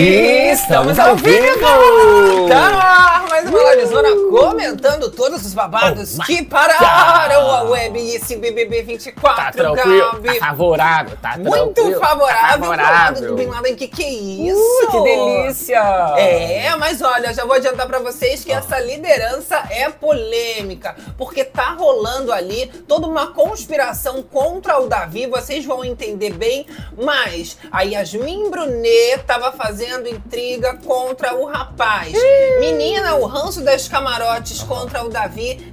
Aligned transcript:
E 0.00 0.52
estamos 0.52 0.96
ao 0.96 1.16
vivo! 1.16 2.46
Tá 2.48 3.24
mais 3.28 3.48
uma 3.48 3.74
livezona 3.74 4.08
comentando 4.30 4.87
todos 5.28 5.44
os 5.44 5.52
babados 5.54 6.18
Oh, 6.18 6.22
que 6.24 6.42
pararam 6.42 7.42
God. 7.42 7.50
a 7.52 7.62
web 7.64 7.98
e 8.00 8.16
esse 8.16 8.36
BBB 8.36 8.82
24, 8.82 9.74
Tá 9.74 9.74
Gabi. 9.74 10.38
tá 10.38 10.46
favorável, 10.46 11.18
tá 11.20 11.36
Muito 11.36 11.82
favorável, 12.00 12.28
tá 12.40 12.48
favorável. 12.58 13.28
do 13.28 13.34
Bin 13.36 13.46
Laden. 13.46 13.76
Que 13.76 13.88
que 13.88 14.02
é 14.04 14.10
isso? 14.10 14.58
Uh, 14.86 14.90
que 14.90 15.00
delícia! 15.02 15.78
É, 16.16 16.74
mas 16.76 17.02
olha, 17.02 17.32
já 17.34 17.44
vou 17.44 17.54
adiantar 17.56 17.86
pra 17.86 17.98
vocês 17.98 18.42
que 18.42 18.50
essa 18.52 18.78
liderança 18.80 19.56
é 19.70 19.88
polêmica, 19.90 20.96
porque 21.18 21.44
tá 21.44 21.72
rolando 21.74 22.32
ali 22.32 22.66
toda 22.88 23.06
uma 23.06 23.26
conspiração 23.28 24.22
contra 24.22 24.80
o 24.80 24.86
Davi, 24.88 25.26
vocês 25.26 25.64
vão 25.64 25.84
entender 25.84 26.32
bem, 26.32 26.66
mas 26.96 27.58
a 27.70 27.82
Yasmin 27.82 28.50
Brunet 28.50 29.22
tava 29.26 29.52
fazendo 29.52 30.08
intriga 30.08 30.74
contra 30.84 31.34
o 31.34 31.44
rapaz. 31.44 32.12
Menina, 32.60 33.14
o 33.16 33.26
ranço 33.26 33.60
das 33.62 33.86
camarotes 33.88 34.62
contra 34.62 35.04
o 35.04 35.08
Davi 35.08 35.17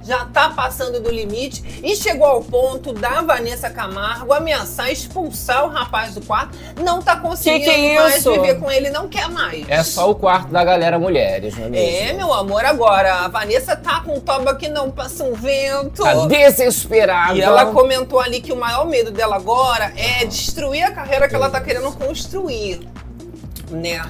já 0.02 0.24
tá 0.24 0.50
passando 0.50 1.00
do 1.00 1.10
limite 1.10 1.80
e 1.82 1.94
chegou 1.94 2.26
ao 2.26 2.42
ponto 2.42 2.92
da 2.92 3.20
Vanessa 3.22 3.70
Camargo 3.70 4.32
ameaçar 4.32 4.90
expulsar 4.90 5.64
o 5.64 5.68
rapaz 5.68 6.14
do 6.14 6.20
quarto. 6.22 6.56
Não 6.82 7.00
tá 7.00 7.16
conseguindo 7.16 7.64
Que 7.64 7.70
que 7.70 7.86
é 7.86 8.00
mais 8.00 8.24
viver 8.24 8.58
com 8.58 8.70
ele, 8.70 8.90
não 8.90 9.08
quer 9.08 9.28
mais. 9.28 9.64
É 9.68 9.82
só 9.82 10.10
o 10.10 10.14
quarto 10.14 10.48
da 10.50 10.64
galera 10.64 10.98
mulheres, 10.98 11.56
não 11.56 11.66
é 11.66 11.68
É, 11.68 12.02
mesmo? 12.04 12.18
meu 12.18 12.32
amor, 12.32 12.64
agora 12.64 13.24
a 13.24 13.28
Vanessa 13.28 13.76
tá 13.76 14.00
com 14.00 14.14
um 14.16 14.20
toba 14.20 14.54
que 14.54 14.68
não 14.68 14.90
passa 14.90 15.22
um 15.24 15.34
vento. 15.34 16.02
Tá 16.02 16.26
desesperada. 16.26 17.34
E 17.34 17.42
ela 17.42 17.66
comentou 17.66 18.20
ali 18.20 18.40
que 18.40 18.52
o 18.52 18.56
maior 18.56 18.86
medo 18.86 19.10
dela 19.10 19.36
agora 19.36 19.92
é 19.96 20.24
destruir 20.24 20.82
a 20.84 20.90
carreira 20.90 21.28
que 21.28 21.34
ela 21.34 21.50
tá 21.50 21.60
querendo 21.60 21.92
construir. 21.92 22.86
Né? 23.70 24.00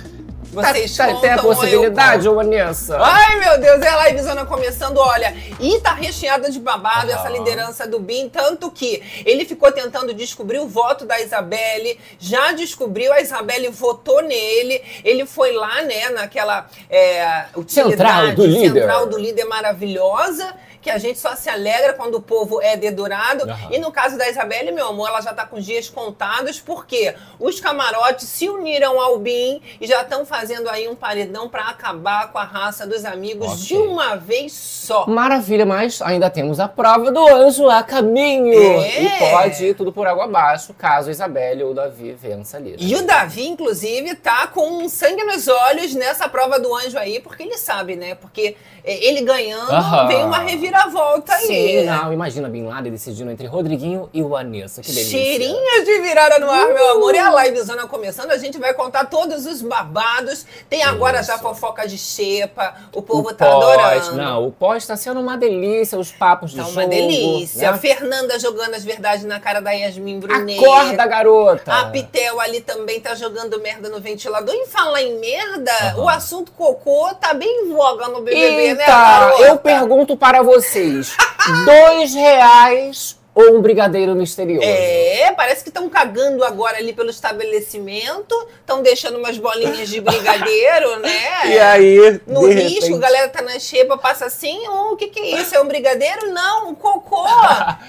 Tá- 0.62 0.72
Vocês 0.72 0.96
tá- 0.96 1.06
contam 1.06 1.20
tem 1.20 1.30
a 1.30 1.34
ou 1.34 1.38
eu 1.38 1.42
possibilidade, 1.56 2.28
ô 2.28 2.34
Vanessa? 2.34 2.98
Ai, 3.00 3.36
meu 3.40 3.58
Deus, 3.60 3.80
é 3.82 3.88
a 3.88 4.08
livezona 4.08 4.44
começando, 4.46 4.98
olha, 4.98 5.36
e 5.60 5.80
tá 5.80 5.92
recheada 5.94 6.50
de 6.50 6.58
babado 6.58 7.10
essa 7.10 7.28
Aham. 7.28 7.32
liderança 7.38 7.86
do 7.86 7.98
Bin, 7.98 8.28
tanto 8.28 8.70
que 8.70 9.02
ele 9.24 9.44
ficou 9.44 9.70
tentando 9.72 10.14
descobrir 10.14 10.58
o 10.58 10.66
voto 10.66 11.04
da 11.04 11.20
Isabelle, 11.20 11.98
já 12.18 12.52
descobriu, 12.52 13.12
a 13.12 13.20
Isabelle 13.20 13.68
votou 13.68 14.22
nele, 14.22 14.82
ele 15.04 15.26
foi 15.26 15.52
lá, 15.52 15.82
né, 15.82 16.08
naquela 16.10 16.66
é, 16.91 17.44
utilidade 17.56 17.91
Central 17.96 18.32
do 18.34 18.46
líder. 18.46 18.80
central 18.80 19.06
do 19.06 19.18
líder 19.18 19.44
maravilhosa, 19.44 20.54
que 20.86 20.90
a 20.90 20.98
gente 20.98 21.18
só 21.18 21.34
se 21.34 21.48
alegra 21.50 21.94
quando 21.94 22.14
o 22.14 22.22
povo 22.22 22.62
é 22.62 22.76
dedurado. 22.76 23.42
Aham. 23.50 23.70
E 23.72 23.78
no 23.80 23.90
caso 23.90 24.16
da 24.16 24.28
Isabelle, 24.30 24.70
meu 24.70 24.86
amor, 24.86 25.08
ela 25.08 25.20
já 25.20 25.34
tá 25.34 25.44
com 25.44 25.56
os 25.56 25.64
dias 25.66 25.90
contados, 25.90 26.60
porque 26.60 27.12
os 27.40 27.58
camarotes 27.58 28.28
se 28.28 28.48
uniram 28.48 29.00
ao 29.00 29.18
BIM 29.18 29.60
e 29.80 29.86
já 29.88 30.02
estão 30.02 30.24
fazendo 30.24 30.68
aí 30.70 30.86
um 30.86 30.94
paredão 30.94 31.48
pra 31.48 31.64
acabar 31.70 32.30
com 32.30 32.38
a 32.38 32.44
raça 32.44 32.86
dos 32.86 33.04
amigos 33.04 33.48
Ok. 33.50 33.64
de 33.64 33.76
uma 33.76 34.14
vez 34.16 34.52
só. 34.52 35.06
Maravilha, 35.08 35.66
mas 35.66 36.00
ainda 36.00 36.30
temos 36.30 36.60
a 36.60 36.68
prova 36.68 37.10
do 37.10 37.26
anjo 37.34 37.68
a 37.68 37.82
caminho. 37.82 38.52
É. 38.56 39.02
E 39.02 39.10
pode 39.32 39.64
ir 39.64 39.74
tudo 39.74 39.92
por 39.92 40.06
água 40.06 40.22
abaixo, 40.26 40.72
caso 40.72 41.08
a 41.08 41.10
Isabelle 41.10 41.64
ou 41.64 41.72
o 41.72 41.74
Davi 41.74 42.12
vença 42.12 42.58
ali. 42.58 42.70
né? 42.70 42.76
E 42.78 42.94
o 42.94 43.02
Davi, 43.04 43.48
inclusive, 43.48 44.14
tá 44.14 44.46
com 44.46 44.88
sangue 44.88 45.24
nos 45.24 45.48
olhos 45.48 45.94
nessa 45.96 46.28
prova 46.28 46.60
do 46.60 46.72
anjo 46.72 46.96
aí, 46.96 47.18
porque 47.18 47.42
ele 47.42 47.58
sabe, 47.58 47.96
né? 47.96 48.14
Porque 48.14 48.54
é, 48.84 49.04
ele 49.04 49.22
ganhando, 49.22 49.72
Aham. 49.72 50.06
vem 50.06 50.22
uma 50.22 50.38
reviravolta 50.38 50.75
aí. 50.80 51.46
Sim, 51.46 51.84
não, 51.84 52.12
imagina 52.12 52.48
Bin 52.48 52.66
Laden 52.66 52.92
decidindo 52.92 53.30
entre 53.30 53.46
Rodriguinho 53.46 54.08
e 54.12 54.22
o 54.22 54.28
Vanessa. 54.28 54.82
Que 54.82 54.92
delícia. 54.92 55.19
Cheirinhos 55.19 55.84
de 55.84 56.00
virada 56.00 56.38
no 56.38 56.50
ar, 56.50 56.69
meu 56.69 56.91
amor. 56.92 57.14
E 57.14 57.19
a 57.19 57.31
livezona 57.44 57.87
começando, 57.87 58.31
a 58.31 58.38
gente 58.38 58.59
vai 58.59 58.75
contar 58.75 59.06
todos 59.06 59.47
os 59.47 59.62
babados. 59.62 60.44
Tem 60.69 60.82
agora 60.82 61.22
já 61.22 61.34
Isso. 61.34 61.42
fofoca 61.42 61.87
de 61.87 61.97
xepa, 61.98 62.75
o 62.92 63.03
povo 63.03 63.28
O 63.31 63.34
tá 63.34 63.47
pós, 63.47 63.56
adorando. 63.56 64.16
Não, 64.16 64.47
o 64.47 64.53
pós 64.53 64.87
tá 64.87 64.97
sendo 64.97 65.20
uma 65.20 65.37
delícia, 65.37 65.98
os 65.98 66.12
papos 66.12 66.50
de 66.50 66.56
Tá 66.59 66.62
jogo. 66.64 66.81
uma 66.81 66.87
delícia. 66.87 67.72
né? 67.72 67.78
Fernanda 67.78 68.38
jogando 68.38 68.75
as 68.75 68.84
verdades 68.84 69.25
na 69.25 69.38
cara 69.41 69.60
da 69.60 69.70
Yasmin 69.72 70.20
Brunet. 70.20 70.58
Acorda, 70.58 71.06
garota! 71.06 71.72
A 71.72 71.84
Pitel 71.87 72.41
ali 72.41 72.60
também 72.60 73.00
tá 73.00 73.14
jogando 73.14 73.60
merda 73.60 73.88
no 73.88 74.00
ventilador. 74.00 74.54
E 74.54 74.66
falar 74.66 75.03
em 75.03 75.19
merda, 75.19 75.72
o 75.98 76.08
assunto 76.08 76.53
cocô 76.53 77.14
tá 77.20 77.32
bem 77.34 77.64
em 77.66 77.72
voga 77.72 78.08
no 78.08 78.20
BBB, 78.22 78.75
né, 78.75 78.81
Eita, 78.82 78.87
garota? 78.87 79.43
eu 79.43 79.56
pergunto 79.58 80.16
para 80.16 80.43
vocês: 80.71 81.16
dois 81.65 82.15
reais 82.15 83.16
ou 83.34 83.56
um 83.56 83.60
brigadeiro 83.60 84.15
misterioso? 84.15 84.66
É, 84.66 85.31
parece 85.37 85.62
que 85.62 85.69
estão 85.69 85.88
cagando 85.91 86.43
agora 86.43 86.78
ali 86.78 86.93
pelo 86.94 87.10
estabelecimento, 87.10 88.34
estão 88.60 88.82
deixando 88.82 89.19
umas 89.19 89.37
bolinhas 89.38 89.88
de 89.88 90.00
brigadeiro, 90.00 90.99
né? 91.00 91.47
E 91.53 91.59
aí, 91.59 92.21
No 92.26 92.47
risco, 92.47 92.72
repente- 92.81 92.94
a 92.94 92.99
galera 92.99 93.28
tá 93.28 93.43
na 93.43 93.59
xepa, 93.59 93.97
passa 93.99 94.26
assim, 94.26 94.59
oh, 94.69 94.93
o 94.93 94.97
que 94.97 95.09
que 95.09 95.21
é 95.21 95.41
isso? 95.41 95.55
É 95.55 95.60
um 95.60 95.66
brigadeiro? 95.69 96.32
Não, 96.32 96.71
um 96.71 96.75
cocô! 96.75 97.25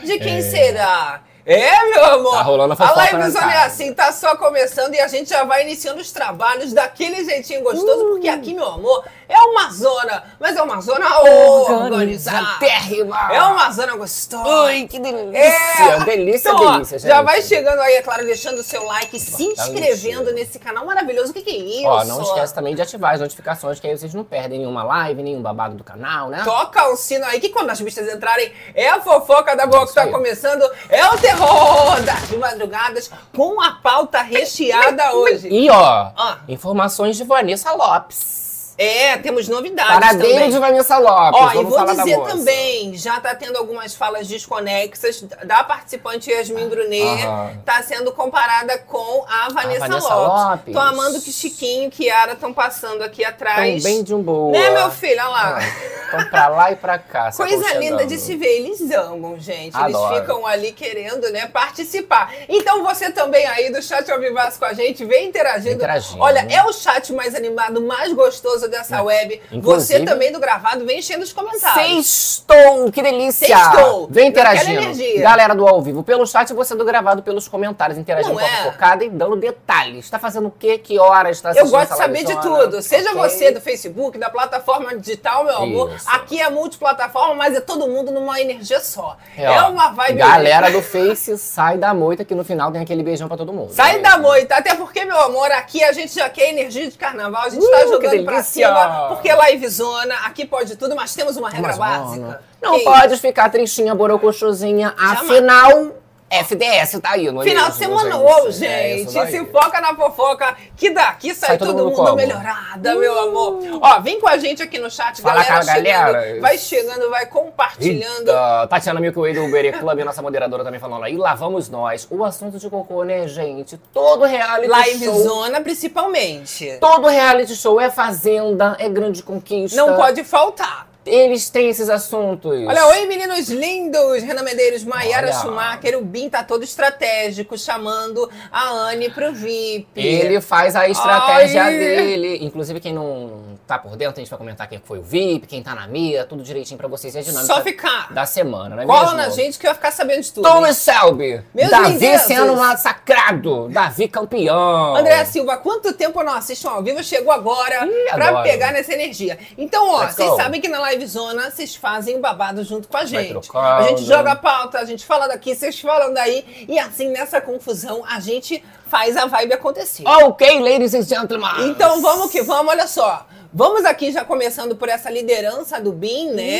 De 0.03 0.17
quem 0.19 0.37
É. 0.39 0.41
será? 0.41 1.21
É, 1.45 1.85
meu 1.91 2.03
amor! 2.03 2.33
Tá 2.33 2.41
rolando 2.41 2.73
a 2.73 2.73
A 2.73 2.77
fofoca 2.77 2.99
na 3.13 3.19
livezona 3.19 3.51
é 3.51 3.53
casa. 3.53 3.65
assim, 3.67 3.93
tá 3.93 4.11
só 4.11 4.35
começando 4.35 4.93
e 4.95 4.99
a 4.99 5.07
gente 5.07 5.29
já 5.29 5.45
vai 5.45 5.61
iniciando 5.63 6.01
os 6.01 6.11
trabalhos 6.11 6.73
daquele 6.73 7.23
jeitinho 7.23 7.61
gostoso, 7.63 8.03
Uh. 8.03 8.09
porque 8.11 8.27
aqui, 8.27 8.53
meu 8.53 8.65
amor, 8.67 9.05
é 9.29 9.39
uma 9.39 9.69
zona, 9.71 10.23
mas 10.39 10.55
é 10.55 10.61
uma 10.61 10.79
zona 10.81 11.05
organizada. 11.19 12.37
Organizadérrima. 12.37 13.33
É 13.33 13.41
uma 13.41 13.71
zona 13.71 13.95
gostosa. 13.95 14.65
Ai, 14.67 14.87
que 14.87 14.99
delícia! 14.99 15.37
É. 15.37 15.99
Delícia, 16.05 16.49
Então, 16.49 16.65
ó, 16.65 16.71
delícia, 16.73 16.99
gente. 16.99 17.09
já 17.09 17.21
vai 17.21 17.41
chegando 17.41 17.79
aí, 17.79 17.95
é 17.95 18.01
claro, 18.01 18.25
deixando 18.25 18.59
o 18.59 18.63
seu 18.63 18.83
like, 18.83 19.19
se 19.19 19.43
inscrevendo 19.43 20.31
nesse 20.33 20.59
canal 20.59 20.85
maravilhoso. 20.85 21.31
O 21.31 21.33
que, 21.33 21.41
que 21.41 21.49
é 21.51 21.57
isso? 21.57 21.87
Ó, 21.87 22.03
não 22.05 22.21
esquece 22.21 22.53
também 22.53 22.75
de 22.75 22.81
ativar 22.81 23.13
as 23.15 23.19
notificações, 23.21 23.79
que 23.79 23.87
aí 23.87 23.97
vocês 23.97 24.13
não 24.13 24.23
perdem 24.23 24.59
nenhuma 24.59 24.83
live, 24.83 25.21
nenhum 25.21 25.41
babado 25.41 25.75
do 25.75 25.83
canal, 25.83 26.29
né? 26.29 26.41
Toca 26.43 26.87
o 26.89 26.95
sino 26.95 27.25
aí, 27.25 27.39
que 27.39 27.49
quando 27.49 27.69
as 27.69 27.81
bichas 27.81 28.07
entrarem, 28.11 28.51
é 28.73 28.89
a 28.89 29.01
fofoca 29.01 29.55
da 29.55 29.65
boa 29.67 29.85
que 29.87 29.93
tá 29.93 30.03
aí. 30.03 30.11
começando. 30.11 30.63
É 30.89 31.05
o 31.09 31.17
terror 31.17 32.01
das 32.01 32.29
madrugadas 32.31 33.09
com 33.35 33.61
a 33.61 33.71
pauta 33.73 34.21
recheada 34.21 35.13
hoje. 35.15 35.47
E 35.49 35.69
ó, 35.69 36.11
Ah. 36.15 36.37
informações 36.47 37.17
de 37.17 37.23
Vanessa 37.23 37.71
Lopes. 37.73 38.46
É, 38.77 39.17
temos 39.17 39.47
novidades 39.47 39.91
Paradeiro 39.91 40.33
também. 40.35 40.49
de 40.51 40.59
Vanessa 40.59 40.97
Lopes. 40.99 41.41
Ó, 41.41 41.51
e 41.51 41.53
Vamos 41.55 41.69
vou 41.69 41.79
falar 41.79 41.93
da 41.95 42.03
dizer 42.03 42.19
também, 42.21 42.95
já 42.95 43.19
tá 43.19 43.33
tendo 43.33 43.57
algumas 43.57 43.95
falas 43.95 44.27
desconexas 44.27 45.23
da 45.45 45.63
participante 45.63 46.29
Yasmin 46.29 46.69
Brunet, 46.69 47.23
Aham. 47.23 47.57
tá 47.65 47.81
sendo 47.81 48.11
comparada 48.11 48.77
com 48.77 49.25
a 49.27 49.49
Vanessa, 49.51 49.79
Vanessa 49.87 50.13
Lopes. 50.15 50.45
Lopes. 50.49 50.73
Tô 50.73 50.79
amando 50.79 51.21
que 51.21 51.31
Chiquinho 51.31 51.87
e 51.87 51.89
Kiara 51.89 52.33
estão 52.33 52.53
passando 52.53 53.01
aqui 53.01 53.25
atrás. 53.25 53.81
Bem 53.83 54.03
de 54.03 54.13
um 54.13 54.21
boa. 54.21 54.51
Né, 54.51 54.69
meu 54.69 54.91
filho? 54.91 55.21
Olha 55.21 55.27
lá. 55.27 55.59
Estão 56.05 56.23
pra 56.29 56.47
lá 56.47 56.71
e 56.71 56.75
pra 56.75 56.99
cá. 56.99 57.31
Coisa 57.35 57.73
linda 57.79 58.05
de 58.05 58.17
se 58.17 58.35
ver, 58.35 58.59
eles 58.59 58.91
amam, 58.91 59.39
gente. 59.39 59.75
Adoro. 59.75 60.13
Eles 60.13 60.21
ficam 60.21 60.45
ali 60.45 60.71
querendo, 60.71 61.29
né, 61.31 61.47
participar. 61.47 62.31
Então 62.47 62.83
você 62.83 63.11
também 63.11 63.45
aí 63.47 63.71
do 63.71 63.81
chat 63.81 64.09
ao 64.11 64.19
vivaço 64.19 64.59
com 64.59 64.65
a 64.65 64.73
gente, 64.73 65.03
vem 65.03 65.27
interagindo. 65.27 65.75
Interagindo. 65.75 66.21
Olha, 66.21 66.47
é 66.49 66.63
o 66.63 66.71
chat 66.71 67.11
mais 67.11 67.33
animado, 67.33 67.81
mais 67.81 68.13
gostoso 68.13 68.66
dessa 68.69 69.01
web. 69.01 69.41
Você 69.49 69.55
Inclusive- 69.55 70.05
também 70.05 70.31
do 70.31 70.39
gravado, 70.39 70.85
vem 70.85 70.99
enchendo 70.99 71.23
os 71.23 71.33
comentários. 71.33 72.05
Sextou, 72.05 72.91
que 72.91 73.01
delícia! 73.01 73.47
Sextou, 73.47 74.07
Vem 74.09 74.27
interagindo. 74.29 75.21
Galera 75.21 75.53
do 75.53 75.67
ao 75.67 75.81
vivo 75.81 76.03
pelo 76.03 76.25
chat, 76.25 76.51
você 76.53 76.75
do 76.75 76.85
gravado 76.85 77.21
pelos 77.23 77.47
comentários, 77.47 77.97
interagindo 77.97 78.33
Não 78.35 78.39
com 78.41 78.45
a 78.45 78.49
é? 78.49 78.63
focada 78.63 79.03
e 79.03 79.09
dando 79.09 79.35
detalhes. 79.35 80.09
Tá 80.09 80.19
fazendo 80.19 80.47
o 80.47 80.51
quê? 80.51 80.77
Que 80.77 80.97
horas 80.99 81.41
tá 81.41 81.51
Eu 81.53 81.67
gosto 81.69 81.91
de 81.91 81.97
saber 81.97 82.23
de 82.23 82.35
tudo. 82.41 82.81
Seja 82.81 83.11
Ok? 83.11 83.21
você 83.21 83.51
do 83.51 83.61
Facebook, 83.61 84.17
da 84.17 84.29
plataforma 84.29 84.95
digital, 84.97 85.43
meu 85.43 85.55
amor. 85.57 85.93
Isso. 85.95 86.05
Aqui 86.09 86.41
é 86.41 86.49
multiplataforma, 86.49 87.35
mas 87.35 87.55
é 87.55 87.59
todo 87.61 87.87
mundo 87.87 88.11
numa 88.11 88.39
energia 88.39 88.79
só. 88.79 89.17
É, 89.37 89.43
É, 89.43 89.61
uma 89.63 89.89
vibe. 89.91 90.17
Galera 90.17 90.69
do 90.71 90.81
Face, 90.81 91.37
sai 91.37 91.77
da 91.77 91.93
moita 91.93 92.23
que 92.25 92.35
no 92.35 92.43
final 92.43 92.71
tem 92.71 92.81
aquele 92.81 93.03
beijão 93.03 93.27
pra 93.27 93.37
todo 93.37 93.51
mundo. 93.53 93.73
Sai 93.73 93.97
É 93.97 93.99
da 93.99 94.17
moita, 94.17 94.55
até 94.55 94.75
porque, 94.75 95.03
meu 95.05 95.19
amor, 95.19 95.51
aqui 95.51 95.83
a 95.83 95.91
gente 95.91 96.13
já 96.13 96.29
quer 96.29 96.49
energia 96.49 96.89
de 96.89 96.97
carnaval, 96.97 97.43
a 97.43 97.49
gente 97.49 97.63
Uh, 97.65 97.71
tá 97.71 97.79
jogando 97.87 98.23
pra 98.23 98.33
delícia! 98.33 98.56
Cima, 98.65 99.07
porque 99.09 99.29
é 99.29 99.51
livezona, 99.51 100.15
aqui 100.25 100.45
pode 100.45 100.75
tudo, 100.75 100.95
mas 100.95 101.13
temos 101.13 101.37
uma 101.37 101.49
regra 101.49 101.67
Mas, 101.69 101.77
básica. 101.77 102.25
mano, 102.25 102.39
Não 102.61 102.73
Que 102.77 102.83
pode 102.83 103.17
ficar 103.17 103.49
tristinha, 103.49 103.93
borocochosinha. 103.93 104.93
Jamais. 104.97 105.21
Afinal, 105.21 105.91
FDS 106.29 106.99
tá 107.01 107.11
aí, 107.11 107.31
não 107.31 107.41
Final 107.41 107.69
de 107.69 107.77
semana, 107.77 108.17
ô, 108.17 108.47
É 108.47 108.51
gente, 108.51 109.11
se 109.11 109.45
foca 109.45 109.79
na 109.79 109.95
fofoca, 109.95 110.57
que 110.75 110.89
daqui 110.89 111.33
sai, 111.33 111.57
todo, 111.57 111.73
mundo, 111.73 111.91
como? 111.93 112.15
melhorada, 112.15 112.95
meu 112.95 113.17
amor. 113.19 113.59
Ó, 113.81 113.99
vem 114.01 114.19
com 114.19 114.27
a 114.27 114.37
gente 114.37 114.61
aqui 114.61 114.77
no 114.77 114.91
chat, 114.91 115.21
Fala 115.21 115.43
galera, 115.43 115.53
com 115.53 115.61
a 115.61 115.73
galera. 115.73 116.21
chegando, 116.21 116.41
vai 116.41 116.57
chegando, 116.57 117.09
vai 117.09 117.25
compartilhando. 117.27 118.29
Eita, 118.29 118.67
Tatiana 118.69 118.99
Milky 118.99 119.19
Way 119.19 119.33
do 119.35 119.45
Uber 119.45 119.79
Club, 119.79 119.99
nossa 119.99 120.21
moderadora 120.21 120.63
também 120.65 120.79
falando 120.79 121.05
aí. 121.05 121.15
Lá 121.15 121.33
vamos 121.33 121.69
nós. 121.69 122.05
O 122.09 122.23
assunto 122.25 122.59
de 122.59 122.69
cocô, 122.69 123.03
né, 123.03 123.25
gente? 123.27 123.77
Todo 123.93 124.25
reality 124.25 124.69
show. 124.69 124.83
Livezona, 124.83 125.61
principalmente. 125.61 126.77
Todo 126.81 127.07
reality 127.07 127.55
show 127.55 127.79
é 127.79 127.89
fazenda, 127.89 128.75
é 128.79 128.89
grande 128.89 129.23
conquista. 129.23 129.77
Não 129.77 129.95
pode 129.95 130.23
faltar. 130.25 130.86
Eles 131.07 131.49
têm 131.49 131.69
esses 131.69 131.89
assuntos. 131.89 132.51
Olha, 132.51 132.85
oi 132.87 133.05
meninos 133.05 133.49
lindos! 133.49 134.21
Renan 134.23 134.43
Medeiros, 134.43 134.83
Maiara. 134.83 135.31
Schumacher, 135.33 135.97
o 135.97 136.01
Bin 136.01 136.29
tá 136.29 136.43
todo 136.43 136.63
estratégico, 136.63 137.57
chamando 137.57 138.29
a 138.51 138.67
Anne 138.69 139.09
pro 139.09 139.31
VIP. 139.33 139.99
Ele 139.99 140.39
faz 140.41 140.75
a 140.75 140.87
estratégia 140.87 141.63
Ai. 141.63 141.77
dele. 141.77 142.39
Inclusive, 142.45 142.79
quem 142.79 142.93
não 142.93 143.57
tá 143.65 143.77
por 143.79 143.95
dentro, 143.95 144.15
a 144.17 144.19
gente 144.23 144.29
vai 144.29 144.37
comentar 144.37 144.67
quem 144.69 144.79
foi 144.83 144.99
o 144.99 145.01
VIP, 145.03 145.47
quem 145.47 145.61
tá 145.63 145.73
na 145.75 145.87
mira, 145.87 146.25
tudo 146.25 146.43
direitinho 146.43 146.77
pra 146.77 146.87
vocês 146.87 147.13
e 147.15 147.19
a 147.19 147.21
dinâmica 147.21 147.53
Só 147.53 147.61
ficar. 147.61 148.13
da 148.13 148.25
semana, 148.25 148.75
não 148.75 148.83
é 148.83 148.85
Cola 148.85 149.01
mesmo? 149.13 149.17
na 149.17 149.29
gente 149.29 149.57
que 149.59 149.65
vai 149.65 149.75
ficar 149.75 149.91
sabendo 149.91 150.21
de 150.21 150.31
tudo. 150.33 150.43
Thomas 150.47 150.77
Selby, 150.77 151.41
Meus 151.53 151.69
Davi 151.69 151.91
lindezas. 151.93 152.21
sendo 152.27 152.55
massacrado, 152.55 153.67
Davi 153.69 154.07
campeão. 154.07 154.95
André 154.95 155.23
Silva, 155.25 155.57
quanto 155.57 155.93
tempo 155.93 156.19
eu 156.19 156.25
não 156.25 156.33
assisto 156.33 156.67
ao 156.67 156.81
vivo? 156.81 157.03
Chegou 157.03 157.31
agora 157.31 157.85
Ih, 157.85 158.11
pra 158.13 158.29
adoro. 158.29 158.43
pegar 158.43 158.71
nessa 158.71 158.93
energia. 158.93 159.37
Então, 159.57 159.87
ó, 159.89 160.01
Let's 160.01 160.15
vocês 160.15 160.29
go. 160.29 160.35
sabem 160.37 160.61
que 160.61 160.67
na 160.67 160.79
Live 160.79 160.96
Zona 161.05 161.51
vocês 161.51 161.75
fazem 161.75 162.17
o 162.17 162.19
babado 162.19 162.63
junto 162.63 162.87
com 162.87 162.97
a 162.97 163.05
gente. 163.05 163.49
A 163.53 163.83
gente 163.83 164.03
joga 164.03 164.31
a 164.31 164.35
pauta, 164.35 164.79
a 164.79 164.85
gente 164.85 165.05
fala 165.05 165.27
daqui, 165.27 165.53
vocês 165.53 165.79
falam 165.79 166.13
daí. 166.13 166.65
E 166.67 166.79
assim, 166.79 167.09
nessa 167.09 167.39
confusão, 167.39 168.03
a 168.07 168.19
gente 168.19 168.63
faz 168.87 169.15
a 169.17 169.25
vibe 169.25 169.53
acontecer. 169.53 170.03
Ok, 170.05 170.59
ladies 170.59 170.93
and 170.93 171.03
gentlemen. 171.03 171.69
Então 171.69 172.01
vamos 172.01 172.31
que 172.31 172.41
vamos, 172.41 172.71
olha 172.71 172.87
só. 172.87 173.25
Vamos 173.57 173.85
aqui 173.85 174.11
já 174.11 174.23
começando 174.23 174.75
por 174.75 174.87
essa 174.87 175.09
liderança 175.09 175.81
do 175.81 175.91
BIM, 175.91 176.29
né? 176.29 176.59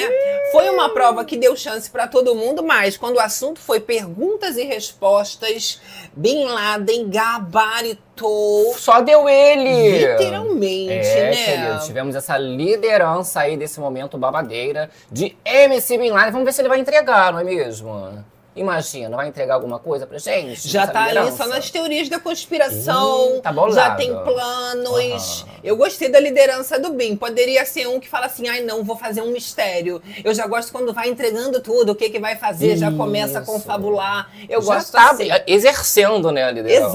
Foi 0.51 0.67
uma 0.71 0.89
prova 0.89 1.23
que 1.23 1.38
deu 1.38 1.55
chance 1.55 1.88
pra 1.91 2.07
todo 2.07 2.33
mundo, 2.33 2.63
mas 2.63 2.97
quando 2.97 3.17
o 3.17 3.19
assunto 3.19 3.59
foi 3.59 3.79
perguntas 3.79 4.57
e 4.57 4.63
respostas, 4.63 5.79
Bin 6.15 6.45
Laden 6.45 7.07
gabaritou 7.07 8.73
Só 8.75 8.99
deu 9.01 9.29
ele. 9.29 10.07
literalmente, 10.07 10.91
É, 11.07 11.29
né? 11.29 11.35
querido, 11.45 11.85
tivemos 11.85 12.15
essa 12.15 12.35
liderança 12.35 13.41
aí 13.41 13.55
desse 13.55 13.79
momento 13.79 14.17
babadeira 14.17 14.89
de 15.11 15.38
MC 15.45 16.00
Bin 16.00 16.09
Laden. 16.09 16.31
Vamos 16.31 16.45
ver 16.45 16.53
se 16.53 16.61
ele 16.61 16.69
vai 16.69 16.79
entregar, 16.79 17.31
não 17.31 17.41
é 17.41 17.43
mesmo? 17.43 18.25
Imagina, 18.57 19.15
vai 19.15 19.27
entregar 19.27 19.54
alguma 19.56 19.80
coisa 19.80 20.06
pra 20.07 20.18
gente? 20.18 20.68
Já 20.68 20.88
tá 20.88 21.01
ali 21.04 21.09
liderança? 21.09 21.44
só 21.44 21.48
nas 21.48 21.69
teorias 21.69 22.09
da 22.09 22.19
conspiração. 22.19 23.38
Ih, 23.38 23.42
tá 23.42 23.51
bolado. 23.51 23.75
já 23.75 23.95
tem 23.95 24.13
planos. 24.13 25.42
Aham. 25.44 25.57
Eu 25.63 25.77
gostei 25.77 26.09
da 26.09 26.19
liderança 26.19 26.80
do 26.80 26.92
BIM. 26.94 27.15
Poderia 27.15 27.65
ser 27.65 27.88
um 27.88 28.00
que 28.00 28.07
fala 28.09 28.25
assim: 28.25 28.48
ai, 28.48 28.62
não, 28.62 28.83
vou 28.83 28.98
fazer 28.98 29.21
um 29.21 29.31
mistério. 29.31 30.01
Eu 30.24 30.33
já 30.33 30.48
gosto 30.48 30.71
quando 30.71 30.94
vai 30.94 31.09
entregando 31.09 31.62
tudo, 31.62 31.92
o 31.92 31.95
que, 31.95 32.09
que 32.09 32.19
vai 32.19 32.36
fazer, 32.36 32.77
já 32.77 32.92
começa 32.92 33.39
a 33.39 33.42
Isso. 33.42 33.51
confabular. 33.51 34.30
Eu 34.50 34.62
Já 34.62 34.75
gosto 34.75 34.92
tá 34.92 35.12
assim. 35.12 35.27
exercendo, 35.45 36.31
né, 36.31 36.44
a 36.44 36.51
liderança. 36.51 36.89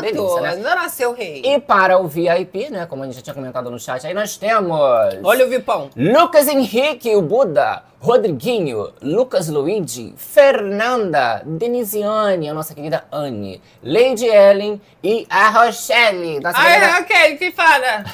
Delícia, 0.00 0.20
Exato. 0.20 0.40
né? 0.42 0.56
Não 0.56 0.74
nasceu 0.74 1.12
rei. 1.12 1.42
E 1.44 1.60
para 1.60 1.98
o 1.98 2.06
VIP, 2.06 2.70
né, 2.70 2.86
como 2.86 3.02
a 3.02 3.06
gente 3.06 3.16
já 3.16 3.22
tinha 3.22 3.34
comentado 3.34 3.70
no 3.70 3.78
chat, 3.78 4.06
aí 4.06 4.14
nós 4.14 4.36
temos... 4.36 4.78
Olha 5.22 5.46
o 5.46 5.48
Vipão. 5.48 5.90
Lucas 5.96 6.46
Henrique, 6.48 7.14
o 7.14 7.22
Buda, 7.22 7.82
Rodriguinho, 8.00 8.92
Lucas 9.02 9.48
Luigi, 9.48 10.14
Fernanda, 10.16 11.42
Denisiane, 11.44 12.48
a 12.48 12.54
nossa 12.54 12.74
querida 12.74 13.04
Anne, 13.10 13.60
Lady 13.82 14.26
Ellen 14.26 14.80
e 15.02 15.26
a 15.28 15.48
Rochelle, 15.50 16.38
nossa, 16.38 16.58
Ai, 16.58 16.74
querida, 16.74 16.92
Raquel, 16.92 17.38
que 17.38 17.50
fala. 17.50 18.04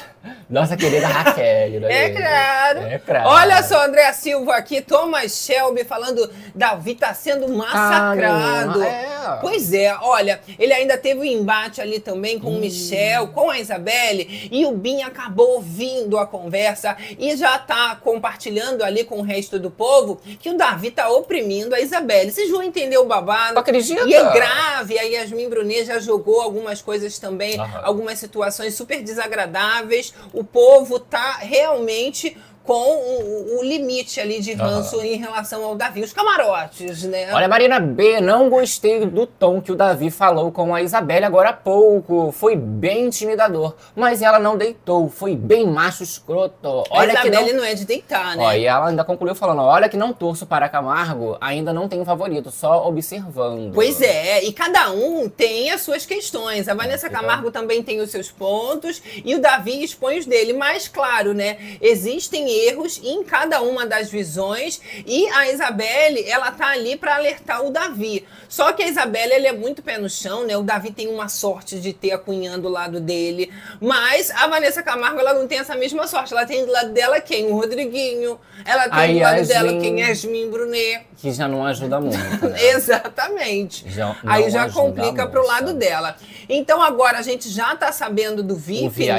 Nossa 0.49 0.75
querida 0.77 1.07
Raquel. 1.07 1.45
É 1.85 2.09
claro. 2.09 2.79
É 2.79 2.99
claro. 2.99 3.29
Olha 3.29 3.63
só, 3.63 3.85
André 3.85 4.11
Silva 4.13 4.55
aqui, 4.55 4.81
Thomas 4.81 5.45
Shelby 5.45 5.83
falando 5.83 6.29
Davi 6.53 6.95
tá 6.95 7.13
sendo 7.13 7.47
massacrado. 7.49 8.81
Ah, 8.81 9.37
é. 9.37 9.41
Pois 9.41 9.73
é, 9.73 9.95
olha, 10.01 10.39
ele 10.59 10.73
ainda 10.73 10.97
teve 10.97 11.19
um 11.19 11.23
embate 11.23 11.81
ali 11.81 11.99
também 11.99 12.39
com 12.39 12.49
o 12.49 12.59
Michel, 12.59 13.27
com 13.29 13.49
a 13.49 13.59
Isabelle, 13.59 14.49
e 14.51 14.65
o 14.65 14.71
Bin 14.71 15.01
acabou 15.01 15.55
ouvindo 15.55 16.17
a 16.17 16.25
conversa 16.27 16.95
e 17.17 17.35
já 17.35 17.57
tá 17.57 17.95
compartilhando 17.95 18.83
ali 18.83 19.03
com 19.03 19.19
o 19.19 19.21
resto 19.23 19.57
do 19.59 19.71
povo 19.71 20.19
que 20.39 20.49
o 20.49 20.57
Davi 20.57 20.91
tá 20.91 21.09
oprimindo 21.09 21.73
a 21.73 21.79
Isabelle. 21.81 22.31
Vocês 22.31 22.49
vão 22.49 22.61
entender 22.63 22.97
o 22.97 23.05
babado. 23.05 23.57
Acredita? 23.59 24.03
E 24.07 24.13
é 24.13 24.31
grave, 24.31 24.97
a 24.99 25.03
Yasmin 25.03 25.49
Brunet 25.49 25.85
já 25.85 25.99
jogou 25.99 26.41
algumas 26.41 26.81
coisas 26.81 27.17
também, 27.19 27.59
Aham. 27.59 27.81
algumas 27.83 28.19
situações 28.19 28.75
super 28.75 29.01
desagradáveis. 29.01 30.13
O 30.33 30.43
povo 30.43 30.99
tá 30.99 31.37
realmente 31.37 32.37
com 32.65 32.73
o, 32.73 33.59
o 33.59 33.63
limite 33.63 34.19
ali 34.19 34.41
de 34.41 34.53
ranço 34.53 34.99
em 35.01 35.17
relação 35.17 35.63
ao 35.63 35.75
Davi. 35.75 36.01
Os 36.01 36.11
camarotes, 36.11 37.03
né? 37.03 37.31
Olha, 37.33 37.47
Marina 37.47 37.79
B, 37.79 38.19
não 38.19 38.49
gostei 38.49 39.05
do 39.05 39.27
tom 39.27 39.61
que 39.61 39.71
o 39.71 39.75
Davi 39.75 40.09
falou 40.09 40.51
com 40.51 40.73
a 40.73 40.81
Isabelle 40.81 41.25
agora 41.25 41.49
há 41.49 41.53
pouco. 41.53 42.31
Foi 42.31 42.55
bem 42.55 43.05
intimidador. 43.05 43.75
Mas 43.95 44.21
ela 44.21 44.39
não 44.39 44.57
deitou, 44.57 45.09
foi 45.09 45.35
bem 45.35 45.67
macho 45.67 46.03
escroto. 46.03 46.83
a 46.89 46.97
Olha 46.99 47.15
que 47.15 47.27
Isabelle 47.27 47.53
não... 47.53 47.59
não... 47.59 47.65
é 47.65 47.73
de 47.73 47.85
deitar, 47.85 48.35
né? 48.35 48.43
Ó, 48.43 48.51
e 48.53 48.65
ela 48.65 48.89
ainda 48.89 49.03
concluiu 49.03 49.35
falando: 49.35 49.61
olha 49.61 49.87
que 49.87 49.97
não 49.97 50.11
torço 50.11 50.45
para 50.45 50.67
Camargo, 50.67 51.37
ainda 51.39 51.71
não 51.71 51.87
tenho 51.87 52.03
favorito, 52.03 52.49
só 52.51 52.87
observando. 52.87 53.73
Pois 53.73 54.01
é, 54.01 54.43
e 54.43 54.51
cada 54.51 54.91
um 54.91 55.29
tem 55.29 55.71
as 55.71 55.81
suas 55.81 56.05
questões. 56.05 56.67
A 56.67 56.73
Vanessa 56.73 57.07
fica- 57.07 57.19
Camargo 57.21 57.51
também 57.51 57.83
tem 57.83 58.01
os 58.01 58.09
seus 58.09 58.31
pontos 58.31 59.01
e 59.23 59.35
o 59.35 59.39
Davi 59.41 59.83
expõe 59.83 60.17
os 60.17 60.25
dele. 60.25 60.53
Mas, 60.53 60.87
claro, 60.87 61.33
né? 61.33 61.57
Existem 61.81 62.49
erros 62.55 62.99
em 63.03 63.23
cada 63.23 63.61
uma 63.61 63.85
das 63.85 64.09
visões 64.09 64.79
e 65.05 65.27
a 65.29 65.49
Isabelle, 65.51 66.23
ela 66.29 66.51
tá 66.51 66.67
ali 66.67 66.95
para 66.95 67.15
alertar 67.15 67.63
o 67.65 67.69
Davi. 67.69 68.25
Só 68.47 68.71
que 68.71 68.83
a 68.83 68.87
Isabelle, 68.87 69.33
ele 69.33 69.47
é 69.47 69.51
muito 69.53 69.81
pé 69.81 69.97
no 69.97 70.09
chão, 70.09 70.45
né? 70.45 70.55
O 70.55 70.61
Davi 70.63 70.91
tem 70.91 71.07
uma 71.07 71.27
sorte 71.27 71.79
de 71.79 71.91
ter 71.91 72.11
a 72.11 72.17
cunhã 72.17 72.57
do 72.59 72.69
lado 72.69 72.99
dele. 72.99 73.51
Mas 73.81 74.29
a 74.31 74.47
Vanessa 74.47 74.81
Camargo, 74.83 75.19
ela 75.19 75.33
não 75.33 75.47
tem 75.47 75.57
essa 75.59 75.75
mesma 75.75 76.07
sorte. 76.07 76.33
Ela 76.33 76.45
tem 76.45 76.65
do 76.65 76.71
lado 76.71 76.91
dela 76.93 77.19
quem? 77.19 77.47
O 77.47 77.55
Rodriguinho. 77.59 78.39
Ela 78.63 78.83
tem 78.89 78.99
A 78.99 79.07
do 79.07 79.19
lado 79.19 79.37
Yasmin. 79.39 79.47
dela 79.53 79.81
quem? 79.81 79.99
Yasmin 80.01 80.49
Brunet. 80.49 81.05
Que 81.17 81.31
já 81.31 81.47
não 81.47 81.65
ajuda 81.65 81.99
muito. 81.99 82.47
Né? 82.47 82.63
Exatamente. 82.69 83.85
Já 83.89 84.15
Aí 84.25 84.49
já 84.49 84.69
complica 84.69 85.23
a 85.23 85.27
pro 85.27 85.41
moça. 85.41 85.53
lado 85.53 85.73
dela. 85.73 86.15
Então 86.47 86.81
agora 86.81 87.17
a 87.17 87.21
gente 87.21 87.49
já 87.49 87.75
tá 87.75 87.91
sabendo 87.91 88.43
do 88.43 88.55
VIP, 88.55 88.85
O 88.85 88.89
VIP, 88.89 89.13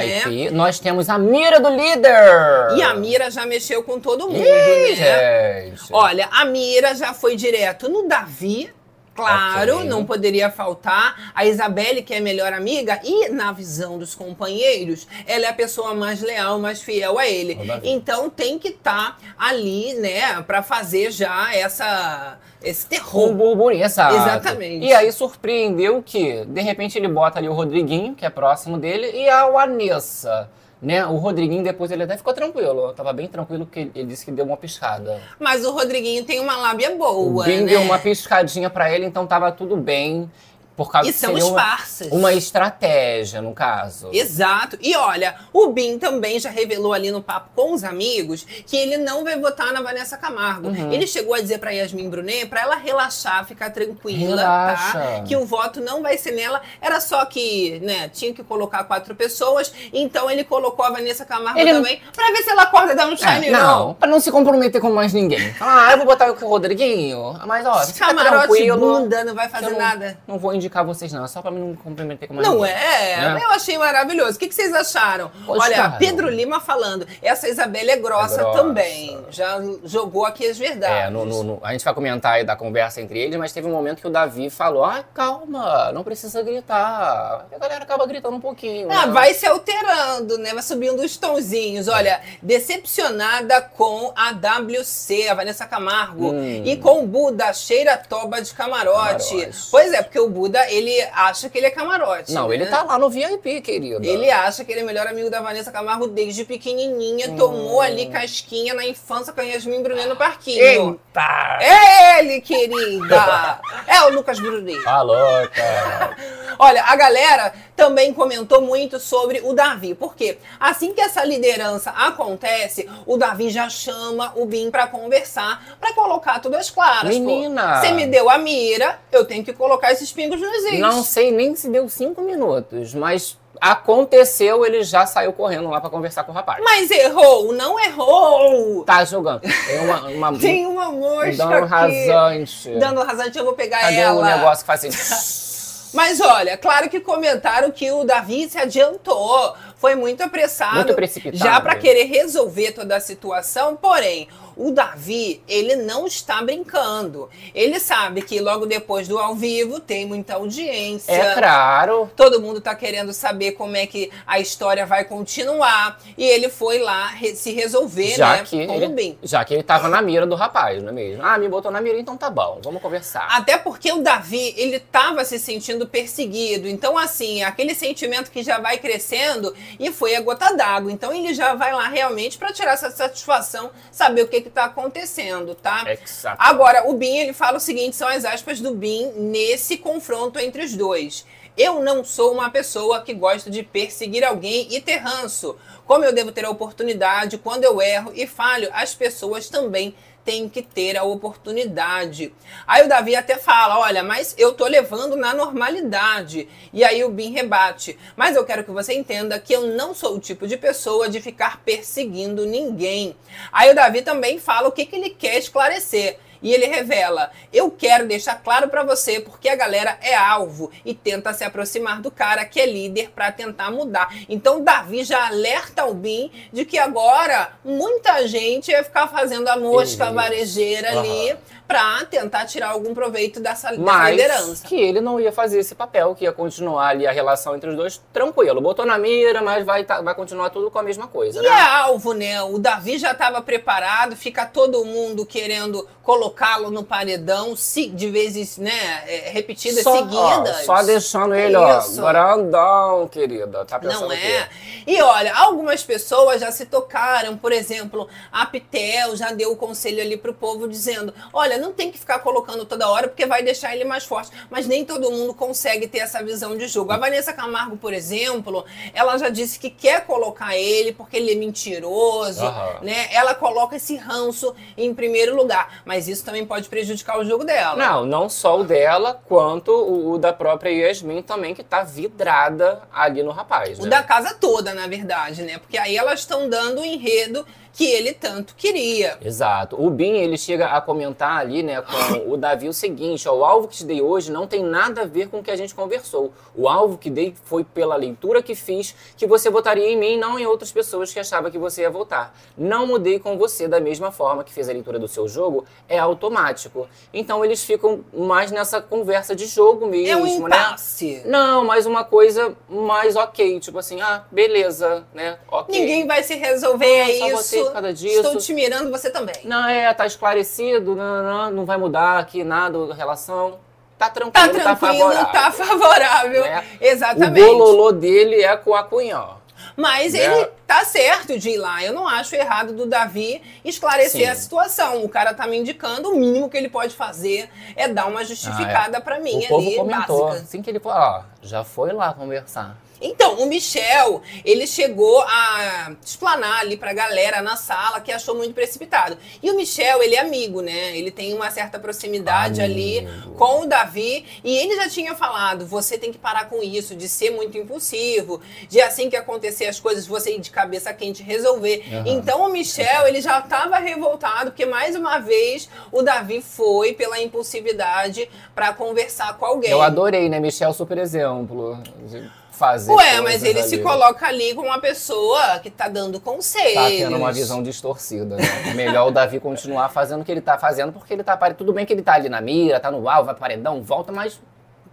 né? 0.45 0.49
nós 0.51 0.79
temos 0.79 1.09
a 1.09 1.17
mira 1.17 1.59
do 1.59 1.69
líder. 1.69 2.77
E 2.77 2.81
a 2.81 2.93
Mira 2.93 3.26
já 3.29 3.45
mexeu 3.45 3.83
com 3.83 3.99
todo 3.99 4.27
mundo, 4.27 4.37
Ih, 4.45 4.95
né? 4.99 5.65
gente. 5.71 5.91
Olha, 5.93 6.27
a 6.31 6.45
Mira 6.45 6.93
já 6.95 7.13
foi 7.13 7.35
direto 7.35 7.89
no 7.89 8.07
Davi. 8.07 8.71
Claro, 9.15 9.77
Ok. 9.77 9.89
não 9.89 10.05
poderia 10.05 10.51
faltar. 10.51 11.31
A 11.33 11.43
Isabelle, 11.43 12.03
que 12.03 12.13
é 12.13 12.19
melhor 12.19 12.53
amiga, 12.53 12.99
e 13.03 13.29
na 13.29 13.51
visão 13.51 13.97
dos 13.97 14.13
companheiros, 14.13 15.07
ela 15.25 15.47
é 15.47 15.49
a 15.49 15.53
pessoa 15.53 15.95
mais 15.95 16.21
leal, 16.21 16.59
mais 16.59 16.83
fiel 16.83 17.17
a 17.17 17.27
ele. 17.27 17.57
Então 17.81 18.29
tem 18.29 18.59
que 18.59 18.67
estar 18.67 19.17
ali, 19.35 19.95
né, 19.95 20.39
pra 20.43 20.61
fazer 20.61 21.09
já 21.09 21.51
essa, 21.55 22.37
esse 22.63 22.85
terror. 22.85 23.33
burburinho, 23.33 23.83
exato. 23.83 24.13
Exatamente. 24.15 24.85
E 24.85 24.93
aí 24.93 25.11
surpreendeu 25.11 26.03
que, 26.05 26.45
de 26.45 26.61
repente, 26.61 26.95
ele 26.99 27.07
bota 27.07 27.39
ali 27.39 27.49
o 27.49 27.53
Rodriguinho, 27.53 28.13
que 28.13 28.23
é 28.23 28.29
próximo 28.29 28.77
dele, 28.77 29.09
e 29.19 29.27
a 29.27 29.49
Vanessa. 29.49 30.47
Né? 30.81 31.05
O 31.05 31.15
Rodriguinho 31.17 31.63
depois 31.63 31.89
ele 31.91 32.03
até 32.03 32.15
ficou 32.17 32.33
tranquilo. 32.33 32.93
Tava 32.93 33.11
bem 33.11 33.27
tranquilo 33.27 33.65
porque 33.65 33.89
ele 33.95 34.05
disse 34.05 34.23
que 34.23 34.31
deu 34.31 34.45
uma 34.45 34.57
piscada. 34.57 35.19
Mas 35.39 35.65
o 35.65 35.71
Rodriguinho 35.71 36.23
tem 36.23 36.39
uma 36.39 36.55
lábia 36.55 36.93
o 36.93 36.97
boa, 36.97 37.45
Bim 37.45 37.61
né? 37.61 37.65
deu 37.65 37.81
uma 37.81 37.97
piscadinha 37.97 38.69
pra 38.69 38.91
ele, 38.91 39.05
então 39.05 39.25
tava 39.25 39.51
tudo 39.51 39.75
bem. 39.75 40.29
Por 40.77 40.91
causa 40.91 41.09
E 41.09 41.13
são 41.13 41.33
os 41.33 41.43
uma, 41.43 41.55
parças. 41.55 42.07
uma 42.11 42.31
estratégia, 42.33 43.41
no 43.41 43.51
caso. 43.51 44.09
Exato. 44.13 44.77
E 44.79 44.95
olha, 44.95 45.35
o 45.51 45.69
Bin 45.69 45.97
também 45.97 46.39
já 46.39 46.51
revelou 46.51 46.93
ali 46.93 47.09
no 47.09 47.21
papo 47.21 47.49
com 47.55 47.73
os 47.73 47.83
amigos 47.83 48.45
que 48.65 48.77
ele 48.77 48.97
não 48.97 49.23
vai 49.23 49.39
votar 49.39 49.73
na 49.73 49.81
Vanessa 49.81 50.17
Camargo. 50.17 50.67
Uhum. 50.67 50.91
Ele 50.93 51.07
chegou 51.07 51.33
a 51.33 51.39
dizer 51.41 51.57
pra 51.57 51.71
Yasmin 51.71 52.07
Brunet 52.09 52.45
pra 52.45 52.61
ela 52.61 52.75
relaxar, 52.75 53.43
ficar 53.47 53.71
tranquila, 53.71 54.35
Relaxa. 54.41 54.99
tá? 54.99 55.21
Que 55.27 55.35
o 55.35 55.45
voto 55.47 55.81
não 55.81 56.03
vai 56.03 56.15
ser 56.15 56.31
nela. 56.33 56.61
Era 56.79 56.99
só 57.01 57.25
que, 57.25 57.79
né, 57.81 58.07
tinha 58.09 58.31
que 58.31 58.43
colocar 58.43 58.83
quatro 58.83 59.15
pessoas. 59.15 59.73
Então 59.91 60.29
ele 60.29 60.43
colocou 60.43 60.85
a 60.85 60.91
Vanessa 60.91 61.25
Camargo 61.25 61.59
Ele- 61.59 61.73
também 61.73 61.99
pra 62.15 62.27
ver 62.27 62.43
se 62.43 62.51
ela 62.51 62.61
acorda 62.61 62.93
e 62.93 62.95
dá 62.95 63.07
um 63.07 63.13
É, 63.13 63.17
shine, 63.17 63.49
não, 63.49 63.95
pra 63.95 64.07
não 64.07 64.19
se 64.19 64.31
comprometer 64.31 64.79
com 64.79 64.91
mais 64.91 65.11
ninguém. 65.11 65.55
Ah, 65.59 65.89
eu 65.91 65.97
vou 65.97 66.05
botar 66.05 66.29
o 66.31 66.35
Rodriguinho. 66.47 67.35
Mas, 67.47 67.65
ó, 67.65 67.83
Camarote 67.97 68.29
tranquilo. 68.47 68.77
bunda, 68.77 69.23
não 69.23 69.33
vai 69.33 69.49
fazer 69.49 69.71
não, 69.71 69.77
nada. 69.79 70.19
Não 70.27 70.37
vou 70.37 70.53
indicar 70.53 70.66
vocês, 70.83 71.11
não. 71.11 71.25
É 71.25 71.27
só 71.27 71.41
pra 71.41 71.51
mim 71.51 71.59
não 71.59 71.75
comprometer 71.75 72.27
com 72.27 72.33
mais 72.35 72.47
Não 72.47 72.55
ninguém. 72.55 72.71
é? 72.71 73.17
Né? 73.17 73.41
Eu 73.43 73.49
achei 73.51 73.77
maravilhoso. 73.77 74.35
O 74.35 74.39
que, 74.39 74.47
que 74.47 74.55
vocês 74.55 74.73
acharam? 74.73 75.31
Olha. 75.47 75.91
Pedro 75.99 76.29
Lima 76.29 76.59
falando. 76.59 77.07
Essa 77.21 77.47
Isabelle 77.49 77.89
é 77.91 77.97
grossa, 77.97 78.35
É 78.35 78.43
grossa. 78.43 78.57
também. 78.59 79.19
Já 79.29 79.59
jogou 79.83 80.25
aqui 80.25 80.47
as 80.47 80.57
verdades. 80.57 81.05
É, 81.05 81.09
no- 81.09 81.25
no- 81.25 81.43
no- 81.43 81.59
a 81.63 81.71
gente 81.71 81.83
vai 81.83 81.93
comentar 81.93 82.33
aí 82.33 82.43
da 82.43 82.55
conversa 82.55 83.01
entre 83.01 83.19
eles, 83.19 83.37
mas 83.37 83.51
teve 83.51 83.67
um 83.67 83.71
momento 83.71 84.01
que 84.01 84.07
o 84.07 84.11
Davi 84.11 84.49
falou: 84.49 84.83
ah, 84.83 85.03
calma, 85.13 85.91
não 85.91 86.03
precisa 86.03 86.41
gritar. 86.41 87.47
E 87.51 87.55
a 87.55 87.59
galera 87.59 87.83
acaba 87.83 88.05
gritando 88.05 88.35
um 88.35 88.41
pouquinho. 88.41 88.87
Ah, 88.91 89.05
né? 89.07 89.11
vai 89.13 89.33
se 89.33 89.45
alterando, 89.45 90.37
né? 90.37 90.53
Vai 90.53 90.63
subindo 90.63 91.01
os 91.01 91.17
tonzinhos. 91.17 91.87
Olha, 91.87 92.21
decepcionada 92.41 93.61
com 93.61 94.11
a 94.15 94.31
WC, 94.31 95.27
a 95.29 95.33
Vanessa 95.33 95.65
Camargo. 95.65 96.31
Hum. 96.31 96.63
E 96.65 96.75
com 96.77 97.03
o 97.03 97.07
Buda, 97.07 97.53
cheira 97.53 97.97
toba 97.97 98.41
de 98.41 98.53
camarote. 98.53 99.29
Camarote. 99.29 99.67
Pois 99.71 99.93
é, 99.93 100.01
porque 100.01 100.19
o 100.19 100.29
Buda 100.29 100.56
ainda 100.57 100.71
ele 100.71 101.01
acha 101.13 101.49
que 101.49 101.57
ele 101.57 101.67
é 101.67 101.71
camarote. 101.71 102.33
Não, 102.33 102.47
né? 102.47 102.55
ele 102.55 102.65
tá 102.65 102.83
lá 102.83 102.97
no 102.97 103.09
VIP, 103.09 103.61
querido. 103.61 104.03
Ele 104.03 104.29
acha 104.31 104.65
que 104.65 104.71
ele 104.71 104.81
é 104.81 104.83
melhor 104.83 105.05
amigo 105.07 105.29
da 105.29 105.41
Vanessa 105.41 105.71
Camargo 105.71 106.07
desde 106.07 106.43
pequenininha, 106.43 107.35
tomou 107.35 107.81
ali 107.81 108.07
casquinha 108.07 108.73
na 108.73 108.85
infância 108.85 109.31
com 109.31 109.41
a 109.41 109.43
Yasmin 109.43 109.83
Brunet 109.83 110.07
no 110.07 110.15
parquinho. 110.15 110.63
Eita! 110.63 111.57
É 111.61 112.19
ele, 112.19 112.41
querida! 112.41 113.59
É 113.87 114.01
o 114.03 114.09
Lucas 114.09 114.39
Brunet. 114.39 114.83
Tá 114.83 115.01
louca. 115.01 116.15
Olha, 116.59 116.83
a 116.83 116.95
galera 116.95 117.53
também 117.75 118.13
comentou 118.13 118.61
muito 118.61 118.99
sobre 118.99 119.41
o 119.43 119.53
Davi. 119.53 119.93
Por 119.93 120.15
quê? 120.15 120.39
Assim 120.59 120.93
que 120.93 120.99
essa 120.99 121.23
liderança 121.23 121.91
acontece, 121.91 122.89
o 123.05 123.17
Davi 123.17 123.49
já 123.49 123.69
chama 123.69 124.33
o 124.35 124.45
Bim 124.45 124.71
pra 124.71 124.87
conversar, 124.87 125.77
pra 125.79 125.93
colocar 125.93 126.39
tudo 126.39 126.55
às 126.55 126.69
claras. 126.69 127.15
Menina. 127.15 127.79
Você 127.79 127.91
me 127.91 128.07
deu 128.07 128.29
a 128.29 128.37
mira, 128.37 128.99
eu 129.11 129.25
tenho 129.25 129.43
que 129.43 129.53
colocar 129.53 129.91
esses 129.91 130.11
pingos 130.11 130.39
is. 130.53 130.79
Não 130.79 131.03
sei 131.03 131.31
nem 131.31 131.55
se 131.55 131.69
deu 131.69 131.87
cinco 131.89 132.21
minutos, 132.21 132.93
mas 132.93 133.37
aconteceu, 133.59 134.65
ele 134.65 134.83
já 134.83 135.05
saiu 135.05 135.33
correndo 135.33 135.69
lá 135.69 135.81
pra 135.81 135.89
conversar 135.89 136.23
com 136.23 136.31
o 136.31 136.35
rapaz. 136.35 136.63
Mas 136.63 136.91
errou, 136.91 137.53
não 137.53 137.79
errou! 137.79 138.83
Tá 138.83 139.03
jogando. 139.03 139.41
Tem 139.41 139.79
uma. 139.79 140.07
uma 140.07 140.33
Tem 140.39 140.65
uma 140.65 140.91
mosca 140.91 141.31
dando 141.35 141.65
rasante. 141.65 142.69
Dando 142.79 143.01
rasante, 143.03 143.37
eu 143.37 143.45
vou 143.45 143.53
pegar 143.53 143.79
Cadê 143.79 143.95
ela. 143.97 144.21
o 144.21 144.23
negócio 144.25 144.63
que 144.63 144.67
faz 144.67 144.85
assim? 144.85 145.47
Mas 145.93 146.19
olha, 146.19 146.57
claro 146.57 146.89
que 146.89 146.99
comentaram 146.99 147.71
que 147.71 147.89
o 147.89 148.03
Davi 148.03 148.49
se 148.49 148.57
adiantou, 148.57 149.55
foi 149.77 149.95
muito 149.95 150.21
apressado, 150.21 150.75
Muito 150.75 150.93
precipitado. 150.93 151.37
já 151.37 151.61
para 151.61 151.75
querer 151.75 152.03
resolver 152.03 152.73
toda 152.73 152.97
a 152.97 152.99
situação. 152.99 153.75
Porém, 153.77 154.27
o 154.57 154.71
Davi, 154.71 155.41
ele 155.47 155.75
não 155.75 156.07
está 156.07 156.41
brincando. 156.41 157.29
Ele 157.53 157.79
sabe 157.79 158.21
que 158.21 158.39
logo 158.39 158.65
depois 158.65 159.07
do 159.07 159.17
ao 159.17 159.35
vivo 159.35 159.79
tem 159.79 160.05
muita 160.05 160.35
audiência. 160.35 161.11
É 161.11 161.35
claro. 161.35 162.09
Todo 162.15 162.41
mundo 162.41 162.59
tá 162.59 162.73
querendo 162.75 163.13
saber 163.13 163.51
como 163.53 163.75
é 163.75 163.85
que 163.85 164.11
a 164.25 164.39
história 164.39 164.85
vai 164.85 165.03
continuar. 165.05 165.99
E 166.17 166.25
ele 166.25 166.49
foi 166.49 166.79
lá 166.79 167.07
re- 167.07 167.35
se 167.35 167.51
resolver, 167.51 168.15
Já 168.15 168.37
né? 168.37 168.43
que, 168.45 168.57
ele, 168.57 168.87
Bim. 168.89 169.17
já 169.21 169.43
que 169.45 169.53
ele 169.53 169.63
tava 169.63 169.87
na 169.87 170.01
mira 170.01 170.25
do 170.25 170.35
rapaz, 170.35 170.81
não 170.81 170.89
é 170.89 170.91
mesmo? 170.91 171.23
Ah, 171.23 171.37
me 171.37 171.47
botou 171.47 171.71
na 171.71 171.79
mira, 171.81 171.99
então 171.99 172.17
tá 172.17 172.29
bom, 172.29 172.59
vamos 172.63 172.81
conversar. 172.81 173.27
Até 173.29 173.57
porque 173.57 173.91
o 173.91 174.01
Davi, 174.01 174.53
ele 174.57 174.79
tava 174.79 175.23
se 175.23 175.37
sentindo 175.39 175.87
perseguido. 175.87 176.67
Então, 176.67 176.97
assim, 176.97 177.43
aquele 177.43 177.75
sentimento 177.75 178.31
que 178.31 178.41
já 178.43 178.59
vai 178.59 178.77
crescendo 178.77 179.53
e 179.79 179.91
foi 179.91 180.15
a 180.15 180.21
gota 180.21 180.55
d'água. 180.55 180.91
Então, 180.91 181.13
ele 181.13 181.33
já 181.33 181.53
vai 181.53 181.73
lá 181.73 181.87
realmente 181.87 182.37
para 182.37 182.51
tirar 182.51 182.73
essa 182.73 182.89
satisfação, 182.89 183.69
saber 183.91 184.23
o 184.23 184.27
que 184.27 184.41
que 184.41 184.46
tá 184.49 184.65
acontecendo, 184.65 185.55
tá? 185.55 185.85
Exato. 185.91 186.37
Agora, 186.39 186.89
o 186.89 186.93
Bin, 186.93 187.17
ele 187.17 187.33
fala 187.33 187.57
o 187.57 187.61
seguinte, 187.61 187.95
são 187.95 188.07
as 188.07 188.25
aspas 188.25 188.59
do 188.59 188.73
Bin 188.73 189.11
nesse 189.15 189.77
confronto 189.77 190.39
entre 190.39 190.63
os 190.63 190.75
dois. 190.75 191.25
Eu 191.57 191.81
não 191.81 192.03
sou 192.03 192.33
uma 192.33 192.51
pessoa 192.51 193.01
que 193.01 193.15
gosta 193.15 193.49
de 193.49 193.63
perseguir 193.63 194.23
alguém 194.23 194.67
e 194.69 194.79
ter 194.79 194.97
ranço. 194.97 195.55
Como 195.87 196.05
eu 196.05 196.13
devo 196.13 196.31
ter 196.31 196.45
a 196.45 196.51
oportunidade 196.51 197.39
quando 197.39 197.63
eu 197.63 197.81
erro 197.81 198.11
e 198.13 198.27
falho, 198.27 198.69
as 198.73 198.93
pessoas 198.93 199.49
também 199.49 199.95
têm 200.27 200.49
que 200.49 200.61
ter 200.61 200.97
a 200.97 201.03
oportunidade. 201.03 202.33
Aí 202.67 202.83
o 202.83 202.89
Davi 202.89 203.15
até 203.15 203.37
fala, 203.37 203.79
olha, 203.79 204.03
mas 204.03 204.35
eu 204.37 204.51
tô 204.51 204.65
levando 204.65 205.15
na 205.15 205.33
normalidade. 205.33 206.49
E 206.73 206.83
aí 206.83 207.01
o 207.01 207.09
Bin 207.09 207.31
rebate, 207.31 207.97
mas 208.13 208.35
eu 208.35 208.43
quero 208.43 208.65
que 208.65 208.71
você 208.71 208.93
entenda 208.93 209.39
que 209.39 209.53
eu 209.53 209.67
não 209.67 209.93
sou 209.93 210.17
o 210.17 210.19
tipo 210.19 210.45
de 210.45 210.57
pessoa 210.57 211.07
de 211.07 211.21
ficar 211.21 211.61
perseguindo 211.63 212.45
ninguém. 212.45 213.15
Aí 213.53 213.71
o 213.71 213.75
Davi 213.75 214.01
também 214.01 214.37
fala 214.37 214.67
o 214.67 214.71
que, 214.73 214.85
que 214.85 214.97
ele 214.97 215.11
quer 215.11 215.37
esclarecer. 215.37 216.19
E 216.41 216.53
ele 216.53 216.65
revela: 216.65 217.31
Eu 217.51 217.71
quero 217.71 218.07
deixar 218.07 218.35
claro 218.35 218.67
pra 218.69 218.83
você 218.83 219.19
porque 219.19 219.49
a 219.49 219.55
galera 219.55 219.97
é 220.01 220.15
alvo 220.15 220.71
e 220.85 220.93
tenta 220.93 221.33
se 221.33 221.43
aproximar 221.43 222.01
do 222.01 222.11
cara 222.11 222.45
que 222.45 222.59
é 222.59 222.65
líder 222.65 223.11
pra 223.11 223.31
tentar 223.31 223.71
mudar. 223.71 224.13
Então 224.29 224.63
Davi 224.63 225.03
já 225.03 225.27
alerta 225.27 225.85
o 225.85 225.93
Bin 225.93 226.31
de 226.51 226.65
que 226.65 226.77
agora 226.77 227.53
muita 227.63 228.27
gente 228.27 228.71
vai 228.71 228.83
ficar 228.83 229.07
fazendo 229.07 229.47
a 229.47 229.57
mosca 229.57 230.05
Isso. 230.05 230.13
varejeira 230.13 230.99
ali. 230.99 231.37
Pra 231.67 232.05
tentar 232.05 232.45
tirar 232.45 232.69
algum 232.69 232.93
proveito 232.93 233.39
dessa, 233.39 233.73
Mas 233.77 234.11
liderança. 234.11 234.65
que 234.67 234.75
ele 234.75 235.01
não 235.01 235.19
ia 235.19 235.31
fazer 235.31 235.59
esse 235.59 235.75
papel, 235.75 236.15
que 236.15 236.23
ia 236.23 236.31
continuar 236.31 236.87
ali 236.87 237.05
a 237.05 237.11
relação 237.11 237.55
entre 237.55 237.69
os 237.69 237.75
dois 237.75 238.01
tranquilo. 238.13 238.61
Botou 238.61 238.85
na 238.85 238.97
mira, 238.97 239.41
mas 239.41 239.65
vai, 239.65 239.83
tá- 239.83 240.01
vai 240.01 240.15
continuar 240.15 240.49
tudo 240.49 240.71
com 240.71 240.79
a 240.79 240.83
mesma 240.83 241.07
coisa, 241.07 241.39
E 241.39 241.43
né? 241.43 241.49
é 241.49 241.61
alvo, 241.61 242.13
né? 242.13 242.41
O 242.43 242.57
Davi 242.57 242.97
já 242.97 243.11
estava 243.11 243.41
preparado, 243.41 244.15
fica 244.15 244.45
todo 244.45 244.85
mundo 244.85 245.25
querendo 245.25 245.87
colocá-lo 246.03 246.71
no 246.71 246.83
paredão, 246.85 247.53
se, 247.55 247.89
de 247.89 248.09
vezes, 248.09 248.57
né, 248.57 249.03
é, 249.05 249.29
repetidas, 249.29 249.83
Só, 249.83 249.91
ó, 249.91 249.97
seguidas. 249.97 250.65
só 250.65 250.81
deixando 250.83 251.35
ele, 251.35 251.57
ó, 251.57 251.79
Isso. 251.79 252.01
grandão, 252.01 253.07
querida. 253.09 253.65
Tá 253.65 253.77
pensando 253.77 254.05
Não 254.07 254.11
é? 254.13 254.47
E 254.85 255.01
olha, 255.01 255.35
algumas 255.35 255.83
pessoas 255.83 256.39
já 256.39 256.49
se 256.51 256.65
tocaram, 256.65 257.35
por 257.37 257.51
exemplo, 257.51 258.07
a 258.31 258.45
Pitel 258.45 259.17
já 259.17 259.31
deu 259.33 259.51
o 259.51 259.55
conselho 259.57 260.01
ali 260.01 260.15
pro 260.15 260.33
povo 260.33 260.65
dizendo: 260.67 261.13
olha, 261.33 261.56
não 261.57 261.73
tem 261.73 261.91
que 261.91 261.97
ficar 261.97 262.19
colocando 262.19 262.65
toda 262.65 262.89
hora 262.89 263.07
porque 263.07 263.25
vai 263.25 263.43
deixar 263.43 263.73
ele 263.75 263.83
mais 263.85 264.03
forte. 264.03 264.31
Mas 264.49 264.67
nem 264.67 264.85
todo 264.85 265.11
mundo 265.11 265.33
consegue 265.33 265.87
ter 265.87 265.99
essa 265.99 266.23
visão 266.23 266.57
de 266.57 266.67
jogo. 266.67 266.91
A 266.91 266.97
Vanessa 266.97 267.33
Camargo, 267.33 267.77
por 267.77 267.93
exemplo, 267.93 268.65
ela 268.93 269.17
já 269.17 269.29
disse 269.29 269.59
que 269.59 269.69
quer 269.69 270.05
colocar 270.05 270.55
ele 270.55 270.91
porque 270.93 271.17
ele 271.17 271.31
é 271.31 271.35
mentiroso, 271.35 272.43
Aham. 272.45 272.79
né? 272.81 273.07
Ela 273.11 273.33
coloca 273.35 273.75
esse 273.75 273.95
ranço 273.95 274.55
em 274.77 274.93
primeiro 274.93 275.35
lugar. 275.35 275.81
Mas 275.85 276.07
isso 276.07 276.23
também 276.23 276.45
pode 276.45 276.69
prejudicar 276.69 277.19
o 277.19 277.25
jogo 277.25 277.43
dela. 277.43 277.75
Não, 277.75 278.05
não 278.05 278.29
só 278.29 278.59
o 278.59 278.63
dela, 278.63 279.19
quanto 279.25 279.71
o, 279.71 280.11
o 280.13 280.17
da 280.17 280.33
própria 280.33 280.69
Yasmin 280.69 281.21
também, 281.21 281.53
que 281.53 281.63
tá 281.63 281.83
vidrada 281.83 282.81
ali 282.93 283.23
no 283.23 283.31
rapaz, 283.31 283.79
O 283.79 283.83
né? 283.83 283.89
da 283.89 284.03
casa 284.03 284.33
toda, 284.33 284.73
na 284.73 284.87
verdade, 284.87 285.43
né? 285.43 285.57
Porque 285.57 285.77
aí 285.77 285.95
elas 285.95 286.19
estão 286.21 286.49
dando 286.49 286.81
o 286.81 286.85
enredo 286.85 287.45
que 287.77 287.85
ele 287.85 288.11
tanto 288.11 288.55
queria. 288.55 289.19
Exato. 289.23 289.79
O 289.79 289.91
Bin, 289.91 290.13
ele 290.13 290.35
chega 290.35 290.65
a 290.65 290.81
comentar 290.81 291.37
ali, 291.37 291.61
né, 291.61 291.79
com 291.79 292.33
o 292.33 292.35
Davi 292.35 292.67
o 292.67 292.73
seguinte, 292.73 293.29
ó, 293.29 293.35
o 293.35 293.45
alvo 293.45 293.67
que 293.67 293.77
te 293.77 293.85
dei 293.85 294.01
hoje 294.01 294.31
não 294.31 294.47
tem 294.47 294.63
nada 294.63 295.01
a 295.01 295.05
ver 295.05 295.29
com 295.29 295.37
o 295.37 295.43
que 295.43 295.51
a 295.51 295.55
gente 295.55 295.75
conversou. 295.75 296.33
O 296.55 296.67
alvo 296.67 296.97
que 296.97 297.07
dei 297.07 297.35
foi 297.43 297.63
pela 297.63 297.95
leitura 297.95 298.41
que 298.41 298.55
fiz 298.55 298.95
que 299.15 299.27
você 299.27 299.51
votaria 299.51 299.87
em 299.91 299.95
mim, 299.95 300.17
não 300.17 300.39
em 300.39 300.45
outras 300.47 300.71
pessoas 300.71 301.13
que 301.13 301.19
achava 301.19 301.51
que 301.51 301.57
você 301.59 301.83
ia 301.83 301.89
votar. 301.91 302.35
Não 302.57 302.87
mudei 302.87 303.19
com 303.19 303.37
você 303.37 303.67
da 303.67 303.79
mesma 303.79 304.11
forma 304.11 304.43
que 304.43 304.51
fez 304.51 304.67
a 304.67 304.73
leitura 304.73 304.97
do 304.97 305.07
seu 305.07 305.27
jogo, 305.27 305.63
é 305.87 305.99
automático. 305.99 306.87
Então 307.13 307.45
eles 307.45 307.63
ficam 307.63 308.03
mais 308.11 308.51
nessa 308.51 308.81
conversa 308.81 309.35
de 309.35 309.45
jogo 309.45 309.85
mesmo, 309.85 310.11
É 310.11 310.15
um 310.17 310.47
né? 310.47 310.57
impasse. 310.57 311.21
Não, 311.27 311.63
mas 311.63 311.85
uma 311.85 312.03
coisa 312.03 312.57
mais 312.67 313.15
ok, 313.15 313.59
tipo 313.59 313.77
assim, 313.77 314.01
ah, 314.01 314.23
beleza, 314.31 315.05
né? 315.13 315.37
Ok. 315.51 315.79
Ninguém 315.79 316.07
vai 316.07 316.23
se 316.23 316.33
resolver 316.33 316.87
é 316.87 317.29
isso. 317.29 317.66
Você 317.67 317.73
por 317.73 317.81
causa 317.81 317.93
disso. 317.93 318.17
Estou 318.17 318.37
te 318.37 318.53
mirando, 318.53 318.91
você 318.91 319.09
também. 319.09 319.35
Não, 319.43 319.67
é, 319.67 319.93
tá 319.93 320.05
esclarecido, 320.05 320.95
não, 320.95 321.23
não, 321.23 321.51
não 321.51 321.65
vai 321.65 321.77
mudar 321.77 322.19
aqui 322.19 322.43
nada 322.43 322.77
a 322.91 322.93
relação. 322.93 323.59
Tá 323.97 324.07
Tá 324.07 324.11
tranquilo, 324.11 324.53
tá, 324.53 324.75
tranquilo, 324.75 324.99
favorável. 324.99 325.31
tá 325.31 325.51
favorável. 325.51 326.41
né? 326.43 326.63
Exatamente. 326.79 327.43
O 327.43 327.57
bololô 327.57 327.91
dele 327.91 328.41
é 328.43 328.55
com 328.55 328.75
a 328.75 328.83
Cunhó. 328.83 329.37
Mas 329.75 330.13
né? 330.13 330.19
ele 330.23 330.49
tá 330.67 330.85
certo 330.85 331.37
de 331.37 331.49
ir 331.51 331.57
lá. 331.57 331.83
Eu 331.83 331.93
não 331.93 332.07
acho 332.07 332.35
errado 332.35 332.73
do 332.73 332.85
Davi 332.85 333.41
esclarecer 333.65 334.25
Sim. 334.25 334.29
a 334.31 334.35
situação. 334.35 335.03
O 335.03 335.09
cara 335.09 335.33
tá 335.33 335.47
me 335.47 335.57
indicando, 335.57 336.09
o 336.11 336.15
mínimo 336.15 336.49
que 336.49 336.57
ele 336.57 336.69
pode 336.69 336.95
fazer 336.95 337.49
é 337.75 337.87
dar 337.87 338.05
uma 338.05 338.23
justificada 338.23 339.01
pra 339.01 339.19
mim 339.19 339.39
O 339.45 339.47
povo 339.47 339.67
ali, 339.67 339.75
comentou, 339.77 340.25
básica. 340.25 340.43
assim 340.43 340.61
que 340.61 340.69
ele 340.69 340.81
ó, 340.83 341.21
já 341.41 341.63
foi 341.63 341.91
lá 341.91 342.13
conversar. 342.13 342.75
Então, 343.01 343.35
o 343.35 343.45
Michel, 343.45 344.21
ele 344.43 344.65
chegou 344.65 345.21
a 345.21 345.91
explanar 346.03 346.61
ali 346.61 346.77
pra 346.77 346.93
galera 346.93 347.41
na 347.41 347.55
sala 347.55 347.99
que 348.01 348.11
achou 348.11 348.35
muito 348.35 348.53
precipitado. 348.53 349.17
E 349.41 349.49
o 349.51 349.55
Michel, 349.55 350.01
ele 350.01 350.15
é 350.15 350.19
amigo, 350.19 350.61
né? 350.61 350.97
Ele 350.97 351.11
tem 351.11 351.33
uma 351.33 351.51
certa 351.51 351.79
proximidade 351.79 352.61
ali 352.61 352.99
Amigo. 352.99 353.35
com 353.35 353.61
o 353.61 353.65
Davi. 353.65 354.25
E 354.43 354.57
ele 354.57 354.75
já 354.75 354.89
tinha 354.89 355.15
falado: 355.15 355.65
você 355.65 355.97
tem 355.97 356.11
que 356.11 356.17
parar 356.17 356.49
com 356.49 356.63
isso, 356.63 356.95
de 356.95 357.07
ser 357.07 357.31
muito 357.31 357.57
impulsivo, 357.57 358.41
de 358.67 358.81
assim 358.81 359.09
que 359.09 359.15
acontecer 359.15 359.65
as 359.65 359.79
coisas, 359.79 360.07
você 360.07 360.35
ir 360.35 360.39
de 360.39 360.51
cabeça 360.51 360.93
quente 360.93 361.21
resolver. 361.21 361.83
Aham. 361.91 362.03
Então, 362.07 362.45
o 362.45 362.49
Michel, 362.49 363.07
ele 363.07 363.21
já 363.21 363.41
tava 363.41 363.77
revoltado, 363.77 364.51
porque 364.51 364.65
mais 364.65 364.95
uma 364.95 365.19
vez 365.19 365.69
o 365.91 366.01
Davi 366.01 366.41
foi 366.41 366.93
pela 366.93 367.21
impulsividade 367.21 368.29
pra 368.55 368.73
conversar 368.73 369.37
com 369.37 369.45
alguém. 369.45 369.71
Eu 369.71 369.81
adorei, 369.81 370.29
né? 370.29 370.39
Michel, 370.39 370.73
super 370.73 370.97
exemplo 370.97 371.77
de 372.05 372.29
fazer 372.57 372.91
Ué, 372.91 373.21
mas 373.21 373.43
ele 373.43 373.59
ali. 373.59 373.69
se 373.69 373.77
coloca 373.77 374.25
ali 374.27 374.53
como 374.53 374.67
uma 374.67 374.81
pessoa 374.81 375.59
que 375.59 375.69
tá 375.69 375.87
dando 375.87 376.19
conselhos. 376.19 376.73
Tá 376.73 376.89
tendo 376.89 377.15
uma 377.15 377.31
visão 377.31 377.61
distorcida, 377.61 378.35
né? 378.35 378.73
Melhor 378.73 379.07
o 379.07 379.11
Davi 379.11 379.39
continuar 379.39 379.89
fazendo 379.89 380.21
o 380.21 380.25
que 380.25 380.31
ele 380.31 380.41
tá 380.41 380.57
fazendo, 380.57 380.91
porque 380.91 381.13
ele 381.13 381.23
tá 381.23 381.37
Tudo 381.55 381.71
bem 381.71 381.85
que 381.85 381.93
ele 381.93 382.01
tá 382.01 382.13
ali 382.13 382.27
na 382.27 382.41
mira, 382.41 382.79
tá 382.79 382.89
no 382.91 383.07
alvo, 383.07 383.25
vai 383.25 383.35
paredão, 383.35 383.81
volta, 383.81 384.11
mas 384.11 384.39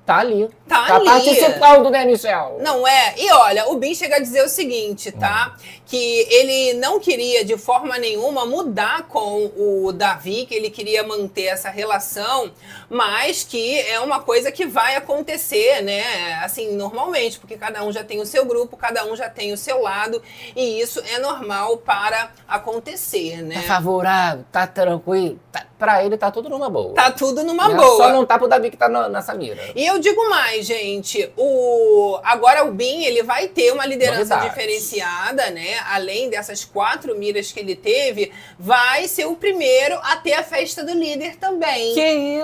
Tá 0.06 0.18
ali. 0.18 0.50
Tá, 0.68 0.84
tá 0.86 0.96
ali. 0.96 1.04
participando, 1.06 1.90
né, 1.90 2.04
Michel? 2.04 2.58
Não 2.60 2.86
é? 2.86 3.14
E 3.16 3.30
olha, 3.32 3.68
o 3.70 3.76
Bin 3.76 3.94
chega 3.94 4.16
a 4.16 4.18
dizer 4.18 4.42
o 4.44 4.48
seguinte, 4.48 5.10
tá? 5.10 5.56
Que 5.86 6.26
ele 6.30 6.74
não 6.74 7.00
queria 7.00 7.42
de 7.44 7.56
forma 7.56 7.96
nenhuma 7.96 8.44
mudar 8.44 9.04
com 9.08 9.50
o 9.56 9.92
Davi, 9.92 10.44
que 10.46 10.54
ele 10.54 10.68
queria 10.68 11.02
manter 11.02 11.44
essa 11.44 11.70
relação, 11.70 12.50
mas 12.90 13.44
que 13.44 13.80
é 13.80 13.98
uma 14.00 14.20
coisa 14.20 14.52
que 14.52 14.66
vai 14.66 14.94
acontecer, 14.96 15.80
né? 15.82 16.34
Assim, 16.42 16.74
normalmente, 16.76 17.38
porque 17.38 17.56
cada 17.56 17.82
um 17.82 17.90
já 17.92 18.04
tem 18.04 18.20
o 18.20 18.26
seu 18.26 18.44
grupo, 18.44 18.76
cada 18.76 19.06
um 19.06 19.16
já 19.16 19.28
tem 19.30 19.52
o 19.52 19.56
seu 19.56 19.80
lado, 19.80 20.20
e 20.54 20.80
isso 20.80 21.02
é 21.14 21.18
normal 21.18 21.78
para 21.78 22.30
acontecer, 22.46 23.42
né? 23.42 23.56
Tá 23.56 23.74
favorável, 23.74 24.44
tá 24.50 24.66
tranquilo. 24.66 25.38
Tá, 25.52 25.64
pra 25.78 26.04
ele 26.04 26.16
tá 26.16 26.30
tudo 26.30 26.48
numa 26.48 26.68
boa. 26.70 26.94
Tá 26.94 27.10
tudo 27.10 27.42
numa 27.44 27.68
Né? 27.68 27.74
boa. 27.74 27.96
Só 27.96 28.10
não 28.10 28.24
tá 28.24 28.38
pro 28.38 28.48
Davi 28.48 28.70
que 28.70 28.76
tá 28.76 28.88
no- 28.88 29.08
nessa 29.08 29.34
mira. 29.34 29.60
E 29.74 29.84
eu 29.86 29.93
digo 29.98 30.28
mais, 30.30 30.66
gente, 30.66 31.30
o 31.36 32.18
agora 32.24 32.64
o 32.64 32.72
Bin 32.72 33.04
ele 33.04 33.22
vai 33.22 33.48
ter 33.48 33.72
uma 33.72 33.86
liderança 33.86 34.36
Novidades. 34.36 34.50
diferenciada, 34.50 35.50
né? 35.50 35.78
Além 35.90 36.30
dessas 36.30 36.64
quatro 36.64 37.16
miras 37.18 37.50
que 37.52 37.60
ele 37.60 37.74
teve, 37.76 38.32
vai 38.58 39.06
ser 39.08 39.26
o 39.26 39.36
primeiro 39.36 39.98
a 40.02 40.16
ter 40.16 40.34
a 40.34 40.42
festa 40.42 40.82
do 40.84 40.92
líder 40.92 41.36
também. 41.36 41.94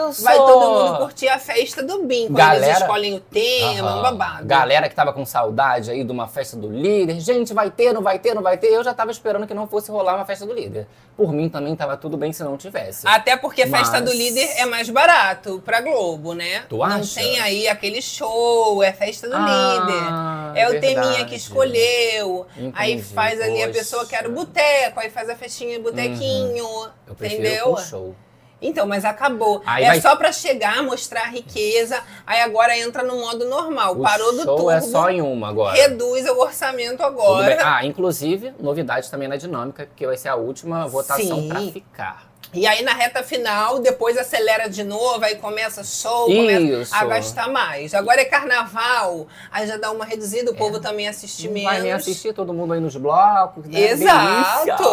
isso? 0.09 0.23
Vai 0.23 0.37
todo 0.37 0.71
mundo 0.71 0.99
curtir 0.99 1.29
a 1.29 1.39
festa 1.39 1.83
do 1.83 2.03
Bin, 2.05 2.27
quando 2.27 2.37
Galera- 2.37 2.67
eles 2.67 2.79
escolhem 2.79 3.15
o 3.15 3.21
tema, 3.21 3.83
um 3.97 3.99
Aham. 4.01 4.03
babado. 4.03 4.47
Galera 4.47 4.89
que 4.89 4.95
tava 4.95 5.13
com 5.13 5.25
saudade 5.25 5.91
aí 5.91 6.05
de 6.05 6.13
uma 6.13 6.29
festa 6.29 6.57
do 6.57 6.69
líder. 6.71 7.21
Gente, 7.21 7.53
vai 7.53 7.71
ter, 7.71 7.93
não 7.93 8.03
vai 8.03 8.19
ter, 8.19 8.35
não 8.35 8.43
vai 8.43 8.57
ter. 8.59 8.69
Eu 8.69 8.83
já 8.85 8.95
tava 8.95 9.11
esperando 9.11 9.47
que 9.47 9.55
não 9.55 9.67
fosse 9.67 9.91
rolar 9.91 10.17
uma 10.17 10.25
festa 10.25 10.47
do 10.47 10.53
líder. 10.55 10.87
Por 11.17 11.33
mim 11.33 11.49
também 11.49 11.77
tava 11.77 11.97
tudo 11.97 12.17
bem 12.17 12.33
se 12.33 12.43
não 12.43 12.57
tivesse. 12.57 13.07
Até 13.07 13.37
porque 13.37 13.63
a 13.63 13.67
festa 13.69 14.01
Mas- 14.01 14.11
do 14.11 14.17
líder 14.17 14.49
é 14.57 14.65
mais 14.67 14.89
barato 14.89 15.61
pra 15.65 15.81
Globo, 15.81 16.33
né? 16.33 16.65
Tu 16.69 16.77
Não 16.77 16.85
acha? 16.85 17.21
Tem 17.43 17.53
aí 17.61 17.69
aquele 17.69 18.03
show, 18.03 18.83
é 18.83 18.93
festa 18.93 19.29
do 19.29 19.35
Ah, 19.37 20.53
líder. 20.53 20.61
É 20.61 20.69
o 20.69 20.81
teminha 20.81 21.25
que 21.25 21.35
escolheu. 21.35 22.47
aí 22.75 22.93
Entendi, 22.93 23.15
faz 23.15 23.41
ali 23.41 23.63
a 23.63 23.67
poxa. 23.67 23.79
pessoa 23.79 24.07
que 24.07 24.15
era 24.15 24.29
o 24.29 24.33
boteco, 24.33 25.01
aí 25.01 25.11
faz 25.11 25.29
a 25.31 25.37
festinha 25.37 25.77
de 25.77 25.83
botequinho. 25.83 26.67
Eu 27.07 27.15
prefiro 27.15 27.43
entendeu? 27.47 27.73
o 27.73 27.77
show. 27.79 28.15
Então, 28.63 28.87
mas 28.87 29.07
acabou. 29.07 29.63
Aí 29.65 29.85
é 29.85 29.87
vai- 29.87 30.01
só 30.03 30.15
pra 30.17 30.31
chegar, 30.33 30.83
mostrar 30.83 31.23
a 31.23 31.29
riqueza. 31.29 31.99
Aí 32.27 32.43
agora 32.43 32.77
entra 32.77 33.03
no 33.03 33.17
modo 33.19 33.49
normal. 33.49 33.95
O 33.99 34.03
Parou 34.03 34.33
do 34.33 34.43
show 34.43 34.57
turbo. 34.57 34.71
é 34.71 34.81
só 34.83 35.09
em 35.09 35.23
uma 35.23 35.49
agora. 35.49 35.75
Reduz 35.75 36.29
o 36.29 36.39
orçamento 36.39 37.03
agora. 37.03 37.57
Ah, 37.65 37.87
inclusive, 37.87 38.53
novidade 38.61 39.11
também 39.11 39.29
na 39.29 39.37
dinâmica, 39.37 39.89
que 39.97 40.07
vai 40.07 40.19
ser 40.19 40.29
a 40.29 40.35
última 40.37 40.87
votação 40.87 41.49
pra 41.49 41.61
ficar. 41.63 42.30
E 42.53 42.67
aí 42.67 42.83
na 42.83 42.93
reta 42.93 43.23
final, 43.23 43.79
depois 43.79 44.19
acelera 44.19 44.69
de 44.69 44.83
novo, 44.83 45.25
aí 45.25 45.37
começa 45.37 45.85
show, 45.85 46.29
Isso. 46.29 46.37
começa 46.37 46.97
a 46.97 47.05
gastar 47.05 47.49
mais. 47.49 47.95
Agora 47.95 48.21
é 48.21 48.25
carnaval, 48.25 49.29
aí 49.53 49.69
já 49.69 49.77
dá 49.77 49.91
uma 49.93 50.05
reduzida, 50.05 50.51
o 50.51 50.55
povo 50.55 50.81
também 50.81 51.07
assiste 51.07 51.47
Não 51.47 51.55
menos. 51.55 51.71
vai 51.71 51.81
nem 51.81 51.93
assistir 51.93 52.33
todo 52.35 52.53
mundo 52.53 52.73
aí 52.73 52.81
nos 52.81 52.97
blocos. 52.97 53.67
Né? 53.67 53.91
Exato. 53.91 54.85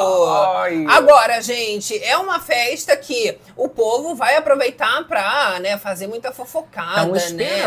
Agora, 0.90 1.42
gente, 1.42 1.98
é 2.04 2.16
uma 2.18 2.40
festa 2.40 2.96
que 2.96 3.38
o 3.56 3.68
povo 3.68 4.14
vai 4.14 4.36
aproveitar 4.36 5.08
pra 5.08 5.60
né, 5.60 5.78
fazer 5.78 6.06
muita 6.08 6.32
fofocada, 6.32 7.02
Tão 7.06 7.12
né? 7.34 7.34
né? 7.34 7.64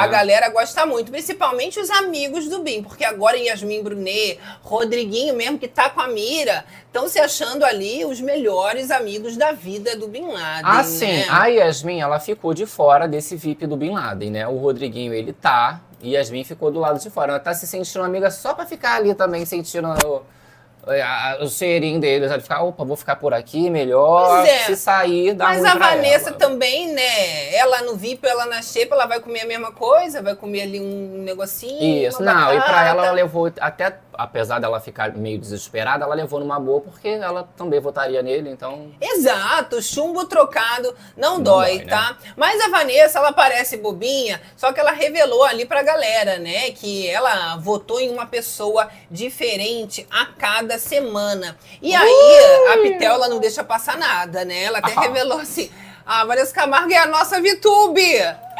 A 0.00 0.06
galera 0.06 0.48
gosta 0.48 0.86
muito, 0.86 1.10
principalmente 1.10 1.78
os 1.78 1.90
amigos 1.90 2.48
do 2.48 2.60
Bim, 2.60 2.82
porque 2.82 3.04
agora 3.04 3.36
Yasmin 3.36 3.82
Brunet, 3.82 4.38
Rodriguinho 4.62 5.34
mesmo, 5.34 5.58
que 5.58 5.68
tá 5.68 5.90
com 5.90 6.00
a 6.00 6.08
mira, 6.08 6.64
estão 6.96 7.08
se 7.08 7.18
achando 7.20 7.64
ali 7.64 8.06
os 8.06 8.20
melhores 8.20 8.90
amigos 8.90 9.36
da 9.36 9.52
vida 9.52 9.94
do 9.96 10.08
Bin 10.08 10.28
Laden. 10.28 10.62
Ah, 10.64 10.82
sim. 10.82 11.06
né? 11.06 11.26
A 11.28 11.46
Yasmin, 11.46 12.00
ela 12.00 12.18
ficou 12.18 12.54
de 12.54 12.64
fora 12.64 13.06
desse 13.06 13.36
VIP 13.36 13.66
do 13.66 13.76
Bin 13.76 13.90
Laden, 13.90 14.30
né? 14.30 14.48
O 14.48 14.56
Rodriguinho, 14.56 15.12
ele 15.12 15.32
tá. 15.32 15.82
E 16.00 16.12
Yasmin 16.12 16.44
ficou 16.44 16.70
do 16.70 16.80
lado 16.80 16.98
de 16.98 17.10
fora. 17.10 17.32
Ela 17.32 17.40
tá 17.40 17.52
se 17.52 17.66
sentindo 17.66 18.02
amiga 18.02 18.30
só 18.30 18.54
pra 18.54 18.64
ficar 18.64 18.96
ali 18.96 19.14
também, 19.14 19.44
sentindo 19.44 19.88
o, 20.06 21.48
cheirinho 21.48 22.00
deles. 22.00 22.30
Ela 22.30 22.40
ficar, 22.40 22.62
opa, 22.62 22.84
vou 22.84 22.96
ficar 22.96 23.16
por 23.16 23.34
aqui, 23.34 23.68
melhor. 23.68 24.46
É. 24.46 24.60
Se 24.60 24.76
sair, 24.76 25.34
dá 25.34 25.46
Mas 25.46 25.64
a 25.64 25.74
Vanessa 25.74 26.30
ela. 26.30 26.38
também, 26.38 26.92
né? 26.94 27.54
Ela 27.54 27.82
no 27.82 27.96
VIP, 27.96 28.26
ela 28.26 28.46
na 28.46 28.62
Xepa, 28.62 28.94
ela 28.94 29.06
vai 29.06 29.20
comer 29.20 29.40
a 29.40 29.46
mesma 29.46 29.72
coisa, 29.72 30.22
vai 30.22 30.34
comer 30.34 30.62
ali 30.62 30.80
um 30.80 31.22
negocinho. 31.22 32.06
Isso, 32.06 32.22
não, 32.22 32.54
e 32.54 32.56
pra 32.56 32.66
batata. 32.66 32.88
ela, 32.88 33.06
ela 33.06 33.12
levou, 33.12 33.52
até 33.60 33.98
apesar 34.18 34.58
dela 34.60 34.80
ficar 34.80 35.12
meio 35.14 35.38
desesperada, 35.38 36.04
ela 36.04 36.14
levou 36.14 36.40
numa 36.40 36.58
boa, 36.58 36.80
porque 36.80 37.08
ela 37.08 37.48
também 37.56 37.80
votaria 37.80 38.22
nele, 38.22 38.50
então. 38.50 38.92
Exato, 39.00 39.80
chumbo 39.82 40.24
trocado 40.26 40.94
não, 41.16 41.34
Não 41.36 41.42
dói, 41.42 41.78
dói, 41.78 41.84
né? 41.84 41.90
tá? 41.90 42.16
Mas 42.36 42.60
a 42.60 42.68
Vanessa, 42.68 43.18
ela 43.18 43.32
parece 43.32 43.76
bobinha, 43.76 44.40
só 44.56 44.72
que 44.72 44.80
ela 44.80 44.92
revelou 44.92 45.44
ali 45.44 45.64
pra 45.66 45.82
galera, 45.82 46.38
né, 46.38 46.70
que 46.72 47.08
ela 47.08 47.56
votou 47.56 48.00
em 48.00 48.10
uma 48.10 48.26
pessoa 48.26 48.88
diferente 49.10 50.06
a 50.10 50.26
cada 50.26 50.78
semana. 50.78 51.56
E 51.82 51.94
aí, 51.94 52.72
a 52.72 52.78
Pitel, 52.82 53.14
ela 53.14 53.28
não 53.28 53.38
deixa 53.38 53.62
passar 53.64 53.96
nada, 53.96 54.44
né? 54.44 54.64
Ela 54.64 54.78
até 54.78 54.92
Ah. 54.96 55.00
revelou 55.06 55.38
assim: 55.38 55.70
a 56.04 56.24
Vanessa 56.24 56.54
Camargo 56.54 56.92
é 56.92 56.98
a 56.98 57.06
nossa 57.06 57.40
VTube. 57.40 58.02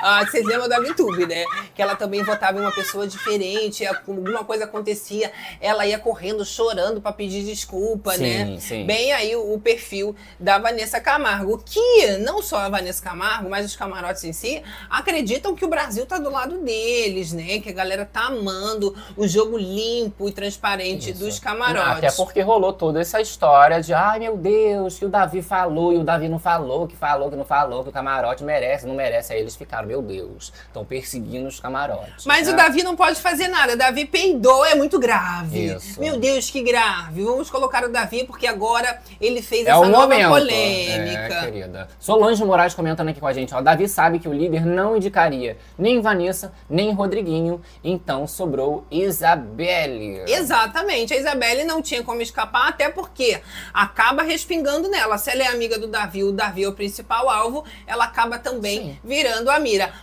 Ah, 0.03 0.25
vocês 0.25 0.45
lembram 0.45 0.69
da 0.69 0.79
VTube, 0.81 1.27
né? 1.27 1.45
Que 1.75 1.83
ela 1.83 1.97
também 1.97 2.23
votava 2.23 2.59
em 2.59 2.61
uma 2.61 2.73
pessoa 2.73 3.07
diferente, 3.07 3.85
alguma 3.87 4.45
coisa 4.45 4.65
acontecia, 4.65 5.33
ela 5.61 5.87
ia 5.87 5.99
correndo, 5.99 6.45
chorando 6.45 7.01
pra 7.01 7.13
pedir 7.13 7.45
desculpa, 7.45 8.13
Sim, 8.13 8.23
né? 8.23 8.57
sim. 8.61 8.87
Bem 8.87 9.13
aí 9.13 9.35
o, 9.35 9.55
o 9.55 9.61
perfil 9.61 10.15
da 10.39 10.59
Vanessa 10.59 11.01
Camargo, 11.01 11.63
que 11.65 12.19
não 12.19 12.43
só 12.43 12.59
a 12.59 12.69
Vanessa 12.69 13.03
Camargo, 13.03 13.49
mas 13.49 13.65
os 13.67 13.77
camarotes 13.77 14.25
em 14.25 14.33
si, 14.33 14.63
acreditam 14.91 15.55
que 15.55 15.65
o 15.65 15.69
Brasil 15.69 16.07
tá 16.07 16.19
do 16.19 16.31
lado 16.31 16.59
deles, 16.59 17.33
né? 17.33 17.59
Que 17.61 17.71
a 17.71 17.73
galera 17.73 18.05
tá 18.05 18.27
amando 18.27 18.95
o 19.17 19.27
jogo 19.27 19.57
limpo 19.57 20.29
e 20.29 20.33
transparente 20.33 21.11
Isso. 21.11 21.21
dos 21.25 21.39
camarotes. 21.39 21.99
Até 21.99 22.11
porque 22.13 22.41
rolou 22.41 22.73
toda 22.73 23.01
essa 23.01 23.21
história 23.21 23.81
de, 23.81 23.95
ai 23.95 24.19
meu 24.19 24.37
Deus, 24.37 24.99
que 24.99 25.05
o 25.05 25.09
Davi 25.09 25.43
falou 25.43 25.93
e 25.93 25.97
o 25.99 26.05
Davi 26.05 26.29
não 26.29 26.39
falou, 26.39 26.87
que 26.87 26.97
falou, 26.97 27.31
que 27.31 27.37
não 27.37 27.45
falou, 27.45 27.83
que 27.83 27.89
o 27.91 27.93
camarote 27.93 28.45
merece, 28.45 28.87
não 28.87 28.95
merece. 28.95 29.33
Aí 29.33 29.41
eles 29.41 29.57
ficaram, 29.57 29.86
meu 29.87 30.03
Deus, 30.03 30.53
estão 30.67 30.85
perseguindo 30.85 31.49
os 31.49 31.61
camarotes. 31.61 32.27
Mas 32.27 32.47
né? 32.47 32.53
o 32.53 32.57
Davi 32.57 32.83
não 32.83 32.97
pode 32.97 33.21
fazer 33.21 33.49
nada. 33.49 33.77
Davi 33.77 34.05
peidou, 34.05 34.65
é 34.65 34.75
muito 34.75 34.99
grave. 34.99 35.67
Isso. 35.75 36.01
Meu 36.01 36.19
Deus, 36.19 36.51
que 36.51 36.63
grave. 36.63 37.23
Vamos 37.23 37.49
colocar 37.49 37.85
o 37.85 37.89
Davi 37.89 38.25
porque 38.25 38.47
agora 38.47 39.01
ele 39.21 39.41
fez 39.41 39.67
É 39.67 39.71
essa 39.71 39.87
nova 39.87 40.09
momento. 40.09 40.29
polêmica. 40.29 41.35
É, 41.35 41.41
querida. 41.45 41.89
Solange 41.99 42.45
Moraes 42.45 42.75
comentando 42.75 43.09
aqui 43.09 43.21
com 43.21 43.27
a 43.27 43.33
gente, 43.33 43.55
ó. 43.55 43.61
Davi 43.61 43.89
sabe 43.89 44.19
que 44.19 44.29
o 44.29 44.33
líder 44.33 44.67
não 44.67 44.97
indicaria 44.97 45.57
nem 45.79 46.01
Vanessa, 46.01 46.53
nem 46.69 46.93
Rodriguinho, 46.93 47.61
então 47.83 48.27
sobrou 48.27 48.85
Isabelle. 48.91 50.23
Exatamente. 50.27 51.13
A 51.13 51.17
Isabelle 51.17 51.65
não 51.65 51.81
tinha 51.81 52.03
como 52.03 52.21
escapar, 52.21 52.69
até 52.69 52.89
porque 52.89 53.41
acaba 53.73 54.23
respingando 54.23 54.89
nela. 54.89 55.19
Se 55.19 55.31
ela 55.31 55.43
é 55.43 55.47
amiga 55.47 55.79
do 55.79 55.87
Davi, 55.87 56.25
o 56.25 56.33
Davi 56.33 56.65
é 56.65 56.69
o 56.69 56.73
principal 56.73 57.29
alvo, 57.29 57.65
ela 57.87 58.05
acaba 58.05 58.39
também 58.39 58.79
Sim. 58.79 58.99
virando 59.05 59.51
a 59.51 59.57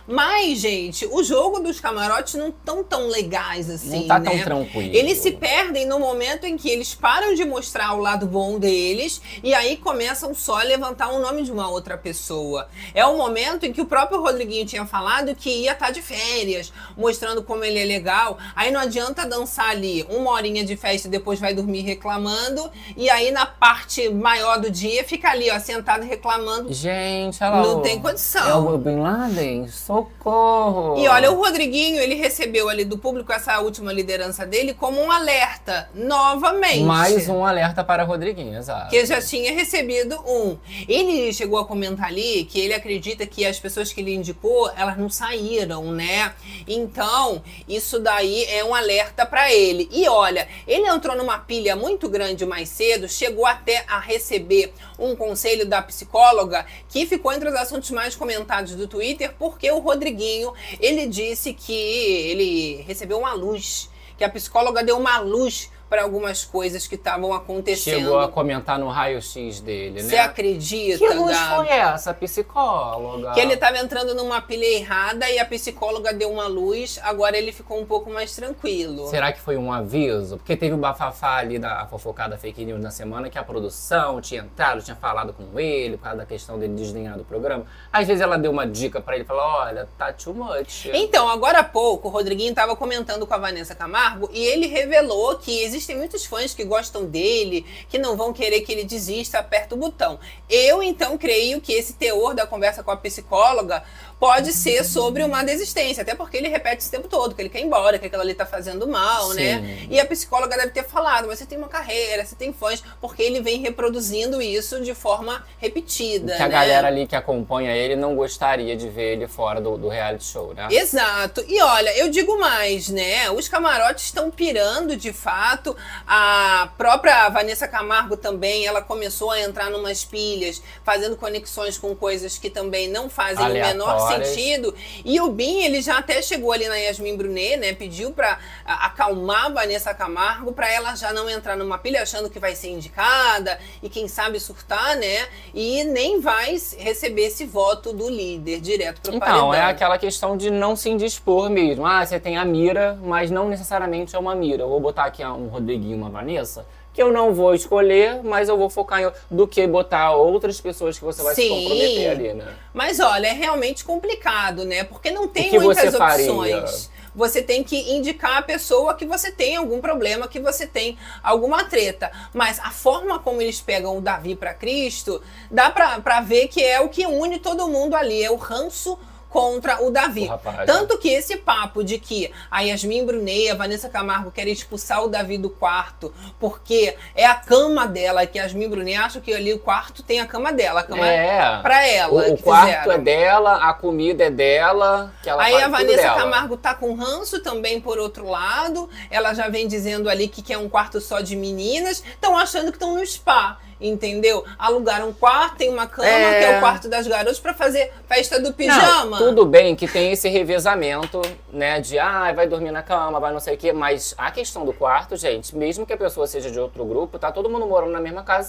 Mas, 0.06 0.58
gente, 0.58 1.06
o 1.06 1.22
jogo 1.22 1.60
dos 1.60 1.80
camarotes 1.80 2.34
não 2.34 2.50
tão 2.50 2.82
tão 2.84 3.08
legais 3.08 3.70
assim, 3.70 4.00
Não 4.00 4.06
tá 4.06 4.18
né? 4.18 4.30
tão 4.30 4.40
tranquilo. 4.40 4.94
Eles 4.94 5.18
se 5.18 5.32
perdem 5.32 5.86
no 5.86 5.98
momento 5.98 6.44
em 6.44 6.56
que 6.56 6.68
eles 6.68 6.94
param 6.94 7.34
de 7.34 7.44
mostrar 7.44 7.94
o 7.94 7.98
lado 8.00 8.26
bom 8.26 8.58
deles 8.58 9.20
e 9.42 9.54
aí 9.54 9.76
começam 9.76 10.34
só 10.34 10.60
a 10.60 10.62
levantar 10.62 11.08
o 11.12 11.20
nome 11.20 11.42
de 11.42 11.52
uma 11.52 11.68
outra 11.68 11.96
pessoa. 11.96 12.68
É 12.94 13.04
o 13.04 13.16
momento 13.16 13.64
em 13.64 13.72
que 13.72 13.80
o 13.80 13.86
próprio 13.86 14.20
Rodriguinho 14.20 14.66
tinha 14.66 14.86
falado 14.86 15.34
que 15.34 15.50
ia 15.50 15.72
estar 15.72 15.90
de 15.90 16.02
férias, 16.02 16.72
mostrando 16.96 17.42
como 17.42 17.64
ele 17.64 17.78
é 17.78 17.84
legal. 17.84 18.38
Aí 18.54 18.70
não 18.70 18.80
adianta 18.80 19.26
dançar 19.26 19.70
ali 19.70 20.04
uma 20.08 20.30
horinha 20.30 20.64
de 20.64 20.76
festa 20.76 21.08
e 21.08 21.10
depois 21.10 21.40
vai 21.40 21.54
dormir 21.54 21.82
reclamando. 21.82 22.70
E 22.96 23.08
aí 23.10 23.30
na 23.30 23.46
parte 23.46 24.08
maior 24.08 24.60
do 24.60 24.70
dia 24.70 25.04
fica 25.04 25.30
ali, 25.30 25.50
ó, 25.50 25.58
sentado 25.58 26.04
reclamando. 26.04 26.72
Gente, 26.72 27.40
lá. 27.40 27.62
Não 27.62 27.80
tem 27.82 28.00
condição. 28.00 28.48
É 28.48 28.54
o 28.54 28.78
Bin 28.78 29.00
Laden? 29.00 29.63
Socorro! 29.68 30.98
E 30.98 31.08
olha, 31.08 31.30
o 31.30 31.36
Rodriguinho, 31.36 32.00
ele 32.00 32.14
recebeu 32.14 32.68
ali 32.68 32.84
do 32.84 32.98
público 32.98 33.32
essa 33.32 33.58
última 33.60 33.92
liderança 33.92 34.46
dele 34.46 34.74
como 34.74 35.00
um 35.00 35.10
alerta, 35.10 35.88
novamente. 35.94 36.82
Mais 36.82 37.28
um 37.28 37.44
alerta 37.44 37.82
para 37.82 38.04
Rodriguinho, 38.04 38.58
exato. 38.58 38.90
que 38.90 39.06
já 39.06 39.20
tinha 39.20 39.52
recebido 39.52 40.16
um. 40.26 40.56
Ele 40.88 41.32
chegou 41.32 41.58
a 41.58 41.64
comentar 41.64 42.08
ali 42.08 42.44
que 42.44 42.60
ele 42.60 42.74
acredita 42.74 43.26
que 43.26 43.44
as 43.44 43.58
pessoas 43.58 43.92
que 43.92 44.00
ele 44.00 44.14
indicou, 44.14 44.70
elas 44.76 44.96
não 44.96 45.08
saíram, 45.08 45.90
né? 45.92 46.34
Então, 46.66 47.42
isso 47.68 47.98
daí 47.98 48.44
é 48.44 48.64
um 48.64 48.74
alerta 48.74 49.26
pra 49.26 49.52
ele. 49.52 49.88
E 49.90 50.08
olha, 50.08 50.48
ele 50.66 50.86
entrou 50.86 51.16
numa 51.16 51.38
pilha 51.38 51.76
muito 51.76 52.08
grande 52.08 52.44
mais 52.46 52.68
cedo, 52.68 53.08
chegou 53.08 53.46
até 53.46 53.84
a 53.88 53.98
receber 53.98 54.72
um 54.98 55.16
conselho 55.16 55.66
da 55.66 55.82
psicóloga 55.82 56.66
que 56.88 57.06
ficou 57.06 57.32
entre 57.32 57.48
os 57.48 57.54
assuntos 57.54 57.90
mais 57.90 58.14
comentados 58.14 58.74
do 58.74 58.86
Twitter, 58.86 59.34
porque 59.54 59.70
o 59.70 59.78
Rodriguinho, 59.78 60.52
ele 60.80 61.06
disse 61.06 61.54
que 61.54 61.72
ele 61.72 62.82
recebeu 62.82 63.18
uma 63.18 63.32
luz, 63.32 63.88
que 64.18 64.24
a 64.24 64.28
psicóloga 64.28 64.82
deu 64.82 64.98
uma 64.98 65.18
luz 65.18 65.70
para 65.88 66.02
algumas 66.02 66.44
coisas 66.44 66.86
que 66.86 66.94
estavam 66.94 67.32
acontecendo. 67.32 67.98
Chegou 68.00 68.18
a 68.18 68.28
comentar 68.28 68.78
no 68.78 68.88
raio-x 68.88 69.60
dele, 69.60 70.02
Você 70.02 70.16
né? 70.16 70.22
acredita, 70.22 70.98
Que 70.98 71.08
luz 71.14 71.36
foi 71.38 71.68
essa, 71.68 72.12
psicóloga? 72.14 73.32
Que 73.32 73.40
ele 73.40 73.54
estava 73.54 73.78
entrando 73.78 74.14
numa 74.14 74.40
pilha 74.40 74.64
errada 74.64 75.28
e 75.30 75.38
a 75.38 75.44
psicóloga 75.44 76.12
deu 76.12 76.30
uma 76.30 76.46
luz, 76.46 76.98
agora 77.02 77.36
ele 77.36 77.52
ficou 77.52 77.80
um 77.80 77.86
pouco 77.86 78.10
mais 78.10 78.34
tranquilo. 78.34 79.08
Será 79.08 79.32
que 79.32 79.40
foi 79.40 79.56
um 79.56 79.72
aviso? 79.72 80.36
Porque 80.36 80.56
teve 80.56 80.74
o 80.74 80.78
bafafá 80.78 81.36
ali 81.36 81.58
da 81.58 81.86
fofocada 81.86 82.36
fake 82.36 82.64
news 82.64 82.80
na 82.80 82.90
semana 82.90 83.28
que 83.30 83.38
a 83.38 83.44
produção 83.44 84.20
tinha 84.20 84.40
entrado, 84.42 84.82
tinha 84.82 84.96
falado 84.96 85.32
com 85.32 85.58
ele 85.58 85.96
por 85.96 86.04
causa 86.04 86.18
da 86.18 86.26
questão 86.26 86.58
dele 86.58 86.74
desdenhar 86.74 87.16
do 87.16 87.24
programa. 87.24 87.66
Às 87.92 88.06
vezes 88.06 88.20
ela 88.20 88.36
deu 88.36 88.50
uma 88.50 88.66
dica 88.66 89.00
pra 89.00 89.14
ele, 89.16 89.24
falou, 89.24 89.42
olha, 89.42 89.88
tá 89.98 90.12
too 90.12 90.34
much. 90.34 90.86
Então, 90.92 91.28
agora 91.28 91.60
há 91.60 91.64
pouco, 91.64 92.08
o 92.08 92.10
Rodriguinho 92.10 92.50
estava 92.50 92.74
comentando 92.76 93.26
com 93.26 93.34
a 93.34 93.38
Vanessa 93.38 93.74
Camargo 93.74 94.28
e 94.32 94.44
ele 94.44 94.66
revelou 94.66 95.36
que 95.38 95.52
existem 95.74 95.96
muitos 95.96 96.24
fãs 96.24 96.54
que 96.54 96.64
gostam 96.64 97.04
dele, 97.04 97.66
que 97.88 97.98
não 97.98 98.16
vão 98.16 98.32
querer 98.32 98.60
que 98.60 98.72
ele 98.72 98.84
desista, 98.84 99.38
aperta 99.38 99.74
o 99.74 99.78
botão. 99.78 100.18
Eu, 100.48 100.82
então, 100.82 101.18
creio 101.18 101.60
que 101.60 101.72
esse 101.72 101.94
teor 101.94 102.34
da 102.34 102.46
conversa 102.46 102.82
com 102.82 102.90
a 102.90 102.96
psicóloga 102.96 103.82
pode 104.18 104.52
ser 104.52 104.84
sobre 104.84 105.22
uma 105.22 105.42
desistência, 105.44 106.02
até 106.02 106.14
porque 106.14 106.36
ele 106.36 106.48
repete 106.48 106.78
esse 106.78 106.90
tempo 106.90 107.08
todo, 107.08 107.34
que 107.34 107.42
ele 107.42 107.48
quer 107.48 107.60
ir 107.60 107.64
embora, 107.64 107.98
que 107.98 108.06
aquilo 108.06 108.22
ali 108.22 108.34
tá 108.34 108.46
fazendo 108.46 108.86
mal, 108.86 109.30
Sim. 109.32 109.36
né? 109.36 109.86
E 109.90 110.00
a 110.00 110.06
psicóloga 110.06 110.56
deve 110.56 110.70
ter 110.70 110.84
falado, 110.84 111.26
mas 111.26 111.38
você 111.38 111.46
tem 111.46 111.58
uma 111.58 111.68
carreira, 111.68 112.24
você 112.24 112.34
tem 112.34 112.52
fãs, 112.52 112.82
porque 113.00 113.22
ele 113.22 113.40
vem 113.40 113.60
reproduzindo 113.60 114.40
isso 114.40 114.80
de 114.80 114.94
forma 114.94 115.44
repetida, 115.58 116.36
Que 116.36 116.42
a 116.42 116.48
né? 116.48 116.52
galera 116.52 116.88
ali 116.88 117.06
que 117.06 117.16
acompanha 117.16 117.74
ele 117.74 117.96
não 117.96 118.14
gostaria 118.14 118.76
de 118.76 118.88
ver 118.88 119.12
ele 119.12 119.28
fora 119.28 119.60
do, 119.60 119.76
do 119.76 119.88
reality 119.88 120.24
show, 120.24 120.54
né? 120.54 120.68
Exato. 120.70 121.44
E 121.46 121.60
olha, 121.60 121.96
eu 121.98 122.08
digo 122.08 122.38
mais, 122.38 122.88
né? 122.88 123.30
Os 123.30 123.48
camarotes 123.48 124.04
estão 124.04 124.30
pirando 124.30 124.96
de 124.96 125.12
fato. 125.12 125.76
A 126.06 126.70
própria 126.76 127.28
Vanessa 127.28 127.66
Camargo 127.68 128.16
também, 128.16 128.66
ela 128.66 128.80
começou 128.80 129.30
a 129.30 129.40
entrar 129.40 129.70
numas 129.70 130.04
pilhas, 130.04 130.62
fazendo 130.84 131.16
conexões 131.16 131.76
com 131.78 131.94
coisas 131.94 132.38
que 132.38 132.50
também 132.50 132.88
não 132.88 133.08
fazem 133.08 133.44
o 133.44 133.52
menor 133.52 134.03
Aleatórias. 134.04 134.28
sentido. 134.28 134.74
E 135.04 135.20
o 135.20 135.28
Bin, 135.30 135.62
ele 135.62 135.80
já 135.82 135.98
até 135.98 136.20
chegou 136.22 136.52
ali 136.52 136.68
na 136.68 136.76
Yasmin 136.76 137.16
Brunet, 137.16 137.56
né? 137.56 137.72
Pediu 137.72 138.10
pra 138.12 138.38
a- 138.64 138.86
acalmar 138.86 139.46
a 139.46 139.48
Vanessa 139.48 139.92
Camargo, 139.94 140.52
pra 140.52 140.70
ela 140.70 140.94
já 140.94 141.12
não 141.12 141.28
entrar 141.28 141.56
numa 141.56 141.78
pilha 141.78 142.02
achando 142.02 142.28
que 142.30 142.38
vai 142.38 142.54
ser 142.54 142.70
indicada 142.70 143.58
e 143.82 143.88
quem 143.88 144.06
sabe 144.08 144.38
surtar, 144.40 144.96
né? 144.96 145.26
E 145.52 145.84
nem 145.84 146.20
vai 146.20 146.56
receber 146.78 147.26
esse 147.26 147.44
voto 147.44 147.92
do 147.92 148.08
líder 148.08 148.60
direto 148.60 149.00
pro 149.00 149.14
Então, 149.14 149.20
paredão. 149.26 149.54
é 149.54 149.62
aquela 149.62 149.98
questão 149.98 150.36
de 150.36 150.50
não 150.50 150.74
se 150.76 150.88
indispor 150.90 151.48
mesmo. 151.50 151.86
Ah, 151.86 152.04
você 152.04 152.18
tem 152.20 152.36
a 152.36 152.44
mira, 152.44 152.98
mas 153.02 153.30
não 153.30 153.48
necessariamente 153.48 154.14
é 154.14 154.18
uma 154.18 154.34
mira. 154.34 154.62
Eu 154.62 154.68
vou 154.68 154.80
botar 154.80 155.04
aqui 155.04 155.24
um 155.24 155.48
Rodriguinho 155.48 155.92
e 155.92 155.94
uma 156.00 156.10
Vanessa, 156.10 156.66
que 156.94 157.02
eu 157.02 157.12
não 157.12 157.34
vou 157.34 157.54
escolher, 157.54 158.22
mas 158.22 158.48
eu 158.48 158.56
vou 158.56 158.70
focar 158.70 159.02
em 159.02 159.10
do 159.28 159.48
que 159.48 159.66
botar 159.66 160.12
outras 160.12 160.60
pessoas 160.60 160.96
que 160.96 161.04
você 161.04 161.22
vai 161.22 161.34
se 161.34 161.42
Sim. 161.42 161.48
comprometer 161.48 162.08
ali, 162.08 162.32
né? 162.32 162.46
Mas 162.72 163.00
olha, 163.00 163.26
é 163.26 163.32
realmente 163.32 163.84
complicado, 163.84 164.64
né? 164.64 164.84
Porque 164.84 165.10
não 165.10 165.26
tem 165.26 165.50
muitas 165.58 165.90
você 165.92 165.98
faria? 165.98 166.32
opções. 166.32 166.90
Você 167.16 167.42
tem 167.42 167.62
que 167.62 167.92
indicar 167.92 168.38
a 168.38 168.42
pessoa 168.42 168.94
que 168.94 169.04
você 169.06 169.30
tem 169.30 169.56
algum 169.56 169.80
problema, 169.80 170.26
que 170.26 170.40
você 170.40 170.66
tem 170.66 170.98
alguma 171.22 171.64
treta. 171.64 172.10
Mas 172.32 172.58
a 172.58 172.70
forma 172.70 173.18
como 173.18 173.40
eles 173.40 173.60
pegam 173.60 173.98
o 173.98 174.00
Davi 174.00 174.34
pra 174.34 174.54
Cristo, 174.54 175.20
dá 175.50 175.70
pra 175.70 176.20
ver 176.20 176.48
que 176.48 176.62
é 176.62 176.80
o 176.80 176.88
que 176.88 177.06
une 177.06 177.38
todo 177.38 177.68
mundo 177.68 177.94
ali. 177.94 178.22
É 178.22 178.30
o 178.30 178.36
ranço 178.36 178.98
contra 179.34 179.82
o 179.84 179.90
Davi. 179.90 180.26
O 180.26 180.28
rapaz, 180.28 180.64
Tanto 180.64 180.96
que 180.96 181.08
esse 181.08 181.36
papo 181.36 181.82
de 181.82 181.98
que 181.98 182.30
a 182.48 182.60
Yasmin 182.60 183.04
Brunet 183.04 183.50
a 183.50 183.56
Vanessa 183.56 183.88
Camargo 183.88 184.30
querem 184.30 184.52
expulsar 184.52 185.02
o 185.02 185.08
Davi 185.08 185.36
do 185.36 185.50
quarto 185.50 186.14
porque 186.38 186.96
é 187.16 187.26
a 187.26 187.34
cama 187.34 187.84
dela, 187.84 188.24
que 188.26 188.38
a 188.38 188.44
Yasmin 188.44 188.68
Brunet 188.68 188.96
acha 188.96 189.20
que 189.20 189.34
ali 189.34 189.52
o 189.52 189.58
quarto 189.58 190.04
tem 190.04 190.20
a 190.20 190.26
cama 190.26 190.52
dela, 190.52 190.80
a 190.80 190.82
cama 190.84 191.04
É. 191.04 191.60
pra 191.62 191.84
ela. 191.84 192.12
O, 192.12 192.34
o 192.34 192.38
quarto 192.38 192.68
fizeram. 192.68 192.92
é 192.92 192.98
dela, 192.98 193.56
a 193.68 193.74
comida 193.74 194.22
é 194.22 194.30
dela, 194.30 195.12
que 195.20 195.28
ela 195.28 195.42
Aí 195.42 195.60
a 195.60 195.66
Vanessa. 195.66 196.14
Camargo 196.14 196.56
tá 196.56 196.72
com 196.72 196.94
ranço 196.94 197.42
também 197.42 197.80
por 197.80 197.98
outro 197.98 198.28
lado. 198.30 198.88
Ela 199.10 199.34
já 199.34 199.48
vem 199.48 199.66
dizendo 199.66 200.08
ali 200.08 200.28
que 200.28 200.42
quer 200.42 200.58
um 200.58 200.68
quarto 200.68 201.00
só 201.00 201.18
de 201.20 201.34
meninas. 201.34 202.04
Estão 202.06 202.38
achando 202.38 202.66
que 202.70 202.76
estão 202.76 202.94
no 202.94 203.04
spa, 203.04 203.58
entendeu? 203.88 204.44
Alugaram 204.58 205.08
um 205.08 205.12
quarto, 205.12 205.56
tem 205.56 205.68
uma 205.68 205.86
cama, 205.86 206.08
É. 206.08 206.38
que 206.38 206.44
é 206.46 206.56
o 206.56 206.60
quarto 206.60 206.88
das 206.88 207.06
garotas, 207.06 207.38
pra 207.38 207.52
fazer 207.54 207.92
festa 208.08 208.38
do 208.40 208.46
Não, 208.48 208.52
pijama. 208.52 209.18
tudo 209.18 209.44
bem 209.44 209.76
que 209.76 209.86
tem 209.86 210.12
esse 210.12 210.28
revezamento, 210.28 211.20
né? 211.52 211.80
De 211.80 211.98
ah, 211.98 212.32
vai 212.32 212.46
dormir 212.46 212.70
na 212.70 212.82
cama, 212.82 213.20
vai 213.20 213.32
não 213.32 213.40
sei 213.40 213.54
o 213.54 213.58
quê. 213.58 213.72
Mas 213.72 214.14
a 214.16 214.30
questão 214.30 214.64
do 214.64 214.72
quarto, 214.72 215.16
gente, 215.16 215.54
mesmo 215.56 215.84
que 215.86 215.92
a 215.92 215.96
pessoa 215.96 216.26
seja 216.26 216.50
de 216.50 216.58
outro 216.58 216.84
grupo, 216.84 217.18
tá 217.18 217.30
todo 217.30 217.48
mundo 217.50 217.66
morando 217.66 217.92
na 217.92 218.00
mesma 218.00 218.22
casa. 218.22 218.48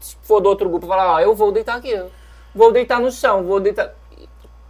Se 0.00 0.16
for 0.22 0.40
do 0.40 0.48
outro 0.48 0.68
grupo, 0.68 0.86
falar, 0.86 1.14
ó, 1.14 1.20
eu 1.20 1.34
vou 1.34 1.50
deitar 1.50 1.76
aqui. 1.76 2.00
Vou 2.54 2.70
deitar 2.72 3.00
no 3.00 3.10
chão, 3.10 3.42
vou 3.42 3.58
deitar. 3.58 3.92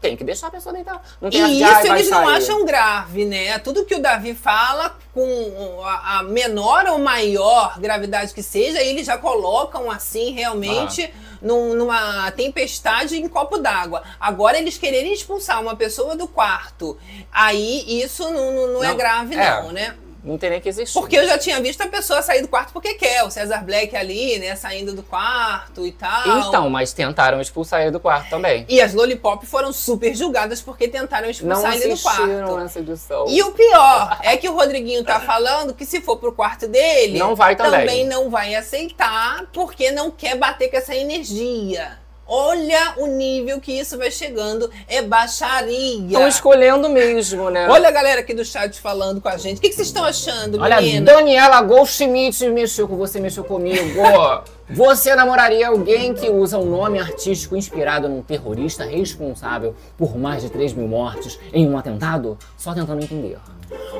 Tem 0.04 0.16
que 0.18 0.24
deixar 0.24 0.48
a 0.48 0.50
pessoa 0.50 0.72
deitar. 0.74 1.02
Não 1.18 1.30
tem 1.30 1.40
E 1.40 1.62
essa 1.62 1.72
de, 1.72 1.72
isso 1.72 1.74
"Ai, 1.76 1.86
vai 1.88 1.98
eles 1.98 2.10
não 2.10 2.24
sair". 2.26 2.36
acham 2.36 2.64
grave, 2.66 3.24
né? 3.24 3.58
Tudo 3.58 3.86
que 3.86 3.94
o 3.94 3.98
Davi 4.02 4.34
fala, 4.34 4.94
com 5.14 5.80
a 5.82 6.18
a 6.18 6.22
menor 6.22 6.86
ou 6.88 6.98
maior 6.98 7.78
gravidade 7.80 8.34
que 8.34 8.42
seja, 8.42 8.82
eles 8.82 9.06
já 9.06 9.16
colocam 9.16 9.90
assim, 9.90 10.32
realmente, 10.32 11.12
num- 11.40 11.74
numa 11.74 12.30
tempestade 12.32 13.16
em 13.16 13.26
copo 13.28 13.56
d'água. 13.58 14.02
Agora, 14.20 14.58
eles 14.58 14.76
quererem 14.76 15.12
expulsar 15.14 15.60
uma 15.62 15.74
pessoa 15.74 16.14
do 16.14 16.28
quarto, 16.28 16.98
aí 17.32 18.02
isso 18.02 18.24
não, 18.30 18.52
não- 18.52 18.66
não 18.74 18.84
é 18.84 18.88
Não, 18.88 18.96
grave, 18.96 19.34
é. 19.34 19.50
não, 19.62 19.72
né? 19.72 19.96
Não 20.24 20.38
tem 20.38 20.48
nem 20.48 20.60
que 20.60 20.68
existir. 20.70 20.98
Porque 20.98 21.18
eu 21.18 21.26
já 21.26 21.36
tinha 21.36 21.60
visto 21.60 21.82
a 21.82 21.86
pessoa 21.86 22.22
sair 22.22 22.40
do 22.40 22.48
quarto 22.48 22.72
porque 22.72 22.94
quer. 22.94 23.22
O 23.24 23.30
César 23.30 23.62
Black 23.62 23.94
ali, 23.94 24.38
né, 24.38 24.56
saindo 24.56 24.94
do 24.94 25.02
quarto 25.02 25.86
e 25.86 25.92
tal. 25.92 26.38
Então, 26.48 26.70
mas 26.70 26.94
tentaram 26.94 27.40
expulsar 27.42 27.82
ele 27.82 27.90
do 27.90 28.00
quarto 28.00 28.30
também. 28.30 28.64
E 28.68 28.80
as 28.80 28.94
Lollipop 28.94 29.44
foram 29.44 29.70
super 29.72 30.14
julgadas 30.14 30.62
porque 30.62 30.88
tentaram 30.88 31.24
Não 31.24 31.30
expulsar 31.30 31.76
ele 31.76 31.94
do 31.94 32.00
quarto. 32.00 32.58
essa 32.60 32.78
edição. 32.78 33.26
E 33.28 33.42
o 33.42 33.50
pior 33.52 34.18
é 34.22 34.36
que 34.38 34.48
o 34.48 34.54
Rodriguinho 34.54 35.04
tá 35.04 35.20
falando 35.20 35.74
que 35.74 35.84
se 35.84 36.00
for 36.00 36.16
pro 36.16 36.32
quarto 36.32 36.66
dele, 36.66 37.18
Não 37.18 37.34
vai 37.34 37.54
também. 37.54 38.06
não 38.06 38.30
vai 38.30 38.54
aceitar 38.54 39.44
porque 39.52 39.90
não 39.90 40.10
quer 40.10 40.36
bater 40.38 40.70
com 40.70 40.76
essa 40.78 40.94
energia. 40.94 41.98
Olha 42.26 42.94
o 42.96 43.06
nível 43.06 43.60
que 43.60 43.72
isso 43.72 43.98
vai 43.98 44.10
chegando, 44.10 44.70
é 44.88 45.02
baixaria. 45.02 46.06
Estão 46.06 46.26
escolhendo 46.26 46.88
mesmo, 46.88 47.50
né? 47.50 47.68
Olha 47.68 47.88
a 47.88 47.92
galera 47.92 48.20
aqui 48.20 48.32
do 48.32 48.44
chat 48.44 48.80
falando 48.80 49.20
com 49.20 49.28
a 49.28 49.36
gente. 49.36 49.58
O 49.58 49.60
que, 49.60 49.68
que 49.68 49.74
vocês 49.74 49.88
estão 49.88 50.04
achando, 50.04 50.60
Olha, 50.60 50.80
menina? 50.80 51.12
Daniela 51.12 51.60
Goldschmidt 51.60 52.48
mexeu 52.48 52.88
com 52.88 52.96
você, 52.96 53.20
mexeu 53.20 53.44
comigo. 53.44 54.00
você 54.70 55.14
namoraria 55.14 55.68
alguém 55.68 56.14
que 56.14 56.30
usa 56.30 56.56
um 56.56 56.64
nome 56.64 56.98
artístico 56.98 57.56
inspirado 57.56 58.08
num 58.08 58.22
terrorista 58.22 58.84
responsável 58.84 59.74
por 59.98 60.16
mais 60.16 60.42
de 60.42 60.50
3 60.50 60.72
mil 60.72 60.88
mortes 60.88 61.38
em 61.52 61.68
um 61.68 61.76
atentado? 61.76 62.38
Só 62.56 62.72
tentando 62.72 63.02
entender. 63.02 63.38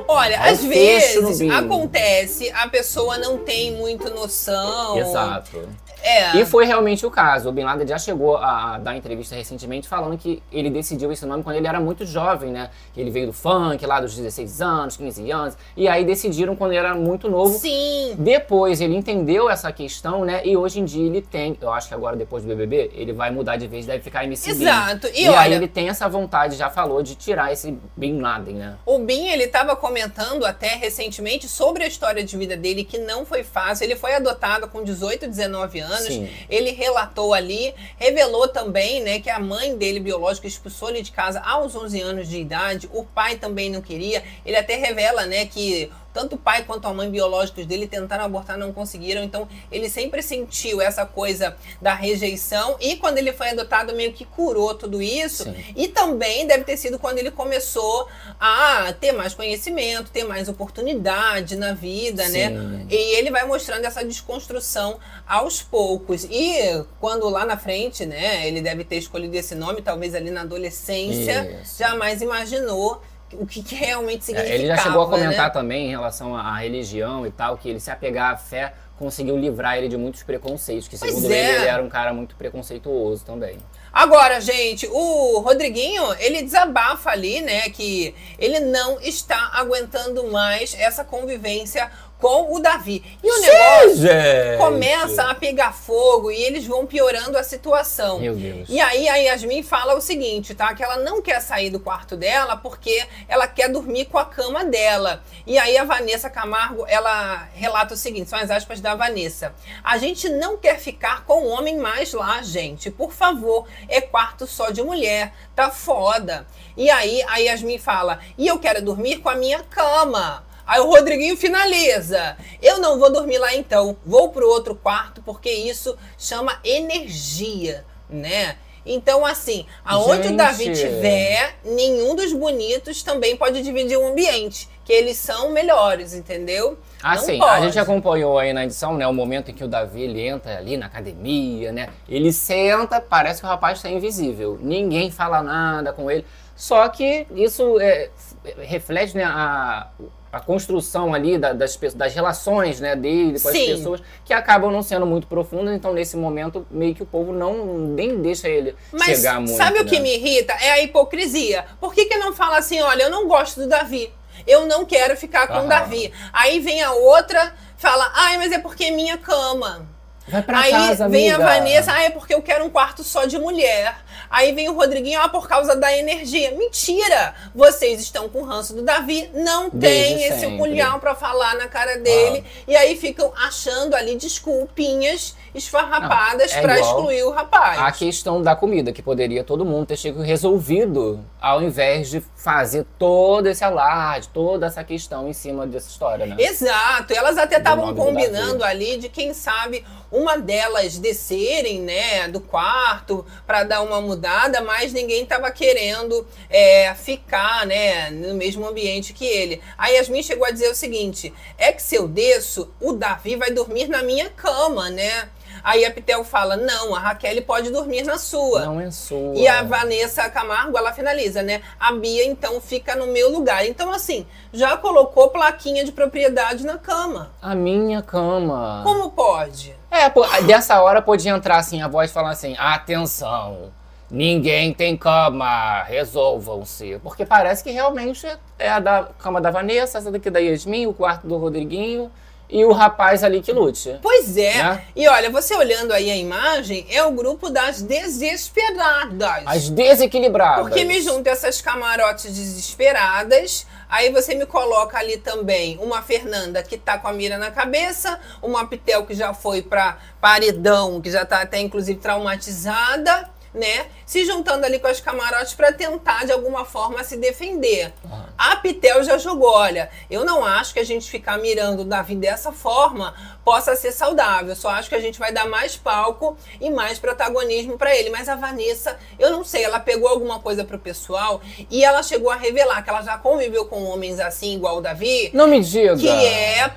Olha, 0.09 0.41
Aí 0.41 0.53
às 0.53 0.65
vezes 0.65 1.41
acontece, 1.51 2.51
a 2.51 2.69
pessoa 2.69 3.19
não 3.19 3.39
tem 3.39 3.73
muito 3.73 4.09
noção. 4.11 4.99
Exato. 4.99 5.69
É. 6.05 6.37
E 6.37 6.45
foi 6.45 6.65
realmente 6.67 7.05
o 7.07 7.11
caso. 7.11 7.49
O 7.49 7.53
Bin 7.53 7.65
Laden 7.65 7.87
já 7.87 7.99
chegou 7.99 8.37
a, 8.37 8.79
dar 8.79 8.95
entrevista 8.97 9.35
recentemente 9.35 9.89
falando 9.89 10.19
que 10.19 10.43
ele 10.53 10.69
decidiu 10.71 11.11
esse 11.11 11.25
nome 11.25 11.43
quando 11.43 11.57
ele 11.57 11.67
era 11.67 11.81
muito 11.81 12.05
jovem, 12.05 12.51
né? 12.53 12.71
Que 12.93 13.01
ele 13.01 13.11
veio 13.11 13.27
do 13.29 13.33
funk 13.33 13.85
lá 13.87 14.01
dos 14.01 14.15
16 14.15 14.61
anos, 14.61 14.97
15 14.97 15.31
anos. 15.31 15.57
E 15.77 15.89
aí 15.89 16.05
decidiram 16.05 16.55
quando 16.55 16.73
ele 16.73 16.81
era 16.81 16.95
muito 16.95 17.29
novo. 17.31 17.59
Sim. 17.59 18.15
Depois 18.19 18.81
ele 18.81 18.95
entendeu 18.95 19.49
essa 19.49 19.73
questão, 19.73 20.25
né? 20.25 20.43
E 20.45 20.57
hoje 20.57 20.81
em 20.81 20.85
dia 20.85 21.07
ele 21.07 21.23
tem, 21.23 21.57
eu 21.61 21.73
acho 21.73 21.89
que 21.89 21.95
agora 21.95 22.17
depois 22.17 22.43
do 22.45 22.49
BBB, 22.49 22.91
ele 22.95 23.13
vai 23.13 23.31
mudar 23.31 23.57
de 23.57 23.67
vez, 23.67 23.87
deve 23.87 24.03
ficar 24.03 24.25
MC 24.25 24.53
Bin. 24.55 24.63
Exato. 24.63 25.07
E 25.15 25.23
E, 25.23 25.27
aí 25.29 25.35
olha- 25.35 25.55
ele 25.57 25.69
tem 25.69 25.89
essa 25.89 26.09
vontade, 26.09 26.57
já 26.57 26.69
falou, 26.69 27.03
de 27.03 27.15
tirar 27.15 27.53
esse 27.53 27.79
Bin 27.97 28.21
Laden, 28.21 28.57
né? 28.57 28.77
O 28.85 28.99
Bin, 28.99 29.29
ele 29.29 29.45
estava 29.45 29.75
comentando 29.75 30.45
até 30.45 30.69
recentemente 30.77 31.49
sobre 31.49 31.83
a 31.85 31.87
história 31.87 32.23
de 32.23 32.37
vida 32.37 32.57
dele, 32.57 32.85
que 32.85 32.99
não 32.99 33.25
foi 33.25 33.43
fácil. 33.43 33.85
Ele 33.85 33.97
foi 33.97 34.15
adotado 34.15 34.69
com 34.69 34.83
18, 34.85 35.27
19 35.27 35.81
anos. 35.81 35.94
Sim. 36.03 36.29
Ele 36.49 36.71
relatou 36.71 37.35
ali, 37.35 37.75
revelou 37.97 38.49
também, 38.49 39.03
né, 39.03 39.21
que 39.21 39.31
a 39.31 39.39
mãe 39.39 39.77
dele 39.77 40.01
biológica 40.01 40.47
expulsou 40.47 40.91
ele 40.91 41.03
de 41.03 41.13
casa 41.13 41.41
aos 41.41 41.75
11 41.75 42.01
anos 42.01 42.29
de 42.29 42.39
idade. 42.39 42.89
O 42.93 43.05
pai 43.05 43.37
também 43.37 43.71
não 43.71 43.81
queria. 43.81 44.23
Ele 44.45 44.57
até 44.57 44.77
revela, 44.77 45.27
né, 45.27 45.47
que 45.47 45.91
tanto 46.15 46.37
o 46.37 46.39
pai 46.39 46.65
quanto 46.65 46.87
a 46.87 46.95
mãe 46.95 47.11
biológicos 47.11 47.67
dele 47.67 47.89
tentaram 47.89 48.25
abortar, 48.25 48.57
não 48.57 48.73
conseguiram. 48.73 49.25
Então, 49.25 49.49
ele 49.71 49.91
sempre 49.91 50.23
sentiu 50.23 50.81
essa 50.81 51.05
coisa 51.05 51.57
da 51.83 51.93
rejeição. 51.93 52.77
E 52.81 52.97
quando 52.97 53.19
ele 53.19 53.33
foi 53.33 53.51
adotado, 53.51 53.95
meio 53.97 54.13
que 54.13 54.25
curou 54.25 54.75
tudo 54.77 55.03
isso. 55.03 55.43
Sim. 55.43 55.57
E 55.75 55.89
também 55.89 56.47
deve 56.47 56.63
ter 56.63 56.77
sido 56.77 57.01
quando 57.01 57.19
ele 57.19 57.33
começou 57.33 58.09
a 58.39 58.95
ter 59.01 59.11
mais 59.11 59.35
conhecimento, 59.35 60.13
ter 60.13 60.23
mais 60.23 60.49
oportunidade 60.49 61.57
na 61.57 61.75
vida, 61.75 62.29
né? 62.29 62.49
Sim. 62.49 62.87
E 62.89 63.17
ele 63.17 63.33
vai 63.33 63.45
mostrando 63.45 63.85
essa 63.85 64.05
desconstrução 64.05 65.01
aos 65.27 65.63
poucos. 65.63 66.25
E 66.31 66.85
quando 67.01 67.29
lá 67.29 67.45
na 67.45 67.57
frente, 67.57 68.07
né, 68.07 68.47
ele 68.47 68.61
deve 68.63 68.85
ter 68.85 68.97
escolhido 68.97 69.37
esse 69.37 69.57
nome, 69.57 69.83
talvez 69.83 70.15
ali 70.15 70.31
na 70.31 70.43
adolescência, 70.43 71.61
Isso. 71.61 71.79
jamais 71.79 72.23
imaginou 72.23 73.03
o 73.41 73.47
que, 73.47 73.63
que 73.63 73.75
realmente 73.75 74.23
É, 74.23 74.25
significava. 74.25 74.55
ele 74.55 74.67
já 74.67 74.77
chegou 74.77 75.03
a 75.03 75.05
né? 75.05 75.11
comentar 75.11 75.53
também 75.53 75.87
em 75.87 75.91
relação 75.91 76.37
à 76.37 76.59
religião 76.59 77.27
e 77.27 77.31
tal, 77.31 77.57
que 77.57 77.69
ele 77.69 77.81
se 77.81 77.91
apegar 77.91 78.33
à 78.33 78.37
fé 78.37 78.75
conseguiu 78.99 79.37
livrar 79.37 79.77
ele 79.77 79.89
de 79.89 79.97
muitos 79.97 80.23
preconceitos, 80.23 80.87
que 80.87 80.97
segundo 80.97 81.31
é. 81.31 81.37
ele, 81.37 81.57
ele 81.57 81.67
era 81.67 81.83
um 81.83 81.89
cara 81.89 82.13
muito 82.13 82.37
preconceituoso 82.37 83.25
também. 83.25 83.59
Agora, 83.93 84.41
gente, 84.41 84.87
o 84.89 85.41
Rodriguinho, 85.41 86.03
ele 86.19 86.43
desabafa 86.43 87.11
ali, 87.11 87.41
né, 87.41 87.69
que 87.71 88.15
ele 88.39 88.59
não 88.61 89.01
está 89.01 89.51
aguentando 89.55 90.31
mais 90.31 90.75
essa 90.79 91.05
convivência 91.05 91.91
com 92.19 92.55
o 92.55 92.61
Davi. 92.61 93.05
E 93.23 93.31
o 93.31 93.41
negócio 93.41 94.03
gente! 94.03 94.59
começa 94.59 95.25
a 95.25 95.35
pegar 95.35 95.73
fogo 95.73 96.31
e 96.31 96.43
eles 96.43 96.67
vão 96.67 96.87
piorando 96.87 97.37
a 97.37 97.43
situação. 97.43 98.19
Meu 98.19 98.35
Deus. 98.35 98.69
E 98.69 98.81
aí 98.81 99.09
a 99.09 99.17
Yasmin 99.17 99.63
fala 99.63 99.95
o 99.95 100.01
seguinte, 100.01 100.55
tá? 100.55 100.75
Que 100.75 100.83
ela 100.83 100.97
não 100.99 101.21
quer 101.21 101.41
sair 101.41 101.71
do 101.71 101.79
quarto 101.79 102.17
dela 102.17 102.57
porque 102.57 103.07
ela 103.29 103.47
quer 103.47 103.69
dormir 103.69 104.07
com 104.07 104.19
a 104.19 104.25
cama 104.25 104.65
dela. 104.65 105.23
E 105.47 105.59
aí 105.59 105.77
a 105.77 105.85
Vanessa 105.85 106.31
Camargo, 106.31 106.87
ela 106.89 107.49
relata 107.53 107.95
o 107.95 107.97
seguinte, 107.97 108.31
são 108.31 108.39
as 108.39 108.51
aspas 108.51 108.81
da 108.81 108.95
Vanessa. 108.95 109.55
A 109.83 109.99
gente 109.99 110.29
não 110.29 110.57
quer 110.57 110.79
ficar 110.79 111.25
com 111.25 111.47
homem 111.49 111.79
mais 111.79 112.13
lá, 112.13 112.43
gente. 112.43 112.91
Por 112.91 113.13
favor, 113.13 113.67
é 113.89 114.01
quarto 114.01 114.47
só 114.47 114.71
de 114.71 114.83
mulher. 114.83 115.33
Tá 115.55 115.71
foda. 115.71 116.47
E 116.77 116.91
aí 116.91 117.23
a 117.25 117.37
Yasmin 117.37 117.79
fala, 117.79 118.19
e 118.39 118.47
eu 118.47 118.59
quero 118.59 118.83
dormir 118.83 119.19
com 119.19 119.29
a 119.29 119.35
minha 119.35 119.63
cama. 119.63 120.45
Aí 120.67 120.81
o 120.81 120.87
Rodriguinho 120.87 121.37
finaliza. 121.37 122.37
Eu 122.63 122.79
não 122.79 122.99
vou 122.99 123.13
dormir 123.13 123.39
lá 123.39 123.55
então. 123.55 123.97
Vou 124.05 124.31
pro 124.31 124.49
outro 124.49 124.75
quarto 124.75 125.23
porque 125.23 125.51
isso 125.51 125.97
chama 126.19 126.59
energia, 126.65 127.85
né? 128.09 128.57
Então, 128.87 129.25
assim, 129.25 129.65
aonde 129.85 130.29
o 130.29 130.37
Davi 130.37 130.65
Gente. 130.67 130.81
tiver, 130.81 131.57
nenhum 131.65 132.15
dos 132.15 132.33
bonitos 132.33 133.03
também 133.03 133.37
pode 133.37 133.63
dividir 133.63 133.97
o 133.97 134.07
ambiente. 134.07 134.69
Que 134.85 134.93
eles 134.93 135.17
são 135.17 135.51
melhores, 135.51 136.13
entendeu? 136.13 136.77
Ah, 137.03 137.15
Não 137.15 137.23
sim. 137.23 137.39
pode. 137.39 137.53
A 137.53 137.61
gente 137.63 137.79
acompanhou 137.79 138.39
aí 138.39 138.53
na 138.53 138.65
edição, 138.65 138.95
né, 138.95 139.07
o 139.07 139.15
momento 139.15 139.51
em 139.51 139.55
que 139.55 139.65
o 139.65 139.69
Davi 139.69 140.03
ele 140.03 140.21
entra 140.21 140.59
ali 140.59 140.77
na 140.77 140.85
academia, 140.85 141.73
né? 141.73 141.89
Ele 142.07 142.31
senta, 142.31 143.01
parece 143.01 143.41
que 143.41 143.47
o 143.47 143.49
rapaz 143.49 143.79
está 143.79 143.89
invisível. 143.89 144.59
Ninguém 144.61 145.11
fala 145.11 145.43
nada 145.43 145.91
com 145.95 146.11
ele. 146.11 146.27
Só 146.55 146.87
que 146.91 147.27
isso 147.35 147.81
é, 147.81 148.11
reflete 148.59 149.17
né, 149.17 149.25
a, 149.25 149.89
a 150.35 150.41
construção 150.41 151.15
ali 151.15 151.39
da- 151.39 151.53
das, 151.53 151.77
das 151.95 152.13
relações 152.15 152.81
né, 152.81 152.97
dele 152.97 153.39
com 153.41 153.49
as 153.49 153.55
Sim. 153.57 153.67
pessoas, 153.67 154.03
que 154.25 154.33
acabam 154.35 154.71
não 154.71 154.83
sendo 154.83 155.07
muito 155.07 155.27
profundas. 155.27 155.75
Então, 155.75 155.93
nesse 155.93 156.17
momento, 156.17 156.67
meio 156.71 156.95
que 156.95 157.03
o 157.03 157.07
povo 157.07 157.33
não 157.33 157.65
nem 157.79 158.21
deixa 158.21 158.49
ele 158.49 158.75
Mas 158.93 159.05
chegar 159.05 159.41
muito. 159.41 159.57
sabe 159.57 159.79
o 159.81 159.85
que 159.85 159.97
né? 159.97 160.01
me 160.03 160.15
irrita? 160.17 160.53
É 160.55 160.73
a 160.73 160.83
hipocrisia. 160.83 161.65
Por 161.81 161.95
que, 161.95 162.07
que 162.07 162.17
não 162.17 162.33
fala 162.33 162.59
assim, 162.59 162.81
olha, 162.81 163.05
eu 163.05 163.11
não 163.11 163.29
gosto 163.29 163.61
do 163.61 163.69
Davi. 163.69 164.13
Eu 164.47 164.67
não 164.67 164.85
quero 164.85 165.17
ficar 165.17 165.47
com 165.47 165.65
o. 165.65 165.69
Davi. 165.69 166.13
Aí 166.33 166.59
vem 166.59 166.83
a 166.83 166.93
outra, 166.93 167.55
fala, 167.77 168.11
ai, 168.15 168.37
mas 168.37 168.51
é 168.51 168.59
porque 168.59 168.85
é 168.85 168.91
minha 168.91 169.17
cama. 169.17 169.87
Vai 170.27 170.43
pra 170.43 170.61
Aí 170.61 170.71
casa, 170.71 171.09
vem 171.09 171.31
a 171.31 171.37
amiga. 171.37 171.51
Vanessa, 171.51 171.93
ah, 171.93 172.03
é 172.03 172.11
porque 172.11 172.35
eu 172.35 172.41
quero 172.41 172.65
um 172.65 172.71
quarto 172.71 173.05
só 173.05 173.27
de 173.27 173.39
mulher. 173.39 173.97
Aí 174.31 174.53
vem 174.53 174.69
o 174.69 174.75
Rodriguinho, 174.75 175.21
ah, 175.21 175.29
por 175.29 175.47
causa 175.47 175.77
da 175.77 175.97
energia. 175.97 176.51
Mentira! 176.53 177.35
Vocês 177.55 178.01
estão 178.01 178.29
com 178.29 178.41
o 178.41 178.45
ranço 178.45 178.75
do 178.75 178.83
Davi, 178.83 179.31
não 179.35 179.69
tem 179.69 179.81
Desde 179.81 180.23
esse 180.25 180.41
sempre. 180.41 180.59
culhão 180.59 180.99
pra 180.99 181.15
falar 181.15 181.55
na 181.57 181.69
cara 181.69 181.99
dele. 181.99 182.43
E 182.67 182.75
aí 182.75 182.97
ficam 182.97 183.33
achando 183.37 183.95
ali 183.95 184.17
desculpinhas 184.17 185.37
esfarrapadas 185.55 186.51
Não, 186.53 186.59
é 186.59 186.63
pra 186.63 186.81
excluir 186.81 187.23
o 187.23 187.31
rapaz. 187.31 187.79
A 187.79 187.93
questão 187.93 188.43
da 188.43 188.57
comida, 188.57 188.93
que 188.93 189.03
poderia 189.03 189.45
todo 189.45 189.65
mundo 189.65 189.87
ter 189.87 189.97
chegado 189.97 190.23
resolvido, 190.23 191.25
ao 191.41 191.63
invés 191.63 192.11
de 192.11 192.21
fazer 192.35 192.85
todo 192.99 193.47
esse 193.47 193.63
alarde, 193.63 194.29
toda 194.29 194.67
essa 194.67 194.83
questão 194.83 195.29
em 195.29 195.33
cima 195.33 195.67
dessa 195.67 195.89
história, 195.89 196.27
né? 196.27 196.37
Exato, 196.39 197.13
elas 197.13 197.39
até 197.39 197.59
estavam 197.59 197.95
combinando 197.95 198.65
ali 198.65 198.97
de 198.97 199.09
quem 199.09 199.33
sabe 199.33 199.85
uma 200.15 200.39
delas 200.39 200.97
descerem, 200.97 201.81
né, 201.81 202.29
do 202.29 202.41
quarto 202.41 203.27
para 203.45 203.65
dar 203.65 203.83
uma 203.83 204.01
mudada, 204.01 204.61
mas 204.63 204.93
ninguém 204.93 205.25
estava 205.25 205.51
querendo 205.51 206.25
é, 206.49 206.95
ficar, 206.95 207.67
né, 207.67 208.11
no 208.11 208.35
mesmo 208.35 208.65
ambiente 208.65 209.13
que 209.13 209.27
ele. 209.27 209.61
A 209.77 209.89
Yasmin 209.89 210.23
chegou 210.23 210.47
a 210.47 210.53
dizer 210.53 210.71
o 210.71 210.75
seguinte: 210.75 211.35
é 211.59 211.73
que 211.73 211.83
se 211.83 211.97
eu 211.97 212.07
desço, 212.07 212.73
o 212.81 212.93
Davi 212.93 213.35
vai 213.35 213.51
dormir 213.51 213.89
na 213.89 214.05
minha 214.05 214.31
cama, 214.31 214.89
né? 214.89 215.29
Aí 215.65 215.83
a 215.83 215.91
Pitel 215.91 216.23
fala: 216.23 216.59
não, 216.59 216.95
a 216.95 216.99
Raquel 216.99 217.43
pode 217.43 217.71
dormir 217.71 218.03
na 218.03 218.19
sua. 218.19 218.67
Não 218.67 218.79
é 218.79 218.91
sua. 218.91 219.35
E 219.35 219.49
a 219.49 219.63
Vanessa 219.63 220.29
Camargo, 220.29 220.77
ela 220.77 220.93
finaliza, 220.93 221.43
né? 221.43 221.63
A 221.81 221.91
Bia, 221.93 222.27
então, 222.27 222.61
fica 222.61 222.95
no 222.95 223.07
meu 223.07 223.31
lugar. 223.31 223.67
Então, 223.67 223.91
assim, 223.91 224.27
já 224.53 224.77
colocou 224.77 225.31
plaquinha 225.31 225.83
de 225.83 225.91
propriedade 225.91 226.67
na 226.67 226.77
cama. 226.77 227.33
A 227.41 227.55
minha 227.55 228.03
cama. 228.03 228.83
Como 228.85 229.11
pode? 229.13 229.75
É, 229.91 230.11
pô, 230.11 230.27
dessa 230.47 230.83
hora 230.83 231.01
podia 231.01 231.33
entrar 231.33 231.57
assim, 231.57 231.81
a 231.81 231.89
voz 231.89 232.13
falando 232.13 232.33
assim, 232.33 232.55
atenção, 232.59 233.73
ninguém 234.11 234.75
tem 234.75 234.97
cama, 234.97 235.83
resolvam-se. 235.85 236.99
Porque 237.03 237.25
parece 237.25 237.65
que 237.65 237.71
realmente 237.71 238.27
é 238.59 238.69
a 238.69 238.81
da 238.81 239.09
cama 239.19 239.41
da 239.41 239.51
Vanessa, 239.51 239.97
essa 239.97 240.11
daqui 240.11 240.29
da 240.29 240.41
Yasmin, 240.41 240.87
o 240.87 240.93
quarto 240.93 241.27
do 241.27 241.39
Rodriguinho 241.39 242.11
e 242.55 242.65
o 242.65 242.71
rapaz 242.71 243.25
ali 243.25 243.43
que 243.43 243.53
lute. 243.53 243.99
Pois 244.01 244.37
é. 244.37 244.63
Né? 244.63 244.85
E 244.95 245.09
olha, 245.09 245.29
você 245.29 245.57
olhando 245.57 245.93
aí 245.93 246.09
a 246.09 246.15
imagem, 246.15 246.87
é 246.89 247.03
o 247.03 247.11
grupo 247.11 247.51
das 247.51 247.83
desesperadas. 247.83 249.43
As 249.45 249.69
desequilibradas. 249.69 250.63
Porque 250.63 250.85
me 250.85 251.03
junta 251.03 251.31
essas 251.31 251.61
camarotes 251.61 252.33
desesperadas. 252.33 253.67
Aí 253.89 254.13
você 254.13 254.37
me 254.37 254.47
coloca 254.47 254.97
ali 254.97 255.17
também 255.17 255.79
uma 255.83 256.01
Fernanda 256.01 256.63
que 256.63 256.79
tá 256.79 256.97
com 256.97 257.09
a 257.09 257.13
mira 257.13 257.37
na 257.39 257.51
cabeça, 257.51 258.21
uma 258.41 258.69
Pitel 258.69 259.05
que 259.05 259.15
já 259.15 259.35
foi 259.35 259.61
pra 259.61 259.99
paredão, 260.21 261.01
que 261.01 261.11
já 261.11 261.25
tá 261.25 261.43
até 261.43 261.59
inclusive 261.59 261.99
traumatizada, 261.99 263.31
né? 263.55 263.87
Se 264.05 264.25
juntando 264.27 264.67
ali 264.67 264.79
com 264.81 264.89
as 264.89 265.01
camarotes 265.01 265.55
pra 265.55 265.73
tentar 265.73 266.27
de 266.27 266.33
alguma 266.33 266.65
forma 266.65 267.03
se 267.05 267.17
defender. 267.17 267.93
A 268.37 268.57
Pitel 268.57 269.03
já 269.05 269.17
jogou, 269.17 269.49
olha, 269.53 269.89
eu 270.11 270.25
não 270.25 270.45
acho 270.45 270.75
que 270.75 270.81
a 270.81 270.85
gente 270.85 271.09
ficar 271.11 271.39
mirando 271.39 271.83
o 271.83 271.85
Davi 271.85 272.17
dessa 272.17 272.51
forma 272.53 273.15
possa 273.45 273.77
ser 273.77 273.93
saudável. 273.93 274.49
Eu 274.51 274.57
só 274.57 274.71
acho 274.71 274.89
que 274.89 274.95
a 274.95 275.01
gente 275.01 275.19
vai 275.19 275.33
dar 275.33 275.47
mais 275.47 275.77
palco 275.77 276.37
e 276.61 276.69
mais 276.71 276.99
protagonismo 276.99 277.79
pra 277.79 277.95
ele. 277.95 278.11
Mas 278.11 278.29
a 278.29 278.35
Vanessa, 278.35 278.97
eu 279.19 279.31
não 279.31 279.45
sei, 279.45 279.63
ela 279.65 279.79
pegou 279.79 280.09
alguma 280.09 280.41
coisa 280.41 280.65
pro 280.65 280.79
pessoal 280.79 281.41
e 281.71 281.85
ela 281.85 282.03
chegou 282.03 282.31
a 282.31 282.37
revelar 282.37 282.83
que 282.83 282.91
ela 282.91 283.03
já 283.03 283.17
conviveu 283.19 283.67
com 283.67 283.85
homens 283.85 284.19
assim, 284.19 284.55
igual 284.57 284.79
o 284.79 284.81
Davi, 284.81 285.31
Não 285.33 285.47
me 285.47 285.61
diga. 285.61 285.97
que 285.97 286.09
é 286.09 286.69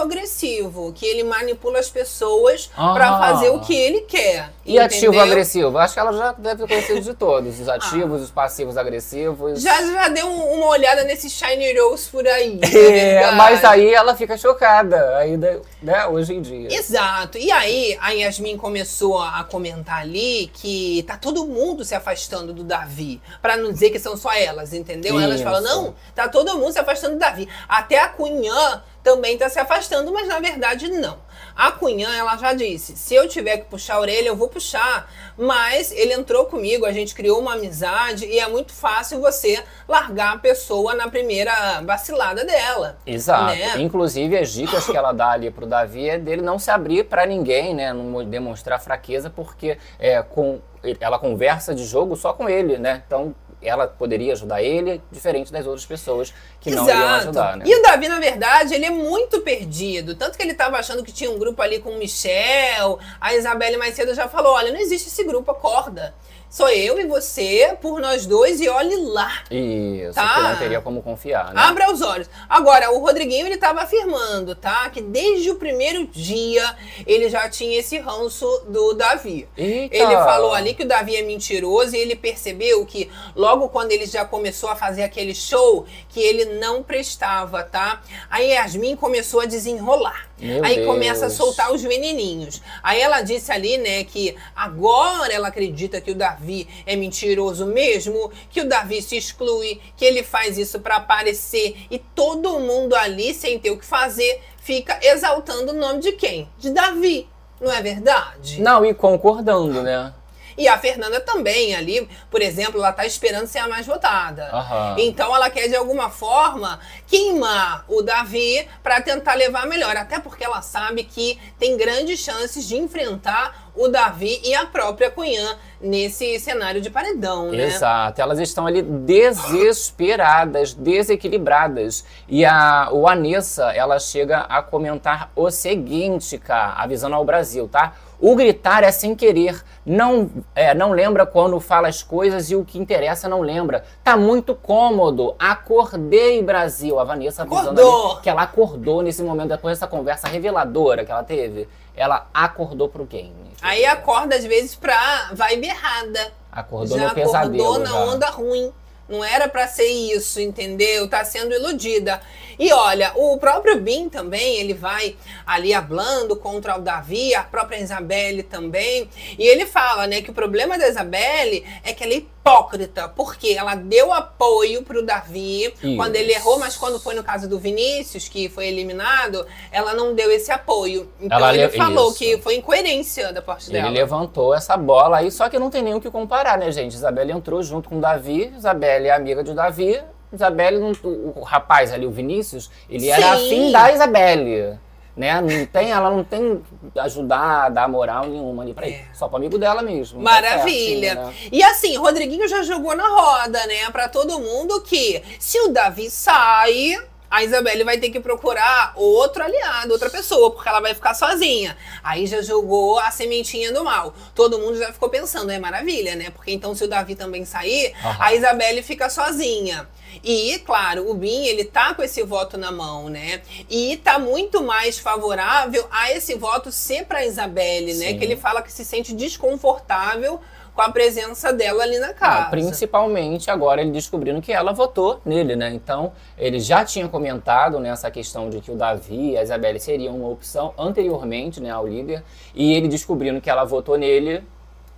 passivo-agressivo, 0.00 0.92
que 0.92 1.06
ele 1.06 1.24
manipula 1.24 1.78
as 1.78 1.88
pessoas 1.88 2.66
pra 2.74 3.08
Aham. 3.08 3.18
fazer 3.18 3.48
o 3.50 3.60
que 3.60 3.74
ele 3.74 4.00
quer. 4.02 4.50
E 4.64 4.78
ativo 4.78 5.06
entendeu? 5.14 5.22
agressivo? 5.22 5.78
Acho 5.78 5.94
que 5.94 6.00
ela 6.00 6.09
já 6.12 6.32
deve 6.32 6.62
ter 6.62 6.68
conhecido 6.68 7.00
de 7.00 7.14
todos. 7.14 7.58
Os 7.60 7.68
ativos, 7.68 8.22
os 8.22 8.30
passivos 8.30 8.76
agressivos. 8.76 9.60
Já, 9.62 9.82
já 9.82 10.08
deu 10.08 10.26
um- 10.26 10.54
uma 10.54 10.66
olhada 10.68 11.04
nesse 11.04 11.28
Shiny 11.30 11.78
Rose 11.78 12.08
por 12.08 12.26
aí. 12.26 12.58
É, 12.62 12.68
verdade. 12.68 13.36
mas 13.36 13.64
aí 13.64 13.92
ela 13.92 14.14
fica 14.16 14.36
chocada, 14.36 15.16
ainda, 15.16 15.60
né, 15.82 16.06
hoje 16.06 16.34
em 16.34 16.42
dia. 16.42 16.72
Exato. 16.72 17.38
E 17.38 17.50
aí 17.50 17.96
a 18.00 18.10
Yasmin 18.10 18.56
começou 18.56 19.20
a 19.20 19.44
comentar 19.44 19.98
ali 20.00 20.50
que 20.54 21.04
tá 21.06 21.16
todo 21.16 21.46
mundo 21.46 21.84
se 21.84 21.94
afastando 21.94 22.52
do 22.52 22.62
Davi. 22.64 23.20
Pra 23.42 23.56
não 23.56 23.72
dizer 23.72 23.90
que 23.90 23.98
são 23.98 24.16
só 24.16 24.32
elas, 24.32 24.72
entendeu? 24.72 25.18
Elas 25.20 25.36
Isso. 25.36 25.44
falam, 25.44 25.60
não, 25.62 25.94
tá 26.14 26.28
todo 26.28 26.56
mundo 26.58 26.72
se 26.72 26.78
afastando 26.78 27.14
do 27.14 27.18
Davi. 27.20 27.48
Até 27.68 27.98
a 28.00 28.08
Cunhã 28.08 28.82
também 29.02 29.38
tá 29.38 29.48
se 29.48 29.58
afastando, 29.58 30.12
mas 30.12 30.28
na 30.28 30.38
verdade 30.40 30.88
não. 30.90 31.18
A 31.56 31.72
Cunhã, 31.72 32.14
ela 32.16 32.36
já 32.36 32.52
disse, 32.52 32.96
se 32.96 33.14
eu 33.14 33.28
tiver 33.28 33.58
que 33.58 33.64
puxar 33.64 33.94
a 33.96 34.00
orelha, 34.00 34.28
eu 34.28 34.36
vou 34.36 34.48
puxar. 34.48 35.10
Mas 35.36 35.90
ele 35.92 36.12
entrou 36.12 36.46
comigo, 36.46 36.84
a 36.84 36.92
gente 36.92 37.14
criou 37.14 37.38
uma 37.40 37.54
amizade 37.54 38.26
e 38.26 38.38
é 38.38 38.48
muito 38.48 38.72
fácil 38.72 39.20
você 39.20 39.62
largar 39.88 40.34
a 40.34 40.38
pessoa 40.38 40.94
na 40.94 41.08
primeira 41.08 41.80
vacilada 41.82 42.44
dela. 42.44 42.98
Exato. 43.06 43.54
né? 43.56 43.78
Inclusive, 43.80 44.36
as 44.38 44.52
dicas 44.52 44.86
que 44.86 44.96
ela 44.96 45.12
dá 45.12 45.30
ali 45.30 45.50
pro 45.50 45.66
Davi 45.66 46.08
é 46.08 46.18
dele 46.18 46.42
não 46.42 46.58
se 46.58 46.70
abrir 46.70 47.04
pra 47.04 47.24
ninguém, 47.26 47.74
né? 47.74 47.92
Não 47.92 48.04
mo- 48.04 48.24
demonstrar 48.24 48.80
fraqueza, 48.80 49.30
porque 49.30 49.78
é, 49.98 50.22
com, 50.22 50.60
ela 51.00 51.18
conversa 51.18 51.74
de 51.74 51.84
jogo 51.84 52.16
só 52.16 52.32
com 52.32 52.48
ele, 52.48 52.78
né? 52.78 53.02
Então, 53.06 53.34
ela 53.62 53.86
poderia 53.86 54.32
ajudar 54.32 54.62
ele, 54.62 55.00
diferente 55.10 55.52
das 55.52 55.66
outras 55.66 55.84
pessoas 55.84 56.32
que 56.60 56.70
não 56.70 56.88
iriam 56.88 57.08
ajudar, 57.16 57.56
né? 57.56 57.64
E 57.66 57.74
o 57.74 57.82
Davi, 57.82 58.08
na 58.08 58.18
verdade, 58.18 58.74
ele 58.74 58.86
é 58.86 58.90
muito 58.90 59.40
perdido. 59.40 60.14
Tanto 60.14 60.36
que 60.36 60.42
ele 60.42 60.52
estava 60.52 60.78
achando 60.78 61.02
que 61.04 61.12
tinha 61.12 61.30
um 61.30 61.38
grupo 61.38 61.60
ali 61.60 61.78
com 61.78 61.90
o 61.90 61.98
Michel. 61.98 62.98
A 63.20 63.34
Isabelle 63.34 63.76
mais 63.76 63.94
cedo 63.94 64.14
já 64.14 64.28
falou: 64.28 64.54
olha, 64.54 64.72
não 64.72 64.80
existe 64.80 65.08
esse 65.08 65.24
grupo, 65.24 65.50
acorda. 65.50 66.14
Sou 66.50 66.68
eu 66.68 67.00
e 67.00 67.06
você, 67.06 67.76
por 67.80 68.00
nós 68.00 68.26
dois, 68.26 68.60
e 68.60 68.68
olhe 68.68 68.96
lá. 68.96 69.44
Isso, 69.50 70.14
Tá. 70.14 70.34
que 70.34 70.40
não 70.42 70.56
teria 70.56 70.80
como 70.80 71.00
confiar, 71.02 71.54
né? 71.54 71.62
Abra 71.62 71.90
os 71.92 72.02
olhos. 72.02 72.28
Agora, 72.48 72.90
o 72.90 72.98
Rodriguinho, 72.98 73.46
ele 73.46 73.56
tava 73.56 73.80
afirmando, 73.82 74.54
tá? 74.54 74.90
Que 74.90 75.00
desde 75.00 75.50
o 75.50 75.54
primeiro 75.54 76.06
dia, 76.08 76.76
ele 77.06 77.28
já 77.30 77.48
tinha 77.48 77.78
esse 77.78 77.96
ranço 77.98 78.46
do 78.66 78.92
Davi. 78.94 79.48
Eita. 79.56 79.96
Ele 79.96 80.14
falou 80.16 80.52
ali 80.52 80.74
que 80.74 80.82
o 80.82 80.88
Davi 80.88 81.14
é 81.16 81.22
mentiroso 81.22 81.94
e 81.94 81.98
ele 81.98 82.16
percebeu 82.16 82.84
que 82.84 83.10
logo 83.36 83.68
quando 83.68 83.92
ele 83.92 84.06
já 84.06 84.24
começou 84.24 84.68
a 84.68 84.74
fazer 84.76 85.02
aquele 85.04 85.34
show, 85.34 85.86
que 86.08 86.20
ele 86.20 86.58
não 86.58 86.82
prestava, 86.82 87.62
tá? 87.62 88.00
Aí 88.28 88.50
Yasmin 88.50 88.96
começou 88.96 89.40
a 89.40 89.46
desenrolar. 89.46 90.28
Meu 90.40 90.64
Aí 90.64 90.76
Deus. 90.76 90.86
começa 90.86 91.26
a 91.26 91.30
soltar 91.30 91.72
os 91.72 91.82
veneninhos. 91.82 92.60
Aí 92.82 93.00
ela 93.00 93.20
disse 93.20 93.52
ali, 93.52 93.78
né, 93.78 94.04
que 94.04 94.36
agora 94.56 95.32
ela 95.32 95.48
acredita 95.48 96.00
que 96.00 96.10
o 96.10 96.14
Davi 96.14 96.66
é 96.86 96.96
mentiroso 96.96 97.66
mesmo, 97.66 98.30
que 98.50 98.60
o 98.60 98.68
Davi 98.68 99.02
se 99.02 99.16
exclui, 99.16 99.80
que 99.96 100.04
ele 100.04 100.22
faz 100.22 100.58
isso 100.58 100.80
pra 100.80 100.96
aparecer 100.96 101.76
e 101.90 101.98
todo 101.98 102.58
mundo 102.60 102.94
ali, 102.94 103.34
sem 103.34 103.58
ter 103.58 103.70
o 103.70 103.78
que 103.78 103.84
fazer, 103.84 104.40
fica 104.58 104.98
exaltando 105.02 105.72
o 105.72 105.76
nome 105.76 106.00
de 106.00 106.12
quem? 106.12 106.48
De 106.58 106.70
Davi. 106.70 107.28
Não 107.60 107.70
é 107.70 107.82
verdade? 107.82 108.60
Não, 108.62 108.84
e 108.84 108.94
concordando, 108.94 109.82
né? 109.82 110.14
E 110.56 110.68
a 110.68 110.78
Fernanda 110.78 111.20
também 111.20 111.74
ali, 111.74 112.08
por 112.30 112.40
exemplo, 112.42 112.80
ela 112.80 112.92
tá 112.92 113.06
esperando 113.06 113.46
ser 113.46 113.58
a 113.58 113.68
mais 113.68 113.86
votada. 113.86 114.48
Aham. 114.52 114.96
Então 114.98 115.34
ela 115.34 115.50
quer 115.50 115.68
de 115.68 115.76
alguma 115.76 116.10
forma 116.10 116.80
queimar 117.06 117.84
o 117.88 118.02
Davi 118.02 118.66
para 118.82 119.00
tentar 119.00 119.34
levar 119.34 119.66
melhor, 119.66 119.96
até 119.96 120.18
porque 120.18 120.44
ela 120.44 120.62
sabe 120.62 121.04
que 121.04 121.38
tem 121.58 121.76
grandes 121.76 122.20
chances 122.20 122.66
de 122.66 122.76
enfrentar 122.76 123.70
o 123.74 123.88
Davi 123.88 124.40
e 124.44 124.54
a 124.54 124.66
própria 124.66 125.10
Cunhã 125.10 125.56
nesse 125.80 126.38
cenário 126.38 126.80
de 126.80 126.90
paredão, 126.90 127.50
né? 127.50 127.64
Exato, 127.64 128.20
elas 128.20 128.38
estão 128.38 128.66
ali 128.66 128.82
desesperadas, 128.82 130.74
desequilibradas. 130.74 132.04
E 132.28 132.44
a, 132.44 132.88
o 132.92 133.08
Anessa, 133.08 133.72
ela 133.72 133.98
chega 133.98 134.40
a 134.40 134.62
comentar 134.62 135.30
o 135.34 135.50
seguinte, 135.50 136.36
cara, 136.36 136.74
avisando 136.74 137.14
ao 137.14 137.24
Brasil, 137.24 137.68
tá? 137.68 137.94
O 138.20 138.36
gritar 138.36 138.84
é 138.84 138.92
sem 138.92 139.14
querer, 139.14 139.62
não, 139.84 140.30
é, 140.54 140.74
não 140.74 140.92
lembra 140.92 141.24
quando 141.24 141.58
fala 141.58 141.88
as 141.88 142.02
coisas 142.02 142.50
e 142.50 142.56
o 142.56 142.64
que 142.64 142.78
interessa 142.78 143.28
não 143.28 143.40
lembra. 143.40 143.82
Tá 144.04 144.16
muito 144.16 144.54
cômodo. 144.54 145.34
Acordei, 145.38 146.42
Brasil. 146.42 146.98
A 146.98 147.04
Vanessa 147.04 147.42
avisando 147.42 147.80
ali 147.80 148.20
que 148.22 148.28
ela 148.28 148.42
acordou 148.42 149.00
nesse 149.00 149.22
momento, 149.22 149.48
depois 149.48 149.78
dessa 149.78 149.86
conversa 149.86 150.28
reveladora 150.28 151.04
que 151.04 151.10
ela 151.10 151.22
teve. 151.22 151.66
Ela 151.96 152.28
acordou 152.32 152.88
pro 152.88 153.04
game. 153.04 153.32
Aí 153.62 153.84
acorda 153.86 154.36
às 154.36 154.44
vezes 154.44 154.74
pra 154.74 155.30
vibe 155.32 155.68
errada. 155.68 156.32
Acordou 156.52 156.98
já 156.98 157.08
no 157.08 157.14
pesadelo. 157.14 157.62
acordou 157.64 157.78
na 157.78 157.90
já. 157.90 158.04
onda 158.04 158.26
ruim. 158.30 158.72
Não 159.08 159.24
era 159.24 159.48
pra 159.48 159.66
ser 159.66 159.88
isso, 159.88 160.40
entendeu? 160.40 161.08
Tá 161.10 161.24
sendo 161.24 161.52
iludida. 161.52 162.20
E 162.60 162.70
olha, 162.74 163.10
o 163.16 163.38
próprio 163.38 163.80
Bin 163.80 164.10
também, 164.10 164.56
ele 164.58 164.74
vai 164.74 165.16
ali 165.46 165.72
hablando 165.72 166.36
contra 166.36 166.76
o 166.76 166.80
Davi, 166.82 167.34
a 167.34 167.42
própria 167.42 167.78
Isabelle 167.78 168.42
também. 168.42 169.08
E 169.38 169.42
ele 169.46 169.64
fala, 169.64 170.06
né, 170.06 170.20
que 170.20 170.30
o 170.30 170.34
problema 170.34 170.78
da 170.78 170.86
Isabelle 170.86 171.64
é 171.82 171.94
que 171.94 172.04
ela 172.04 172.12
é 172.12 172.16
hipócrita, 172.18 173.08
porque 173.08 173.48
ela 173.58 173.74
deu 173.74 174.12
apoio 174.12 174.82
pro 174.82 175.04
Davi 175.04 175.72
quando 175.96 176.16
ele 176.16 176.32
Isso. 176.32 176.40
errou, 176.40 176.58
mas 176.58 176.76
quando 176.76 177.00
foi 177.00 177.14
no 177.14 177.24
caso 177.24 177.48
do 177.48 177.58
Vinícius, 177.58 178.28
que 178.28 178.48
foi 178.50 178.66
eliminado, 178.68 179.46
ela 179.72 179.94
não 179.94 180.14
deu 180.14 180.30
esse 180.30 180.52
apoio. 180.52 181.10
Então 181.18 181.38
Ela 181.38 181.54
ele 181.54 181.66
le- 181.66 181.76
falou 181.78 182.08
isso. 182.10 182.18
que 182.18 182.36
foi 182.38 182.56
incoerência 182.56 183.32
da 183.32 183.40
parte 183.40 183.70
Ele 183.70 183.78
dela. 183.78 183.90
levantou 183.90 184.54
essa 184.54 184.76
bola 184.76 185.18
aí, 185.18 185.30
só 185.30 185.48
que 185.48 185.58
não 185.58 185.70
tem 185.70 185.82
nem 185.82 185.94
o 185.94 186.00
que 186.00 186.10
comparar, 186.10 186.58
né, 186.58 186.70
gente? 186.70 186.92
Isabelle 186.92 187.32
entrou 187.32 187.62
junto 187.62 187.88
com 187.88 187.96
o 187.96 188.00
Davi, 188.00 188.52
Isabelle 188.54 189.08
é 189.08 189.12
amiga 189.12 189.42
de 189.42 189.54
Davi, 189.54 190.02
Isabelle, 190.32 190.78
o, 191.02 191.42
rapaz 191.42 191.92
ali, 191.92 192.06
o 192.06 192.10
Vinícius, 192.10 192.70
ele 192.88 193.08
era 193.08 193.36
Sim. 193.36 193.46
afim 193.46 193.72
da 193.72 193.92
Isabelle. 193.92 194.78
Né? 195.16 195.40
Não 195.40 195.66
tem, 195.66 195.90
ela 195.90 196.08
não 196.10 196.24
tem 196.24 196.62
ajudar, 196.96 197.68
dar 197.68 197.88
moral 197.88 198.26
nenhuma 198.26 198.62
ali 198.62 198.72
pra 198.72 198.86
ele. 198.86 198.96
É. 198.96 199.04
Só 199.12 199.28
pro 199.28 199.36
amigo 199.36 199.58
dela 199.58 199.82
mesmo. 199.82 200.22
Maravilha. 200.22 201.16
Tá 201.16 201.22
certinho, 201.24 201.42
né? 201.42 201.48
E 201.52 201.62
assim, 201.62 201.96
Rodriguinho 201.96 202.48
já 202.48 202.62
jogou 202.62 202.96
na 202.96 203.06
roda, 203.06 203.66
né? 203.66 203.90
Pra 203.90 204.08
todo 204.08 204.38
mundo 204.38 204.80
que 204.82 205.22
se 205.38 205.60
o 205.60 205.68
Davi 205.68 206.08
sai, 206.08 206.96
a 207.30 207.44
Isabelle 207.44 207.84
vai 207.84 207.98
ter 207.98 208.10
que 208.10 208.18
procurar 208.18 208.92
outro 208.96 209.42
aliado, 209.44 209.92
outra 209.92 210.10
pessoa, 210.10 210.50
porque 210.50 210.68
ela 210.68 210.80
vai 210.80 210.94
ficar 210.94 211.14
sozinha. 211.14 211.76
Aí 212.02 212.26
já 212.26 212.42
jogou 212.42 212.98
a 212.98 213.10
sementinha 213.10 213.72
do 213.72 213.84
mal. 213.84 214.12
Todo 214.34 214.58
mundo 214.58 214.76
já 214.76 214.92
ficou 214.92 215.08
pensando, 215.08 215.50
é 215.52 215.58
maravilha, 215.58 216.16
né? 216.16 216.30
Porque 216.30 216.50
então 216.50 216.74
se 216.74 216.82
o 216.82 216.88
Davi 216.88 217.14
também 217.14 217.44
sair, 217.44 217.94
Aham. 218.04 218.16
a 218.18 218.34
Isabelle 218.34 218.82
fica 218.82 219.08
sozinha. 219.08 219.88
E, 220.24 220.58
claro, 220.66 221.08
o 221.08 221.14
Bin, 221.14 221.44
ele 221.44 221.64
tá 221.64 221.94
com 221.94 222.02
esse 222.02 222.20
voto 222.24 222.58
na 222.58 222.72
mão, 222.72 223.08
né? 223.08 223.42
E 223.70 223.96
tá 223.98 224.18
muito 224.18 224.60
mais 224.60 224.98
favorável 224.98 225.86
a 225.88 226.10
esse 226.10 226.34
voto 226.34 226.72
ser 226.72 227.04
pra 227.04 227.24
Isabelle, 227.24 227.94
né? 227.94 228.08
Sim. 228.08 228.18
Que 228.18 228.24
ele 228.24 228.36
fala 228.36 228.60
que 228.60 228.72
se 228.72 228.84
sente 228.84 229.14
desconfortável 229.14 230.40
com 230.74 230.82
a 230.82 230.90
presença 230.90 231.52
dela 231.52 231.82
ali 231.82 231.98
na 231.98 232.12
casa. 232.12 232.44
Não, 232.44 232.50
principalmente 232.50 233.50
agora 233.50 233.80
ele 233.80 233.90
descobrindo 233.90 234.40
que 234.40 234.52
ela 234.52 234.72
votou 234.72 235.20
nele, 235.24 235.56
né? 235.56 235.70
Então, 235.72 236.12
ele 236.38 236.60
já 236.60 236.84
tinha 236.84 237.08
comentado 237.08 237.78
nessa 237.78 238.10
questão 238.10 238.48
de 238.48 238.60
que 238.60 238.70
o 238.70 238.76
Davi 238.76 239.32
e 239.32 239.36
a 239.36 239.42
Isabelle 239.42 239.80
seriam 239.80 240.16
uma 240.16 240.28
opção 240.28 240.72
anteriormente, 240.78 241.60
né, 241.60 241.70
ao 241.70 241.86
líder, 241.86 242.22
e 242.54 242.72
ele 242.72 242.88
descobrindo 242.88 243.40
que 243.40 243.50
ela 243.50 243.64
votou 243.64 243.98
nele, 243.98 244.42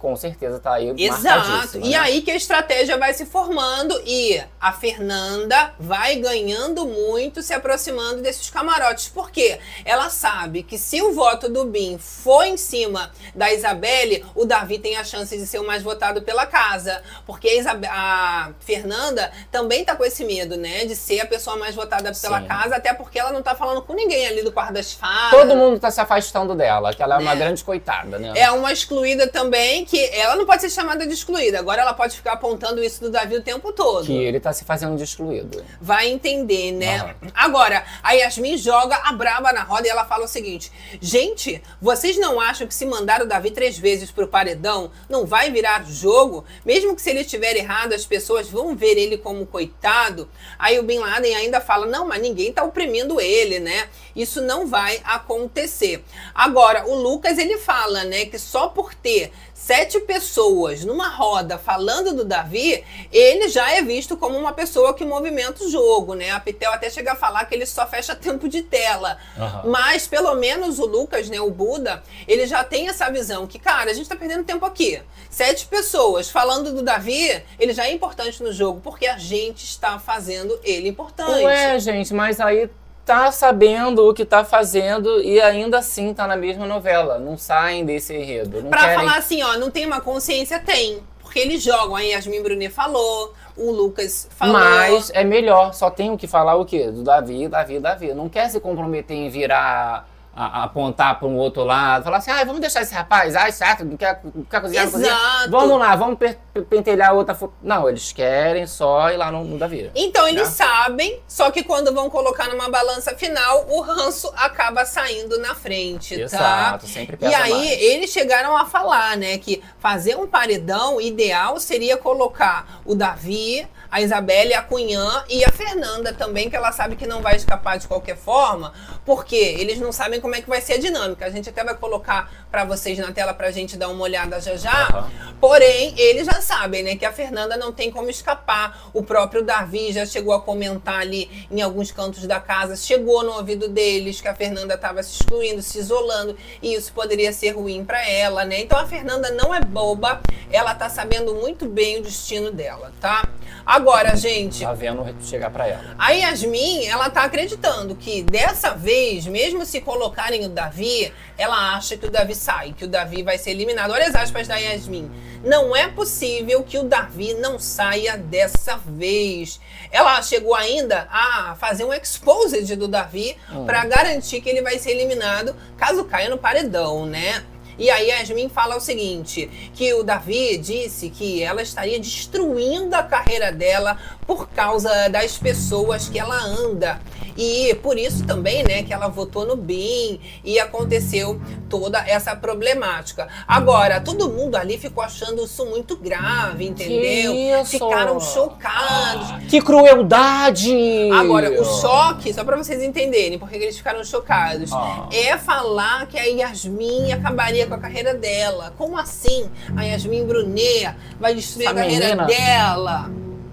com 0.03 0.17
certeza 0.17 0.59
tá 0.59 0.75
aí 0.75 0.93
Exato. 0.99 1.79
E 1.79 1.91
né? 1.91 1.97
aí 1.97 2.23
que 2.23 2.31
a 2.33 2.35
estratégia 2.35 2.99
vai 2.99 3.15
se 3.15 3.25
formando 3.25 3.95
e 4.05 4.43
a 4.61 4.73
Fernanda 4.73 5.73
vai 5.79 6.17
ganhando 6.17 6.85
muito, 6.85 7.41
se 7.41 7.55
aproximando 7.55 8.21
desses 8.21 8.51
camarotes. 8.51 9.09
Por 9.09 9.31
quê? 9.31 9.61
Ela 9.85 10.11
sabe 10.11 10.65
que 10.65 10.77
se 10.77 11.01
o 11.01 11.13
voto 11.13 11.49
do 11.49 11.65
Bin 11.67 11.99
for 11.99 12.43
em 12.45 12.57
cima 12.57 13.13
da 13.33 13.53
Isabelle, 13.53 14.25
o 14.35 14.45
Davi 14.45 14.81
tem 14.81 14.97
a 14.97 15.05
chance 15.05 15.39
de 15.39 15.47
ser 15.47 15.61
o 15.61 15.67
mais 15.67 15.85
votado 15.85 16.21
pela 16.23 16.47
casa. 16.47 17.01
Porque 17.25 17.63
a, 17.65 18.47
a 18.49 18.51
Fernanda 18.59 19.31
também 19.53 19.85
tá 19.85 19.95
com 19.95 20.05
esse 20.05 20.25
medo, 20.25 20.57
né? 20.57 20.85
De 20.85 20.97
ser 20.97 21.21
a 21.21 21.27
pessoa 21.27 21.57
mais 21.57 21.77
votada 21.77 22.13
pela 22.13 22.41
Sim. 22.41 22.47
casa, 22.49 22.75
até 22.77 22.93
porque 22.93 23.21
ela 23.21 23.31
não 23.31 23.41
tá 23.43 23.55
falando 23.55 23.83
com 23.83 23.95
ninguém 23.95 24.27
ali 24.27 24.43
do 24.43 24.51
quarto 24.51 24.73
das 24.73 24.93
fadas. 24.93 25.31
Todo 25.31 25.55
mundo 25.55 25.79
tá 25.79 25.93
se 25.93 26.01
afastando 26.01 26.57
dela, 26.57 26.93
que 26.93 27.03
ela 27.03 27.15
é 27.15 27.19
uma 27.19 27.35
Né? 27.35 27.41
grande 27.41 27.63
coitada, 27.63 28.19
né? 28.19 28.33
É 28.35 28.51
uma 28.51 28.73
excluída 28.73 29.29
também, 29.29 29.85
que 29.93 30.09
ela 30.15 30.37
não 30.37 30.47
pode 30.47 30.63
ser 30.63 30.71
chamada 30.71 31.07
de 31.07 31.13
excluída. 31.13 31.59
Agora 31.59 31.83
ela 31.83 31.93
pode 31.93 32.17
ficar 32.17 32.33
apontando 32.33 32.83
isso 32.83 32.99
do 33.03 33.11
Davi 33.11 33.37
o 33.37 33.43
tempo 33.43 33.75
todo. 33.75 34.07
Que 34.07 34.15
ele 34.15 34.41
tá 34.41 34.51
se 34.51 34.65
fazendo 34.65 34.97
de 34.97 35.05
excluído. 35.05 35.63
Vai 35.83 36.09
entender, 36.09 36.73
né? 36.73 37.15
Agora, 37.35 37.85
a 38.03 38.13
Yasmin 38.13 38.57
joga 38.57 38.97
a 39.05 39.13
braba 39.13 39.53
na 39.53 39.63
roda 39.63 39.87
e 39.87 39.91
ela 39.91 40.07
fala 40.07 40.25
o 40.25 40.29
seguinte: 40.29 40.73
Gente, 40.99 41.63
vocês 41.79 42.17
não 42.17 42.41
acham 42.41 42.67
que 42.67 42.75
se 42.75 42.87
mandar 42.87 43.21
o 43.21 43.29
Davi 43.29 43.51
três 43.51 43.77
vezes 43.77 44.11
pro 44.11 44.27
paredão 44.27 44.91
não 45.11 45.27
vai 45.27 45.51
virar 45.51 45.85
jogo? 45.85 46.43
Mesmo 46.65 46.97
que 46.97 47.03
se 47.03 47.11
ele 47.11 47.21
estiver 47.21 47.55
errado, 47.55 47.93
as 47.93 48.07
pessoas 48.07 48.49
vão 48.49 48.75
ver 48.75 48.97
ele 48.97 49.19
como 49.19 49.45
coitado. 49.45 50.27
Aí 50.59 50.79
o 50.79 50.85
Bin 50.85 51.01
Laden 51.01 51.37
ainda 51.37 51.61
fala: 51.61 51.85
Não, 51.85 52.09
mas 52.09 52.23
ninguém 52.23 52.51
tá 52.51 52.65
oprimindo 52.65 53.21
ele, 53.21 53.61
né? 53.61 53.91
Isso 54.17 54.41
não 54.41 54.67
vai 54.67 55.03
acontecer. 55.05 56.03
Agora, 56.35 56.89
o 56.89 56.95
Lucas 56.95 57.37
ele 57.37 57.59
fala, 57.59 58.05
né, 58.05 58.27
que 58.27 58.39
só 58.39 58.69
por 58.69 58.95
ter 58.95 59.33
sete 59.65 60.01
pessoas 60.01 60.85
numa 60.85 61.09
roda 61.09 61.57
falando 61.57 62.13
do 62.13 62.25
Davi, 62.25 62.83
ele 63.13 63.49
já 63.49 63.71
é 63.71 63.81
visto 63.81 64.17
como 64.17 64.37
uma 64.37 64.53
pessoa 64.53 64.93
que 64.93 65.05
movimenta 65.05 65.63
o 65.63 65.71
jogo, 65.71 66.15
né? 66.15 66.33
A 66.33 66.41
Pitel 66.41 66.73
até 66.73 66.91
chega 66.91 67.13
a 67.13 67.15
falar 67.15 67.45
que 67.45 67.55
ele 67.55 67.65
só 67.65 67.87
fecha 67.87 68.15
tempo 68.17 68.49
de 68.49 68.63
tela. 68.63 69.19
Aham. 69.39 69.71
Mas 69.71 70.09
pelo 70.09 70.35
menos 70.35 70.81
o 70.81 70.85
Lucas, 70.87 71.29
né, 71.29 71.41
o 71.41 71.49
Buda, 71.49 72.03
ele 72.27 72.45
já 72.45 72.65
tem 72.65 72.89
essa 72.89 73.09
visão 73.09 73.47
que, 73.47 73.57
cara, 73.57 73.93
a 73.93 73.95
gente 73.95 74.09
tá 74.09 74.17
perdendo 74.17 74.43
tempo 74.43 74.67
aqui. 74.67 75.01
Sete 75.31 75.67
pessoas 75.67 76.29
falando 76.29 76.73
do 76.73 76.83
Davi, 76.83 77.43
ele 77.57 77.73
já 77.73 77.87
é 77.87 77.93
importante 77.93 78.43
no 78.43 78.53
jogo, 78.53 78.81
porque 78.81 79.07
a 79.07 79.17
gente 79.17 79.65
está 79.65 79.97
fazendo 80.01 80.59
ele 80.65 80.89
importante. 80.89 81.45
Ué, 81.45 81.79
gente, 81.79 82.13
mas 82.13 82.41
aí 82.41 82.69
tá 83.05 83.31
sabendo 83.33 84.09
o 84.09 84.15
que 84.15 84.25
tá 84.25 84.45
fazendo 84.45 85.21
e 85.23 85.41
ainda 85.41 85.79
assim 85.79 86.15
tá 86.15 86.27
na 86.27 86.37
mesma 86.37 86.67
novela. 86.67 87.19
Não 87.19 87.37
saem 87.37 87.85
desse 87.85 88.15
enredo. 88.15 88.63
Não 88.63 88.71
Pra 88.71 88.81
querem... 88.81 88.97
falar 88.97 89.17
assim, 89.17 89.43
ó, 89.43 89.57
não 89.57 89.71
tem 89.71 89.87
uma 89.87 90.01
consciência? 90.01 90.59
Tem. 90.61 91.01
Porque 91.21 91.39
eles 91.39 91.63
jogam, 91.63 91.97
aí 91.97 92.11
Yasmin 92.11 92.43
Brunet 92.43 92.71
falou, 92.73 93.33
o 93.57 93.71
Lucas 93.71 94.29
falou. 94.37 94.53
Mas 94.53 95.11
é 95.15 95.25
melhor, 95.25 95.73
só 95.73 95.89
tem 95.89 96.11
o 96.11 96.17
que 96.19 96.27
falar 96.27 96.57
o 96.57 96.65
quê? 96.65 96.91
Do 96.91 97.03
Davi, 97.03 97.49
Davi, 97.49 97.79
Davi. 97.81 98.13
Não 98.15 98.29
quer 98.29 98.51
se 98.51 98.61
comprometer 98.61 99.17
em 99.17 99.31
virar 99.31 100.07
a- 100.35 100.65
apontar 100.65 101.19
para 101.19 101.29
um 101.29 101.37
outro 101.37 101.63
lado, 101.65 102.05
falar 102.05 102.17
assim, 102.19 102.31
ah, 102.31 102.43
vamos 102.45 102.61
deixar 102.61 102.83
esse 102.83 102.95
rapaz, 102.95 103.37
ai, 103.37 103.53
chato, 103.53 103.85
não 103.85 103.97
quer, 103.97 104.21
não 104.35 104.45
quer 104.45 104.61
cozinhar, 104.61 104.85
não 104.87 104.93
cozinha. 104.93 105.17
Vamos 105.51 105.79
lá, 105.79 105.95
vamos 105.97 106.19
pe- 106.19 106.39
pe- 106.55 106.63
pentelhar 106.63 107.15
outra. 107.15 107.35
fo-". 107.35 107.53
Não, 107.63 107.89
eles 107.89 108.13
querem 108.13 108.67
só 108.67 109.11
ir 109.11 109.17
lá 109.19 109.31
no, 109.31 109.45
no 109.45 109.59
Davi. 109.59 109.91
Então 109.95 110.27
eles 110.27 110.49
Né? 110.49 110.55
sabem, 110.67 111.21
só 111.29 111.51
que 111.51 111.63
quando 111.63 111.93
vão 111.93 112.09
colocar 112.09 112.49
numa 112.49 112.69
balança 112.71 113.15
final, 113.17 113.67
o 113.69 113.81
ranço 113.83 114.33
acaba 114.37 114.85
saindo 114.87 115.39
na 115.39 115.55
frente, 115.55 116.17
tá? 116.17 116.23
Exato, 116.25 116.87
sempre 116.87 117.17
pesa 117.17 117.31
E 117.31 117.35
aí 117.35 117.51
mais. 117.53 117.83
eles 117.83 118.11
chegaram 118.11 118.57
a 118.57 118.65
falar, 118.65 119.17
né, 119.17 119.37
que 119.39 119.63
fazer 119.79 120.17
um 120.17 120.27
paredão 120.27 121.01
ideal 121.01 121.59
seria 121.61 121.97
colocar 121.97 122.81
o 122.85 122.95
Davi, 122.95 123.67
a 123.93 124.01
Isabelle, 124.01 124.55
a 124.55 124.63
Cunhã 124.63 125.23
e 125.29 125.45
a 125.45 125.53
Fernanda 125.53 126.15
também, 126.15 126.49
que 126.49 126.57
ela 126.57 126.73
sabe 126.73 126.97
que 126.97 127.07
não 127.07 127.21
vai 127.21 127.37
escapar 127.37 127.79
de 127.79 127.87
qualquer 127.87 128.17
forma, 128.17 128.73
porque 129.05 129.37
eles 129.37 129.79
não 129.79 129.93
sabem 129.93 130.19
como 130.19 130.35
é 130.35 130.41
que 130.41 130.49
vai 130.49 130.63
ser 130.63 130.73
a 130.73 130.79
dinâmica. 130.79 131.27
A 131.27 131.31
gente 131.31 131.51
até 131.51 131.63
vai 131.63 131.75
colocar 131.75 132.33
pra 132.51 132.65
vocês 132.65 132.99
na 132.99 133.13
tela 133.13 133.35
pra 133.35 133.51
gente 133.51 133.77
dar 133.77 133.91
uma 133.91 134.03
olhada 134.03 134.41
já 134.41 134.57
já. 134.57 134.89
Aham. 134.89 135.11
Porém, 135.39 135.93
eles 135.99 136.25
já 136.25 136.41
sabem, 136.41 136.83
né, 136.83 136.97
que 136.97 137.05
a 137.05 137.13
Fernanda 137.13 137.59
não 137.59 137.71
tem 137.71 137.91
como 137.91 138.09
escapar. 138.09 138.91
O 138.95 139.03
próprio 139.03 139.43
Davi 139.43 139.93
já 139.93 140.07
chegou 140.07 140.33
a 140.33 140.41
comentar 140.41 141.01
ali 141.01 141.47
em 141.51 141.61
alguns 141.61 141.93
cantos 141.93 142.27
da 142.27 142.41
casa, 142.41 142.77
chegou 142.77 143.23
no 143.23 143.33
ouvido 143.33 143.69
deles 143.69 144.23
que 144.23 144.29
a 144.29 144.35
Fernanda 144.35 144.73
estava 144.73 145.03
se 145.03 145.21
excluindo, 145.21 145.61
se 145.61 145.79
isolando, 145.79 146.35
e 146.63 146.73
isso 146.73 146.95
poderia 146.95 147.33
ser 147.33 147.51
ruim 147.51 147.85
para 147.85 148.09
ela, 148.09 148.43
né? 148.47 148.61
Então 148.61 148.79
a 148.79 148.87
Fernanda 148.87 149.31
não 149.33 149.55
é 149.55 149.61
boba, 149.61 150.23
ela 150.51 150.75
tá 150.75 150.89
sabendo 150.89 151.35
muito 151.35 151.67
bem 151.67 151.99
o 151.99 152.03
destino 152.03 152.51
dela, 152.51 152.91
tá? 152.99 153.29
Agora, 153.67 153.82
gente, 154.17 154.63
Tá 154.65 154.73
vendo 154.73 155.05
chegar 155.25 155.51
pra 155.51 155.67
ela. 155.67 155.95
a 155.99 156.11
Yasmin, 156.11 156.87
ela 156.87 157.11
tá 157.11 157.25
acreditando 157.25 157.95
que 157.95 158.23
dessa 158.23 158.75
vez, 158.75 159.27
mesmo 159.27 159.65
se 159.65 159.81
colocarem 159.81 160.45
o 160.45 160.49
Davi, 160.49 161.13
ela 161.37 161.75
acha 161.75 161.97
que 161.97 162.07
o 162.07 162.11
Davi 162.11 162.35
sai, 162.35 162.73
que 162.73 162.85
o 162.85 162.89
Davi 162.89 163.23
vai 163.23 163.39
ser 163.39 163.51
eliminado. 163.51 163.91
Olha 163.93 164.07
as 164.07 164.15
aspas 164.15 164.47
da 164.47 164.57
Yasmin. 164.57 165.11
Não 165.45 165.75
é 165.75 165.89
possível 165.89 166.63
que 166.63 166.79
o 166.79 166.85
Davi 166.85 167.35
não 167.35 167.59
saia 167.59 168.17
dessa 168.17 168.77
vez. 168.77 169.61
Ela 169.91 170.23
chegou 170.23 170.55
ainda 170.55 171.09
a 171.11 171.57
fazer 171.59 171.85
um 171.85 171.93
exposed 171.93 172.77
do 172.77 172.87
Davi 172.87 173.37
pra 173.67 173.85
garantir 173.85 174.41
que 174.41 174.49
ele 174.49 174.63
vai 174.63 174.79
ser 174.79 174.93
eliminado 174.93 175.55
caso 175.77 176.05
caia 176.05 176.29
no 176.31 176.39
paredão, 176.39 177.05
né? 177.07 177.43
E 177.79 177.91
aí 177.91 178.09
Yasmin 178.09 178.49
fala 178.49 178.77
o 178.77 178.81
seguinte, 178.81 179.49
que 179.75 179.93
o 179.95 180.03
Davi 180.03 180.59
disse 180.59 181.11
que 181.11 181.43
ela 181.43 181.63
estaria 181.63 181.99
destruindo 181.99 182.95
a 182.95 183.03
carreira 183.03 183.51
dela 183.51 183.99
por 184.27 184.49
causa 184.51 185.09
das 185.09 185.39
pessoas 185.39 186.09
que 186.09 186.19
ela 186.19 186.37
anda. 186.37 187.01
E 187.37 187.75
por 187.83 187.99
isso 187.99 188.25
também, 188.27 188.63
né, 188.63 188.83
que 188.83 188.93
ela 188.93 189.09
votou 189.09 189.47
no 189.47 189.57
BIM 189.57 190.21
e 190.45 190.59
aconteceu 190.59 191.41
toda 191.69 191.99
essa 192.07 192.35
problemática. 192.37 193.29
Agora, 193.47 194.01
todo 194.01 194.29
mundo 194.31 194.57
ali 194.57 194.77
ficou 194.79 195.03
achando 195.03 195.45
isso 195.45 195.65
muito 195.67 195.97
grave, 195.97 196.67
entendeu? 196.67 197.35
isso? 197.61 197.71
Ficaram 197.73 198.19
chocados. 198.21 199.45
Que 199.49 199.61
crueldade! 199.61 200.75
Agora, 201.13 201.51
o 201.61 201.65
choque, 201.65 202.33
só 202.33 202.45
pra 202.45 202.57
vocês 202.57 202.83
entenderem 202.83 203.39
porque 203.39 203.59
que 203.59 203.65
eles 203.65 203.77
ficaram 203.77 204.03
chocados, 204.05 204.73
Ah. 204.73 205.09
é 205.13 205.37
falar 205.39 206.07
que 206.07 206.19
a 206.19 206.25
Yasmin 206.25 207.13
acabaria 207.13 207.67
com 207.67 207.75
a 207.75 207.79
carreira 207.79 208.15
dela. 208.15 208.73
Como 208.77 208.97
assim? 208.99 209.51
A 209.77 209.83
Yasmin 209.85 210.25
Brunet 210.27 210.95
vai 211.21 211.35
destruir 211.35 211.67
Essa 211.67 211.75
a 211.75 211.83
carreira 211.83 212.07
menina. 212.07 212.25
dela. 212.27 213.11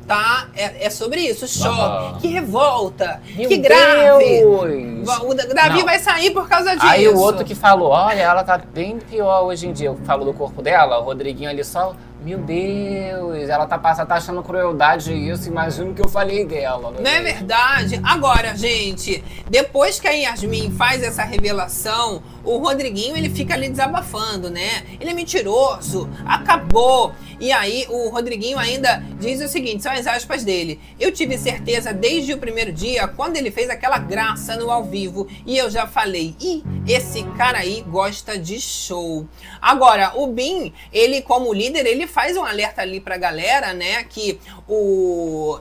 Tá? 0.10 0.48
É, 0.58 0.88
é 0.88 0.90
sobre 0.90 1.22
isso. 1.22 1.48
Choque. 1.48 2.22
Que 2.22 2.28
revolta. 2.30 3.22
Meu 3.36 3.48
que 3.48 3.58
grave. 3.58 4.24
Deus! 4.26 5.08
O 5.24 5.34
Da- 5.36 5.44
Davi 5.46 5.78
Não. 5.80 5.86
vai 5.86 6.00
sair 6.00 6.32
por 6.32 6.50
causa 6.50 6.74
disso. 6.74 6.84
Aí 6.88 7.08
o 7.08 7.16
outro 7.16 7.46
que 7.46 7.54
falou, 7.54 7.90
olha, 7.92 8.20
ela 8.20 8.44
tá 8.44 8.58
bem 8.58 8.98
pior 8.98 9.44
hoje 9.44 9.68
em 9.68 9.72
dia. 9.72 9.96
Falou 10.06 10.26
do 10.26 10.34
corpo 10.34 10.64
dela, 10.64 10.98
o 10.98 11.04
Rodriguinho 11.04 11.48
ali 11.48 11.64
só. 11.64 11.94
Meu 12.22 12.40
Deus, 12.40 13.48
ela 13.48 13.66
tá, 13.66 13.78
passando, 13.78 14.08
tá 14.08 14.16
achando 14.16 14.44
crueldade 14.44 15.14
isso, 15.14 15.48
imagina 15.48 15.92
o 15.92 15.94
que 15.94 16.02
eu 16.04 16.10
falei 16.10 16.44
dela. 16.44 16.92
Não 17.00 17.10
é 17.10 17.22
verdade? 17.22 17.98
Agora, 18.04 18.58
gente, 18.58 19.24
depois 19.50 20.02
que 20.02 20.08
a 20.08 20.12
Yasmin 20.12 20.70
faz 20.72 21.02
essa 21.02 21.24
revelação, 21.24 22.22
o 22.44 22.58
Rodriguinho 22.58 23.16
ele 23.16 23.30
fica 23.30 23.54
ali 23.54 23.70
desabafando, 23.70 24.50
né? 24.50 24.84
Ele 25.00 25.10
é 25.10 25.14
mentiroso, 25.14 26.10
acabou. 26.26 27.14
E 27.40 27.52
aí 27.52 27.86
o 27.90 28.10
Rodriguinho 28.10 28.58
ainda 28.58 29.04
diz 29.20 29.42
o 29.42 29.48
seguinte, 29.48 29.84
são 29.84 29.92
as 29.92 30.06
aspas 30.08 30.44
dele. 30.44 30.80
Eu 31.00 31.12
tive 31.12 31.38
certeza 31.38 31.94
desde 31.94 32.34
o 32.34 32.38
primeiro 32.38 32.72
dia, 32.72 33.08
quando 33.08 33.38
ele 33.38 33.52
fez 33.52 33.70
aquela 33.70 33.98
graça 33.98 34.58
no 34.58 34.70
ao 34.70 34.84
vivo, 34.84 35.28
e 35.46 35.58
eu 35.58 35.70
já 35.70 35.88
falei, 35.88 36.36
ih, 36.40 36.64
esse 36.88 37.24
cara 37.38 37.60
aí 37.60 37.82
gosta 37.88 38.38
de 38.38 38.60
show. 38.60 39.26
Agora, 39.62 40.14
o 40.16 40.28
Bin, 40.28 40.74
ele 40.92 41.22
como 41.22 41.54
líder, 41.54 41.86
ele 41.86 42.08
faz 42.08 42.36
um 42.36 42.44
alerta 42.44 42.82
ali 42.82 43.00
pra 43.00 43.18
galera, 43.18 43.74
né, 43.74 44.04
que 44.04 44.40
o 44.68 45.60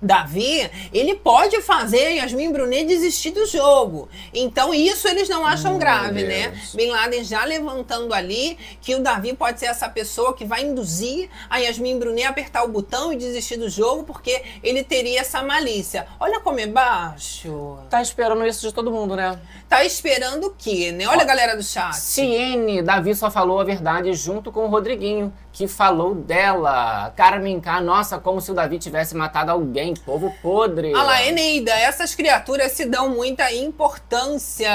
Davi, 0.00 0.70
ele 0.92 1.16
pode 1.16 1.60
fazer 1.60 2.06
a 2.06 2.10
Yasmin 2.10 2.52
Brunet 2.52 2.84
desistir 2.86 3.30
do 3.32 3.44
jogo. 3.46 4.08
Então, 4.32 4.72
isso 4.72 5.08
eles 5.08 5.28
não 5.28 5.44
acham 5.44 5.72
Meu 5.72 5.80
grave, 5.80 6.24
Deus. 6.24 6.28
né? 6.28 6.60
Bin 6.74 6.90
Laden 6.90 7.24
já 7.24 7.44
levantando 7.44 8.14
ali 8.14 8.56
que 8.80 8.94
o 8.94 9.02
Davi 9.02 9.34
pode 9.34 9.58
ser 9.58 9.66
essa 9.66 9.88
pessoa 9.88 10.34
que 10.34 10.44
vai 10.44 10.62
induzir 10.62 11.28
a 11.50 11.58
Yasmin 11.58 11.98
Brunet 11.98 12.26
a 12.26 12.30
apertar 12.30 12.62
o 12.64 12.68
botão 12.68 13.12
e 13.12 13.16
desistir 13.16 13.56
do 13.56 13.68
jogo 13.68 14.04
porque 14.04 14.42
ele 14.62 14.84
teria 14.84 15.20
essa 15.20 15.42
malícia. 15.42 16.06
Olha 16.20 16.40
como 16.40 16.60
é 16.60 16.66
baixo. 16.66 17.78
Tá 17.90 18.00
esperando 18.00 18.46
isso 18.46 18.66
de 18.66 18.72
todo 18.72 18.90
mundo, 18.90 19.16
né? 19.16 19.40
Tá 19.68 19.84
esperando 19.84 20.46
o 20.46 20.54
quê, 20.56 20.92
né? 20.92 21.06
Olha 21.08 21.22
a 21.22 21.24
galera 21.24 21.56
do 21.56 21.62
chat. 21.62 21.94
Ciene, 21.96 22.82
Davi 22.82 23.14
só 23.14 23.30
falou 23.30 23.60
a 23.60 23.64
verdade 23.64 24.12
junto 24.14 24.52
com 24.52 24.64
o 24.64 24.68
Rodriguinho, 24.68 25.32
que 25.58 25.66
falou 25.66 26.14
dela. 26.14 27.12
Carmen 27.16 27.58
K, 27.60 27.80
nossa, 27.80 28.16
como 28.16 28.40
se 28.40 28.48
o 28.52 28.54
Davi 28.54 28.78
tivesse 28.78 29.16
matado 29.16 29.50
alguém, 29.50 29.92
povo 29.92 30.32
podre. 30.40 30.94
Olha 30.94 31.02
lá, 31.02 31.22
Eneida, 31.26 31.72
essas 31.72 32.14
criaturas 32.14 32.70
se 32.70 32.84
dão 32.84 33.08
muita 33.08 33.52
importância. 33.52 34.70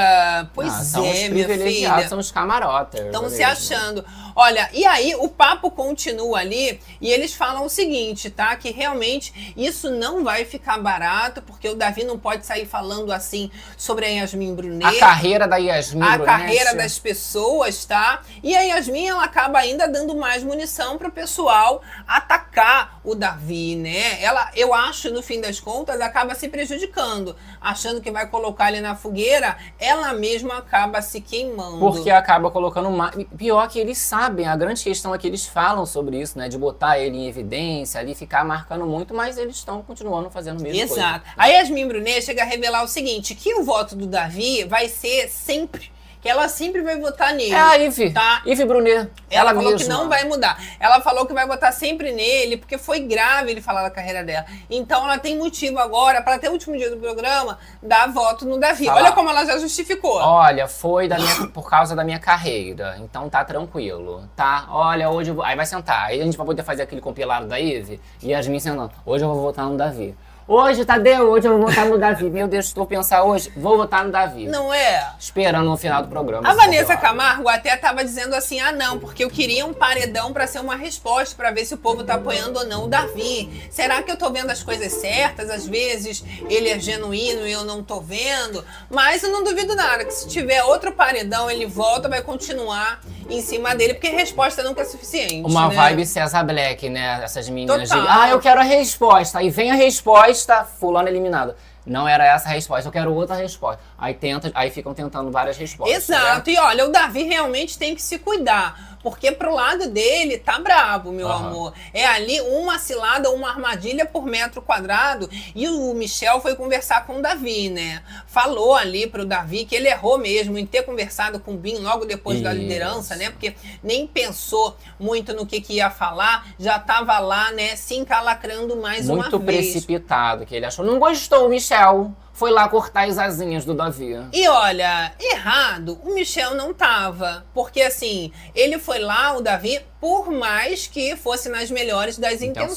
Pois 0.54 0.68
Ah, 0.74 0.84
são 0.84 1.10
os 1.10 1.18
é, 1.18 1.30
minha 1.30 1.46
privilegiados, 1.46 1.98
filha. 2.00 2.10
são 2.10 2.20
os 2.20 2.32
camarotas. 2.32 3.00
Estão 3.06 3.30
se 3.30 3.42
achando. 3.42 4.04
Olha, 4.36 4.70
e 4.74 4.86
aí 4.86 5.16
o 5.16 5.30
papo 5.30 5.70
continua 5.70 6.40
ali 6.40 6.80
e 7.00 7.10
eles 7.10 7.34
falam 7.34 7.66
o 7.66 7.70
seguinte, 7.70 8.30
tá? 8.30 8.56
Que 8.56 8.72
realmente 8.72 9.54
isso 9.56 9.90
não 9.92 10.24
vai 10.24 10.46
ficar 10.46 10.78
barato, 10.80 11.42
porque 11.42 11.70
o 11.70 11.76
Davi 11.76 12.04
não 12.04 12.18
pode 12.18 12.46
sair 12.46 12.66
falando 12.66 13.12
assim 13.12 13.52
sobre 13.78 14.06
a 14.06 14.10
Yasmin 14.10 14.56
Brunet. 14.56 14.98
A 14.98 15.00
carreira 15.00 15.48
da 15.48 15.58
Yasmin 15.58 16.02
a 16.02 16.18
Brunet. 16.18 16.26
carreira 16.26 16.76
das 16.76 16.98
pessoas, 17.00 17.86
tá? 17.86 18.22
E 18.42 18.56
a 18.56 18.62
Yasmin, 18.62 19.08
ela 19.08 19.24
acaba 19.24 19.60
ainda 19.60 19.88
dando 19.88 20.16
mais 20.16 20.44
munição 20.44 20.98
pro 20.98 21.12
pessoal 21.12 21.82
atacar 22.08 23.00
o 23.04 23.16
Davi, 23.16 23.76
né? 23.76 24.22
Ela, 24.22 24.50
eu 24.56 24.74
acho, 24.74 25.12
no 25.12 25.22
fim 25.22 25.42
das 25.42 25.60
contas, 25.60 26.00
acaba 26.02 26.36
se 26.36 26.48
prejudicando. 26.48 27.36
Achando 27.60 28.02
que 28.02 28.12
vai 28.12 28.28
colocar 28.28 28.70
ele 28.70 28.82
na 28.82 28.96
fogueira, 28.96 29.58
ela 29.80 30.14
mesma 30.14 30.58
acaba 30.58 31.02
se 31.02 31.22
queimando. 31.22 31.80
Porque 31.80 32.10
acaba 32.10 32.50
colocando 32.50 32.90
mais. 32.90 33.16
Pior 33.38 33.68
que 33.68 33.80
eles 33.80 33.98
sabem, 34.24 34.48
a 34.48 34.56
grande 34.56 34.82
questão 34.82 35.14
é 35.14 35.18
que 35.18 35.28
eles 35.28 35.46
falam 35.46 35.86
sobre 35.86 36.22
isso, 36.22 36.38
né? 36.38 36.48
De 36.48 36.58
botar 36.58 36.98
ele 36.98 37.18
em 37.18 37.28
evidência, 37.28 38.00
ali 38.00 38.16
ficar 38.16 38.46
marcando 38.46 38.86
muito, 38.86 39.14
mas 39.14 39.38
eles 39.38 39.58
estão 39.58 39.82
continuando 39.82 40.30
fazendo 40.30 40.62
a 40.62 40.64
mesma 40.64 40.88
coisa. 40.88 40.94
Exato. 40.94 41.30
A 41.38 41.48
Yasmin 41.48 41.88
Brunet 41.88 42.22
chega 42.22 42.42
a 42.44 42.46
revelar 42.46 42.84
o 42.84 42.88
seguinte: 42.88 43.36
que 43.36 43.54
o 43.56 43.64
voto 43.64 43.96
do 43.96 44.08
Davi 44.08 44.64
vai 44.64 44.88
ser 44.88 45.28
sempre. 45.30 45.92
Que 46.24 46.30
ela 46.30 46.48
sempre 46.48 46.82
vai 46.82 46.98
votar 46.98 47.34
nele. 47.34 47.54
É 47.54 47.60
a 47.60 47.78
Ive. 47.78 48.12
Tá. 48.12 48.42
Ive 48.46 48.64
Brunet. 48.66 49.10
Ela, 49.30 49.50
Ela, 49.52 49.54
falou 49.54 49.72
mesma. 49.72 49.78
que 49.80 49.86
não 49.94 50.08
vai 50.10 50.24
mudar. 50.24 50.58
Ela 50.80 51.02
falou 51.02 51.26
que 51.26 51.34
vai 51.34 51.46
votar 51.46 51.72
sempre 51.74 52.14
nele, 52.14 52.56
porque 52.58 52.78
foi 52.78 53.02
grave 53.02 53.52
ele 53.52 53.62
falar 53.62 53.84
da 53.84 53.90
carreira 53.92 54.24
dela. 54.24 54.46
Então 54.70 55.04
ela 55.04 55.18
tem 55.20 55.38
motivo 55.38 55.78
agora, 55.80 56.22
para 56.22 56.36
até 56.36 56.48
o 56.50 56.54
último 56.54 56.78
dia 56.78 56.90
do 56.90 56.96
programa, 56.98 57.60
dar 57.82 58.08
voto 58.12 58.46
no 58.46 58.58
Davi. 58.58 58.88
Olha 58.88 59.12
como 59.12 59.30
ela 59.30 59.46
já 59.46 59.58
justificou. 59.60 60.16
Olha, 60.16 60.66
foi 60.68 61.10
da 61.10 61.18
minha- 61.20 61.48
por 61.50 61.70
causa 61.70 61.94
da 61.94 62.06
minha 62.06 62.20
carreira. 62.20 62.96
Então 63.02 63.30
tá 63.30 63.44
tranquilo, 63.44 64.28
tá? 64.36 64.66
Olha, 64.70 65.10
hoje 65.10 65.32
eu 65.32 65.36
vou. 65.36 65.44
Aí 65.44 65.58
vai 65.58 65.66
sentar. 65.66 66.06
Aí 66.06 66.22
a 66.22 66.24
gente 66.24 66.38
vai 66.38 66.46
poder 66.46 66.64
fazer 66.64 66.84
aquele 66.84 67.02
compilado 67.02 67.48
da 67.48 67.60
Ive 67.60 68.00
e 68.22 68.30
Yasmin 68.32 68.60
sentando. 68.60 68.92
Hoje 69.06 69.26
eu 69.26 69.30
vou 69.30 69.42
votar 69.42 69.66
no 69.66 69.76
Davi. 69.76 70.16
Hoje, 70.46 70.84
Tadeu, 70.84 71.30
hoje 71.30 71.48
eu 71.48 71.58
vou 71.58 71.68
votar 71.70 71.86
no 71.86 71.98
Davi. 71.98 72.30
Meu 72.30 72.50
Deus, 72.50 72.66
estou 72.66 72.86
pensar 72.86 73.24
hoje, 73.24 73.50
vou 73.56 73.78
votar 73.78 74.04
no 74.04 74.12
Davi. 74.12 74.46
Não 74.46 74.74
é? 74.74 75.14
Esperando 75.18 75.70
no 75.70 75.78
final 75.78 76.02
do 76.02 76.10
programa. 76.10 76.50
A 76.50 76.54
Vanessa. 76.54 76.98
Camargo 76.98 77.48
até 77.48 77.76
tava 77.78 78.04
dizendo 78.04 78.36
assim: 78.36 78.60
ah, 78.60 78.72
não, 78.72 79.00
porque 79.00 79.24
eu 79.24 79.30
queria 79.30 79.66
um 79.66 79.74
paredão 79.74 80.34
pra 80.34 80.46
ser 80.46 80.60
uma 80.60 80.76
resposta, 80.76 81.36
pra 81.36 81.52
ver 81.52 81.66
se 81.66 81.74
o 81.74 81.78
povo 81.78 82.04
tá 82.04 82.16
apoiando 82.16 82.60
ou 82.60 82.66
não 82.66 82.84
o 82.86 82.88
Davi. 82.88 83.68
Será 83.72 84.02
que 84.04 84.12
eu 84.12 84.18
tô 84.18 84.30
vendo 84.32 84.50
as 84.50 84.62
coisas 84.62 84.92
certas? 84.92 85.50
Às 85.50 85.66
vezes 85.66 86.24
ele 86.50 86.70
é 86.70 86.78
genuíno 86.78 87.48
e 87.48 87.52
eu 87.52 87.64
não 87.64 87.82
tô 87.82 88.02
vendo. 88.02 88.64
Mas 88.90 89.24
eu 89.24 89.32
não 89.32 89.44
duvido 89.44 89.76
nada 89.76 90.04
que 90.04 90.12
se 90.12 90.28
tiver 90.28 90.62
outro 90.64 90.92
paredão, 90.92 91.50
ele 91.50 91.66
volta, 91.66 92.10
vai 92.10 92.22
continuar 92.22 93.02
em 93.30 93.42
cima 93.42 93.76
dele, 93.76 93.94
porque 93.94 94.10
resposta 94.10 94.62
nunca 94.64 94.82
é 94.82 94.86
suficiente. 94.86 95.44
Uma 95.46 95.70
né? 95.70 95.76
vibe 95.76 96.06
César 96.06 96.44
Black, 96.44 96.90
né? 96.90 97.22
Essas 97.24 97.50
meninas 97.50 97.90
de. 97.90 97.96
Total. 97.96 98.08
Ah, 98.10 98.30
eu 98.30 98.40
quero 98.40 98.60
a 98.60 98.64
resposta. 98.64 99.40
Aí 99.40 99.50
vem 99.50 99.72
a 99.72 99.76
resposta, 99.76 100.33
fulano 100.80 101.08
eliminado. 101.08 101.56
Não 101.86 102.08
era 102.08 102.26
essa 102.26 102.48
a 102.48 102.52
resposta, 102.54 102.88
eu 102.88 102.92
quero 102.92 103.14
outra 103.14 103.36
resposta. 103.36 103.82
Aí 103.98 104.14
tenta, 104.14 104.50
aí 104.56 104.70
ficam 104.70 104.94
tentando 104.94 105.30
várias 105.32 105.58
respostas. 105.58 106.08
né? 106.08 106.16
Exato. 106.18 106.50
E 106.50 106.58
olha, 106.58 106.86
o 106.86 106.92
Davi 106.92 107.24
realmente 107.24 107.78
tem 107.78 107.94
que 107.94 108.02
se 108.02 108.20
cuidar. 108.20 108.93
Porque 109.04 109.32
pro 109.34 109.54
lado 109.54 109.90
dele 109.90 110.38
tá 110.38 110.58
brabo, 110.60 111.12
meu 111.12 111.28
Aham. 111.28 111.48
amor. 111.50 111.74
É 111.94 112.06
ali 112.06 112.40
uma 112.42 112.80
cilada, 112.80 113.30
uma 113.30 113.50
armadilha 113.50 114.06
por 114.06 114.26
metro 114.26 114.62
quadrado. 114.62 115.30
E 115.54 115.68
o 115.68 115.94
Michel 115.94 116.40
foi 116.40 116.56
conversar 116.56 117.06
com 117.06 117.18
o 117.18 117.22
Davi, 117.22 117.70
né? 117.70 118.02
Falou 118.26 118.74
ali 118.74 119.06
pro 119.06 119.26
Davi 119.26 119.66
que 119.66 119.76
ele 119.76 119.90
errou 119.90 120.18
mesmo 120.18 120.58
em 120.58 120.66
ter 120.66 120.84
conversado 120.84 121.40
com 121.40 121.54
o 121.54 121.58
Bin 121.58 121.80
logo 121.80 122.06
depois 122.06 122.42
da 122.42 122.54
Isso. 122.54 122.62
liderança, 122.62 123.16
né? 123.18 123.30
Porque 123.30 123.54
nem 123.84 124.08
pensou 124.08 124.78
muito 124.98 125.34
no 125.34 125.46
que, 125.46 125.60
que 125.60 125.74
ia 125.74 125.90
falar, 125.90 126.48
já 126.58 126.80
tava 126.80 127.20
lá, 127.20 127.52
né, 127.52 127.76
se 127.76 127.96
encalacrando 127.96 128.78
mais 128.78 129.08
Muito 129.08 129.36
uma 129.36 129.46
vez. 129.46 129.72
precipitado, 129.72 130.46
que 130.46 130.56
ele 130.56 130.66
achou. 130.66 130.86
Não 130.86 130.98
gostou, 130.98 131.50
Michel. 131.50 132.14
Foi 132.34 132.50
lá 132.50 132.68
cortar 132.68 133.08
as 133.08 133.20
asinhas 133.20 133.64
do 133.64 133.76
Davi. 133.76 134.16
E 134.34 134.48
olha, 134.48 135.14
errado, 135.20 136.00
o 136.04 136.16
Michel 136.16 136.56
não 136.56 136.74
tava. 136.74 137.46
Porque 137.54 137.80
assim, 137.82 138.32
ele 138.56 138.80
foi 138.80 138.98
lá, 139.00 139.38
o 139.38 139.42
Davi, 139.42 139.80
por 140.02 140.32
mais 140.32 140.88
que 140.88 141.16
fosse 141.16 141.48
nas 141.48 141.70
melhores 141.70 142.18
das 142.18 142.42
Intenções. 142.42 142.74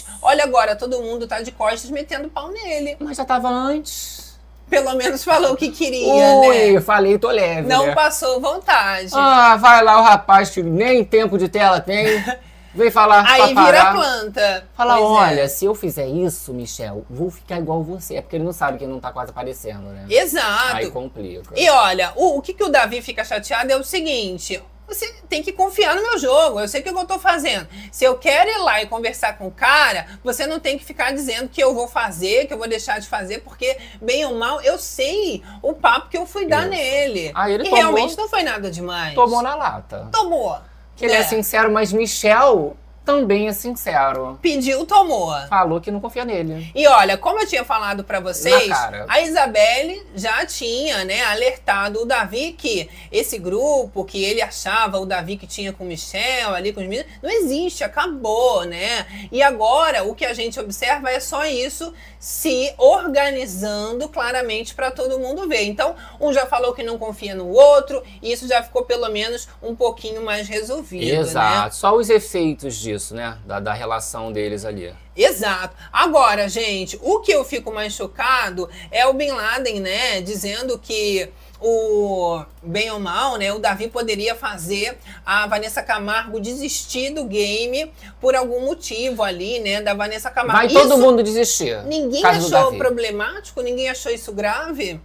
intenções. 0.00 0.04
Olha 0.22 0.44
agora, 0.44 0.76
todo 0.76 1.02
mundo 1.02 1.26
tá 1.26 1.42
de 1.42 1.50
costas 1.50 1.90
metendo 1.90 2.28
pau 2.28 2.50
nele. 2.52 2.96
Mas 3.00 3.16
já 3.16 3.24
tava 3.24 3.48
antes. 3.48 4.38
Pelo 4.70 4.94
menos 4.94 5.22
falou 5.22 5.52
o 5.52 5.56
que 5.56 5.70
queria, 5.70 6.36
Ui, 6.36 6.72
né? 6.72 6.80
falei, 6.80 7.18
tô 7.18 7.30
leve. 7.30 7.68
Não 7.68 7.86
né? 7.86 7.94
passou 7.94 8.40
vontade. 8.40 9.10
Ah, 9.12 9.56
vai 9.56 9.82
lá 9.84 10.00
o 10.00 10.02
rapaz 10.02 10.50
que 10.50 10.62
nem 10.62 11.04
tempo 11.04 11.36
de 11.36 11.48
tela 11.48 11.80
tem. 11.80 12.06
Vem 12.74 12.90
falar 12.90 13.24
Aí 13.26 13.54
pra 13.54 13.64
vira 13.64 13.78
parar. 13.84 13.94
planta. 13.94 14.68
Fala, 14.76 14.96
Pois 14.96 15.04
é. 15.04 15.12
olha, 15.32 15.48
se 15.48 15.64
eu 15.64 15.74
fizer 15.74 16.06
isso, 16.06 16.52
Michel, 16.52 17.06
vou 17.08 17.30
ficar 17.30 17.58
igual 17.58 17.82
você. 17.82 18.16
É 18.16 18.20
porque 18.22 18.36
ele 18.36 18.44
não 18.44 18.52
sabe 18.52 18.78
que 18.78 18.86
não 18.86 18.98
tá 19.00 19.12
quase 19.12 19.30
aparecendo, 19.30 19.82
né? 19.90 20.06
Exato. 20.08 20.76
Aí 20.76 20.90
complica. 20.90 21.54
E 21.58 21.68
olha, 21.70 22.12
o, 22.16 22.38
o 22.38 22.42
que, 22.42 22.52
que 22.52 22.64
o 22.64 22.68
Davi 22.68 23.00
fica 23.00 23.24
chateado 23.24 23.70
é 23.72 23.76
o 23.76 23.84
seguinte. 23.84 24.60
Você 24.86 25.10
tem 25.30 25.42
que 25.42 25.50
confiar 25.50 25.94
no 25.96 26.02
meu 26.02 26.18
jogo. 26.18 26.60
Eu 26.60 26.68
sei 26.68 26.80
o 26.80 26.84
que 26.84 26.90
eu 26.90 27.06
tô 27.06 27.18
fazendo. 27.18 27.66
Se 27.90 28.04
eu 28.04 28.18
quero 28.18 28.50
ir 28.50 28.58
lá 28.58 28.82
e 28.82 28.86
conversar 28.86 29.38
com 29.38 29.46
o 29.46 29.50
cara, 29.50 30.06
você 30.22 30.46
não 30.46 30.60
tem 30.60 30.76
que 30.76 30.84
ficar 30.84 31.10
dizendo 31.12 31.48
que 31.48 31.62
eu 31.62 31.72
vou 31.74 31.88
fazer, 31.88 32.46
que 32.46 32.52
eu 32.52 32.58
vou 32.58 32.68
deixar 32.68 33.00
de 33.00 33.06
fazer, 33.08 33.38
porque, 33.38 33.78
bem 34.02 34.26
ou 34.26 34.34
mal, 34.36 34.60
eu 34.60 34.78
sei 34.78 35.42
o 35.62 35.72
papo 35.72 36.10
que 36.10 36.18
eu 36.18 36.26
fui 36.26 36.44
dar 36.44 36.62
Isso. 36.62 36.70
nele. 36.70 37.32
Ah, 37.34 37.48
ele 37.48 37.62
e 37.62 37.70
tomou- 37.70 37.78
realmente 37.78 38.14
não 38.18 38.28
foi 38.28 38.42
nada 38.42 38.70
demais. 38.70 39.14
Tomou 39.14 39.40
na 39.40 39.54
lata. 39.54 40.06
Tomou. 40.12 40.58
Que 40.96 41.06
ele 41.06 41.14
é 41.14 41.18
né? 41.18 41.24
sincero, 41.24 41.70
mas 41.70 41.92
Michel 41.92 42.76
também 43.04 43.48
é 43.48 43.52
sincero. 43.52 44.38
Pediu, 44.40 44.86
tomou. 44.86 45.34
Falou 45.48 45.80
que 45.80 45.90
não 45.90 46.00
confia 46.00 46.24
nele. 46.24 46.70
E 46.74 46.86
olha, 46.86 47.18
como 47.18 47.40
eu 47.40 47.46
tinha 47.46 47.64
falado 47.64 48.02
pra 48.04 48.20
vocês, 48.20 48.70
a 49.08 49.20
Isabelle 49.20 50.02
já 50.14 50.44
tinha, 50.46 51.04
né, 51.04 51.22
alertado 51.24 52.02
o 52.02 52.04
Davi 52.04 52.52
que 52.56 52.88
esse 53.12 53.38
grupo 53.38 54.04
que 54.04 54.22
ele 54.22 54.40
achava 54.40 54.98
o 54.98 55.06
Davi 55.06 55.36
que 55.36 55.46
tinha 55.46 55.72
com 55.72 55.84
o 55.84 55.86
Michel 55.86 56.54
ali 56.54 56.72
com 56.72 56.80
os 56.80 56.86
meninos, 56.86 57.10
não 57.22 57.30
existe, 57.30 57.84
acabou, 57.84 58.64
né? 58.64 59.06
E 59.30 59.42
agora 59.42 60.04
o 60.04 60.14
que 60.14 60.24
a 60.24 60.32
gente 60.32 60.58
observa 60.58 61.10
é 61.10 61.20
só 61.20 61.44
isso 61.44 61.92
se 62.18 62.72
organizando 62.78 64.08
claramente 64.08 64.74
pra 64.74 64.90
todo 64.90 65.18
mundo 65.18 65.46
ver. 65.46 65.64
Então, 65.64 65.94
um 66.18 66.32
já 66.32 66.46
falou 66.46 66.72
que 66.72 66.82
não 66.82 66.96
confia 66.96 67.34
no 67.34 67.48
outro, 67.48 68.02
e 68.22 68.32
isso 68.32 68.48
já 68.48 68.62
ficou 68.62 68.84
pelo 68.84 69.10
menos 69.10 69.46
um 69.62 69.74
pouquinho 69.74 70.24
mais 70.24 70.48
resolvido, 70.48 71.04
né? 71.04 71.20
Exato. 71.20 71.76
Só 71.76 71.94
os 71.94 72.08
efeitos 72.08 72.76
disso, 72.76 72.93
né? 73.14 73.38
Da, 73.44 73.60
da 73.60 73.72
relação 73.72 74.32
deles 74.32 74.64
ali. 74.64 74.94
Exato. 75.16 75.76
Agora, 75.92 76.48
gente, 76.48 76.98
o 77.02 77.20
que 77.20 77.32
eu 77.32 77.44
fico 77.44 77.72
mais 77.72 77.92
chocado 77.92 78.68
é 78.90 79.06
o 79.06 79.12
Bin 79.12 79.30
Laden, 79.30 79.80
né, 79.80 80.20
dizendo 80.20 80.78
que 80.78 81.30
o 81.60 82.44
bem 82.62 82.90
ou 82.90 83.00
mal, 83.00 83.36
né, 83.36 83.52
o 83.52 83.58
Davi 83.58 83.88
poderia 83.88 84.34
fazer 84.34 84.98
a 85.24 85.46
Vanessa 85.46 85.82
Camargo 85.82 86.40
desistir 86.40 87.10
do 87.10 87.24
game 87.24 87.90
por 88.20 88.34
algum 88.34 88.66
motivo 88.66 89.22
ali, 89.22 89.60
né, 89.60 89.80
da 89.80 89.94
Vanessa 89.94 90.30
Camargo. 90.30 90.58
Vai 90.58 90.66
Isso 90.66 90.88
todo 90.88 90.98
mundo 90.98 91.22
desistir. 91.22 91.82
ninguém 91.84 92.24
achou 92.24 92.76
problemático, 92.76 93.62
ninguém 93.62 93.88
achou 93.88 94.12
isso 94.12 94.32
grave? 94.32 95.00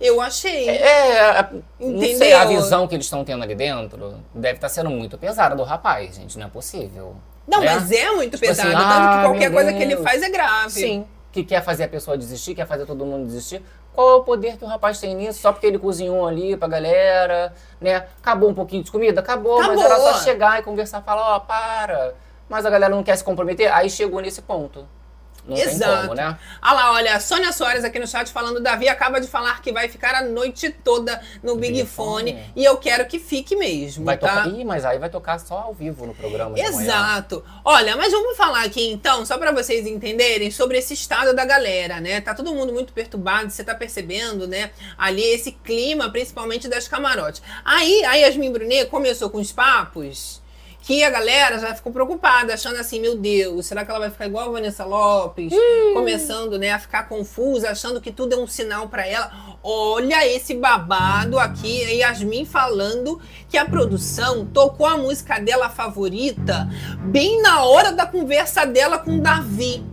Eu 0.00 0.20
achei. 0.20 0.68
É, 0.68 1.42
não 1.78 1.98
sei, 1.98 2.14
Entendeu? 2.14 2.38
a 2.38 2.44
visão 2.46 2.88
que 2.88 2.94
eles 2.94 3.04
estão 3.04 3.22
tendo 3.22 3.42
ali 3.42 3.54
dentro 3.54 4.14
deve 4.34 4.54
estar 4.54 4.70
sendo 4.70 4.88
muito 4.88 5.18
pesada 5.18 5.54
do 5.54 5.62
rapaz, 5.62 6.16
gente. 6.16 6.38
Não 6.38 6.46
é 6.46 6.50
possível. 6.50 7.16
Não, 7.46 7.60
né? 7.60 7.74
mas 7.74 7.92
é 7.92 8.10
muito 8.12 8.36
Tipo 8.36 8.46
pesado, 8.46 8.68
assim, 8.68 8.78
tanto 8.78 8.90
ah, 8.90 9.16
que 9.16 9.28
qualquer 9.28 9.52
coisa 9.52 9.72
que 9.72 9.82
ele 9.82 9.96
faz 9.98 10.22
é 10.22 10.30
grave. 10.30 10.70
Sim. 10.70 11.06
Que 11.30 11.44
quer 11.44 11.62
fazer 11.62 11.84
a 11.84 11.88
pessoa 11.88 12.16
desistir, 12.16 12.54
quer 12.54 12.66
fazer 12.66 12.86
todo 12.86 13.04
mundo 13.04 13.26
desistir. 13.26 13.62
Qual 13.92 14.08
é 14.08 14.14
o 14.14 14.22
poder 14.22 14.56
que 14.56 14.64
o 14.64 14.68
rapaz 14.68 14.98
tem 14.98 15.14
nisso? 15.14 15.40
Só 15.40 15.52
porque 15.52 15.66
ele 15.66 15.78
cozinhou 15.78 16.26
ali 16.26 16.56
pra 16.56 16.66
galera, 16.66 17.52
né? 17.80 18.06
Acabou 18.22 18.48
um 18.48 18.54
pouquinho 18.54 18.82
de 18.82 18.90
comida? 18.90 19.20
Acabou, 19.20 19.58
mas 19.58 19.78
Acabou. 19.78 19.84
era 19.84 19.96
só 19.98 20.24
chegar 20.24 20.60
e 20.60 20.62
conversar, 20.62 21.02
falar, 21.02 21.36
ó, 21.36 21.40
para. 21.40 22.14
Mas 22.48 22.64
a 22.64 22.70
galera 22.70 22.94
não 22.94 23.02
quer 23.02 23.16
se 23.16 23.24
comprometer, 23.24 23.72
aí 23.72 23.90
chegou 23.90 24.20
nesse 24.20 24.40
ponto. 24.42 24.86
Não 25.50 25.56
tem 25.56 25.66
Exato. 25.66 26.02
como, 26.02 26.14
né? 26.14 26.38
Ah 26.62 26.72
lá, 26.72 26.92
olha, 26.92 27.16
a 27.16 27.20
Sônia 27.20 27.52
Soares 27.52 27.84
aqui 27.84 27.98
no 27.98 28.06
chat 28.06 28.30
falando, 28.30 28.60
Davi 28.60 28.88
acaba 28.88 29.20
de 29.20 29.26
falar 29.26 29.60
que 29.60 29.72
vai 29.72 29.88
ficar 29.88 30.14
a 30.14 30.22
noite 30.22 30.70
toda 30.70 31.20
no 31.42 31.56
Big, 31.56 31.74
Big 31.74 31.86
Fone, 31.88 32.32
Fone. 32.32 32.52
e 32.54 32.64
eu 32.64 32.76
quero 32.76 33.04
que 33.06 33.18
fique 33.18 33.56
mesmo, 33.56 34.04
Vai 34.04 34.16
tá? 34.16 34.28
tocar. 34.28 34.48
Ih, 34.48 34.64
mas 34.64 34.84
aí 34.84 34.98
vai 34.98 35.10
tocar 35.10 35.38
só 35.40 35.58
ao 35.58 35.74
vivo 35.74 36.06
no 36.06 36.14
programa. 36.14 36.58
Exato. 36.58 37.44
Olha, 37.64 37.96
mas 37.96 38.12
vamos 38.12 38.36
falar 38.36 38.64
aqui 38.64 38.90
então, 38.90 39.26
só 39.26 39.36
pra 39.38 39.52
vocês 39.52 39.86
entenderem 39.86 40.50
sobre 40.50 40.78
esse 40.78 40.94
estado 40.94 41.34
da 41.34 41.44
galera, 41.44 42.00
né? 42.00 42.20
Tá 42.20 42.34
todo 42.34 42.54
mundo 42.54 42.72
muito 42.72 42.92
perturbado, 42.92 43.50
você 43.50 43.64
tá 43.64 43.74
percebendo, 43.74 44.46
né? 44.46 44.70
Ali 44.96 45.22
esse 45.22 45.52
clima, 45.52 46.10
principalmente 46.10 46.68
das 46.68 46.86
camarotes. 46.86 47.42
Aí 47.64 48.04
a 48.04 48.14
Yasmin 48.14 48.52
Brunet 48.52 48.86
começou 48.88 49.30
com 49.30 49.38
os 49.38 49.52
papos 49.52 50.40
que 50.82 51.04
a 51.04 51.10
galera 51.10 51.58
já 51.58 51.74
ficou 51.74 51.92
preocupada, 51.92 52.54
achando 52.54 52.78
assim, 52.78 53.00
meu 53.00 53.16
Deus, 53.16 53.66
será 53.66 53.84
que 53.84 53.90
ela 53.90 54.00
vai 54.00 54.10
ficar 54.10 54.26
igual 54.26 54.48
a 54.48 54.52
Vanessa 54.52 54.84
Lopes? 54.84 55.52
Começando, 55.92 56.58
né, 56.58 56.72
a 56.72 56.78
ficar 56.78 57.08
confusa, 57.08 57.70
achando 57.70 58.00
que 58.00 58.10
tudo 58.10 58.34
é 58.34 58.38
um 58.38 58.46
sinal 58.46 58.88
pra 58.88 59.06
ela. 59.06 59.30
Olha 59.62 60.26
esse 60.26 60.54
babado 60.54 61.38
aqui, 61.38 61.84
a 61.84 62.08
Yasmin 62.08 62.44
falando 62.44 63.20
que 63.48 63.58
a 63.58 63.64
produção 63.64 64.46
tocou 64.46 64.86
a 64.86 64.96
música 64.96 65.38
dela 65.38 65.68
favorita 65.68 66.68
bem 67.02 67.42
na 67.42 67.62
hora 67.64 67.92
da 67.92 68.06
conversa 68.06 68.64
dela 68.64 68.98
com 68.98 69.18
o 69.18 69.20
Davi. 69.20 69.84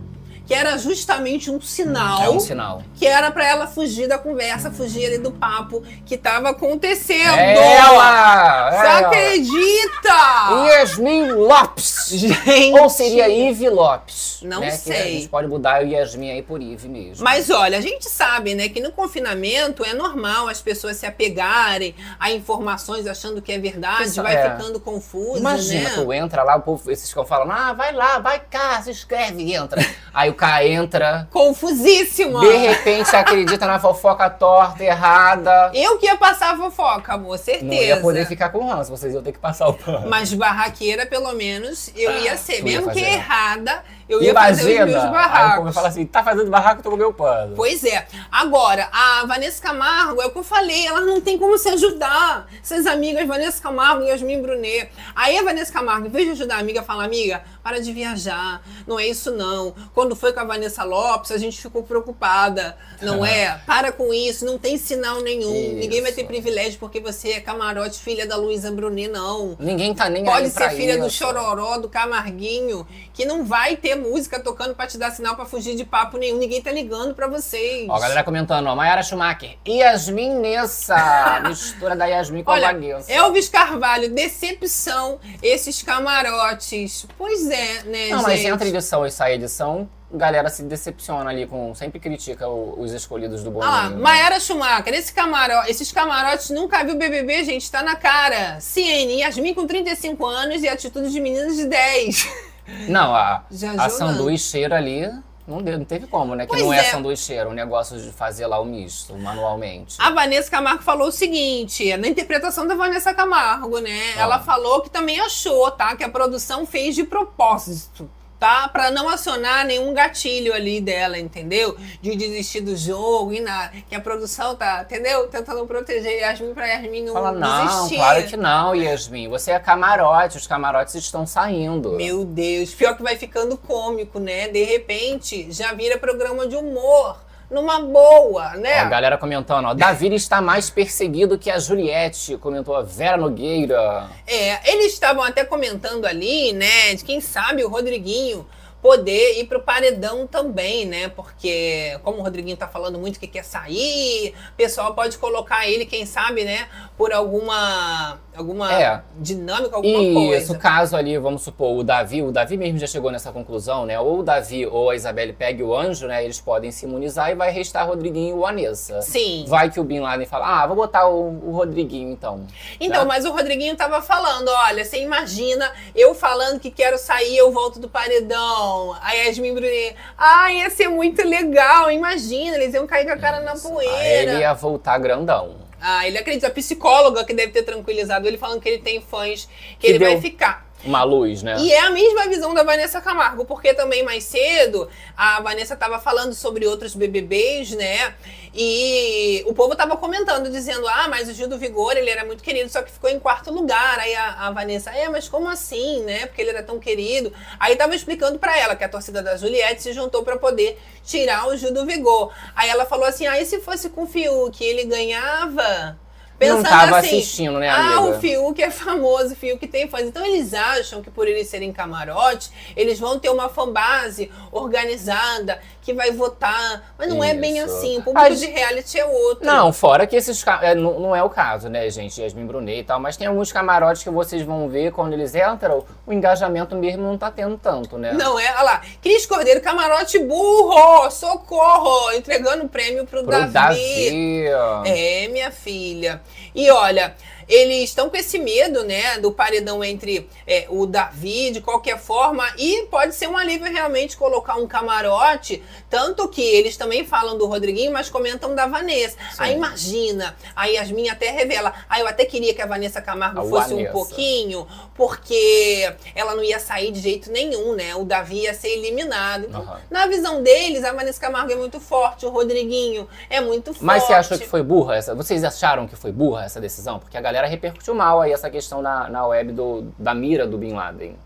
Que 0.48 0.54
era 0.54 0.78
justamente 0.78 1.50
um 1.50 1.60
sinal 1.60 2.22
É 2.22 2.30
um 2.30 2.40
sinal. 2.40 2.82
que 2.96 3.06
era 3.06 3.30
pra 3.30 3.46
ela 3.46 3.66
fugir 3.66 4.08
da 4.08 4.18
conversa, 4.18 4.70
fugir 4.70 5.04
ali 5.04 5.18
do 5.18 5.30
papo 5.30 5.82
que 6.06 6.16
tava 6.16 6.48
acontecendo. 6.48 7.36
É 7.36 7.74
ela! 7.76 8.70
Você 8.70 8.86
é 8.86 8.90
acredita? 9.04 10.68
Yasmin 10.68 11.32
Lopes! 11.32 12.08
Gente. 12.08 12.80
Ou 12.80 12.88
seria 12.88 13.28
Ive 13.28 13.68
Lopes? 13.68 14.40
Não 14.42 14.60
né? 14.60 14.70
Que 14.70 14.76
sei. 14.78 14.96
a 14.96 15.04
gente 15.04 15.28
pode 15.28 15.48
mudar 15.48 15.82
o 15.82 15.86
Yasmin 15.86 16.30
aí 16.30 16.42
por 16.42 16.62
Ive 16.62 16.88
mesmo. 16.88 17.22
Mas 17.22 17.50
olha, 17.50 17.76
a 17.76 17.80
gente 17.82 18.08
sabe, 18.08 18.54
né, 18.54 18.70
que 18.70 18.80
no 18.80 18.90
confinamento 18.90 19.84
é 19.84 19.92
normal 19.92 20.48
as 20.48 20.62
pessoas 20.62 20.96
se 20.96 21.04
apegarem 21.04 21.94
a 22.18 22.32
informações 22.32 23.06
achando 23.06 23.42
que 23.42 23.52
é 23.52 23.58
verdade, 23.58 24.04
Isso 24.04 24.22
vai 24.22 24.34
é. 24.34 24.50
ficando 24.56 24.80
confusa, 24.80 25.40
Imagina, 25.40 25.90
né? 25.90 25.94
tu 25.94 26.12
entra 26.12 26.42
lá, 26.42 26.56
o 26.56 26.62
povo, 26.62 26.90
esses 26.90 27.12
que 27.12 27.24
falam, 27.26 27.50
ah, 27.50 27.74
vai 27.74 27.92
lá, 27.92 28.18
vai 28.18 28.40
cá, 28.40 28.80
se 28.80 28.90
inscreve 28.90 29.42
e 29.42 29.54
entra. 29.54 29.84
Aí 30.14 30.30
o 30.30 30.34
cara 30.38 30.66
entra, 30.66 31.28
Confusíssima. 31.30 32.40
de 32.40 32.56
repente 32.56 33.14
acredita 33.14 33.66
na 33.66 33.78
fofoca 33.78 34.30
torta, 34.30 34.82
errada. 34.82 35.70
Eu 35.74 35.98
que 35.98 36.06
ia 36.06 36.16
passar 36.16 36.54
a 36.54 36.56
fofoca, 36.56 37.12
amor, 37.14 37.36
certeza. 37.38 37.66
Não 37.66 37.74
ia 37.74 38.00
poder 38.00 38.26
ficar 38.26 38.48
com 38.50 38.66
ranço, 38.66 38.90
vocês 38.90 39.12
iam 39.12 39.22
ter 39.22 39.32
que 39.32 39.38
passar 39.38 39.68
o 39.68 39.74
pano. 39.74 40.08
Mas 40.08 40.32
barraqueira, 40.32 41.04
pelo 41.04 41.32
menos, 41.32 41.92
eu 41.96 42.10
ia 42.20 42.36
ser. 42.36 42.62
Tu 42.62 42.68
ia 42.68 42.78
Mesmo 42.80 42.92
que 42.92 43.00
errada, 43.00 43.82
eu 44.08 44.22
ia 44.22 44.32
fazer 44.32 44.62
os 44.62 44.66
meus 44.68 44.90
Imagina, 44.90 45.06
aí 45.06 45.12
barracos. 45.12 45.58
povo 45.58 45.72
fala 45.72 45.88
assim, 45.88 46.06
tá 46.06 46.22
fazendo 46.22 46.50
barraco, 46.50 46.82
tu 46.82 46.90
comeu 46.90 47.12
pano. 47.12 47.54
Pois 47.56 47.82
é. 47.84 48.06
Agora, 48.30 48.88
a 48.92 49.26
Vanessa 49.26 49.60
Camargo, 49.60 50.22
é 50.22 50.26
o 50.26 50.30
que 50.30 50.38
eu 50.38 50.44
falei, 50.44 50.86
ela 50.86 51.00
não 51.00 51.20
tem 51.20 51.36
como 51.36 51.58
se 51.58 51.68
ajudar. 51.70 52.46
Essas 52.62 52.86
amigas, 52.86 53.26
Vanessa 53.26 53.60
Camargo 53.60 54.04
e 54.04 54.08
Yasmin 54.08 54.40
Brunet. 54.40 54.90
Aí 55.16 55.36
a 55.36 55.42
Vanessa 55.42 55.72
Camargo, 55.72 56.06
em 56.06 56.10
vez 56.10 56.26
de 56.26 56.30
ajudar 56.32 56.56
a 56.56 56.60
amiga, 56.60 56.82
fala, 56.82 57.04
amiga, 57.04 57.42
para 57.62 57.80
de 57.80 57.92
viajar. 57.92 58.62
Não 58.86 58.98
é 58.98 59.08
isso, 59.08 59.32
não. 59.32 59.74
Quando 59.92 60.14
foi 60.14 60.32
com 60.32 60.40
a 60.40 60.44
Vanessa 60.44 60.84
Lopes, 60.84 61.32
a 61.32 61.38
gente 61.38 61.60
ficou 61.60 61.82
preocupada. 61.82 62.76
Não 63.02 63.26
é? 63.26 63.60
Para 63.66 63.90
com 63.90 64.14
isso, 64.14 64.44
não 64.44 64.56
tem 64.56 64.78
sinal 64.78 65.20
nenhum. 65.20 65.54
Isso. 65.54 65.74
Ninguém 65.74 66.00
vai 66.00 66.12
ter 66.12 66.24
privilégio 66.24 66.78
porque 66.78 67.00
você 67.00 67.32
é 67.32 67.40
camarote, 67.40 67.98
filha 67.98 68.26
da 68.26 68.36
Luísa 68.36 68.70
Brunet, 68.70 69.08
não. 69.08 69.56
Ninguém 69.58 69.92
tá 69.94 70.08
nem 70.08 70.24
Pode 70.24 70.46
aí 70.46 70.50
pra 70.50 70.70
ser 70.70 70.76
filha 70.76 70.98
do 70.98 71.06
isso. 71.08 71.16
Chororó, 71.16 71.78
do 71.78 71.88
do 71.88 71.90
Camarguinho 71.90 72.86
que 73.12 73.24
não 73.24 73.44
vai 73.44 73.74
ter 73.76 73.96
música 73.98 74.40
tocando 74.40 74.74
pra 74.74 74.86
te 74.86 74.96
dar 74.96 75.10
sinal 75.10 75.36
pra 75.36 75.44
fugir 75.44 75.76
de 75.76 75.84
papo 75.84 76.16
nenhum. 76.16 76.38
Ninguém 76.38 76.62
tá 76.62 76.70
ligando 76.72 77.14
pra 77.14 77.26
vocês. 77.26 77.86
Ó, 77.88 77.94
a 77.94 78.00
galera 78.00 78.24
comentando, 78.24 78.66
ó, 78.66 78.74
Mayara 78.74 79.02
Schumacher, 79.02 79.56
Yasmin 79.66 80.34
Nessa, 80.40 81.40
mistura 81.46 81.94
da 81.96 82.06
Yasmin 82.06 82.42
com 82.42 82.52
Olha, 82.52 82.68
a 82.68 82.72
Vanessa. 82.72 83.12
Elvis 83.12 83.48
Carvalho, 83.48 84.08
decepção, 84.14 85.18
esses 85.42 85.82
camarotes. 85.82 87.06
Pois 87.16 87.48
é, 87.50 87.82
né, 87.84 88.08
Não, 88.10 88.18
gente? 88.18 88.26
mas 88.28 88.44
entre 88.44 88.68
edição 88.68 89.06
e 89.06 89.10
sair 89.10 89.34
edição, 89.34 89.88
galera 90.12 90.48
se 90.48 90.62
decepciona 90.62 91.28
ali 91.30 91.46
com. 91.46 91.74
Sempre 91.74 91.98
critica 92.00 92.48
o- 92.48 92.80
os 92.80 92.92
escolhidos 92.92 93.42
do 93.44 93.50
Boninho. 93.50 93.70
Lá, 93.70 93.90
né? 93.90 93.96
Maera 93.96 94.40
Schumacher, 94.40 94.94
esse 94.94 95.12
camaro, 95.12 95.52
esses 95.68 95.92
camarotes 95.92 96.50
nunca 96.50 96.82
viu 96.84 96.96
BBB, 96.96 97.44
gente, 97.44 97.70
tá 97.70 97.82
na 97.82 97.94
cara. 97.96 98.60
Ciene, 98.60 99.20
Yasmin 99.20 99.54
com 99.54 99.66
35 99.66 100.24
anos 100.26 100.62
e 100.62 100.68
atitude 100.68 101.10
de 101.10 101.20
meninas 101.20 101.56
de 101.56 101.66
10. 101.66 102.28
Não, 102.88 103.14
a, 103.14 103.42
a 103.78 103.88
sanduicheira 103.88 104.76
ali 104.76 105.10
não, 105.48 105.62
deu, 105.62 105.78
não 105.78 105.84
teve 105.84 106.06
como, 106.06 106.34
né? 106.34 106.44
Que 106.44 106.50
Pois 106.50 106.62
não 106.62 106.72
é, 106.72 106.80
é. 106.80 106.82
sanduicheira, 106.84 107.48
o 107.48 107.54
negócio 107.54 107.98
de 107.98 108.10
fazer 108.12 108.46
lá 108.46 108.60
o 108.60 108.66
misto, 108.66 109.16
manualmente. 109.16 109.96
A 109.98 110.10
Vanessa 110.10 110.50
Camargo 110.50 110.82
falou 110.82 111.08
o 111.08 111.12
seguinte, 111.12 111.96
na 111.96 112.06
interpretação 112.06 112.66
da 112.66 112.74
Vanessa 112.74 113.14
Camargo, 113.14 113.78
né? 113.78 114.12
Ah. 114.16 114.20
Ela 114.20 114.38
falou 114.40 114.82
que 114.82 114.90
também 114.90 115.18
achou, 115.18 115.70
tá? 115.70 115.96
Que 115.96 116.04
a 116.04 116.08
produção 116.08 116.66
fez 116.66 116.94
de 116.94 117.04
propósito. 117.04 118.10
Tá? 118.38 118.68
Pra 118.68 118.90
não 118.90 119.08
acionar 119.08 119.66
nenhum 119.66 119.92
gatilho 119.92 120.52
ali 120.54 120.80
dela, 120.80 121.18
entendeu? 121.18 121.76
De 122.00 122.14
desistir 122.14 122.60
do 122.60 122.76
jogo 122.76 123.32
e 123.32 123.40
nada. 123.40 123.72
Que 123.88 123.94
a 123.96 124.00
produção 124.00 124.54
tá, 124.54 124.82
entendeu? 124.82 125.26
Tentando 125.26 125.66
proteger 125.66 126.20
Yasmin 126.20 126.54
pra 126.54 126.66
Yasmin 126.66 127.04
não 127.04 127.12
Fala, 127.14 127.32
não, 127.32 127.66
desistir. 127.66 127.96
claro 127.96 128.26
que 128.26 128.36
não, 128.36 128.74
Yasmin. 128.74 129.28
Você 129.28 129.50
é 129.50 129.58
camarote, 129.58 130.36
os 130.36 130.46
camarotes 130.46 130.94
estão 130.94 131.26
saindo. 131.26 131.92
Meu 131.92 132.24
Deus, 132.24 132.72
pior 132.74 132.96
que 132.96 133.02
vai 133.02 133.16
ficando 133.16 133.56
cômico, 133.56 134.20
né? 134.20 134.48
De 134.48 134.62
repente, 134.62 135.48
já 135.50 135.72
vira 135.72 135.98
programa 135.98 136.46
de 136.46 136.54
humor. 136.54 137.16
Numa 137.50 137.80
boa, 137.80 138.54
né? 138.56 138.82
Ó, 138.82 138.86
a 138.86 138.88
galera 138.88 139.16
comentando, 139.16 139.66
ó, 139.66 139.74
Davi 139.74 140.14
está 140.14 140.40
mais 140.42 140.68
perseguido 140.68 141.38
que 141.38 141.50
a 141.50 141.58
Juliette, 141.58 142.36
comentou 142.36 142.76
a 142.76 142.82
Vera 142.82 143.16
Nogueira. 143.16 144.08
É, 144.26 144.70
eles 144.70 144.92
estavam 144.92 145.22
até 145.22 145.44
comentando 145.44 146.04
ali, 146.04 146.52
né, 146.52 146.94
de 146.94 147.02
quem 147.04 147.20
sabe 147.20 147.64
o 147.64 147.68
Rodriguinho 147.68 148.46
poder 148.82 149.40
ir 149.40 149.46
pro 149.46 149.60
paredão 149.60 150.26
também, 150.26 150.86
né? 150.86 151.08
Porque 151.08 151.98
como 152.04 152.18
o 152.18 152.22
Rodriguinho 152.22 152.56
tá 152.56 152.68
falando 152.68 152.98
muito 152.98 153.18
que 153.18 153.26
quer 153.26 153.44
sair, 153.44 154.34
o 154.52 154.56
pessoal 154.56 154.94
pode 154.94 155.18
colocar 155.18 155.66
ele, 155.66 155.84
quem 155.84 156.06
sabe, 156.06 156.44
né, 156.44 156.68
por 156.96 157.12
alguma 157.12 158.18
alguma 158.38 158.72
É. 158.72 159.00
dinâmica, 159.16 159.76
alguma 159.76 159.98
Isso, 160.02 160.48
coisa. 160.48 160.58
caso 160.58 160.96
ali, 160.96 161.16
vamos 161.18 161.42
supor, 161.42 161.76
o 161.76 161.82
Davi, 161.82 162.22
o 162.22 162.30
Davi 162.32 162.56
mesmo 162.56 162.78
já 162.78 162.86
chegou 162.86 163.10
nessa 163.10 163.32
conclusão, 163.32 163.84
né? 163.86 163.98
Ou 163.98 164.20
o 164.20 164.22
Davi 164.22 164.66
ou 164.66 164.90
a 164.90 164.96
Isabelle 164.96 165.32
pegue 165.32 165.62
o 165.62 165.74
anjo, 165.76 166.06
né? 166.06 166.24
Eles 166.24 166.40
podem 166.40 166.70
se 166.70 166.86
imunizar 166.86 167.30
e 167.30 167.34
vai 167.34 167.50
restar 167.50 167.86
Rodriguinho 167.86 168.36
ou 168.36 168.46
Anessa. 168.46 169.02
Sim. 169.02 169.44
Vai 169.48 169.70
que 169.70 169.80
o 169.80 169.84
Bin 169.84 170.00
Laden 170.00 170.26
fala, 170.26 170.62
ah, 170.62 170.66
vou 170.66 170.76
botar 170.76 171.06
o, 171.08 171.38
o 171.44 171.50
Rodriguinho 171.52 172.10
então. 172.10 172.46
Então, 172.80 173.02
né? 173.02 173.08
mas 173.08 173.24
o 173.24 173.32
Rodriguinho 173.32 173.76
tava 173.76 174.00
falando, 174.02 174.48
olha, 174.48 174.84
você 174.84 175.02
imagina 175.02 175.70
eu 175.94 176.14
falando 176.14 176.60
que 176.60 176.70
quero 176.70 176.98
sair, 176.98 177.36
eu 177.36 177.52
volto 177.52 177.78
do 177.78 177.88
paredão. 177.88 178.94
A 179.02 179.12
Yasmin 179.12 179.54
Brunet, 179.54 179.96
ah, 180.16 180.50
ia 180.52 180.70
ser 180.70 180.88
muito 180.88 181.22
legal, 181.26 181.90
imagina, 181.90 182.56
eles 182.56 182.74
iam 182.74 182.86
cair 182.86 183.04
com 183.06 183.12
a 183.12 183.16
cara 183.18 183.40
na 183.40 183.52
Aí 183.52 183.60
poeira. 183.60 184.32
ele 184.32 184.40
ia 184.40 184.52
voltar 184.54 184.98
grandão. 184.98 185.67
Ah, 185.80 186.06
ele 186.06 186.18
acredita. 186.18 186.48
A 186.48 186.50
psicóloga 186.50 187.24
que 187.24 187.32
deve 187.32 187.52
ter 187.52 187.62
tranquilizado 187.62 188.26
ele 188.26 188.36
falando 188.38 188.60
que 188.60 188.68
ele 188.68 188.82
tem 188.82 189.00
fãs, 189.00 189.48
que, 189.78 189.78
Que 189.78 189.86
ele 189.88 189.98
deu- 189.98 190.08
vai 190.10 190.20
ficar. 190.20 190.67
Uma 190.88 191.04
luz, 191.04 191.42
né? 191.42 191.56
E 191.58 191.72
é 191.72 191.80
a 191.80 191.90
mesma 191.90 192.26
visão 192.26 192.54
da 192.54 192.62
Vanessa 192.62 193.00
Camargo, 193.00 193.44
porque 193.44 193.74
também 193.74 194.02
mais 194.02 194.24
cedo 194.24 194.88
a 195.16 195.40
Vanessa 195.40 195.74
estava 195.74 195.98
falando 195.98 196.32
sobre 196.34 196.66
outros 196.66 196.94
BBBs, 196.94 197.72
né? 197.72 198.14
E 198.54 199.44
o 199.46 199.52
povo 199.52 199.76
tava 199.76 199.96
comentando, 199.96 200.50
dizendo: 200.50 200.88
ah, 200.88 201.06
mas 201.08 201.28
o 201.28 201.34
Gil 201.34 201.46
do 201.46 201.58
Vigor, 201.58 201.96
ele 201.96 202.08
era 202.08 202.24
muito 202.24 202.42
querido, 202.42 202.70
só 202.70 202.82
que 202.82 202.90
ficou 202.90 203.10
em 203.10 203.18
quarto 203.18 203.52
lugar. 203.52 203.98
Aí 203.98 204.14
a, 204.14 204.46
a 204.46 204.50
Vanessa, 204.50 204.90
é, 204.90 205.08
mas 205.08 205.28
como 205.28 205.48
assim, 205.48 206.02
né? 206.02 206.26
Porque 206.26 206.40
ele 206.40 206.50
era 206.50 206.62
tão 206.62 206.78
querido. 206.78 207.32
Aí 207.60 207.76
tava 207.76 207.94
explicando 207.94 208.38
pra 208.38 208.58
ela 208.58 208.74
que 208.74 208.84
a 208.84 208.88
torcida 208.88 209.22
da 209.22 209.36
Juliette 209.36 209.82
se 209.82 209.92
juntou 209.92 210.22
pra 210.22 210.36
poder 210.38 210.78
tirar 211.04 211.48
o 211.48 211.56
Gil 211.56 211.72
do 211.72 211.84
Vigor. 211.84 212.32
Aí 212.56 212.70
ela 212.70 212.86
falou 212.86 213.06
assim: 213.06 213.26
ah, 213.26 213.40
e 213.40 213.44
se 213.44 213.60
fosse 213.60 213.90
com 213.90 214.04
o 214.04 214.06
Fiuk, 214.06 214.64
ele 214.64 214.84
ganhava? 214.84 215.98
Não 216.40 216.62
tava 216.62 216.98
assim, 216.98 217.18
assistindo, 217.18 217.58
né, 217.58 217.68
Ah, 217.68 217.96
amiga? 217.96 218.00
o 218.02 218.20
Fiuk 218.20 218.62
é 218.62 218.70
famoso, 218.70 219.32
o 219.32 219.36
Fiuk 219.36 219.66
tem 219.66 219.88
fãs. 219.88 220.02
Então 220.02 220.24
eles 220.24 220.54
acham 220.54 221.02
que 221.02 221.10
por 221.10 221.26
eles 221.26 221.48
serem 221.48 221.72
camarote, 221.72 222.50
eles 222.76 222.98
vão 223.00 223.18
ter 223.18 223.28
uma 223.30 223.48
fanbase 223.48 224.30
organizada 224.52 225.60
que 225.88 225.94
vai 225.94 226.10
votar. 226.10 226.92
Mas 226.98 227.08
não 227.08 227.24
é 227.24 227.32
bem 227.32 227.58
Isso. 227.58 227.74
assim. 227.74 227.98
O 227.98 228.02
público 228.02 228.26
A 228.26 228.28
de 228.28 228.46
reality 228.46 229.00
é 229.00 229.06
outro. 229.06 229.46
Não, 229.46 229.72
fora 229.72 230.06
que 230.06 230.14
esses 230.14 230.44
é, 230.60 230.74
não, 230.74 231.00
não 231.00 231.16
é 231.16 231.22
o 231.22 231.30
caso, 231.30 231.70
né, 231.70 231.88
gente? 231.88 232.20
Yasmin 232.20 232.46
Brunet 232.46 232.80
e 232.80 232.84
tal, 232.84 233.00
mas 233.00 233.16
tem 233.16 233.26
alguns 233.26 233.50
camarotes 233.50 234.02
que 234.02 234.10
vocês 234.10 234.42
vão 234.42 234.68
ver 234.68 234.92
quando 234.92 235.14
eles 235.14 235.34
entram, 235.34 235.84
o 236.06 236.12
engajamento 236.12 236.76
mesmo 236.76 237.02
não 237.02 237.16
tá 237.16 237.30
tendo 237.30 237.56
tanto, 237.56 237.96
né? 237.96 238.12
Não 238.12 238.38
é, 238.38 238.52
olha 238.52 238.62
lá. 238.62 238.82
Cris 239.00 239.24
Cordeiro, 239.24 239.62
camarote 239.62 240.18
burro, 240.18 241.10
socorro, 241.10 242.12
entregando 242.12 242.64
o 242.64 242.68
prêmio 242.68 243.06
pro, 243.06 243.22
Pro 243.22 243.30
Davi. 243.30 243.52
Davi. 243.52 244.46
É, 244.84 245.28
minha 245.28 245.50
filha. 245.50 246.20
E 246.54 246.70
olha, 246.70 247.14
eles 247.48 247.84
estão 247.84 248.10
com 248.10 248.16
esse 248.16 248.38
medo, 248.38 248.84
né, 248.84 249.18
do 249.18 249.32
paredão 249.32 249.82
entre 249.82 250.28
é, 250.46 250.66
o 250.68 250.86
Davi, 250.86 251.50
de 251.50 251.60
qualquer 251.60 251.98
forma, 251.98 252.44
e 252.58 252.86
pode 252.90 253.14
ser 253.14 253.28
um 253.28 253.36
alívio 253.36 253.72
realmente 253.72 254.16
colocar 254.16 254.56
um 254.56 254.66
camarote, 254.66 255.62
tanto 255.88 256.28
que 256.28 256.42
eles 256.42 256.76
também 256.76 257.04
falam 257.04 257.38
do 257.38 257.46
Rodriguinho, 257.46 257.92
mas 257.92 258.10
comentam 258.10 258.54
da 258.54 258.66
Vanessa. 258.66 259.16
Aí 259.38 259.54
imagina, 259.54 260.36
a 260.54 260.66
Yasmin 260.66 261.08
até 261.08 261.30
revela, 261.30 261.72
ah, 261.88 262.00
eu 262.00 262.06
até 262.06 262.24
queria 262.24 262.52
que 262.52 262.60
a 262.60 262.66
Vanessa 262.66 263.00
Camargo 263.00 263.40
A 263.40 263.44
fosse 263.44 263.72
um 263.72 263.76
Vanessa. 263.76 263.92
pouquinho, 263.92 264.66
porque 264.94 265.90
ela 266.14 266.34
não 266.34 266.42
ia 266.42 266.58
sair 266.58 266.90
de 266.90 267.00
jeito 267.00 267.30
nenhum, 267.30 267.74
né, 267.74 267.94
o 267.94 268.04
Davi 268.04 268.42
ia 268.42 268.52
ser 268.52 268.68
eliminado. 268.68 269.46
Então, 269.48 269.62
Aham. 269.62 269.80
na 269.90 270.06
visão 270.06 270.42
deles, 270.42 270.84
a 270.84 270.92
Vanessa 270.92 271.20
Camargo 271.20 271.52
é 271.52 271.56
muito 271.56 271.80
forte, 271.80 272.26
o 272.26 272.28
Rodriguinho 272.28 273.08
é 273.30 273.40
muito 273.40 273.72
forte. 273.72 273.84
Mas 273.84 274.02
você 274.02 274.12
achou 274.12 274.38
que 274.38 274.46
foi 274.46 274.62
burra 274.62 274.96
essa? 274.96 275.14
Vocês 275.14 275.42
acharam 275.44 275.86
que 275.86 275.96
foi 275.96 276.12
burra 276.12 276.44
essa 276.44 276.60
decisão? 276.60 276.98
Porque 276.98 277.16
a 277.16 277.20
galera 277.20 277.37
repercutiu 277.46 277.94
mal 277.94 278.20
aí 278.20 278.32
essa 278.32 278.50
questão 278.50 278.82
na, 278.82 279.08
na 279.08 279.26
web 279.26 279.52
do, 279.52 279.92
da 279.98 280.14
mira 280.14 280.46
do 280.46 280.58
Bin 280.58 280.72
Laden. 280.72 281.16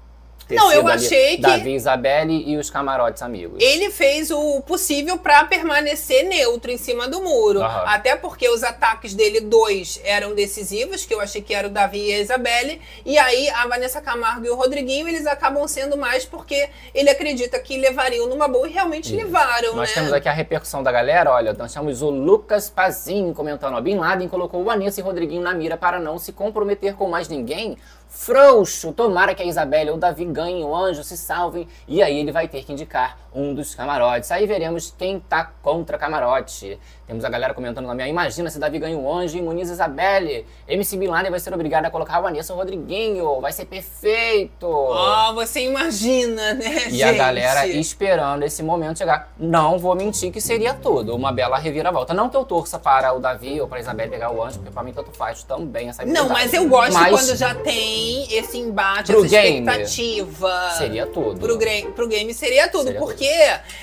Não, 0.51 0.73
eu 0.73 0.79
sido 0.81 0.89
ali 0.91 1.07
achei 1.07 1.37
que- 1.37 1.43
Davi, 1.43 1.75
Isabelle 1.75 2.45
e 2.47 2.57
os 2.57 2.69
camarotes 2.71 3.23
amigos. 3.23 3.63
Ele 3.63 3.91
fez 3.91 4.31
o 4.31 4.61
possível 4.63 5.19
pra 5.19 5.45
permanecer 5.45 6.25
neutro 6.25 6.71
em 6.71 6.77
cima 6.77 7.09
do 7.09 7.23
muro. 7.23 7.63
Aham. 7.63 7.85
Até 7.87 8.17
porque 8.17 8.49
os 8.49 8.63
ataques 8.63 9.15
dele, 9.15 9.41
dois, 9.41 10.01
eram 10.05 10.35
decisivos, 10.35 11.05
que 11.05 11.15
eu 11.15 11.21
achei 11.21 11.41
que 11.43 11.55
era 11.55 11.69
o 11.69 11.71
Davi 11.71 12.09
e 12.09 12.13
a 12.15 12.19
Isabelle. 12.21 12.81
E 13.05 13.17
aí 13.19 13.49
a 13.51 13.67
Vanessa 13.67 14.01
Camargo 14.01 14.45
e 14.47 14.51
o 14.51 14.55
Rodriguinho, 14.57 15.09
eles 15.09 15.27
acabam 15.27 15.67
sendo 15.69 15.97
mais 15.97 16.25
porque 16.25 16.69
ele 16.95 17.09
acredita 17.11 17.59
que 17.59 17.77
levariam 17.77 18.29
numa 18.29 18.49
boa 18.49 18.69
e 18.69 18.73
realmente 18.73 19.07
Isso. 19.07 19.17
levaram, 19.17 19.77
Nós 19.77 19.89
né? 19.91 19.95
temos 19.95 20.13
aqui 20.13 20.29
a 20.29 20.33
repercussão 20.33 20.83
da 20.83 20.91
galera, 20.93 21.31
olha, 21.31 21.53
nós 21.53 21.73
temos 21.73 22.03
o 22.03 22.11
Lucas 22.11 22.69
Pazinho 22.71 23.35
comentando, 23.35 23.75
ó, 23.77 23.81
Bin 23.81 23.97
Laden 23.97 24.29
colocou 24.29 24.61
o 24.61 24.65
Vanessa 24.65 25.01
e 25.01 25.03
Rodriguinho 25.03 25.43
na 25.43 25.55
mira 25.55 25.77
para 25.77 25.99
não 26.01 26.19
se 26.19 26.33
comprometer 26.33 26.95
com 26.95 27.09
mais 27.09 27.29
ninguém. 27.29 27.77
Frouxo, 28.15 28.93
tomara 28.93 29.35
que 29.35 29.43
a 29.43 29.47
Isabelle 29.47 29.89
ou 29.89 29.97
o 29.97 29.99
Davi 29.99 30.27
ganhem 30.27 30.63
o 30.63 30.77
anjo, 30.77 31.03
se 31.03 31.17
salvem, 31.17 31.67
e 31.89 32.03
aí 32.03 32.19
ele 32.19 32.31
vai 32.31 32.47
ter 32.47 32.63
que 32.63 32.71
indicar 32.71 33.19
um 33.35 33.55
dos 33.55 33.75
camarotes. 33.75 34.31
Aí 34.31 34.47
veremos 34.47 34.95
quem 34.97 35.19
tá 35.19 35.51
contra 35.63 35.97
camarote. 35.97 36.79
Temos 37.07 37.25
a 37.25 37.29
galera 37.29 37.53
comentando 37.53 37.87
na 37.87 37.95
minha, 37.95 38.07
imagina 38.07 38.49
se 38.49 38.61
Davi 38.61 38.79
ganha 38.79 38.97
o 38.97 39.13
anjo 39.13 39.37
e 39.37 39.41
imuniza 39.41 39.73
Isabelle. 39.73 40.47
MC 40.69 40.97
Laden 40.97 41.33
vai 41.33 41.41
ser 41.41 41.53
obrigado 41.53 41.85
a 41.85 41.91
colocar 41.91 42.21
o 42.21 42.23
Vanessa 42.23 42.55
Rodriguinho, 42.55 43.41
vai 43.41 43.53
ser 43.53 43.65
perfeito. 43.65 44.67
Ó, 44.69 45.35
você 45.35 45.63
imagina, 45.63 46.55
né, 46.55 46.87
E 46.87 46.91
gente? 46.91 47.03
a 47.03 47.13
galera 47.13 47.67
esperando 47.67 48.45
esse 48.45 48.63
momento 48.63 48.99
chegar. 48.99 49.33
Não 49.37 49.79
vou 49.81 49.97
mentir 49.97 50.31
que 50.31 50.41
seria 50.41 50.75
tudo. 50.75 51.17
Uma 51.17 51.33
bela 51.33 51.59
reviravolta. 51.59 52.15
Não 52.15 52.29
que 52.29 52.37
eu 52.37 52.45
torça 52.45 52.79
para 52.79 53.13
o 53.13 53.19
Davi 53.19 53.61
ou 53.61 53.67
para 53.67 53.79
a 53.79 53.81
Isabelle 53.81 54.11
pegar 54.11 54.31
o 54.31 54.43
anjo, 54.43 54.59
porque 54.59 54.71
para 54.73 54.85
mim 54.85 54.93
tanto 54.93 55.11
faz 55.11 55.43
também 55.43 55.89
essa 55.89 56.05
Não, 56.07 56.29
mas 56.29 56.55
eu 56.55 56.69
gosto 56.69 56.93
Mas 56.95 57.11
quando 57.11 57.37
já 57.37 57.53
tem 57.53 58.33
esse 58.33 58.59
embate, 58.59 59.11
Pro 59.11 59.25
essa 59.25 59.29
game, 59.29 59.59
expectativa. 59.59 60.71
Seria 60.79 61.07
tudo. 61.07 61.41
Pro, 61.41 61.59
pro 61.95 62.07
game 62.07 62.33
seria 62.33 62.69
tudo, 62.69 62.85
Seria 62.85 63.01
porque 63.01 63.29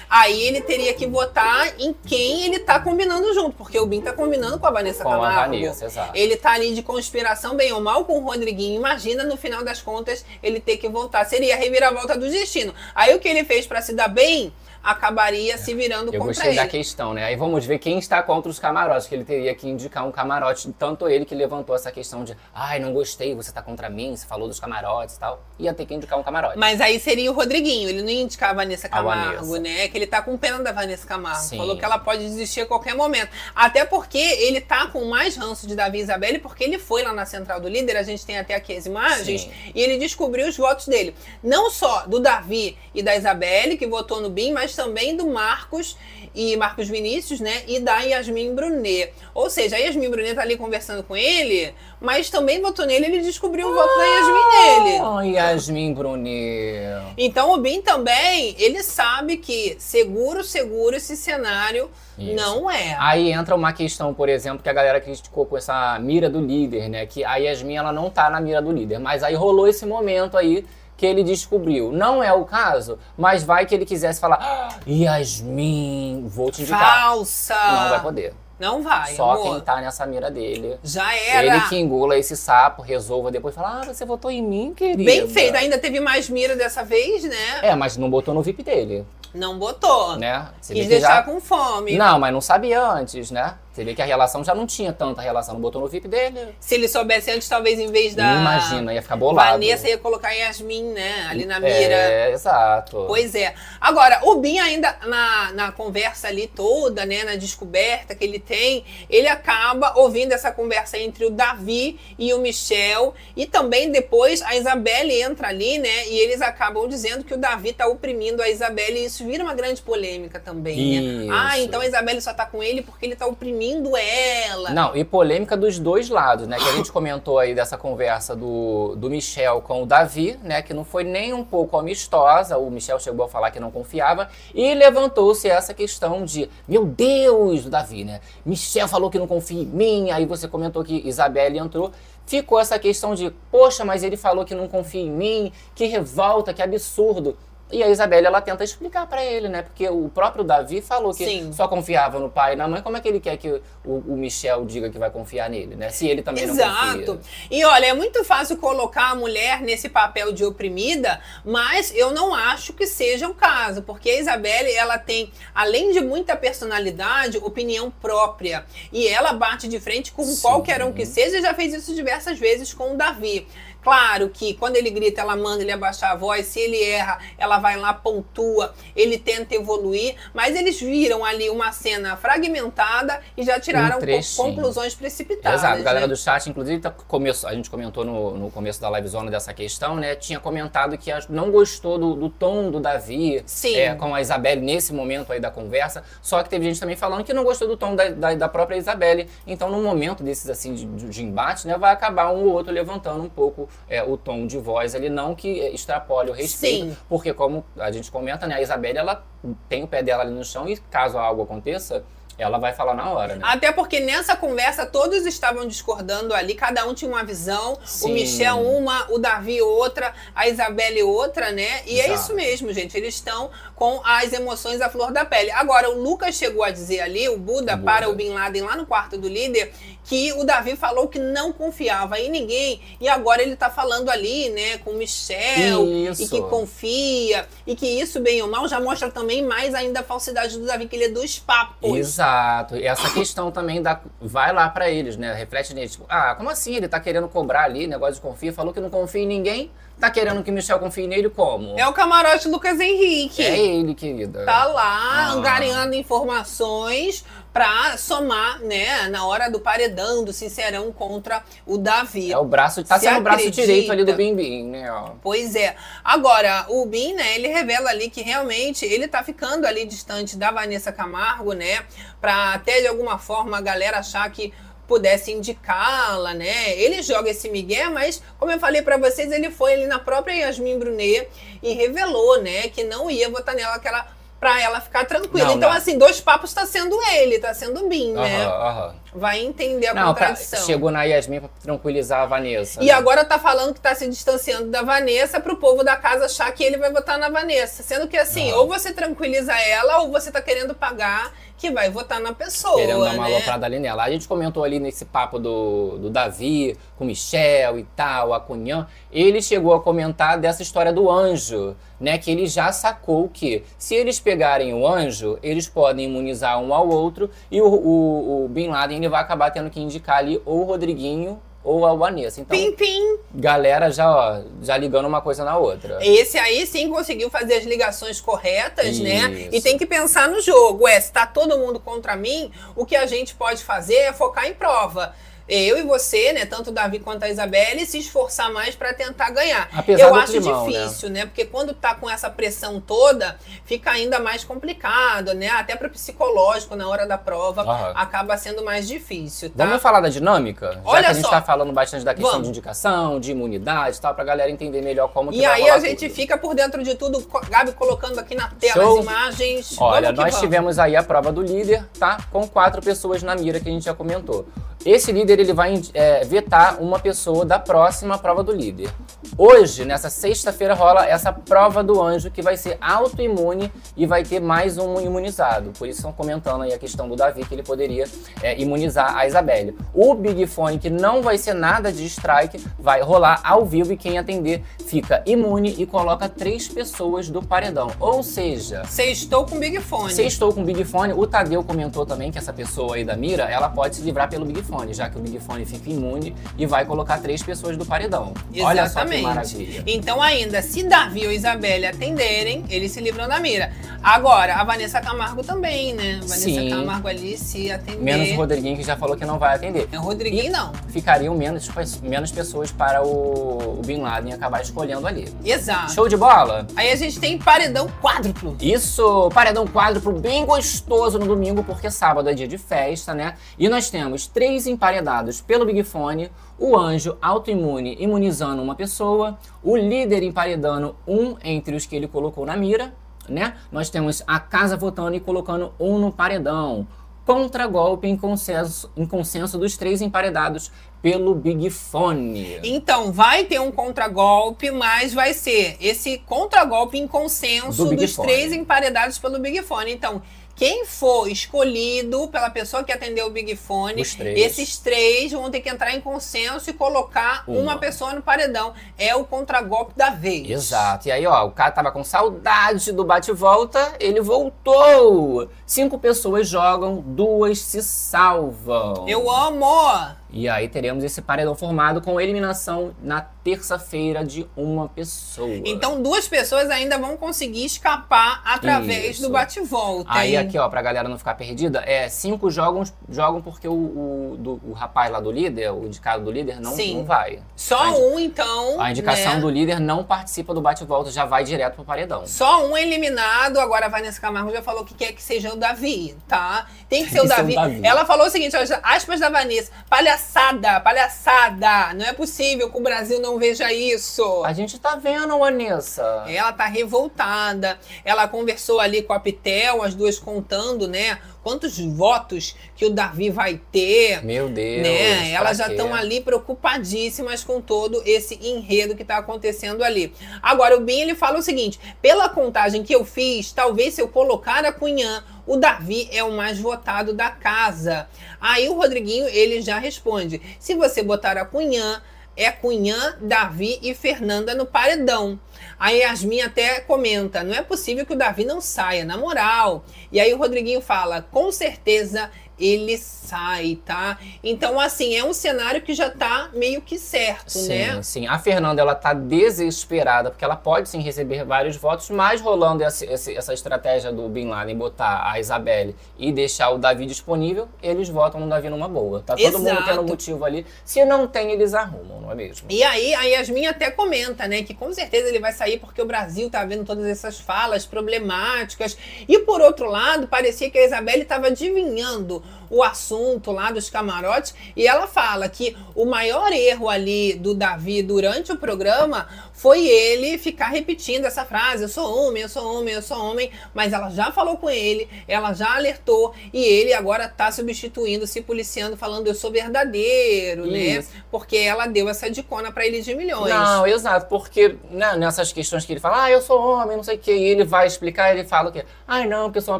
aí 0.10 0.42
ele 0.42 0.62
teria 0.62 0.94
que 0.94 1.06
votar 1.06 1.74
em 1.78 1.94
quem 2.06 2.46
ele 2.46 2.60
tá 2.60 2.80
combinando 2.80 3.09
junto, 3.34 3.52
porque 3.58 3.80
o 3.80 3.86
Bin 3.86 4.02
tá 4.02 4.14
combinando 4.14 4.60
com 4.60 4.68
a 4.68 4.72
Vanessa 4.72 5.04
Com 5.04 5.10
a 5.10 5.14
Camargo. 5.14 5.56
Vanessa, 5.56 5.86
exato. 5.86 6.12
Ele 6.14 6.36
tá 6.36 6.52
ali 6.52 6.74
de 6.74 6.82
conspiração, 6.82 7.56
bem 7.56 7.72
ou 7.72 7.82
mal, 7.82 8.06
com 8.06 8.20
o 8.20 8.24
Rodriguinho. 8.24 8.76
Imagina, 8.76 9.24
no 9.24 9.38
final 9.38 9.64
das 9.64 9.82
contas, 9.82 10.26
ele 10.42 10.60
ter 10.60 10.78
que 10.78 10.88
votar. 10.88 11.26
Seria 11.26 11.56
a 11.56 11.58
reviravolta 11.58 12.18
do 12.18 12.30
destino. 12.30 12.74
Aí 12.94 13.14
o 13.16 13.20
que 13.20 13.28
ele 13.28 13.44
fez 13.44 13.66
pra 13.66 13.82
se 13.82 13.94
dar 13.94 14.08
bem, 14.08 14.54
acabaria 14.84 15.58
se 15.58 15.74
virando 15.74 16.08
Eu 16.14 16.20
contra 16.20 16.28
gostei 16.28 16.50
ele. 16.52 16.56
da 16.58 16.68
questão, 16.68 17.14
né? 17.14 17.24
Aí 17.26 17.36
vamos 17.36 17.66
ver 17.66 17.80
quem 17.80 18.00
está 18.00 18.22
contra 18.24 18.50
os 18.50 18.60
camarotes, 18.60 19.08
que 19.08 19.16
ele 19.16 19.24
teria 19.26 19.54
que 19.54 19.68
indicar 19.68 20.06
um 20.08 20.12
camarote. 20.12 20.72
Tanto 20.78 21.08
ele 21.08 21.26
que 21.26 21.36
levantou 21.36 21.76
essa 21.76 21.92
questão 21.92 22.24
de, 22.24 22.36
ai, 22.54 22.80
não 22.80 22.94
gostei, 22.94 23.36
você 23.36 23.52
tá 23.52 23.62
contra 23.62 23.90
mim, 23.90 24.16
você 24.16 24.26
falou 24.26 24.48
dos 24.48 24.60
camarotes 24.60 25.16
e 25.16 25.20
tal. 25.20 25.44
Ia 25.58 25.74
ter 25.74 25.86
que 25.86 25.94
indicar 25.94 26.18
um 26.18 26.24
camarote. 26.24 26.58
Mas 26.58 26.80
aí 26.82 27.00
seria 27.00 27.32
o 27.32 27.34
Rodriguinho, 27.34 27.90
ele 27.90 28.02
não 28.02 28.10
ia 28.10 28.22
indicar 28.22 28.52
a 28.52 28.54
Vanessa 28.54 28.88
A 28.88 28.90
Camargo, 28.90 29.46
Vanessa. 29.46 29.60
né? 29.60 29.88
Que 29.88 29.98
ele 29.98 30.08
tá 30.08 30.22
com 30.22 30.38
pena 30.38 30.60
da 30.60 30.72
Vanessa 30.72 31.06
Camargo. 31.08 31.42
Sim. 31.42 31.58
Falou 31.58 31.78
que 31.78 31.86
ela 31.86 31.98
pode 32.00 32.24
desistir 32.24 32.62
a 32.62 32.66
qualquer 32.66 32.96
momento. 32.96 33.30
Até 33.56 33.86
porque 33.86 34.18
ele 34.18 34.62
tá 34.62 34.88
com 34.88 35.06
mais 35.06 35.36
ranço 35.36 35.68
de 35.68 35.76
Davi 35.76 36.00
e 36.00 36.02
Isabelle, 36.02 36.40
porque 36.40 36.64
ele 36.64 36.80
foi 36.80 37.04
lá 37.04 37.14
na 37.14 37.26
central 37.26 37.60
do 37.60 37.68
líder, 37.68 37.98
a 37.98 38.04
gente 38.04 38.26
tem 38.26 38.38
até 38.38 38.56
aqui 38.56 38.76
as 38.76 38.86
imagens, 38.86 39.42
Sim. 39.42 39.52
e 39.76 39.82
ele 39.82 39.98
descobriu 39.98 40.48
os 40.48 40.56
votos 40.58 40.88
dele. 40.88 41.16
Não 41.44 41.70
só 41.70 42.06
do 42.08 42.20
Davi 42.20 42.78
e 42.94 43.04
da 43.04 43.16
Isabelle, 43.16 43.78
que 43.78 43.86
votou 43.88 44.22
no 44.22 44.30
BIM, 44.30 44.52
mas 44.54 44.69
também 44.76 45.16
do 45.16 45.28
Marcos 45.28 45.98
e 46.34 46.56
Marcos 46.58 46.88
Vinícius, 46.88 47.40
né? 47.40 47.64
E 47.68 47.80
da 47.80 48.00
Yasmin 48.00 48.54
Brunet. 48.54 49.14
Ou 49.34 49.50
seja, 49.50 49.76
a 49.76 49.80
Yasmin 49.80 50.10
Brunet 50.10 50.36
tá 50.36 50.42
ali 50.42 50.58
conversando 50.58 51.04
com 51.04 51.16
ele, 51.16 51.74
mas 52.00 52.30
também 52.30 52.62
votou 52.62 52.86
nele, 52.86 53.06
ele 53.06 53.22
descobriu 53.22 53.68
o 53.68 53.74
voto 53.74 53.98
da 53.98 54.06
Yasmin 54.06 54.84
nele. 54.84 55.02
Oh, 55.02 55.22
Yasmin 55.22 55.94
Brunet. 55.94 57.14
Então 57.18 57.54
o 57.54 57.58
Bin 57.58 57.82
também, 57.82 58.56
ele 58.58 58.84
sabe 58.84 59.38
que 59.38 59.76
seguro, 59.80 60.44
seguro 60.44 60.96
esse 60.96 61.18
cenário 61.18 61.90
Isso. 62.18 62.36
não 62.36 62.70
é. 62.70 62.96
Aí 63.00 63.32
entra 63.32 63.56
uma 63.56 63.74
questão, 63.74 64.14
por 64.14 64.30
exemplo, 64.30 64.64
que 64.64 64.70
a 64.70 64.74
galera 64.74 65.02
criticou 65.02 65.46
com 65.46 65.58
essa 65.58 65.98
mira 66.00 66.30
do 66.30 66.40
líder, 66.40 66.90
né? 66.90 67.06
Que 67.06 67.24
a 67.24 67.36
Yasmin, 67.36 67.78
ela 67.78 67.92
não 67.92 68.10
tá 68.10 68.30
na 68.30 68.40
mira 68.40 68.62
do 68.62 68.72
líder. 68.72 69.00
Mas 69.00 69.24
aí 69.24 69.36
rolou 69.36 69.68
esse 69.68 69.86
momento 69.86 70.38
aí 70.38 70.66
que 71.00 71.06
ele 71.06 71.24
descobriu. 71.24 71.94
Não 71.94 72.22
é 72.22 72.34
o 72.34 72.44
caso, 72.44 73.00
mas 73.18 73.42
vai 73.42 73.66
que 73.66 73.74
ele 73.74 73.86
quisesse 73.86 74.20
falar 74.20 74.38
"Ah, 74.42 74.68
Yasmin, 74.86 76.28
vou 76.28 76.52
te 76.52 76.62
indicar. 76.62 77.04
Falsa! 77.04 77.56
Não 77.56 77.90
vai 77.90 78.02
poder. 78.02 78.34
Não 78.60 78.84
vai, 78.84 79.16
Só 79.16 79.32
amor. 79.32 79.44
quem 79.44 79.62
tá 79.62 79.80
nessa 79.80 80.06
mira 80.06 80.30
dele. 80.30 80.78
Já 80.84 81.16
era. 81.16 81.48
Ele 81.48 81.62
que 81.70 81.78
engula 81.80 82.18
esse 82.18 82.36
sapo, 82.36 82.82
resolva 82.82 83.32
depois 83.32 83.56
falar, 83.56 83.84
ah, 83.84 83.94
você 83.94 84.04
votou 84.04 84.30
em 84.30 84.42
mim, 84.44 84.74
querida. 84.76 85.02
Bem 85.02 85.30
feito. 85.30 85.56
Ainda 85.56 85.78
teve 85.78 86.02
mais 86.02 86.30
mira 86.30 86.58
dessa 86.58 86.84
vez, 86.84 87.24
né? 87.24 87.60
É, 87.62 87.74
mas 87.74 87.96
não 87.96 88.10
botou 88.10 88.34
no 88.34 88.42
VIP 88.42 88.62
dele, 88.62 89.06
Não 89.34 89.58
botou. 89.58 90.18
né? 90.18 90.50
Você 90.60 90.74
Quis 90.74 90.88
deixar 90.88 91.08
já... 91.18 91.24
com 91.24 91.40
fome. 91.40 91.96
Não, 91.98 92.20
mas 92.20 92.34
não 92.34 92.42
sabia 92.42 92.86
antes, 92.86 93.32
né? 93.32 93.54
Você 93.80 93.86
vê 93.86 93.96
que 93.96 94.02
a 94.02 94.06
relação 94.06 94.44
já 94.44 94.54
não 94.54 94.68
tinha 94.68 94.92
tanta 94.92 95.22
relação, 95.22 95.54
não 95.54 95.62
botou 95.62 95.82
no 95.82 95.88
VIP 95.88 96.06
dele. 96.10 96.50
Se 96.60 96.76
ele 96.76 96.90
soubesse 96.90 97.32
antes, 97.32 97.48
talvez 97.48 97.80
em 97.80 97.90
vez 97.90 98.14
da 98.14 98.36
Imagina, 98.36 98.94
ia 98.94 99.02
ficar 99.02 99.16
bolado. 99.16 99.52
Vanessa 99.52 99.88
ia 99.88 99.98
colocar 99.98 100.34
Yasmin, 100.34 100.92
né? 100.92 101.28
Ali 101.30 101.46
na 101.46 101.62
mira. 101.62 101.74
É, 101.74 102.32
exato. 102.34 103.06
Pois 103.08 103.34
é. 103.36 103.54
Agora, 103.80 104.20
o 104.24 104.36
Bin 104.36 104.60
ainda 104.60 104.98
na, 105.08 105.54
na 105.54 105.72
conversa 105.72 106.28
ali 106.28 106.46
toda, 106.48 107.06
né, 107.06 107.24
na 107.24 107.38
descoberta 107.38 108.14
que 108.14 108.26
ele 108.26 108.38
tem, 108.38 108.84
ele 109.10 109.30
acaba 109.30 109.94
ouvindo 109.96 110.34
essa 110.34 110.52
conversa 110.52 110.98
entre 110.98 111.24
o 111.24 111.30
Davi 111.30 111.98
e 112.18 112.34
o 112.34 112.40
Michel 112.40 113.14
e 113.34 113.46
também 113.46 113.90
depois 113.90 114.42
a 114.42 114.58
Isabelle 114.58 115.22
entra 115.22 115.48
ali, 115.48 115.78
né, 115.78 116.06
e 116.10 116.20
eles 116.20 116.42
acabam 116.42 116.86
dizendo 116.86 117.24
que 117.24 117.34
o 117.34 117.38
Davi 117.38 117.72
tá 117.72 117.88
oprimindo 117.88 118.42
a 118.42 118.50
Isabelle 118.50 119.00
e 119.00 119.06
isso 119.06 119.26
vira 119.26 119.42
uma 119.42 119.54
grande 119.54 119.82
polêmica 119.82 120.38
também, 120.38 121.00
né? 121.00 121.24
Isso. 121.24 121.34
Ah, 121.34 121.60
então 121.60 121.80
a 121.80 121.88
Isabelle 121.88 122.20
só 122.20 122.34
tá 122.34 122.46
com 122.46 122.62
ele 122.62 122.82
porque 122.82 123.06
ele 123.06 123.16
tá 123.16 123.26
oprimindo 123.26 123.69
ela. 123.98 124.72
Não, 124.72 124.96
e 124.96 125.04
polêmica 125.04 125.58
dos 125.58 125.80
dois 125.80 126.10
lados, 126.10 126.48
né? 126.48 126.58
Que 126.58 126.70
a 126.70 126.72
gente 126.74 126.92
comentou 126.92 127.40
aí 127.40 127.54
dessa 127.54 127.78
conversa 127.78 128.36
do, 128.36 128.96
do 128.96 129.10
Michel 129.10 129.62
com 129.62 129.84
o 129.84 129.86
Davi, 129.86 130.40
né? 130.44 130.62
Que 130.62 130.74
não 130.74 130.84
foi 130.84 131.04
nem 131.04 131.34
um 131.34 131.44
pouco 131.44 131.78
amistosa. 131.78 132.58
O 132.58 132.70
Michel 132.70 133.00
chegou 133.00 133.26
a 133.26 133.30
falar 133.30 133.52
que 133.52 133.60
não 133.60 133.72
confiava. 133.72 134.30
E 134.54 134.74
levantou-se 134.74 135.48
essa 135.48 135.74
questão 135.74 136.26
de, 136.26 136.50
meu 136.68 136.86
Deus, 136.86 137.66
o 137.66 137.70
Davi, 137.70 138.04
né? 138.04 138.22
Michel 138.46 138.88
falou 138.88 139.10
que 139.10 139.20
não 139.20 139.28
confia 139.28 139.62
em 139.62 139.66
mim. 139.66 140.12
Aí 140.12 140.26
você 140.26 140.48
comentou 140.48 140.84
que 140.84 141.08
Isabelle 141.08 141.58
entrou. 141.58 141.92
Ficou 142.26 142.60
essa 142.60 142.78
questão 142.78 143.16
de, 143.16 143.32
poxa, 143.50 143.84
mas 143.84 144.04
ele 144.04 144.16
falou 144.16 144.46
que 144.46 144.54
não 144.54 144.68
confia 144.68 145.02
em 145.02 145.10
mim. 145.10 145.52
Que 145.74 145.86
revolta, 145.86 146.54
que 146.54 146.62
absurdo. 146.62 147.36
E 147.72 147.84
a 147.84 147.90
Isabelle, 147.90 148.26
ela 148.26 148.42
tenta 148.42 148.64
explicar 148.64 149.06
pra 149.06 149.24
ele, 149.24 149.48
né? 149.48 149.62
Porque 149.62 149.88
o 149.88 150.10
próprio 150.10 150.44
Davi 150.44 150.82
falou 150.82 151.14
que 151.14 151.24
Sim. 151.24 151.54
só 151.54 151.68
confiava 151.68 152.20
no 152.20 152.30
pai 152.30 152.54
e 152.54 152.56
na 152.56 152.68
mãe. 152.68 152.82
Como 152.82 152.98
é 152.98 153.00
que 153.00 153.08
ele 153.08 153.20
quer 153.20 153.38
que 153.38 153.62
o, 153.86 153.98
o 154.08 154.18
Michel 154.18 154.66
diga 154.66 154.90
que 154.90 154.98
vai 154.98 155.12
confiar 155.12 155.50
nele, 155.52 155.76
né? 155.76 155.90
Se 155.90 156.08
ele 156.08 156.24
também 156.24 156.48
não 156.48 156.54
Exato. 156.56 156.98
confia. 156.98 157.20
E 157.52 157.64
olha, 157.64 157.86
é 157.86 157.94
muito 157.94 158.24
fácil 158.24 158.58
colocar 158.58 159.12
a 159.12 159.16
mulher 159.16 159.62
nesse 159.62 159.88
papel 159.88 160.32
de 160.32 160.44
oprimida, 160.44 161.22
mas 161.46 161.94
eu 161.96 162.12
não 162.12 162.34
acho 162.34 162.74
que 162.74 162.88
seja 162.88 163.28
o 163.28 163.36
caso, 163.36 163.84
porque 163.84 164.10
a 164.10 164.20
Isabelle, 164.20 164.72
ela 164.72 164.98
tem, 164.98 165.32
além 165.54 165.92
de 165.92 166.02
muita 166.02 166.36
personalidade, 166.36 167.38
opinião 167.38 167.92
própria. 167.92 168.66
E 168.92 169.08
ela 169.08 169.32
bate 169.34 169.68
de 169.68 169.80
frente 169.80 170.12
com 170.12 170.24
Sim. 170.24 170.42
qualquer 170.42 170.84
um 170.84 170.92
que 170.92 171.06
seja, 171.06 171.38
e 171.38 171.42
já 171.42 171.54
fez 171.54 171.74
isso 171.74 171.94
diversas 171.94 172.40
vezes 172.40 172.74
com 172.74 172.94
o 172.94 172.98
Davi. 172.98 173.48
Claro 173.90 174.30
que 174.30 174.54
quando 174.54 174.76
ele 174.76 174.92
grita, 174.92 175.22
ela 175.22 175.36
manda 175.36 175.64
ele 175.64 175.72
abaixar 175.72 176.12
a 176.12 176.16
voz. 176.16 176.46
Se 176.46 176.60
ele 176.60 176.80
erra, 176.84 177.18
ela 177.40 177.58
vai 177.58 177.76
lá, 177.76 177.92
pontua. 177.92 178.72
Ele 178.96 179.18
tenta 179.18 179.56
evoluir. 179.56 180.16
Mas 180.32 180.56
eles 180.56 180.80
viram 180.80 181.26
ali 181.26 181.50
uma 181.50 181.72
cena 181.72 182.16
fragmentada 182.16 183.20
e 183.36 183.44
já 183.44 183.60
tiraram 183.60 183.98
Um 183.98 184.36
conclusões 184.38 184.94
precipitadas. 184.94 185.62
Exato, 185.62 185.80
a 185.80 185.82
galera 185.84 186.06
né? 186.06 186.14
do 186.14 186.16
chat, 186.16 186.48
inclusive, 186.48 186.80
tá, 186.80 186.92
começou, 186.92 187.50
a 187.50 187.54
gente 187.56 187.68
comentou 187.68 188.06
no, 188.06 188.38
no 188.38 188.52
começo 188.52 188.80
da 188.80 188.92
livezona 188.92 189.32
dessa 189.32 189.54
questão, 189.56 189.96
né? 189.96 190.16
Tinha 190.16 190.40
comentado 190.40 190.96
que 190.96 191.12
não 191.28 191.50
gostou 191.50 191.98
do, 191.98 192.14
do 192.14 192.30
tom 192.30 192.70
do 192.70 192.80
Davi 192.80 193.44
é, 193.76 193.96
com 193.96 194.14
a 194.14 194.22
Isabelle 194.22 194.62
nesse 194.62 194.94
momento 194.94 195.34
aí 195.34 195.40
da 195.40 195.50
conversa. 195.50 196.04
Só 196.22 196.44
que 196.44 196.50
teve 196.50 196.66
gente 196.66 196.80
também 196.80 196.96
falando 196.96 197.24
que 197.24 197.34
não 197.34 197.44
gostou 197.44 197.68
do 197.68 197.76
tom 197.76 197.96
da, 197.96 198.10
da, 198.10 198.36
da 198.36 198.48
própria 198.48 198.78
Isabelle. 198.78 199.28
Então, 199.48 199.72
num 199.72 199.82
momento 199.82 200.22
desses 200.24 200.48
assim 200.48 200.76
de, 200.76 200.86
de- 200.86 201.10
de 201.10 201.24
embate, 201.24 201.66
né? 201.68 201.76
Vai 201.76 201.92
acabar 201.92 202.32
um 202.32 202.44
ou 202.44 202.54
outro 202.54 202.72
levantando 202.72 203.24
um 203.24 203.30
pouco 203.30 203.68
é, 203.88 204.04
o 204.04 204.18
tom 204.18 204.46
de 204.46 204.58
voz 204.58 204.96
ali, 204.96 205.10
não 205.10 205.36
que 205.36 205.48
extrapole 205.48 206.30
o 206.30 206.34
respeito. 206.34 206.90
Sim. 206.90 206.98
Porque, 207.08 207.34
como 207.34 207.64
a 207.78 207.92
gente 207.92 208.12
comenta, 208.12 208.48
né? 208.48 208.56
A 208.56 208.62
Isabelle, 208.62 208.98
ela 208.98 209.24
tem 209.68 209.84
o 209.84 209.88
pé 209.88 210.04
dela 210.04 210.24
ali 210.24 210.34
no 210.34 210.44
chão 210.44 210.68
e 210.68 210.78
caso 210.78 211.18
algo 211.18 211.44
aconteça, 211.44 212.04
ela 212.40 212.58
vai 212.58 212.74
falar 212.74 212.94
na 212.94 213.10
hora, 213.10 213.36
né? 213.36 213.42
Até 213.44 213.72
porque 213.72 214.00
nessa 214.00 214.36
conversa 214.36 214.86
todos 214.86 215.26
estavam 215.26 215.68
discordando 215.68 216.34
ali, 216.34 216.56
cada 216.56 216.86
um 216.88 216.94
tinha 216.94 217.10
uma 217.10 217.24
visão. 217.24 217.74
O 217.74 217.80
Sim. 217.86 218.14
Michel 218.14 218.60
uma, 218.62 219.06
o 219.12 219.18
Davi 219.20 219.62
outra, 219.62 220.14
a 220.36 220.48
Isabelle 220.48 221.04
outra, 221.04 221.52
né? 221.52 221.82
E 221.86 222.00
é 222.00 222.06
Exato. 222.06 222.22
isso 222.22 222.36
mesmo, 222.36 222.74
gente. 222.74 222.96
Eles 222.98 223.16
estão 223.16 223.50
com 223.76 224.02
as 224.06 224.34
emoções 224.34 224.82
à 224.82 224.90
flor 224.90 225.12
da 225.12 225.26
pele. 225.26 225.52
Agora, 225.52 225.90
o 225.90 226.02
Lucas 226.02 226.36
chegou 226.36 226.64
a 226.64 226.72
dizer 226.72 227.02
ali, 227.02 227.28
o 227.30 227.38
Buda, 227.38 227.74
O 227.74 227.78
Buda. 227.78 227.92
para 227.92 228.10
o 228.10 228.14
Bin 228.16 228.30
Laden 228.30 228.64
lá 228.64 228.76
no 228.76 228.86
quarto 228.86 229.18
do 229.18 229.28
líder, 229.28 229.72
que 230.04 230.34
o 230.34 230.44
Davi 230.44 230.76
falou 230.76 231.08
que 231.08 231.20
não 231.20 231.52
confiava 231.54 232.20
em 232.20 232.30
ninguém. 232.30 232.82
E 233.00 233.08
agora 233.08 233.42
ele 233.42 233.56
tá 233.56 233.70
falando 233.70 234.10
ali, 234.10 234.50
né, 234.50 234.78
com 234.80 234.92
o 234.92 234.96
Michel, 234.96 235.86
Isso. 236.10 236.24
e 236.24 236.28
que 236.30 236.42
confia, 236.50 237.48
e 237.66 237.76
que 237.76 237.86
isso, 237.86 238.20
bem 238.20 238.42
ou 238.42 238.48
mal, 238.50 238.68
já 238.68 238.80
mostra 238.80 239.10
também 239.12 239.44
mais 239.44 239.74
ainda 239.76 240.00
a 240.00 240.04
falsidade 240.04 240.58
do 240.58 240.66
Davi, 240.66 240.88
que 240.88 240.96
ele 240.96 241.06
é 241.06 241.10
dos 241.10 241.38
papos. 241.40 241.98
Exato. 241.98 242.29
E 242.74 242.86
essa 242.86 243.14
questão 243.14 243.52
também 243.52 243.82
vai 244.22 244.54
lá 244.54 244.70
pra 244.70 244.90
eles, 244.90 245.18
né? 245.18 245.34
Reflete 245.34 245.74
neles. 245.74 245.94
Tipo, 245.94 246.06
ah, 246.10 246.36
como 246.36 246.50
assim? 246.50 246.76
Ele 246.76 246.88
tá 246.88 247.00
querendo 247.00 247.28
cobrar 247.28 247.64
ali, 247.64 247.88
negócio 247.88 248.16
de 248.16 248.22
confia, 248.22 248.54
falou 248.54 248.74
que 248.74 248.80
não 248.80 248.90
confia 248.90 249.22
em 249.22 249.28
ninguém, 249.28 249.72
tá 250.00 250.10
querendo 250.10 250.42
que 250.44 250.50
o 250.50 250.54
Michel 250.54 250.80
confie 250.80 251.08
nele 251.08 251.30
como? 251.30 251.78
É 251.78 251.88
o 251.88 251.94
camarote 251.94 252.48
Lucas 252.48 252.80
Henrique. 252.80 253.42
É 253.44 253.58
ele, 253.58 253.94
querida. 253.94 254.46
Tá 254.46 254.66
lá 254.66 255.00
Ah. 255.28 255.32
angariando 255.34 255.94
informações 255.96 257.24
pra 257.52 257.98
somar, 257.98 258.60
né, 258.62 259.08
na 259.10 259.26
hora 259.26 259.50
do 259.50 259.60
paredão 259.60 260.24
do 260.24 260.32
Sincerão 260.32 260.92
contra 260.92 261.44
o 261.66 261.78
Davi. 261.78 262.32
É 262.32 262.38
o 262.38 262.46
braço, 262.46 262.84
tá 262.84 263.00
Se 263.00 263.06
sendo 263.06 263.20
o 263.20 263.22
braço 263.24 263.50
direito 263.50 263.92
ali 263.92 264.06
do 264.06 264.14
Bim 264.14 264.36
Bim, 264.36 264.68
né? 264.70 264.92
Ó. 264.92 265.12
Pois 265.22 265.56
é. 265.56 265.76
Agora, 266.04 266.66
o 266.70 266.86
Bin, 266.86 267.14
né, 267.14 267.36
ele 267.36 267.48
revela 267.48 267.90
ali 267.90 268.10
que 268.10 268.22
realmente 268.22 268.86
ele 268.86 269.08
tá 269.08 269.24
ficando 269.24 269.66
ali 269.66 269.84
distante 269.86 270.38
da 270.38 270.52
Vanessa 270.52 270.92
Camargo, 270.92 271.54
né, 271.54 271.80
pra 272.22 272.54
até 272.54 272.82
de 272.82 272.88
alguma 272.88 273.18
forma 273.18 273.58
a 273.58 273.62
galera 273.62 273.98
achar 274.00 274.30
que 274.30 274.54
pudesse 274.90 275.32
indicá-la, 275.32 276.34
né? 276.34 276.74
Ele 276.78 277.02
joga 277.04 277.30
esse 277.30 277.50
migué, 277.50 277.88
mas 277.88 278.22
como 278.40 278.52
eu 278.52 278.60
falei 278.60 278.82
pra 278.82 278.98
vocês, 278.98 279.32
ele 279.32 279.52
foi 279.52 279.74
ali 279.74 279.86
na 279.86 280.00
própria 280.00 280.34
Yasmin 280.34 280.80
Brunet 280.80 281.30
e 281.62 281.74
revelou, 281.74 282.42
né, 282.42 282.68
que 282.70 282.84
não 282.84 283.10
ia 283.10 283.30
votar 283.30 283.56
nela, 283.56 283.78
que 283.80 283.88
ela 283.88 284.20
pra 284.40 284.60
ela 284.62 284.80
ficar 284.80 285.06
tranquila. 285.06 285.50
Não, 285.50 285.56
então, 285.58 285.70
não. 285.70 285.78
assim, 285.78 285.98
dois 285.98 286.22
papos 286.22 286.54
tá 286.54 286.66
sendo 286.66 286.98
ele, 287.12 287.40
tá 287.40 287.54
sendo 287.54 287.86
o 287.86 287.90
Bin, 287.90 288.14
né? 288.14 288.46
Aham, 288.46 288.68
aham. 288.68 288.96
Vai 289.14 289.40
entender 289.40 289.88
a 289.88 289.94
Não, 289.94 290.14
pra, 290.14 290.28
contradição. 290.28 290.66
chegou 290.66 290.90
na 290.92 291.04
Yasmin 291.04 291.42
pra 291.42 291.50
tranquilizar 291.62 292.22
a 292.22 292.26
Vanessa. 292.26 292.82
E 292.82 292.86
né? 292.86 292.94
agora 292.94 293.26
tá 293.26 293.38
falando 293.38 293.74
que 293.74 293.82
tá 293.82 293.94
se 293.94 294.08
distanciando 294.08 294.68
da 294.70 294.82
Vanessa 294.82 295.42
pro 295.42 295.58
povo 295.58 295.84
da 295.84 295.98
casa 295.98 296.26
achar 296.26 296.50
que 296.54 296.64
ele 296.64 296.78
vai 296.78 296.90
votar 296.90 297.18
na 297.18 297.28
Vanessa. 297.30 297.84
Sendo 297.84 298.08
que 298.08 298.16
assim, 298.16 298.50
Aham. 298.52 298.60
ou 298.62 298.68
você 298.70 298.94
tranquiliza 298.94 299.52
ela, 299.54 300.00
ou 300.04 300.12
você 300.12 300.32
tá 300.32 300.42
querendo 300.42 300.74
pagar 300.74 301.34
que 301.60 301.70
vai 301.70 301.92
votar 301.92 302.22
na 302.22 302.34
pessoa. 302.34 302.78
Querendo 302.78 303.04
dar 303.04 303.14
uma 303.14 303.28
né? 303.28 303.36
aloprada 303.36 303.66
ali 303.66 303.80
nela. 303.80 304.04
A 304.04 304.10
gente 304.10 304.26
comentou 304.28 304.64
ali 304.64 304.80
nesse 304.80 305.04
papo 305.04 305.38
do, 305.38 305.98
do 305.98 306.10
Davi 306.10 306.78
com 306.98 307.04
Michel 307.04 307.78
e 307.78 307.84
tal, 307.96 308.34
a 308.34 308.40
Cunhã. 308.40 308.88
Ele 309.12 309.42
chegou 309.42 309.74
a 309.74 309.82
comentar 309.82 310.40
dessa 310.40 310.64
história 310.64 310.94
do 310.94 311.12
anjo, 311.12 311.76
né? 312.00 312.18
Que 312.18 312.32
ele 312.32 312.48
já 312.48 312.72
sacou 312.72 313.28
que 313.28 313.64
se 313.78 313.94
eles 313.94 314.22
pegarem 314.22 314.74
o 314.74 314.88
anjo, 314.88 315.38
eles 315.44 315.68
podem 315.68 316.06
imunizar 316.06 316.58
um 316.62 316.74
ao 316.74 316.88
outro 316.88 317.30
e 317.52 317.62
o, 317.62 317.68
o, 317.68 318.46
o 318.46 318.48
Bin 318.48 318.70
Laden 318.70 318.98
ele 318.98 319.10
vai 319.10 319.22
acabar 319.22 319.52
tendo 319.52 319.70
que 319.70 319.82
indicar 319.82 320.20
ali 320.20 320.42
ou 320.46 320.62
o 320.62 320.64
Rodriguinho 320.64 321.42
ou 321.64 321.86
a 321.86 321.94
Vanessa. 321.94 322.42
Então, 322.42 322.58
Pim, 322.58 322.72
pim. 322.72 323.18
galera 323.34 323.92
já, 323.92 324.10
ó, 324.10 324.42
já 324.62 324.78
ligando 324.78 325.06
uma 325.08 325.22
coisa 325.22 325.44
na 325.44 325.58
outra. 325.58 326.00
Esse 326.02 326.38
aí 326.38 326.66
sim 326.66 326.90
conseguiu 326.90 327.30
fazer 327.30 327.56
as 327.56 327.66
ligações 327.66 328.22
corretas, 328.22 328.98
né? 329.00 329.30
Isso. 329.32 329.56
E 329.56 329.62
tem 329.62 329.78
que 329.78 329.86
pensar 329.86 330.28
no 330.30 330.42
jogo. 330.42 330.88
É, 330.88 331.00
se 331.00 331.12
tá 331.12 331.26
todo 331.26 331.58
mundo 331.58 331.80
contra 331.80 332.16
mim, 332.16 332.52
o 332.76 332.86
que 332.86 332.96
a 332.96 333.06
gente 333.06 333.36
pode 333.36 333.64
fazer 333.64 333.96
é 333.96 334.14
focar 334.14 334.48
em 334.48 334.54
prova. 334.54 335.14
Eu 335.50 335.78
e 335.80 335.84
você, 335.84 336.32
né, 336.34 336.46
tanto 336.46 336.70
o 336.70 336.74
Davi 336.74 337.00
quanto 337.00 337.24
a 337.24 337.30
Isabelle, 337.30 337.86
se 337.86 337.98
esforçar 337.98 338.52
mais 338.54 338.76
para 338.76 338.94
tentar 338.94 339.32
ganhar. 339.32 339.68
Apesar 339.74 340.04
Eu 340.08 340.16
acho 340.16 340.34
climão, 340.34 340.70
né? 340.70 340.84
difícil, 340.86 341.10
né? 341.10 341.26
Porque 341.26 341.44
quando 341.46 341.74
tá 341.74 341.96
com 341.96 342.10
essa 342.10 342.30
pressão 342.30 342.80
toda, 342.80 343.38
fica 343.66 343.90
ainda 343.92 344.20
mais 344.20 344.44
complicado, 344.44 345.34
né? 345.34 345.50
Até 345.50 345.76
para 345.76 345.90
psicológico 345.90 346.76
na 346.76 346.88
hora 346.88 347.08
da 347.08 347.18
prova, 347.18 347.62
Aham. 347.64 347.94
acaba 347.96 348.38
sendo 348.38 348.64
mais 348.64 348.88
difícil, 348.88 349.50
tá? 349.50 349.66
Vamos 349.66 349.82
falar 349.82 350.02
da 350.02 350.10
dinâmica? 350.10 350.74
Já 350.74 350.82
Olha 350.86 351.04
que 351.06 351.10
a 351.10 351.14
gente 351.14 351.24
só. 351.26 351.30
tá 351.32 351.42
falando 351.42 351.74
bastante 351.74 352.06
da 352.06 352.14
questão 352.14 352.32
Vamos. 352.34 352.48
de 352.48 352.50
indicação, 352.52 353.20
de 353.20 353.32
imunidade 353.32 353.98
e 353.98 354.02
tal, 354.02 354.14
pra 354.14 354.24
galera 354.24 354.52
entender 354.52 354.82
melhor 354.84 355.08
como 355.10 355.32
que 355.32 355.38
E 355.40 355.46
aí 355.46 355.70
a 355.70 355.80
gente 355.80 356.06
tudo. 356.08 356.16
fica 356.16 356.38
por 356.38 356.54
dentro 356.54 356.84
de 356.84 356.94
tudo, 356.96 357.28
Gabi 357.50 357.72
colocando 357.74 358.20
aqui 358.20 358.36
na 358.36 358.50
tela 358.50 358.74
Show. 358.84 359.00
as 359.00 359.04
imagens. 359.06 359.76
Olha, 359.80 360.12
nós 360.12 360.26
vamos. 360.26 360.40
tivemos 360.40 360.80
aí 360.80 360.96
a 360.96 361.02
prova 361.04 361.32
do 361.32 361.42
líder, 361.42 361.84
tá? 362.00 362.20
Com 362.32 362.48
quatro 362.48 362.82
pessoas 362.82 363.24
na 363.24 363.36
mira 363.36 363.60
que 363.60 363.68
a 363.68 363.72
gente 363.72 363.86
já 363.86 363.94
comentou. 363.94 364.48
Esse 364.86 365.12
líder 365.12 365.39
ele 365.40 365.54
vai 365.54 365.82
é, 365.94 366.26
vetar 366.26 366.82
uma 366.82 367.00
pessoa 367.00 367.46
da 367.46 367.58
próxima 367.58 368.18
prova 368.18 368.44
do 368.44 368.52
líder. 368.52 368.90
Hoje, 369.38 369.86
nessa 369.86 370.10
sexta-feira, 370.10 370.74
rola 370.74 371.06
essa 371.06 371.32
prova 371.32 371.82
do 371.82 372.02
anjo 372.02 372.30
que 372.30 372.42
vai 372.42 372.58
ser 372.58 372.78
autoimune 372.82 373.72
e 373.96 374.06
vai 374.06 374.24
ter 374.24 374.42
mais 374.42 374.78
um 374.78 375.00
imunizado. 375.00 375.72
Por 375.78 375.88
isso 375.88 376.00
estão 376.00 376.12
comentando 376.12 376.64
aí 376.64 376.74
a 376.74 376.78
questão 376.78 377.08
do 377.08 377.16
Davi 377.16 377.46
que 377.46 377.54
ele 377.56 377.64
poderia 377.64 378.06
é, 378.44 378.60
imunizar 378.60 379.16
a 379.16 379.26
Isabelle. 379.26 379.78
O 379.94 380.14
Big 380.14 380.46
Fone, 380.46 380.78
que 380.78 380.90
não 380.90 381.22
vai 381.22 381.38
ser 381.38 381.54
nada 381.54 381.92
de 381.92 382.06
strike, 382.06 382.62
vai 382.78 383.02
rolar 383.02 383.40
ao 383.44 383.66
vivo 383.66 383.94
e 383.94 383.98
quem 383.98 384.18
atender 384.18 384.62
fica 384.86 385.24
imune 385.26 385.76
e 385.78 385.86
coloca 385.86 386.28
três 386.28 386.68
pessoas 386.68 387.30
do 387.30 387.42
paredão. 387.42 387.92
Ou 388.00 388.22
seja, 388.22 388.84
Sextou 388.86 389.46
com 389.46 389.58
Big 389.58 389.80
Fone. 389.80 390.14
se 390.14 390.26
estou 390.26 390.54
com 390.54 390.62
o 390.62 390.66
Big 390.66 390.84
Fone, 390.84 391.14
o 391.14 391.26
Tadeu 391.26 391.64
comentou 391.64 392.06
também 392.06 392.30
que 392.30 392.38
essa 392.38 392.52
pessoa 392.52 392.96
aí 392.96 393.06
da 393.06 393.16
mira, 393.16 393.44
ela 393.44 393.70
pode 393.70 393.96
se 393.96 394.02
livrar 394.02 394.30
pelo 394.30 394.46
Big 394.46 394.62
Fone, 394.64 394.94
já 394.94 395.10
que 395.10 395.18
o 395.18 395.29
Big 395.30 395.40
Fone 395.40 395.66
fica 395.66 395.90
imune 395.90 396.36
e 396.58 396.66
vai 396.66 396.86
colocar 396.86 397.20
três 397.20 397.42
pessoas 397.44 397.78
do 397.78 397.86
paredão. 397.86 398.34
Olha 398.62 398.90
só 398.90 399.06
que 399.06 399.16
Exatamente. 399.16 399.24
maravilha. 399.24 399.84
Então, 399.86 400.22
ainda, 400.22 400.62
se 400.62 400.84
Davi 400.84 401.26
ou 401.26 401.32
Isabelle 401.32 401.86
atenderem, 401.86 402.66
eles 402.70 402.92
se 402.92 403.00
livram 403.00 403.28
da 403.28 403.40
mira. 403.40 403.72
Agora, 404.02 404.56
a 404.56 404.64
Vanessa 404.64 405.02
Camargo 405.02 405.44
também, 405.44 405.94
né? 405.94 406.20
Vanessa 406.22 406.40
Sim. 406.40 406.70
Camargo 406.70 407.08
ali, 407.08 407.38
se 407.38 407.72
atender. 407.72 408.02
Menos 408.02 408.30
o 408.32 408.36
Rodriguinho 408.36 408.78
que 408.78 408.84
já 408.84 408.96
falou 408.96 409.16
que 409.18 409.26
não 409.26 409.38
vai 409.38 409.56
atender. 409.56 409.88
É 409.92 410.00
o 410.00 410.02
Rodriguinho, 410.02 410.52
não. 410.52 410.72
Ficariam 410.88 411.36
menos, 411.36 411.70
menos 412.02 412.32
pessoas 412.32 412.72
para 412.72 413.04
o, 413.04 413.80
o 413.80 413.82
Bin 413.86 414.02
Laden 414.02 414.34
acabar 414.34 414.62
escolhendo 414.62 415.06
ali. 415.06 415.28
Exato. 415.44 415.92
Show 415.92 416.08
de 416.08 416.16
bola? 416.16 416.66
Aí 416.76 416.92
a 416.92 416.96
gente 416.96 417.20
tem 417.20 417.38
paredão 417.38 417.90
quádruplo. 418.02 418.56
Isso, 418.62 419.30
paredão 419.34 419.68
quádruplo 419.68 420.14
bem 420.14 420.46
gostoso 420.46 421.20
no 421.20 421.26
domingo, 421.26 421.64
porque 421.64 421.92
sábado 421.92 422.30
é 422.30 422.34
dia 422.34 422.48
de 422.48 422.58
festa, 422.58 423.14
né? 423.14 423.36
E 423.58 423.68
nós 423.68 423.90
temos 423.90 424.28
três 424.28 424.66
emparedados 424.66 425.19
pelo 425.46 425.66
Big 425.66 425.84
Fone, 425.84 426.32
o 426.58 426.78
anjo 426.78 427.18
autoimune 427.22 427.96
imunizando 428.00 428.62
uma 428.62 428.76
pessoa, 428.76 429.38
o 429.64 429.76
líder 429.76 430.24
emparedando 430.24 430.96
um 431.08 431.36
entre 431.44 431.76
os 431.76 431.86
que 431.86 431.96
ele 431.96 432.08
colocou 432.08 432.46
na 432.46 432.56
mira, 432.56 432.94
né? 433.28 433.56
Nós 433.72 433.90
temos 433.90 434.24
a 434.26 434.40
casa 434.40 434.76
votando 434.76 435.16
e 435.16 435.20
colocando 435.20 435.74
um 435.80 435.98
no 435.98 436.12
paredão. 436.12 436.88
Contragolpe 437.26 438.08
em 438.08 438.18
consenso, 438.18 438.92
em 438.98 439.06
consenso 439.06 439.58
dos 439.58 439.78
três 439.78 440.02
emparedados 440.02 440.72
pelo 441.02 441.34
Big 441.34 441.70
Fone. 441.70 442.60
Então, 442.64 443.12
vai 443.12 443.46
ter 443.46 443.60
um 443.60 443.72
contragolpe, 443.72 444.70
mas 444.72 445.14
vai 445.14 445.34
ser 445.34 445.78
esse 445.80 446.18
contragolpe 446.20 446.98
em 446.98 447.08
consenso 447.08 447.86
Do 447.86 447.96
dos 447.96 448.14
Fone. 448.16 448.28
três 448.28 448.52
emparedados 448.54 449.18
pelo 449.18 449.40
Big 449.40 449.62
Fone. 449.64 449.92
Então, 449.92 450.22
quem 450.60 450.86
for 450.86 451.30
escolhido 451.32 452.28
pela 452.28 452.50
pessoa 452.50 452.84
que 452.84 452.92
atendeu 452.92 453.28
o 453.28 453.30
Big 453.30 453.56
Fone, 453.56 454.04
três. 454.04 454.38
esses 454.38 454.78
três 454.78 455.32
vão 455.32 455.50
ter 455.50 455.62
que 455.62 455.70
entrar 455.70 455.96
em 455.96 456.02
consenso 456.02 456.70
e 456.70 456.74
colocar 456.74 457.46
Uma. 457.48 457.62
uma, 457.62 457.78
pessoa 457.78 458.12
no 458.12 458.22
paredão. 458.22 458.74
É 458.98 459.16
o 459.16 459.24
contragolpe 459.24 459.94
da 459.96 460.10
vez. 460.10 460.50
Exato. 460.50 461.08
E 461.08 461.14
aí, 461.14 461.26
ó, 461.26 461.46
o 461.46 461.52
cara 461.52 461.72
tava 461.72 461.94
com 461.94 462.04
saudade 462.04 462.92
do 462.92 463.06
bate-volta, 463.06 463.96
ele 464.02 464.20
voltou. 464.20 465.50
Cinco 465.70 466.00
pessoas 466.00 466.50
jogam, 466.50 466.96
duas 467.06 467.60
se 467.60 467.84
salvam. 467.84 469.08
Eu 469.08 469.30
amo! 469.30 470.18
E 470.32 470.48
aí 470.48 470.68
teremos 470.68 471.04
esse 471.04 471.22
paredão 471.24 471.56
formado 471.56 472.02
com 472.02 472.20
eliminação 472.22 472.92
na 473.02 473.22
terça-feira 473.44 474.24
de 474.24 474.48
uma 474.56 474.88
pessoa. 474.88 475.62
Então, 475.66 476.02
duas 476.04 476.28
pessoas 476.28 476.70
ainda 476.70 477.00
vão 477.00 477.18
conseguir 477.18 477.66
escapar 477.66 478.42
através 478.46 479.16
Isso. 479.16 479.24
do 479.24 479.30
bate-volta. 479.32 480.10
Aí 480.12 480.32
hein? 480.32 480.38
aqui, 480.38 480.58
ó, 480.58 480.70
pra 480.70 480.84
galera 480.84 481.10
não 481.10 481.18
ficar 481.18 481.34
perdida, 481.34 481.84
é 481.84 482.08
cinco 482.10 482.52
jogam, 482.52 482.84
jogam 483.10 483.42
porque 483.42 483.68
o, 483.68 483.74
o, 483.74 484.36
do- 484.38 484.62
o 484.70 484.74
rapaz 484.74 485.12
lá 485.12 485.20
do 485.20 485.32
líder, 485.32 485.72
o 485.72 485.86
indicado 485.88 486.24
do 486.24 486.32
líder, 486.32 486.60
não, 486.62 486.74
Sim. 486.74 486.98
não 486.98 487.06
vai. 487.06 487.42
Só 487.56 487.98
um, 488.00 488.20
então. 488.20 488.80
A 488.80 488.92
indicação 488.92 489.36
né? 489.36 489.40
do 489.40 489.50
líder 489.50 489.80
não 489.80 490.04
participa 490.04 490.54
do 490.54 490.62
bate-volta, 490.62 491.10
já 491.12 491.26
vai 491.26 491.44
direto 491.44 491.74
pro 491.76 491.84
paredão. 491.84 492.28
Só 492.28 492.68
um 492.68 492.78
eliminado. 492.78 493.60
Agora 493.60 493.88
a 493.88 493.90
Vanessa 493.90 494.22
Camargo 494.22 494.52
já 494.52 494.62
falou 494.62 494.86
que 494.86 494.94
quer 494.94 495.12
que 495.14 495.24
seja 495.24 495.52
o 495.52 495.56
Davi, 495.60 496.16
tá? 496.28 496.68
Tem 496.90 497.06
que 497.06 497.12
ser 497.12 497.22
o 497.22 497.28
Davi. 497.28 497.54
Davi. 497.54 497.82
Ela 497.84 498.06
falou 498.06 498.26
o 498.26 498.30
seguinte, 498.30 498.56
aspas 498.82 499.20
da 499.20 499.30
Vanessa. 499.30 499.72
Palhaçada, 499.88 500.80
palhaçada. 500.80 501.94
Não 501.94 502.06
é 502.06 502.14
possível 502.14 502.72
que 502.72 502.78
o 502.78 502.82
Brasil 502.82 503.22
não 503.22 503.38
veja 503.38 503.72
isso. 503.72 504.44
A 504.44 504.54
gente 504.54 504.80
tá 504.80 504.96
vendo, 504.96 505.38
Vanessa. 505.38 506.24
Ela 506.28 506.52
tá 506.52 506.66
revoltada. 506.66 507.78
Ela 508.04 508.28
conversou 508.28 508.80
ali 508.80 509.04
com 509.04 509.14
a 509.14 509.20
Pitel, 509.20 509.84
as 509.84 509.94
duas 509.94 510.18
contando, 510.18 510.88
né? 510.88 511.20
Quantos 511.50 511.80
votos 511.80 512.56
que 512.76 512.86
o 512.86 512.92
Davi 512.92 513.32
vai 513.32 513.60
ter. 513.72 514.24
Meu 514.24 514.50
Deus. 514.50 514.84
né? 514.84 515.32
Elas 515.32 515.58
já 515.58 515.68
estão 515.68 515.96
ali 515.96 516.22
preocupadíssimas 516.22 517.44
com 517.44 517.60
todo 517.60 518.04
esse 518.06 518.36
enredo 518.36 518.96
que 518.96 519.02
está 519.02 519.18
acontecendo 519.18 519.84
ali. 519.84 520.14
Agora, 520.44 520.78
o 520.78 520.82
Bin 520.82 521.00
ele 521.00 521.16
fala 521.16 521.40
o 521.40 521.42
seguinte: 521.42 521.80
pela 522.04 522.30
contagem 522.30 522.84
que 522.84 522.94
eu 522.94 523.04
fiz, 523.04 523.52
talvez 523.52 523.96
se 523.96 524.02
eu 524.02 524.08
colocar 524.08 524.64
a 524.64 524.72
Cunhã, 524.72 525.24
o 525.48 525.58
Davi 525.58 526.08
é 526.12 526.24
o 526.24 526.34
mais 526.34 526.60
votado 526.60 527.14
da 527.14 527.32
casa. 527.32 528.08
Aí 528.40 528.70
o 528.70 528.76
Rodriguinho 528.76 529.28
ele 529.28 529.60
já 529.60 529.80
responde: 529.80 530.40
se 530.60 530.76
você 530.76 531.02
botar 531.02 531.36
a 531.36 531.46
Cunhã, 531.46 532.00
é 532.40 532.52
Cunhã, 532.52 533.18
Davi 533.22 533.78
e 533.84 533.94
Fernanda 533.94 534.56
no 534.56 534.66
paredão. 534.66 535.38
Aí 535.78 536.00
Yasmin 536.00 536.42
até 536.42 536.80
comenta: 536.80 537.44
não 537.44 537.54
é 537.54 537.62
possível 537.62 538.06
que 538.06 538.14
o 538.14 538.18
Davi 538.18 538.46
não 538.46 538.62
saia, 538.62 539.04
na 539.04 539.18
moral. 539.18 539.86
E 540.12 540.20
aí 540.20 540.34
o 540.34 540.38
Rodriguinho 540.38 540.80
fala: 540.80 541.22
com 541.22 541.52
certeza 541.52 542.32
ele 542.60 542.98
sai, 542.98 543.78
tá? 543.86 544.18
Então, 544.44 544.80
assim, 544.80 545.16
é 545.16 545.24
um 545.24 545.34
cenário 545.34 545.82
que 545.82 545.94
já 545.94 546.10
tá 546.10 546.50
meio 546.54 546.82
que 546.82 546.98
certo, 546.98 547.52
Sim, 547.52 547.70
né? 547.70 548.02
sim. 548.02 548.28
A 548.28 548.40
Fernanda, 548.40 548.82
ela 548.82 548.96
tá 548.96 549.14
desesperada, 549.14 550.32
porque 550.32 550.44
ela 550.44 550.56
pode 550.56 550.90
sim 550.90 551.00
receber 551.00 551.44
vários 551.46 551.76
votos, 551.76 552.10
mas 552.10 552.42
rolando 552.42 552.84
essa, 552.84 553.06
essa 553.06 553.54
estratégia 553.54 554.12
do 554.12 554.28
Bin 554.28 554.48
Laden 554.48 554.76
botar 554.76 555.30
a 555.32 555.40
Isabelle 555.40 555.96
e 556.18 556.32
deixar 556.32 556.72
o 556.72 556.78
Davi 556.78 557.06
disponível, 557.06 557.68
eles 557.82 558.10
votam 558.10 558.40
no 558.40 558.50
Davi 558.50 558.70
numa 558.70 558.88
boa. 558.88 559.22
Tá 559.22 559.36
todo 559.36 559.60
mundo 559.60 559.70
Exato. 559.70 559.86
tendo 559.86 560.04
motivo 560.04 560.44
ali. 560.44 560.66
Se 560.84 561.06
não 561.06 561.28
tem, 561.28 561.52
eles 561.52 561.74
arrumam, 561.74 562.22
não 562.22 562.32
é 562.32 562.36
mesmo? 562.36 562.68
E 562.70 562.84
aí, 562.84 563.14
a 563.14 563.24
Yasmin 563.24 563.68
até 563.68 563.92
comenta, 563.92 564.48
né, 564.48 564.64
que 564.64 564.74
com 564.74 564.92
certeza 564.92 565.30
ele 565.30 565.40
vai 565.40 565.52
sair 565.52 565.80
porque 565.80 566.02
o 566.02 566.06
Brasil 566.06 566.50
tá 566.50 566.66
vendo 566.66 566.84
todas 566.84 567.06
essas 567.06 567.40
falas 567.40 567.86
problemáticas. 567.86 568.98
E 569.28 569.40
por 569.40 569.62
outro 569.62 569.90
lado, 569.90 570.28
parecia 570.28 570.70
que 570.70 570.78
a 570.78 570.86
Isabelle 570.86 571.22
estava 571.22 571.48
adivinhando 571.48 572.44
o 572.70 572.84
assunto 572.84 573.52
lá 573.52 573.72
dos 573.72 573.90
camarotes 573.90 574.54
e 574.76 574.88
ela 574.88 575.08
fala 575.08 575.50
que 575.50 575.76
o 575.96 576.06
maior 576.06 576.52
erro 576.52 576.88
ali 576.88 577.34
do 577.34 577.54
Davi 577.54 578.04
durante 578.04 578.52
o 578.52 578.58
programa 578.58 579.28
foi 579.60 579.86
ele 579.86 580.38
ficar 580.38 580.68
repetindo 580.68 581.26
essa 581.26 581.44
frase: 581.44 581.84
eu 581.84 581.90
sou 581.90 582.28
homem, 582.28 582.44
eu 582.44 582.50
sou 582.50 582.78
homem, 582.78 582.94
eu 582.94 583.02
sou 583.02 583.18
homem. 583.18 583.52
Mas 583.74 583.92
ela 583.92 584.10
já 584.10 584.32
falou 584.32 584.56
com 584.58 584.70
ele, 584.70 585.10
ela 585.28 585.54
já 585.54 585.76
alertou 585.76 586.34
e 586.54 586.64
ele 586.64 586.94
agora 586.94 587.28
tá 587.28 587.52
substituindo, 587.52 588.26
se 588.26 588.42
policiando, 588.42 588.96
falando 588.96 589.28
eu 589.28 589.36
sou 589.36 589.52
verdadeiro, 589.52 590.66
né? 590.66 590.80
Isso. 590.80 591.14
né? 591.14 591.24
Porque 591.30 591.58
ela 591.58 591.88
deu 591.88 592.08
essa 592.08 592.30
dicona 592.32 592.72
para 592.72 592.86
ele 592.86 593.02
de 593.02 593.14
milhões. 593.14 593.54
Não, 593.54 593.86
exato, 593.86 594.28
porque 594.28 594.78
né, 594.90 595.18
nessas 595.18 595.52
questões 595.52 595.86
que 595.86 595.92
ele 595.92 596.00
fala, 596.00 596.24
ah, 596.24 596.32
eu 596.32 596.42
sou 596.42 596.58
homem, 596.60 596.96
não 596.96 597.04
sei 597.04 597.16
o 597.16 597.20
quê, 597.20 597.34
e 597.34 597.44
ele 597.44 597.66
vai 597.66 597.86
explicar, 597.86 598.34
ele 598.34 598.46
fala 598.46 598.70
o 598.70 598.72
quê? 598.72 598.86
Ah, 599.06 599.26
não, 599.26 599.46
porque 599.46 599.58
eu 599.58 599.62
sou 599.62 599.74
uma 599.74 599.80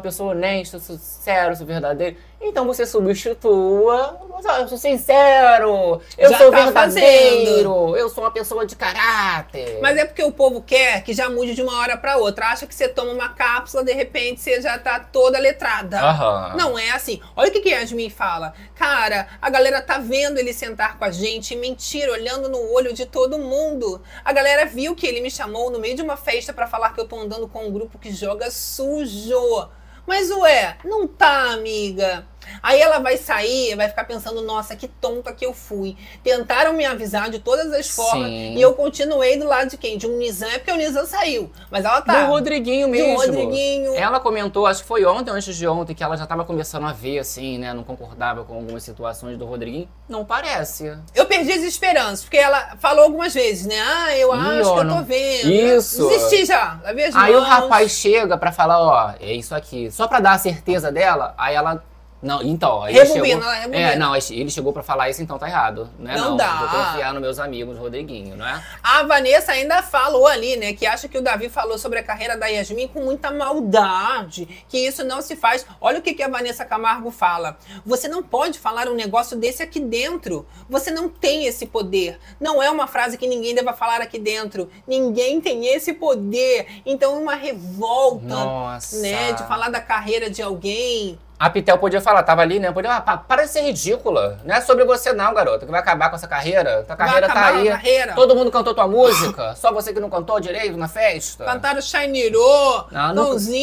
pessoa 0.00 0.32
honesta, 0.32 0.78
sou 0.78 0.96
sincero, 0.96 1.56
sou 1.56 1.66
verdadeiro. 1.66 2.16
Então 2.40 2.66
você 2.66 2.86
substitua. 2.86 4.18
Eu 4.58 4.68
sou 4.68 4.78
sincero, 4.78 6.00
eu 6.16 6.30
já 6.30 6.38
sou 6.38 6.50
tá 6.50 6.64
verdadeiro, 6.64 6.72
fazendo. 6.72 7.96
eu 7.96 8.08
sou 8.08 8.24
uma 8.24 8.30
pessoa 8.30 8.64
de 8.64 8.74
caráter. 8.74 9.78
Mas 9.82 9.98
é 9.98 10.06
porque 10.06 10.22
o 10.24 10.32
povo 10.32 10.62
quer 10.62 11.04
que 11.04 11.12
já 11.12 11.28
mude 11.28 11.54
de 11.54 11.62
uma 11.62 11.78
hora 11.78 11.96
para 11.98 12.16
outra. 12.16 12.46
Acha 12.46 12.66
que 12.66 12.74
você 12.74 12.88
toma 12.88 13.12
uma 13.12 13.28
cápsula, 13.28 13.84
de 13.84 13.92
repente 13.92 14.40
você 14.40 14.62
já 14.62 14.78
tá 14.78 14.98
toda 14.98 15.38
letrada. 15.38 15.98
Uhum. 16.02 16.56
Não 16.56 16.78
é 16.78 16.90
assim. 16.92 17.20
Olha 17.36 17.50
o 17.50 17.52
que, 17.52 17.60
que 17.60 17.68
Yasmin 17.68 18.08
fala. 18.08 18.54
Cara, 18.74 19.28
a 19.42 19.50
galera 19.50 19.82
tá 19.82 19.98
vendo 19.98 20.38
ele 20.38 20.54
sentar 20.54 20.98
com 20.98 21.04
a 21.04 21.10
gente. 21.10 21.54
Mentira, 21.54 22.12
olhando 22.12 22.48
no 22.48 22.72
olho 22.72 22.94
de 22.94 23.04
todo 23.04 23.38
mundo. 23.38 24.00
A 24.24 24.32
galera 24.32 24.64
viu 24.64 24.94
que 24.94 25.06
ele 25.06 25.20
me 25.20 25.30
chamou 25.30 25.70
no 25.70 25.78
meio 25.78 25.94
de 25.94 26.02
uma 26.02 26.16
festa 26.16 26.52
para 26.52 26.66
falar 26.66 26.94
que 26.94 27.00
eu 27.00 27.06
tô 27.06 27.20
andando 27.20 27.46
com 27.46 27.66
um 27.66 27.70
grupo 27.70 27.98
que 27.98 28.10
joga 28.10 28.50
sujo. 28.50 29.68
Mas 30.10 30.28
ué, 30.28 30.76
não 30.84 31.06
tá, 31.06 31.52
amiga. 31.52 32.26
Aí 32.62 32.80
ela 32.80 32.98
vai 32.98 33.16
sair, 33.16 33.74
vai 33.74 33.88
ficar 33.88 34.04
pensando, 34.04 34.42
nossa, 34.42 34.76
que 34.76 34.88
tonta 34.88 35.32
que 35.32 35.44
eu 35.44 35.52
fui. 35.52 35.96
Tentaram 36.22 36.72
me 36.72 36.84
avisar 36.84 37.30
de 37.30 37.38
todas 37.38 37.72
as 37.72 37.88
formas 37.88 38.28
Sim. 38.28 38.56
e 38.56 38.60
eu 38.60 38.74
continuei 38.74 39.38
do 39.38 39.46
lado 39.46 39.70
de 39.70 39.76
quem? 39.76 39.96
De 39.96 40.06
um 40.06 40.18
Nizam, 40.18 40.48
é 40.48 40.58
porque 40.58 40.72
o 40.72 40.76
Nizam 40.76 41.06
saiu. 41.06 41.50
Mas 41.70 41.84
ela 41.84 42.02
tá. 42.02 42.24
Do 42.24 42.32
Rodriguinho 42.32 42.88
mesmo. 42.88 43.14
Do 43.14 43.20
Rodriguinho. 43.26 43.94
Ela 43.94 44.20
comentou, 44.20 44.66
acho 44.66 44.82
que 44.82 44.88
foi 44.88 45.04
ontem 45.04 45.30
ou 45.30 45.36
antes 45.36 45.56
de 45.56 45.66
ontem, 45.66 45.94
que 45.94 46.02
ela 46.02 46.16
já 46.16 46.26
tava 46.26 46.44
começando 46.44 46.86
a 46.86 46.92
ver, 46.92 47.18
assim, 47.18 47.58
né? 47.58 47.72
Não 47.72 47.84
concordava 47.84 48.44
com 48.44 48.54
algumas 48.54 48.82
situações 48.82 49.38
do 49.38 49.46
Rodriguinho. 49.46 49.88
Não 50.08 50.24
parece. 50.24 50.96
Eu 51.14 51.26
perdi 51.26 51.52
as 51.52 51.62
esperanças, 51.62 52.22
porque 52.22 52.36
ela 52.36 52.76
falou 52.78 53.04
algumas 53.04 53.32
vezes, 53.32 53.66
né? 53.66 53.80
Ah, 53.80 54.16
eu 54.16 54.32
acho 54.32 54.74
que 54.74 54.80
eu 54.80 54.88
tô 54.88 55.02
vendo. 55.02 55.50
Isso. 55.50 56.08
Desisti 56.08 56.44
já. 56.46 56.80
Aí 57.14 57.32
mãos. 57.32 57.42
o 57.42 57.46
rapaz 57.46 57.92
chega 57.92 58.36
pra 58.36 58.52
falar, 58.52 58.80
ó, 58.80 59.14
é 59.20 59.32
isso 59.32 59.54
aqui. 59.54 59.90
Só 59.90 60.06
pra 60.06 60.20
dar 60.20 60.32
a 60.32 60.38
certeza 60.38 60.90
dela, 60.90 61.34
aí 61.38 61.54
ela 61.54 61.82
não, 62.22 62.42
então, 62.42 62.82
aí 62.82 62.92
rebobina, 62.92 63.26
chegou, 63.26 63.50
rebobina. 63.50 63.92
É, 63.92 63.96
não, 63.96 64.14
ele 64.14 64.50
chegou 64.50 64.72
para 64.74 64.82
falar 64.82 65.08
isso, 65.08 65.22
então 65.22 65.38
tá 65.38 65.48
errado, 65.48 65.88
né? 65.98 66.16
Não, 66.16 66.30
não 66.30 66.36
dá. 66.36 66.56
Vou 66.56 66.68
confiar 66.68 67.14
nos 67.14 67.22
meus 67.22 67.38
amigos 67.38 67.78
Rodriguinho, 67.78 68.36
não 68.36 68.46
é? 68.46 68.62
A 68.82 69.02
Vanessa 69.04 69.52
ainda 69.52 69.82
falou 69.82 70.26
ali, 70.26 70.56
né, 70.56 70.74
que 70.74 70.86
acha 70.86 71.08
que 71.08 71.16
o 71.16 71.22
Davi 71.22 71.48
falou 71.48 71.78
sobre 71.78 71.98
a 71.98 72.02
carreira 72.02 72.36
da 72.36 72.46
Yasmin 72.46 72.88
com 72.88 73.00
muita 73.00 73.30
maldade, 73.30 74.46
que 74.68 74.78
isso 74.78 75.02
não 75.02 75.22
se 75.22 75.34
faz. 75.34 75.64
Olha 75.80 75.98
o 75.98 76.02
que, 76.02 76.12
que 76.12 76.22
a 76.22 76.28
Vanessa 76.28 76.64
Camargo 76.64 77.10
fala. 77.10 77.56
Você 77.86 78.06
não 78.06 78.22
pode 78.22 78.58
falar 78.58 78.86
um 78.88 78.94
negócio 78.94 79.36
desse 79.36 79.62
aqui 79.62 79.80
dentro. 79.80 80.46
Você 80.68 80.90
não 80.90 81.08
tem 81.08 81.46
esse 81.46 81.66
poder. 81.66 82.18
Não 82.38 82.62
é 82.62 82.70
uma 82.70 82.86
frase 82.86 83.16
que 83.16 83.26
ninguém 83.26 83.54
deva 83.54 83.72
falar 83.72 84.02
aqui 84.02 84.18
dentro. 84.18 84.70
Ninguém 84.86 85.40
tem 85.40 85.66
esse 85.68 85.94
poder. 85.94 86.66
Então, 86.84 87.20
uma 87.20 87.34
revolta, 87.34 88.26
Nossa. 88.26 89.00
né, 89.00 89.32
de 89.32 89.42
falar 89.44 89.70
da 89.70 89.80
carreira 89.80 90.28
de 90.28 90.42
alguém 90.42 91.18
a 91.40 91.48
Pitel 91.48 91.78
podia 91.78 92.02
falar, 92.02 92.22
tava 92.22 92.42
ali, 92.42 92.60
né? 92.60 92.70
Podia, 92.70 92.96
ah, 92.96 93.16
para 93.16 93.44
de 93.44 93.48
ser 93.48 93.62
ridícula. 93.62 94.38
Não 94.44 94.54
é 94.54 94.60
sobre 94.60 94.84
você 94.84 95.14
não, 95.14 95.32
garoto, 95.32 95.64
que 95.64 95.70
vai 95.70 95.80
acabar 95.80 96.10
com 96.10 96.16
essa 96.16 96.28
carreira. 96.28 96.84
Tua 96.86 96.94
carreira 96.94 97.28
tá 97.28 97.46
aí. 97.46 97.66
Carreira. 97.66 98.12
Todo 98.12 98.36
mundo 98.36 98.50
cantou 98.50 98.74
tua 98.74 98.86
música. 98.86 99.54
Só 99.56 99.72
você 99.72 99.90
que 99.90 100.00
não 100.00 100.10
cantou 100.10 100.38
direito 100.38 100.76
na 100.76 100.86
festa. 100.86 101.46
Cantaram 101.46 101.80
Shiniro, 101.80 102.38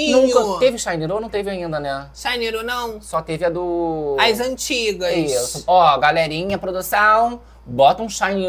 Nunca, 0.09 0.39
nunca 0.39 0.59
teve 0.59 0.79
Shiniro? 0.79 1.19
Não 1.19 1.29
teve 1.29 1.51
ainda, 1.51 1.79
né? 1.79 2.07
Shiniro 2.15 2.63
não. 2.63 2.99
Só 2.99 3.21
teve 3.21 3.45
a 3.45 3.49
do... 3.51 4.17
As 4.19 4.39
antigas. 4.39 5.13
Isso. 5.13 5.63
Ó, 5.67 5.99
galerinha, 5.99 6.57
produção... 6.57 7.39
Bota 7.67 8.01
um 8.01 8.09
Shiny 8.09 8.47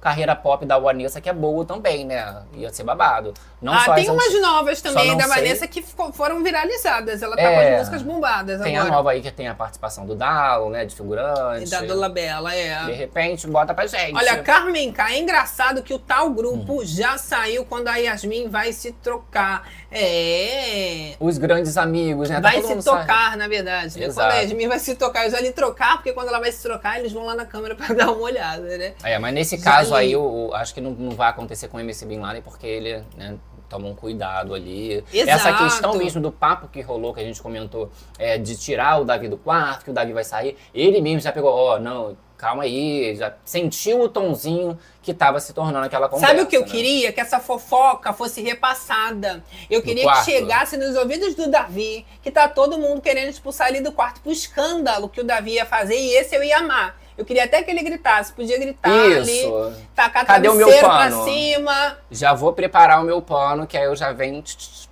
carreira 0.00 0.36
pop 0.36 0.64
da 0.64 0.78
Vanessa, 0.78 1.20
que 1.20 1.28
é 1.28 1.32
boa 1.32 1.64
também, 1.64 2.04
né? 2.04 2.42
Ia 2.54 2.72
ser 2.72 2.84
babado. 2.84 3.34
Não 3.60 3.74
ah, 3.74 3.94
tem 3.94 4.08
umas 4.08 4.40
novas 4.40 4.80
também 4.80 5.16
da 5.16 5.26
Vanessa 5.26 5.66
que 5.66 5.82
foram 5.82 6.42
viralizadas. 6.42 7.22
Ela 7.22 7.36
tá 7.36 7.42
é, 7.42 7.54
com 7.54 7.60
as 7.60 7.66
é. 7.66 7.78
músicas 7.78 8.02
bombadas 8.02 8.60
tem 8.62 8.76
agora. 8.76 8.84
Tem 8.84 8.92
a 8.92 8.96
nova 8.96 9.10
aí 9.10 9.20
que 9.20 9.30
tem 9.30 9.48
a 9.48 9.54
participação 9.54 10.06
do 10.06 10.14
Dalo, 10.14 10.70
né? 10.70 10.84
De 10.86 10.94
figurante. 10.94 11.66
E 11.66 11.70
da 11.70 11.82
Dula 11.82 12.08
Bela, 12.08 12.54
é. 12.54 12.84
De 12.86 12.92
repente, 12.92 13.46
bota 13.46 13.74
pra 13.74 13.86
gente. 13.86 14.16
Olha, 14.16 14.42
Carmen 14.42 14.90
K, 14.92 15.12
é 15.12 15.18
engraçado 15.18 15.82
que 15.82 15.92
o 15.92 15.98
tal 15.98 16.30
grupo 16.30 16.80
hum. 16.80 16.84
já 16.84 17.18
saiu 17.18 17.66
quando 17.66 17.88
a 17.88 17.96
Yasmin 17.96 18.48
vai 18.48 18.72
se 18.72 18.92
trocar. 18.92 19.68
É. 19.92 21.16
Os 21.20 21.36
grandes 21.36 21.76
amigos, 21.76 22.30
né? 22.30 22.36
Tá 22.36 22.50
vai 22.50 22.62
se 22.62 22.76
tocar, 22.82 23.36
na 23.36 23.46
verdade. 23.46 23.98
Né? 23.98 24.06
Quando 24.06 24.30
a 24.30 24.36
Yasmin 24.36 24.68
vai 24.68 24.78
se 24.78 24.94
tocar, 24.94 25.24
eu 25.26 25.30
já 25.30 25.40
lhe 25.40 25.52
trocar, 25.52 25.96
porque 25.96 26.12
quando 26.12 26.28
ela 26.28 26.40
vai 26.40 26.50
se 26.50 26.62
trocar, 26.62 26.98
eles 26.98 27.12
vão 27.12 27.26
lá 27.26 27.34
na 27.34 27.44
câmera 27.44 27.74
pra 27.74 27.88
dar 27.94 28.10
uma 28.10 28.22
olhada, 28.22 28.59
né? 28.60 28.94
É, 29.02 29.18
mas 29.18 29.34
nesse 29.34 29.56
já 29.56 29.64
caso 29.64 29.94
aí, 29.94 30.12
acho 30.54 30.74
que 30.74 30.80
não, 30.80 30.92
não 30.92 31.12
vai 31.12 31.30
acontecer 31.30 31.68
com 31.68 31.76
o 31.76 31.80
MC 31.80 32.06
Bin 32.06 32.20
Laden, 32.20 32.42
porque 32.42 32.66
ele, 32.66 33.02
né? 33.16 33.38
toma 33.70 33.88
um 33.88 33.94
cuidado 33.94 34.52
ali. 34.52 35.02
Exato. 35.12 35.30
Essa 35.30 35.52
questão 35.64 35.94
mesmo 35.94 36.20
do 36.20 36.32
papo 36.32 36.68
que 36.68 36.82
rolou, 36.82 37.14
que 37.14 37.20
a 37.20 37.24
gente 37.24 37.40
comentou, 37.40 37.90
é, 38.18 38.36
de 38.36 38.56
tirar 38.56 39.00
o 39.00 39.04
Davi 39.04 39.28
do 39.28 39.38
quarto, 39.38 39.84
que 39.84 39.90
o 39.90 39.94
Davi 39.94 40.12
vai 40.12 40.24
sair, 40.24 40.56
ele 40.74 41.00
mesmo 41.00 41.20
já 41.20 41.30
pegou, 41.30 41.50
ó, 41.50 41.76
oh, 41.76 41.78
não, 41.78 42.16
calma 42.36 42.64
aí, 42.64 43.14
já 43.14 43.34
sentiu 43.44 44.00
o 44.00 44.08
tonzinho 44.08 44.78
que 45.02 45.12
estava 45.12 45.38
se 45.38 45.52
tornando 45.52 45.86
aquela 45.86 46.08
conversa. 46.08 46.34
Sabe 46.34 46.42
o 46.42 46.46
que 46.46 46.56
eu 46.56 46.62
né? 46.62 46.66
queria? 46.66 47.12
Que 47.12 47.20
essa 47.20 47.38
fofoca 47.38 48.12
fosse 48.12 48.42
repassada. 48.42 49.44
Eu 49.70 49.80
queria 49.82 50.10
que 50.10 50.24
chegasse 50.24 50.76
nos 50.76 50.96
ouvidos 50.96 51.34
do 51.34 51.48
Davi, 51.48 52.04
que 52.22 52.30
tá 52.30 52.48
todo 52.48 52.78
mundo 52.78 53.00
querendo 53.00 53.28
expulsar 53.28 53.68
ele 53.68 53.80
do 53.80 53.92
quarto 53.92 54.20
pro 54.20 54.32
escândalo 54.32 55.08
que 55.08 55.20
o 55.20 55.24
Davi 55.24 55.52
ia 55.52 55.66
fazer, 55.66 55.96
e 55.96 56.16
esse 56.16 56.34
eu 56.34 56.42
ia 56.42 56.58
amar. 56.58 56.98
Eu 57.20 57.24
queria 57.26 57.44
até 57.44 57.62
que 57.62 57.70
ele 57.70 57.82
gritasse, 57.82 58.32
podia 58.32 58.58
gritar 58.58 58.88
Isso. 58.88 59.54
ali, 59.54 59.76
tacar 59.94 60.24
Cadê 60.24 60.48
o 60.48 60.54
meu 60.54 60.68
pano? 60.80 60.80
pra 60.80 61.10
cima. 61.24 61.98
Já 62.10 62.32
vou 62.32 62.54
preparar 62.54 62.98
o 62.98 63.04
meu 63.04 63.20
pano, 63.20 63.66
que 63.66 63.76
aí 63.76 63.84
eu 63.84 63.94
já 63.94 64.10
venho 64.10 64.42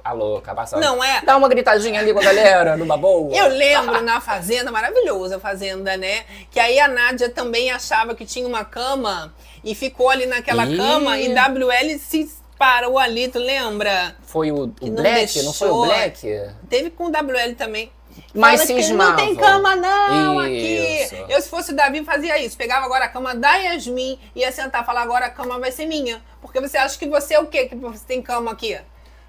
a 0.04 0.12
louca 0.12 0.54
passando. 0.54 0.82
Não 0.82 1.02
é? 1.02 1.22
Dá 1.22 1.38
uma 1.38 1.48
gritadinha 1.48 1.98
ali 1.98 2.12
com 2.12 2.18
a 2.18 2.22
galera, 2.22 2.76
numa 2.76 2.98
boa. 2.98 3.32
Eu 3.34 3.48
lembro 3.48 4.02
na 4.02 4.20
Fazenda, 4.20 4.70
maravilhosa 4.70 5.38
a 5.38 5.40
Fazenda, 5.40 5.96
né? 5.96 6.26
Que 6.50 6.60
aí 6.60 6.78
a 6.78 6.86
Nádia 6.86 7.30
também 7.30 7.70
achava 7.70 8.14
que 8.14 8.26
tinha 8.26 8.46
uma 8.46 8.62
cama 8.62 9.32
e 9.64 9.74
ficou 9.74 10.10
ali 10.10 10.26
naquela 10.26 10.66
Ih. 10.66 10.76
cama 10.76 11.16
e 11.18 11.32
WL 11.32 11.98
se 11.98 12.30
parou 12.58 12.98
ali, 12.98 13.28
tu 13.28 13.38
lembra? 13.38 14.16
Foi 14.20 14.52
o, 14.52 14.64
o 14.64 14.90
Black? 14.90 15.38
Não, 15.38 15.44
não 15.46 15.52
foi 15.54 15.70
o 15.70 15.82
Black? 15.86 16.50
Teve 16.68 16.90
com 16.90 17.04
o 17.04 17.08
WL 17.08 17.54
também. 17.56 17.90
Mas 18.34 18.60
cismava. 18.62 19.10
Não 19.10 19.16
tem 19.16 19.34
cama 19.34 19.74
não 19.74 20.46
isso. 20.46 21.14
aqui. 21.14 21.32
Eu, 21.32 21.40
se 21.40 21.48
fosse 21.48 21.72
o 21.72 21.76
Davi, 21.76 22.04
fazia 22.04 22.38
isso. 22.38 22.56
Pegava 22.56 22.84
agora 22.84 23.06
a 23.06 23.08
cama 23.08 23.34
da 23.34 23.54
Yasmin, 23.56 24.18
ia 24.34 24.52
sentar 24.52 24.82
e 24.82 24.86
falar, 24.86 25.02
agora 25.02 25.26
a 25.26 25.30
cama 25.30 25.58
vai 25.58 25.72
ser 25.72 25.86
minha. 25.86 26.22
Porque 26.40 26.60
você 26.60 26.76
acha 26.76 26.98
que 26.98 27.08
você 27.08 27.34
é 27.34 27.40
o 27.40 27.46
quê? 27.46 27.66
Que 27.66 27.74
você 27.74 28.04
tem 28.06 28.20
cama 28.22 28.50
aqui? 28.50 28.78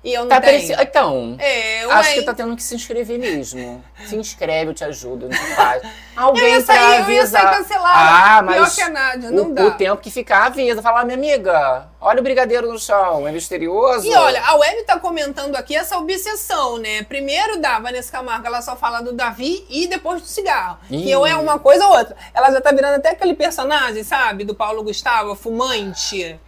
E 0.04 0.14
eu 0.14 0.22
não 0.22 0.30
tá 0.30 0.40
tenho. 0.40 0.66
Preci... 0.66 0.82
Então, 0.82 1.36
é, 1.40 1.84
acho 1.84 2.14
que 2.14 2.22
tá 2.22 2.34
tendo 2.34 2.56
que 2.56 2.64
se 2.64 2.74
inscrever 2.74 3.20
mesmo. 3.20 3.84
Se 4.06 4.16
inscreve, 4.16 4.72
eu 4.72 4.74
te 4.74 4.84
ajudo, 4.84 5.28
não 5.28 5.56
faz. 5.56 5.84
Alguém 6.16 6.44
eu 6.44 6.50
ia 6.52 6.62
sair, 6.62 6.78
pra 6.78 6.98
avisar. 7.00 7.10
Eu 7.10 7.16
ia 7.16 7.28
sair 7.28 7.58
cancelada. 7.58 7.98
Ah, 7.98 8.42
mas 8.42 8.56
Pior 8.56 8.76
que 8.76 8.82
a 8.82 8.90
Nádia, 8.90 9.32
não 9.32 9.52
o, 9.52 9.54
dá. 9.54 9.66
O 9.66 9.72
tempo 9.72 10.02
que 10.02 10.10
ficar, 10.10 10.46
avisa. 10.46 10.82
Fala, 10.82 11.04
minha 11.04 11.18
amiga, 11.18 11.90
olha 12.00 12.20
o 12.20 12.24
brigadeiro 12.24 12.72
no 12.72 12.80
chão, 12.80 13.28
é 13.28 13.32
misterioso. 13.32 14.08
E 14.08 14.16
olha, 14.16 14.42
a 14.42 14.56
Web 14.56 14.84
tá 14.84 14.98
comentando 14.98 15.56
aqui 15.56 15.76
essa 15.76 15.98
obsessão, 15.98 16.78
né? 16.78 17.04
Primeiro 17.04 17.60
da 17.60 17.78
Vanessa 17.80 18.12
Camargo, 18.12 18.48
ela 18.48 18.62
só 18.62 18.78
fala 18.78 19.02
do 19.02 19.12
Davi 19.12 19.66
e 19.70 19.88
depois 19.88 20.22
do 20.22 20.28
cigarro. 20.28 20.78
Ih. 20.90 21.04
Que 21.04 21.16
ou 21.16 21.28
é 21.28 21.36
uma 21.36 21.60
coisa 21.60 21.86
ou 21.86 21.98
outra. 21.98 22.16
Ela 22.34 22.52
já 22.52 22.62
tá 22.62 22.72
virando 22.72 22.96
até 22.96 23.10
aquele 23.10 23.34
personagem, 23.34 24.04
sabe? 24.04 24.46
Do 24.46 24.56
Paulo 24.56 24.82
Gustavo, 24.82 25.36
fumante. 25.36 26.40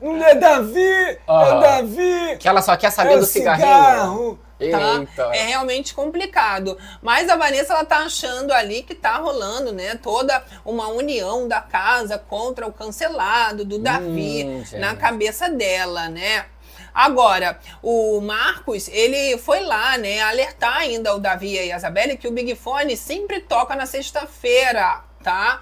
Não 0.00 0.22
é 0.24 0.34
Davi, 0.34 1.18
uhum. 1.26 1.42
é 1.42 1.60
Davi. 1.60 2.36
Que 2.38 2.48
ela 2.48 2.60
só 2.60 2.76
quer 2.76 2.90
saber 2.90 3.14
é 3.14 3.18
do 3.18 3.26
cigarrinho. 3.26 4.38
Tá? 5.16 5.34
É 5.34 5.42
realmente 5.42 5.94
complicado. 5.94 6.78
Mas 7.02 7.28
a 7.28 7.36
Vanessa 7.36 7.74
ela 7.74 7.84
tá 7.84 7.98
achando 7.98 8.52
ali 8.52 8.82
que 8.82 8.94
tá 8.94 9.16
rolando, 9.16 9.72
né? 9.72 9.98
Toda 10.02 10.42
uma 10.64 10.88
união 10.88 11.46
da 11.46 11.60
casa 11.60 12.18
contra 12.18 12.66
o 12.66 12.72
cancelado 12.72 13.64
do 13.64 13.78
Davi 13.78 14.44
hum, 14.44 14.64
na 14.78 14.96
cabeça 14.96 15.50
dela, 15.50 16.08
né? 16.08 16.46
Agora, 16.94 17.58
o 17.82 18.22
Marcos, 18.22 18.88
ele 18.88 19.36
foi 19.36 19.60
lá, 19.60 19.98
né, 19.98 20.22
alertar 20.22 20.78
ainda 20.78 21.14
o 21.14 21.18
Davi 21.18 21.52
e 21.52 21.70
a 21.70 21.76
Isabelle 21.76 22.16
que 22.16 22.26
o 22.26 22.32
Big 22.32 22.54
Fone 22.54 22.96
sempre 22.96 23.40
toca 23.40 23.76
na 23.76 23.84
sexta-feira, 23.84 25.02
tá? 25.22 25.60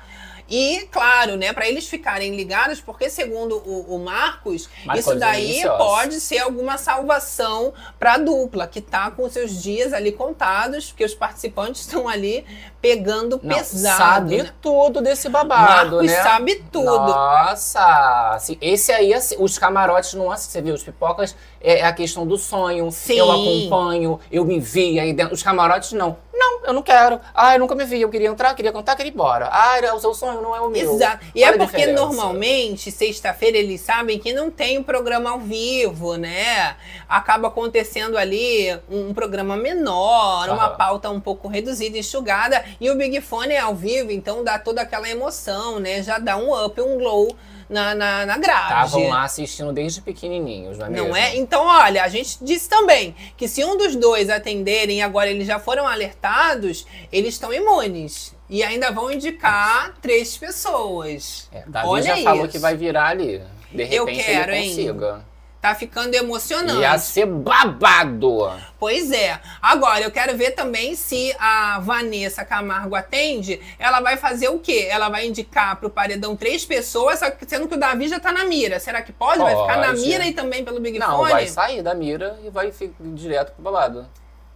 E, 0.49 0.87
claro, 0.91 1.37
né, 1.37 1.53
para 1.53 1.67
eles 1.67 1.89
ficarem 1.89 2.37
ligados, 2.37 2.81
porque 2.81 3.09
segundo 3.09 3.57
o, 3.57 3.95
o 3.95 3.99
Marcos, 3.99 4.69
Marcos 4.85 5.07
isso 5.07 5.15
daí 5.19 5.47
Vinicius. 5.47 5.77
pode 5.77 6.21
ser 6.21 6.39
alguma 6.39 6.77
salvação 6.77 7.73
para 7.99 8.15
a 8.15 8.19
dupla, 8.19 8.67
que 8.67 8.81
tá 8.81 9.11
com 9.11 9.29
seus 9.29 9.63
dias 9.63 9.93
ali 9.93 10.13
contados, 10.13 10.89
porque 10.89 11.05
os 11.05 11.15
participantes 11.15 11.83
estão 11.87 12.09
ali 12.09 12.45
pegando 12.81 13.41
Não, 13.43 13.57
pesado. 13.57 13.97
sabe 13.97 14.43
né? 14.43 14.53
tudo 14.61 15.01
desse 15.01 15.29
babado, 15.29 15.97
Marcos 15.97 16.11
né? 16.13 16.23
sabe 16.23 16.65
tudo. 16.71 16.85
Nossa! 16.85 18.35
assim, 18.35 18.59
esse 18.61 18.93
aí, 18.93 19.15
assim, 19.15 19.37
os 19.39 19.59
camarotes 19.59 20.15
não 20.15 20.31
assistem, 20.31 20.61
você 20.61 20.63
viu? 20.63 20.75
Os 20.75 20.83
pipocas 20.83 21.35
é, 21.61 21.79
é 21.81 21.85
a 21.85 21.93
questão 21.93 22.27
do 22.27 22.37
sonho. 22.37 22.91
Sim. 22.91 23.15
Eu 23.15 23.31
acompanho, 23.31 24.21
eu 24.31 24.45
me 24.45 24.61
vi 24.61 25.01
aí 25.01 25.13
dentro. 25.13 25.35
Os 25.35 25.43
camarotes 25.43 25.93
não. 25.93 26.17
Não, 26.37 26.65
eu 26.65 26.73
não 26.73 26.83
quero. 26.83 27.21
Ah, 27.33 27.55
eu 27.55 27.61
nunca 27.61 27.75
me 27.75 27.85
vi. 27.85 28.01
Eu 28.01 28.11
queria 28.11 28.29
entrar, 28.29 28.55
queria 28.55 28.73
contar, 28.73 28.97
queria 28.97 29.11
ir 29.11 29.15
embora. 29.15 29.49
Ah, 29.51 29.79
o 29.95 30.01
seu 30.01 30.13
sonho, 30.13 30.43
não 30.43 30.55
é 30.55 30.61
o 30.61 30.69
meu. 30.69 30.95
Exato. 30.95 31.25
E 31.35 31.45
Olha 31.45 31.55
é 31.55 31.59
porque 31.59 31.87
normalmente, 31.87 32.91
sexta-feira, 32.91 33.57
eles 33.57 33.81
sabem 33.81 34.19
que 34.19 34.33
não 34.33 34.51
tem 34.51 34.79
um 34.79 34.83
programa 34.83 35.31
ao 35.31 35.39
vivo, 35.39 36.17
né? 36.17 36.77
Acaba 37.09 37.49
acontecendo 37.49 38.19
ali 38.19 38.77
um, 38.91 39.15
programa 39.15 39.57
menor, 39.57 40.49
uma 40.49 40.71
pauta 40.71 41.09
um 41.11 41.21
pouco 41.21 41.47
reduzida, 41.47 41.97
enxugada. 41.97 42.65
E 42.81 42.91
o 42.91 42.97
Big 42.97 43.21
Fone 43.21 43.55
é 43.55 43.61
ao 43.61 43.75
vivo, 43.75 44.11
então 44.11 44.43
dá 44.43 44.59
toda 44.59 44.83
aquela 44.83 45.09
emoção, 45.09 45.79
né? 45.79 46.03
Já 46.03 46.19
dá 46.19 46.37
um 46.37 46.53
up, 46.65 46.81
um 46.81 46.99
glow 46.99 47.35
na, 47.75 47.95
na, 47.95 48.27
na 48.27 48.39
grade. 48.39 48.63
Estavam 48.63 49.09
lá 49.09 49.25
assistindo 49.25 49.73
desde 49.73 50.01
pequenininhos, 50.01 50.79
não 50.79 50.87
é 50.87 50.91
mesmo? 50.91 51.09
Não 51.09 51.17
é? 51.17 51.37
Então, 51.37 51.67
olha, 51.67 52.05
a 52.05 52.09
gente 52.09 52.39
disse 52.41 52.69
também 52.69 53.15
que 53.37 53.49
se 53.49 53.65
um 53.65 53.77
dos 53.77 53.97
dois 53.97 54.31
atenderem 54.31 54.99
e 54.99 55.03
agora 55.03 55.29
eles 55.29 55.47
já 55.47 55.59
foram 55.59 55.87
alertados, 55.87 56.87
eles 57.13 57.35
estão 57.35 57.53
imunes. 57.53 58.35
E 58.49 58.63
ainda 58.63 58.93
vão 58.93 59.11
indicar 59.11 59.95
três 60.01 60.37
pessoas. 60.37 61.49
É, 61.53 61.65
Davi 61.67 61.89
Olha 61.89 62.03
já 62.03 62.17
falou 62.19 62.45
isso. 62.45 62.53
que 62.53 62.59
vai 62.59 62.77
virar 62.77 63.09
ali. 63.09 63.43
De 63.73 63.83
repente 63.83 63.97
Eu 63.97 64.07
quero, 64.07 64.53
ele 64.53 64.83
hein? 64.83 65.25
Tá 65.65 65.75
ficando 65.75 66.15
emocionante. 66.15 66.81
Ia 66.81 66.99
ser 66.99 67.25
babado. 67.25 68.53
Pois 68.79 69.11
é. 69.11 69.41
Agora, 69.63 70.03
eu 70.03 70.11
quero 70.11 70.37
ver 70.37 70.51
também 70.51 70.95
se 70.95 71.35
a 71.39 71.81
Vanessa 71.81 72.45
Camargo 72.45 72.95
atende. 72.95 73.59
Ela 73.79 74.03
vai 74.03 74.19
fazer 74.19 74.49
o 74.49 74.59
quê? 74.59 74.87
Ela 74.91 75.09
vai 75.09 75.27
indicar 75.27 75.77
pro 75.77 75.89
paredão 75.89 76.37
três 76.37 76.67
pessoas, 76.67 77.19
sendo 77.49 77.67
que 77.67 77.77
o 77.77 77.79
Davi 77.79 78.09
já 78.09 78.21
tá 78.21 78.31
na 78.31 78.45
mira. 78.45 78.79
Será 78.79 79.01
que 79.01 79.11
pode? 79.11 79.39
Vai 79.39 79.57
ficar 79.57 79.79
na 79.79 79.87
Pode. 79.87 80.01
mira 80.03 80.27
e 80.27 80.33
também 80.35 80.63
pelo 80.63 80.79
Big 80.81 80.99
Não, 80.99 81.17
Fone? 81.17 81.31
vai 81.33 81.47
sair 81.47 81.81
da 81.81 81.95
mira 81.95 82.39
e 82.45 82.51
vai 82.51 82.71
direto 83.15 83.53
pro 83.53 83.63
babado. 83.63 84.07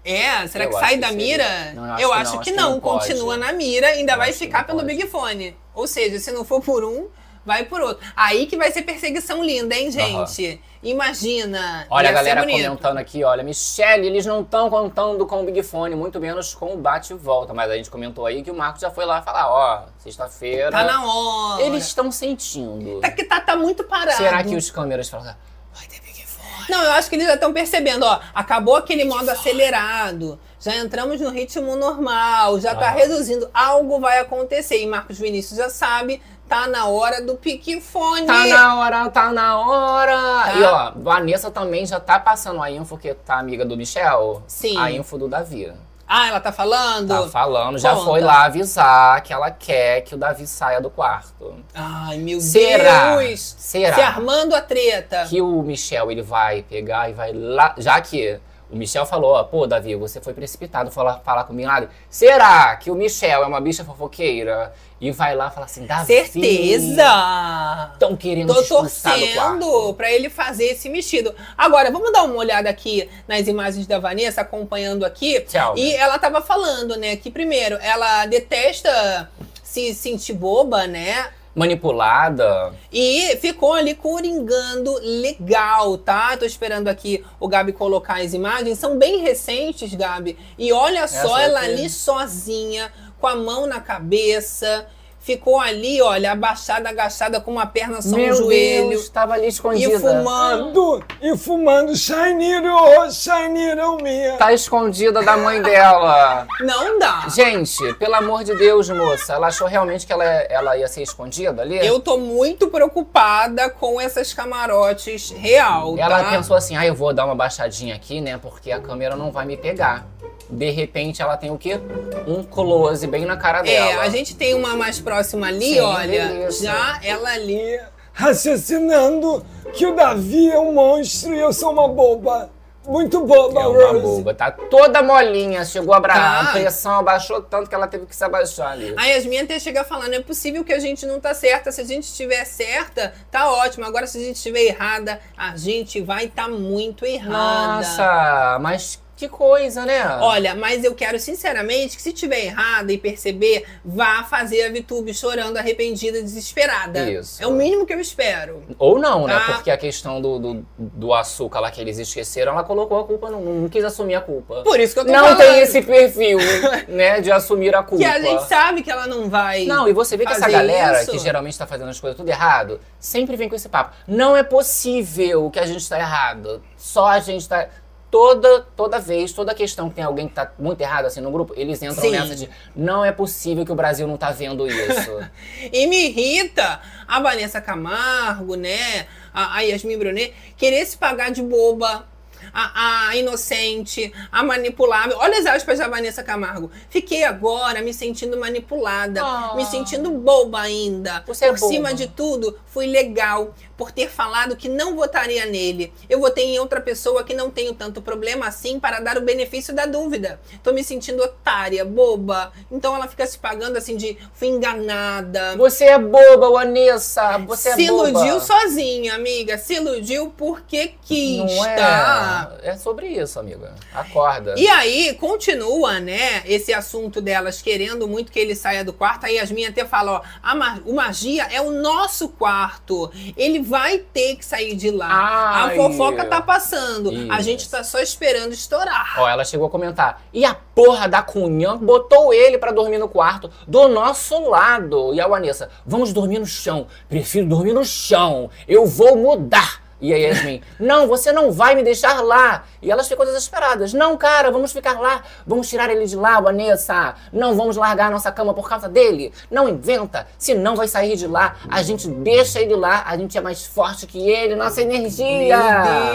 É, 0.05 0.47
será 0.47 0.65
Eu 0.65 0.69
que 0.69 0.79
sai 0.79 0.97
que 0.97 1.01
da 1.01 1.09
seria. 1.09 1.27
mira? 1.27 1.73
Não, 1.73 1.99
eu 1.99 2.13
acho 2.13 2.13
eu 2.13 2.13
que 2.13 2.13
acho 2.13 2.25
não, 2.35 2.43
que 2.43 2.51
acho 2.51 2.51
que 2.51 2.53
não, 2.53 2.71
não 2.73 2.81
pode. 2.81 3.07
continua 3.09 3.37
na 3.39 3.51
mira, 3.55 3.87
ainda 3.87 4.13
Eu 4.13 4.19
vai 4.19 4.31
ficar 4.35 4.59
não 4.59 4.67
pelo 4.67 4.81
pode. 4.81 4.95
Big 4.95 5.09
Fone. 5.09 5.57
Ou 5.75 5.87
seja, 5.87 6.19
se 6.19 6.31
não 6.33 6.45
for 6.45 6.61
por 6.61 6.85
um, 6.85 7.09
vai 7.49 7.65
por 7.65 7.81
outro. 7.81 8.07
Aí 8.15 8.47
que 8.47 8.57
vai 8.59 8.71
ser 8.71 8.83
perseguição 8.83 9.43
linda, 9.43 9.75
hein, 9.75 9.91
gente? 9.91 10.61
Imagina. 10.83 11.87
Olha 11.91 12.11
a 12.11 12.13
galera 12.13 12.43
comentando 12.43 12.99
aqui, 12.99 13.25
olha, 13.25 13.43
Michelle, 13.43 14.07
eles 14.07 14.27
não 14.27 14.43
estão 14.43 14.69
contando 14.71 15.27
com 15.27 15.41
o 15.41 15.45
Big 15.45 15.63
Fone, 15.63 15.97
muito 15.97 16.21
menos 16.21 16.55
com 16.55 16.75
o 16.75 16.77
bate 16.77 17.15
e 17.15 17.17
volta. 17.17 17.53
Mas 17.55 17.71
a 17.71 17.77
gente 17.77 17.91
comentou 17.91 18.27
aí 18.27 18.43
que 18.43 18.51
o 18.51 18.55
Marcos 18.55 18.83
já 18.83 18.91
foi 18.91 19.05
lá 19.07 19.23
falar, 19.23 19.49
ó, 19.51 19.87
sexta-feira. 19.99 20.71
Tá 20.71 20.85
na 20.85 21.05
hora. 21.05 21.63
Eles 21.63 21.85
estão 21.87 22.13
sentindo. 22.13 23.01
Tá 23.01 23.11
que 23.11 23.25
tá, 23.25 23.41
tá 23.41 23.57
muito 23.57 23.83
parado. 23.85 24.19
Será 24.19 24.45
que 24.45 24.55
os 24.55 24.71
câmeras 24.71 25.09
falam, 25.09 25.35
vai 25.75 25.87
ter 25.87 26.01
Big 26.01 26.25
Fone? 26.27 26.67
Não, 26.69 26.83
eu 26.85 26.93
acho 26.93 27.09
que 27.09 27.17
eles 27.17 27.27
já 27.27 27.35
estão 27.35 27.53
percebendo, 27.53 28.05
ó. 28.05 28.21
Acabou 28.35 28.77
aquele 28.77 29.05
modo 29.05 29.29
acelerado. 29.31 30.39
Já 30.61 30.75
entramos 30.77 31.21
no 31.21 31.31
ritmo 31.31 31.77
normal, 31.77 32.59
já 32.61 32.75
tá 32.75 32.89
Ah. 32.89 32.91
reduzindo. 32.91 33.49
Algo 33.55 34.01
vai 34.01 34.19
acontecer. 34.19 34.83
E 34.83 34.87
Marcos 34.87 35.17
Vinícius 35.19 35.57
já 35.57 35.71
sabe, 35.71 36.21
tá 36.49 36.67
na 36.67 36.87
hora 36.87 37.23
do 37.23 37.37
pique 37.37 37.81
fone. 37.81 38.27
Tá 38.27 38.47
na 38.47 38.77
hora, 38.77 39.11
tá 39.11 39.33
na 39.33 39.59
hora. 39.59 40.17
Tá. 40.45 40.53
E 40.55 40.63
ó, 40.63 40.93
Vanessa 40.97 41.51
também 41.51 41.85
já 41.87 42.01
tá 42.01 42.19
passando 42.19 42.63
a 42.63 42.71
info, 42.71 42.97
que 42.97 43.13
tá 43.15 43.39
amiga 43.39 43.65
do 43.65 43.77
Michel. 43.77 44.43
Sim. 44.47 44.79
A 44.79 44.91
info 44.91 45.19
do 45.19 45.29
Davi. 45.29 45.73
Ah, 46.11 46.29
ela 46.29 46.41
tá 46.41 46.51
falando? 46.51 47.09
Tá 47.09 47.29
falando, 47.29 47.79
já 47.79 47.93
Conta. 47.93 48.05
foi 48.07 48.21
lá 48.23 48.45
avisar 48.47 49.23
que 49.23 49.31
ela 49.31 49.51
quer 49.51 50.01
que 50.01 50.15
o 50.15 50.19
Davi 50.19 50.47
saia 50.47 50.81
do 50.81 50.89
quarto. 50.89 51.57
Ai, 51.75 52.17
meu 52.17 52.41
Será? 52.41 53.17
Deus. 53.17 53.55
Será? 53.59 53.95
Se 53.95 54.01
armando 54.01 54.55
a 54.57 54.63
treta. 54.63 55.27
que 55.29 55.43
o 55.43 55.61
Michel 55.63 56.11
ele 56.11 56.23
vai 56.23 56.63
pegar 56.63 57.11
e 57.11 57.13
vai 57.13 57.35
lá, 57.35 57.75
já 57.77 58.01
que 58.01 58.41
o 58.71 58.77
Michel 58.77 59.07
falou, 59.07 59.33
ó, 59.33 59.45
pô, 59.45 59.67
Davi, 59.67 59.95
você 59.95 60.21
foi 60.21 60.35
precipitado 60.35 60.91
falar, 60.91 61.21
falar 61.21 61.45
com 61.45 61.55
o 61.55 61.61
Laden. 61.61 61.89
Será 62.11 62.77
que 62.77 62.91
o 62.91 62.95
Michel 62.95 63.43
é 63.43 63.47
uma 63.47 63.61
bicha 63.61 63.85
fofoqueira 63.85 64.73
e 65.01 65.11
vai 65.11 65.35
lá 65.35 65.51
falar 65.51 65.67
assim, 65.67 65.87
Davi? 65.87 66.07
Certeza! 66.07 67.91
Estão 67.95 68.17
querendo 68.17 68.53
Tô 68.53 68.63
torcendo 68.63 69.95
pra 69.95 70.13
ele 70.13 70.29
fazer 70.29 70.67
esse 70.67 70.89
mexido. 70.89 71.35
Agora, 71.57 71.91
vamos 71.91 72.13
dar 72.13 72.25
uma 72.25 72.37
olhada 72.37 72.69
aqui 72.69 73.09
nas 73.27 73.47
imagens 73.47 73.87
da 73.87 73.99
Vanessa, 73.99 74.43
acompanhando 74.43 75.05
aqui. 75.05 75.41
Tchau. 75.41 75.77
E 75.77 75.95
ela 75.95 76.19
tava 76.19 76.43
falando, 76.43 76.97
né, 76.97 77.17
que 77.17 77.31
primeiro, 77.31 77.77
ela 77.81 78.27
detesta 78.27 79.31
se 79.63 79.95
sentir 79.95 80.35
boba, 80.35 80.87
né? 80.87 81.31
Manipulada. 81.59 82.73
E 82.93 83.37
ficou 83.37 83.75
ali 83.75 83.95
coringando 83.95 84.95
legal, 85.03 85.99
tá? 85.99 86.37
Tô 86.37 86.45
esperando 86.45 86.89
aqui 86.89 87.25
o 87.41 87.49
Gabi 87.49 87.73
colocar 87.73 88.21
as 88.21 88.33
imagens. 88.33 88.79
São 88.79 88.97
bem 88.97 89.19
recentes, 89.19 89.93
Gabi. 89.95 90.39
E 90.57 90.73
olha 90.73 91.07
só 91.09 91.39
Essa 91.39 91.43
ela 91.43 91.61
aqui. 91.61 91.71
ali 91.73 91.91
sozinha, 91.91 92.93
com 93.21 93.27
a 93.27 93.37
mão 93.37 93.67
na 93.67 93.81
cabeça. 93.81 94.87
Ficou 95.29 95.61
ali, 95.61 96.01
olha, 96.01 96.33
abaixada, 96.33 96.89
agachada, 96.89 97.39
com 97.39 97.51
uma 97.51 97.67
perna 97.67 98.01
só 98.01 98.17
Meu 98.17 98.29
no 98.29 98.35
joelho. 98.35 98.89
Deus, 98.89 99.11
tava 99.11 99.35
ali 99.35 99.49
escondida. 99.49 99.93
E 99.93 99.99
fumando. 99.99 101.05
E 101.21 101.37
fumando 101.37 101.95
Shiny 101.95 102.67
Ro, 102.67 103.11
Shiny 103.11 103.75
Ro 103.75 103.99
minha. 104.03 104.39
Tá 104.39 104.55
escondida 104.55 105.23
da 105.23 105.37
mãe 105.37 105.61
dela. 105.61 106.47
Não 106.63 106.99
dá. 106.99 107.27
Gente, 107.29 107.93
pelo 107.97 108.15
amor 108.15 108.43
de 108.43 108.55
Deus, 108.55 108.89
moça. 108.89 109.35
Ela 109.35 109.49
achou 109.49 109.67
realmente 109.69 110.07
que 110.07 110.15
ela, 110.15 110.25
ela 110.25 110.79
ia 110.79 110.89
ser 110.89 111.03
escondida 111.03 111.61
ali? 111.61 111.77
Eu 111.87 112.01
tô 112.01 112.17
muito 112.17 112.69
preocupada 112.69 113.69
com 113.69 114.01
essas 114.01 114.33
camarotes 114.33 115.31
real, 115.31 115.95
Ela 115.99 116.25
tá? 116.25 116.31
pensou 116.31 116.57
assim, 116.57 116.75
ah, 116.75 116.87
eu 116.87 116.95
vou 116.95 117.13
dar 117.13 117.27
uma 117.27 117.35
baixadinha 117.35 117.95
aqui, 117.95 118.19
né? 118.19 118.39
Porque 118.39 118.73
a 118.73 118.81
câmera 118.81 119.15
não 119.15 119.31
vai 119.31 119.45
me 119.45 119.59
pegar. 119.59 120.07
De 120.51 120.71
repente 120.71 121.21
ela 121.23 121.37
tem 121.37 121.51
o 121.51 121.59
quê? 121.59 121.79
Um 122.27 122.43
close 122.43 123.07
bem 123.07 123.25
na 123.27 123.37
cara 123.37 123.59
É, 123.61 123.63
dela. 123.65 124.03
a 124.03 124.09
gente 124.09 124.35
tem 124.35 124.55
uma 124.55 124.75
mais 124.75 124.99
próxima 124.99 125.47
ali, 125.49 125.75
Sim, 125.75 125.81
olha. 125.81 126.51
Já 126.51 126.99
ela 127.03 127.31
ali. 127.31 127.79
Raciocinando 128.13 129.45
que 129.75 129.87
o 129.87 129.95
Davi 129.95 130.51
é 130.51 130.59
um 130.59 130.73
monstro 130.73 131.35
e 131.35 131.39
eu 131.41 131.53
sou 131.53 131.71
uma 131.73 131.87
boba. 131.89 132.51
Muito 132.87 133.23
boba, 133.27 133.61
É 133.61 133.67
uma 133.67 133.89
Rose. 133.93 134.01
boba, 134.01 134.33
tá 134.33 134.51
toda 134.51 135.03
molinha, 135.03 135.63
chegou 135.67 135.93
a. 135.93 136.01
Tá. 136.01 136.41
a 136.41 136.53
pressão 136.53 136.93
abaixou 137.01 137.43
tanto 137.43 137.69
que 137.69 137.75
ela 137.75 137.87
teve 137.87 138.07
que 138.07 138.17
se 138.17 138.25
abaixar 138.25 138.73
ali. 138.73 138.95
A 138.97 139.05
Yasmin 139.05 139.41
até 139.41 139.59
chega 139.59 139.83
a 139.83 139.85
falar, 139.85 140.09
não 140.09 140.15
é 140.17 140.21
possível 140.23 140.65
que 140.65 140.73
a 140.73 140.79
gente 140.79 141.05
não 141.05 141.21
tá 141.21 141.35
certa. 141.35 141.71
Se 141.71 141.83
a 141.83 141.85
gente 141.85 142.05
estiver 142.05 142.43
certa, 142.47 143.13
tá 143.31 143.53
ótimo. 143.53 143.85
Agora, 143.85 144.07
se 144.07 144.17
a 144.17 144.21
gente 144.23 144.37
estiver 144.37 144.63
errada, 144.63 145.21
a 145.37 145.55
gente 145.55 146.01
vai 146.01 146.25
estar 146.25 146.49
muito 146.49 147.05
errada. 147.05 147.77
Nossa, 147.77 148.59
mas 148.63 148.99
que 149.19 149.29
coisa, 149.29 149.85
né? 149.85 150.07
Olha, 150.21 150.55
mas 150.55 150.85
eu 150.85 150.95
quero 150.95 151.19
sinceramente 151.19 151.97
que 151.97 152.03
se 152.03 152.13
tiver 152.13 152.47
errada 152.47 152.93
e 152.93 152.97
perceber, 152.97 153.67
vá 153.85 154.23
fazer 154.23 154.63
a 154.63 154.71
VTube 154.71 155.13
chorando, 155.13 155.57
arrependida, 155.57 156.23
desesperada. 156.23 157.11
Isso. 157.11 157.43
É 157.43 157.47
o 157.47 157.51
mínimo 157.51 157.85
que 157.85 157.93
eu 157.93 158.01
espero. 158.01 158.63
Ou 158.79 158.99
não, 158.99 159.27
né? 159.27 159.35
Tá. 159.35 159.55
Porque 159.55 159.71
a 159.71 159.77
questão 159.77 160.21
do, 160.21 160.39
do, 160.39 160.67
do 160.79 161.13
açúcar 161.13 161.59
lá 161.59 161.71
que 161.71 161.81
eles 161.81 161.99
esqueceram, 161.99 162.53
ela 162.53 162.63
colocou 162.63 163.01
a 163.01 163.05
culpa, 163.05 163.29
não, 163.29 163.41
não 163.41 163.69
quis 163.69 163.85
assumir 163.85 164.15
a 164.15 164.21
culpa. 164.21 164.63
Por 164.63 164.79
isso 164.79 164.95
que 164.95 165.01
eu 165.01 165.05
tô 165.05 165.11
Não 165.11 165.25
falando. 165.25 165.39
tem 165.39 165.61
esse 165.61 165.83
perfil, 165.83 166.39
né, 166.87 167.21
de 167.21 167.33
assumir 167.33 167.75
a 167.75 167.83
culpa. 167.83 168.05
Que 168.05 168.09
a 168.09 168.21
gente 168.21 168.45
sabe 168.45 168.83
que 168.83 168.91
ela 168.91 169.09
não 169.09 169.29
vai. 169.29 169.65
Não, 169.65 169.89
e 169.89 169.93
você 169.93 170.17
vê 170.17 170.25
que 170.25 170.33
essa 170.33 170.49
galera 170.49 171.03
isso. 171.03 171.11
que 171.11 171.19
geralmente 171.19 171.59
tá 171.59 171.67
fazendo 171.67 171.89
as 171.89 171.99
coisas 171.99 172.17
tudo 172.17 172.29
errado, 172.29 172.81
sempre 173.01 173.35
vem 173.37 173.49
com 173.49 173.57
esse 173.57 173.69
papo. 173.69 173.97
Não 174.07 174.37
é 174.37 174.45
possível 174.45 175.51
que 175.51 175.59
a 175.59 175.67
gente 175.67 175.89
tá 175.89 175.99
errado. 175.99 176.63
Só 176.77 177.07
a 177.07 177.19
gente 177.19 177.49
tá. 177.49 177.69
Toda, 178.11 178.61
toda 178.75 178.99
vez, 178.99 179.33
toda 179.35 179.55
questão 179.55 179.91
que 179.91 179.97
tem 179.97 180.05
alguém 180.05 180.27
que 180.29 180.35
tá 180.35 180.51
muito 180.59 180.81
errado 180.81 181.05
assim 181.05 181.21
no 181.21 181.31
grupo, 181.31 181.53
eles 181.57 181.83
entram 181.83 182.01
Sim. 182.03 182.11
nessa 182.13 182.35
de 182.35 182.49
não 182.75 183.05
é 183.05 183.13
possível 183.13 183.67
que 183.67 183.73
o 183.73 183.75
Brasil 183.75 184.07
não 184.07 184.17
tá 184.17 184.31
vendo 184.31 184.67
isso. 184.67 185.11
E 185.73 185.87
me 185.87 186.07
irrita 186.09 186.81
a 187.07 187.21
Vanessa 187.21 187.61
Camargo, 187.61 188.55
né? 188.55 189.07
A, 189.35 189.57
a 189.57 189.61
Yasmin 189.61 189.99
Brunet, 189.99 190.33
querer 190.57 190.87
se 190.87 190.97
pagar 190.97 191.31
de 191.31 191.43
boba. 191.43 192.07
a, 192.55 193.09
a 193.09 193.17
inocente, 193.17 194.11
a 194.33 194.43
manipulável. 194.43 195.17
Olha 195.19 195.39
as 195.39 195.45
aspas 195.47 195.79
da 195.79 195.89
Vanessa 195.89 196.23
Camargo. 196.23 196.71
Fiquei 196.89 197.25
agora 197.25 197.83
me 197.83 197.93
sentindo 197.93 198.39
manipulada, 198.39 199.21
Ah. 199.23 199.53
me 199.55 199.67
sentindo 199.67 200.11
boba 200.13 200.61
ainda. 200.61 201.23
Você 201.27 201.45
é 201.47 201.49
Por 201.51 201.59
cima 201.59 201.89
boba. 201.91 201.95
de 201.95 202.07
tudo, 202.07 202.59
fui 202.67 202.87
legal 202.87 203.53
por 203.79 203.93
ter 203.93 204.11
falado 204.11 204.57
que 204.57 204.69
não 204.69 204.97
votaria 204.97 205.47
nele. 205.47 205.93
Eu 206.11 206.21
votei 206.21 206.45
em 206.47 206.59
outra 206.59 206.81
pessoa 206.81 207.23
que 207.25 207.33
não 207.33 207.49
tenho 207.49 207.73
tanto 207.73 208.03
problema 208.03 208.47
assim 208.49 208.79
para 208.81 208.99
dar 209.01 209.17
o 209.17 209.23
benefício 209.23 209.73
da 209.73 209.87
dúvida. 209.87 210.41
Tô 210.65 210.73
me 210.73 210.83
sentindo 210.83 211.23
otária, 211.23 211.85
boba. 211.85 212.53
Então 212.71 212.95
ela 212.95 213.07
fica 213.07 213.25
se 213.25 213.39
pagando 213.39 213.77
assim 213.79 213.97
de 213.97 214.19
fui 214.35 214.49
enganada. 214.49 215.57
Você 215.57 215.85
é 215.85 215.99
boba, 215.99 216.51
Vanessa. 216.51 217.39
Você 217.39 217.73
se 217.75 217.85
é 217.87 217.89
boba. 217.89 218.09
iludiu 218.11 218.41
sozinha, 218.41 219.15
amiga. 219.15 219.57
Se 219.57 219.75
iludiu 219.75 220.33
porque 220.37 220.95
quis, 221.03 221.39
Não 221.39 221.65
é. 221.65 221.77
tá? 221.77 222.57
É 222.63 222.77
sobre 222.77 223.07
isso, 223.07 223.39
amiga. 223.39 223.75
Acorda. 223.95 224.55
E 224.59 224.67
aí, 224.69 225.15
continua, 225.15 226.01
né, 226.01 226.43
esse 226.47 226.75
assunto 226.75 227.21
delas 227.21 227.63
querendo 227.63 228.09
muito 228.09 228.33
que 228.33 228.41
ele 228.41 228.57
saia 228.57 228.85
do 228.85 228.93
quarto. 228.93 229.27
Aí 229.27 229.37
Yasmin 229.37 229.67
até 229.67 229.85
fala, 229.85 230.13
ó, 230.15 230.23
a 230.43 230.55
ma- 230.57 230.81
o 230.85 230.95
magia 230.95 231.45
é 231.53 231.61
o 231.61 231.71
nosso 231.71 232.29
quarto. 232.31 233.11
Ele 233.37 233.61
vai 233.69 233.99
ter 233.99 234.37
que 234.37 234.45
sair 234.45 234.75
de 234.75 234.91
lá. 234.91 235.09
Ai. 235.11 235.75
a 235.75 235.77
fofoca 235.77 236.25
tá 236.25 236.41
passando. 236.41 237.11
A 237.11 237.35
Isso. 237.37 237.43
gente 237.43 237.71
tá 237.71 237.85
só 237.85 238.01
esperando 238.01 238.53
estourar. 238.53 239.15
Ó, 239.19 239.29
ela 239.29 239.45
chegou 239.45 239.67
a 239.67 239.71
comentar. 239.71 240.23
E 240.33 240.45
a 240.45 240.55
porra 240.55 241.07
da 241.07 241.23
Cunhã 241.23 241.77
botou 241.77 242.33
ele 242.33 242.57
pra 242.57 242.73
dormir 242.73 242.99
no 242.99 243.09
quarto 243.09 243.51
do 243.67 243.89
nosso 243.89 244.49
lado. 244.49 245.13
E 245.15 245.21
a 245.21 245.29
Vanessa, 245.29 245.69
vamos 245.87 246.13
dormir 246.13 246.39
no 246.39 246.47
chão. 246.47 246.87
Prefiro 247.09 247.47
dormir 247.47 247.75
no 247.75 247.85
chão. 247.85 248.51
Eu 248.67 248.87
vou 248.87 249.17
mudar. 249.17 249.88
E 250.01 250.15
a 250.15 250.17
Yasmin, 250.17 250.63
não, 250.79 251.09
você 251.09 251.33
não 251.33 251.51
vai 251.51 251.75
me 251.75 251.83
deixar 251.83 252.23
lá. 252.23 252.65
E 252.81 252.91
elas 252.91 253.09
ficam 253.09 253.25
desesperadas. 253.25 253.93
Não, 253.93 254.17
cara, 254.17 254.51
vamos 254.51 254.73
ficar 254.73 255.01
lá. 255.01 255.23
Vamos 255.47 255.69
tirar 255.69 255.91
ele 255.91 256.07
de 256.07 256.15
lá, 256.15 256.41
Vanessa. 256.41 257.17
Não 257.33 257.57
vamos 257.57 257.77
largar 257.77 258.07
a 258.07 258.11
nossa 258.11 258.31
cama 258.31 258.55
por 258.55 258.69
causa 258.69 258.89
dele. 258.89 259.33
Não 259.51 259.69
inventa. 259.69 260.27
Se 260.39 260.55
não 260.55 260.77
vai 260.77 260.87
sair 260.87 261.17
de 261.17 261.27
lá, 261.27 261.57
a 261.69 261.83
gente 261.83 262.09
deixa 262.09 262.61
ele 262.61 262.77
lá. 262.77 263.03
A 263.07 263.17
gente 263.17 263.37
é 263.37 263.41
mais 263.41 263.67
forte 263.67 264.07
que 264.07 264.31
ele. 264.31 264.55
Nossa 264.55 264.83
energia. 264.83 265.59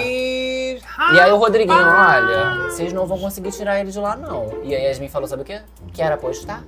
E 0.02 1.20
aí 1.20 1.32
o 1.32 1.38
Rodriguinho, 1.38 1.78
olha, 1.78 2.70
vocês 2.70 2.94
não 2.94 3.06
vão 3.06 3.20
conseguir 3.20 3.52
tirar 3.52 3.80
ele 3.80 3.92
de 3.92 4.00
lá, 4.00 4.16
não. 4.16 4.50
E 4.64 4.74
aí 4.74 4.86
a 4.86 4.90
Yasmin 4.90 5.10
falou, 5.10 5.28
sabe 5.28 5.42
o 5.42 5.46
quê? 5.46 5.62
Que 5.92 6.02
era 6.02 6.16
apostar. 6.16 6.64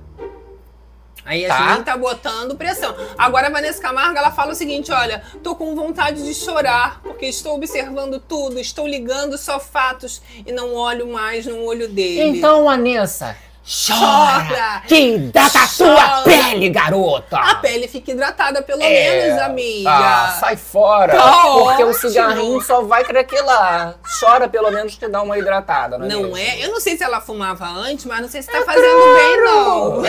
Aí 1.26 1.44
a 1.44 1.48
Tá. 1.48 1.66
Yasmin 1.70 1.84
tá 1.84 1.96
botando 1.96 2.54
pressão. 2.56 2.94
Agora 3.18 3.48
a 3.48 3.50
Vanessa 3.50 3.82
Camargo, 3.82 4.16
ela 4.16 4.30
fala 4.30 4.52
o 4.52 4.54
seguinte, 4.54 4.92
olha, 4.92 5.22
tô 5.42 5.56
com 5.56 5.74
vontade 5.74 6.24
de 6.24 6.32
chorar, 6.32 7.00
porque 7.02 7.26
estou 7.26 7.56
observando 7.56 8.20
tudo, 8.20 8.60
estou 8.60 8.86
ligando 8.86 9.36
só 9.36 9.58
fatos 9.58 10.22
e 10.46 10.52
não 10.52 10.72
olho 10.74 11.08
mais 11.12 11.44
no 11.44 11.64
olho 11.64 11.88
dele. 11.88 12.38
Então, 12.38 12.64
Vanessa, 12.64 13.36
chora! 13.66 14.46
Chora! 14.48 14.82
Que 14.86 14.94
hidrata 15.14 15.58
a 15.62 15.66
sua 15.66 16.22
pele, 16.22 16.68
garota! 16.70 17.36
A 17.38 17.54
pele 17.56 17.88
fica 17.88 18.12
hidratada, 18.12 18.62
pelo 18.62 18.80
É. 18.82 18.88
menos, 19.24 19.42
amiga. 19.42 19.90
Ah, 19.90 20.36
sai 20.40 20.56
fora! 20.56 21.14
Tá 21.16 21.32
porque 21.42 21.82
o 21.82 21.88
ótimo. 21.90 21.94
cigarrinho 21.94 22.60
só 22.60 22.82
vai 22.82 23.04
craquelar. 23.04 23.96
Chora 24.20 24.48
pelo 24.48 24.70
menos 24.70 24.94
que 24.94 25.08
dá 25.08 25.20
uma 25.22 25.36
hidratada, 25.36 25.98
não 25.98 26.06
é 26.06 26.08
Não 26.08 26.22
mesmo? 26.22 26.36
é? 26.36 26.64
Eu 26.64 26.70
não 26.72 26.80
sei 26.80 26.96
se 26.96 27.02
ela 27.02 27.20
fumava 27.20 27.66
antes, 27.66 28.04
mas 28.04 28.20
não 28.20 28.28
sei 28.28 28.40
se 28.42 28.50
tá 28.50 28.62
fazendo 28.64 28.82
bem, 29.14 29.44
não. 29.44 30.02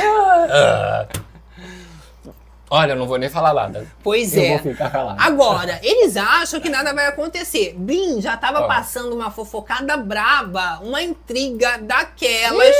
Ah. 0.49 1.05
Olha, 2.69 2.91
eu 2.91 2.95
não 2.97 3.07
vou 3.07 3.17
nem 3.17 3.29
falar 3.29 3.53
nada. 3.53 3.87
Pois 4.03 4.35
Eu 4.35 4.43
é. 4.43 4.49
vou 4.57 4.71
ficar 4.73 4.89
calado. 4.89 5.17
Agora, 5.21 5.79
eles 5.81 6.17
acham 6.17 6.59
que 6.59 6.69
nada 6.69 6.93
vai 6.93 7.05
acontecer. 7.07 7.73
Bin 7.77 8.19
já 8.21 8.35
tava 8.35 8.61
Ó. 8.61 8.67
passando 8.67 9.15
uma 9.15 9.31
fofocada 9.31 9.95
braba, 9.95 10.79
uma 10.83 11.01
intriga 11.01 11.77
daquelas 11.81 12.75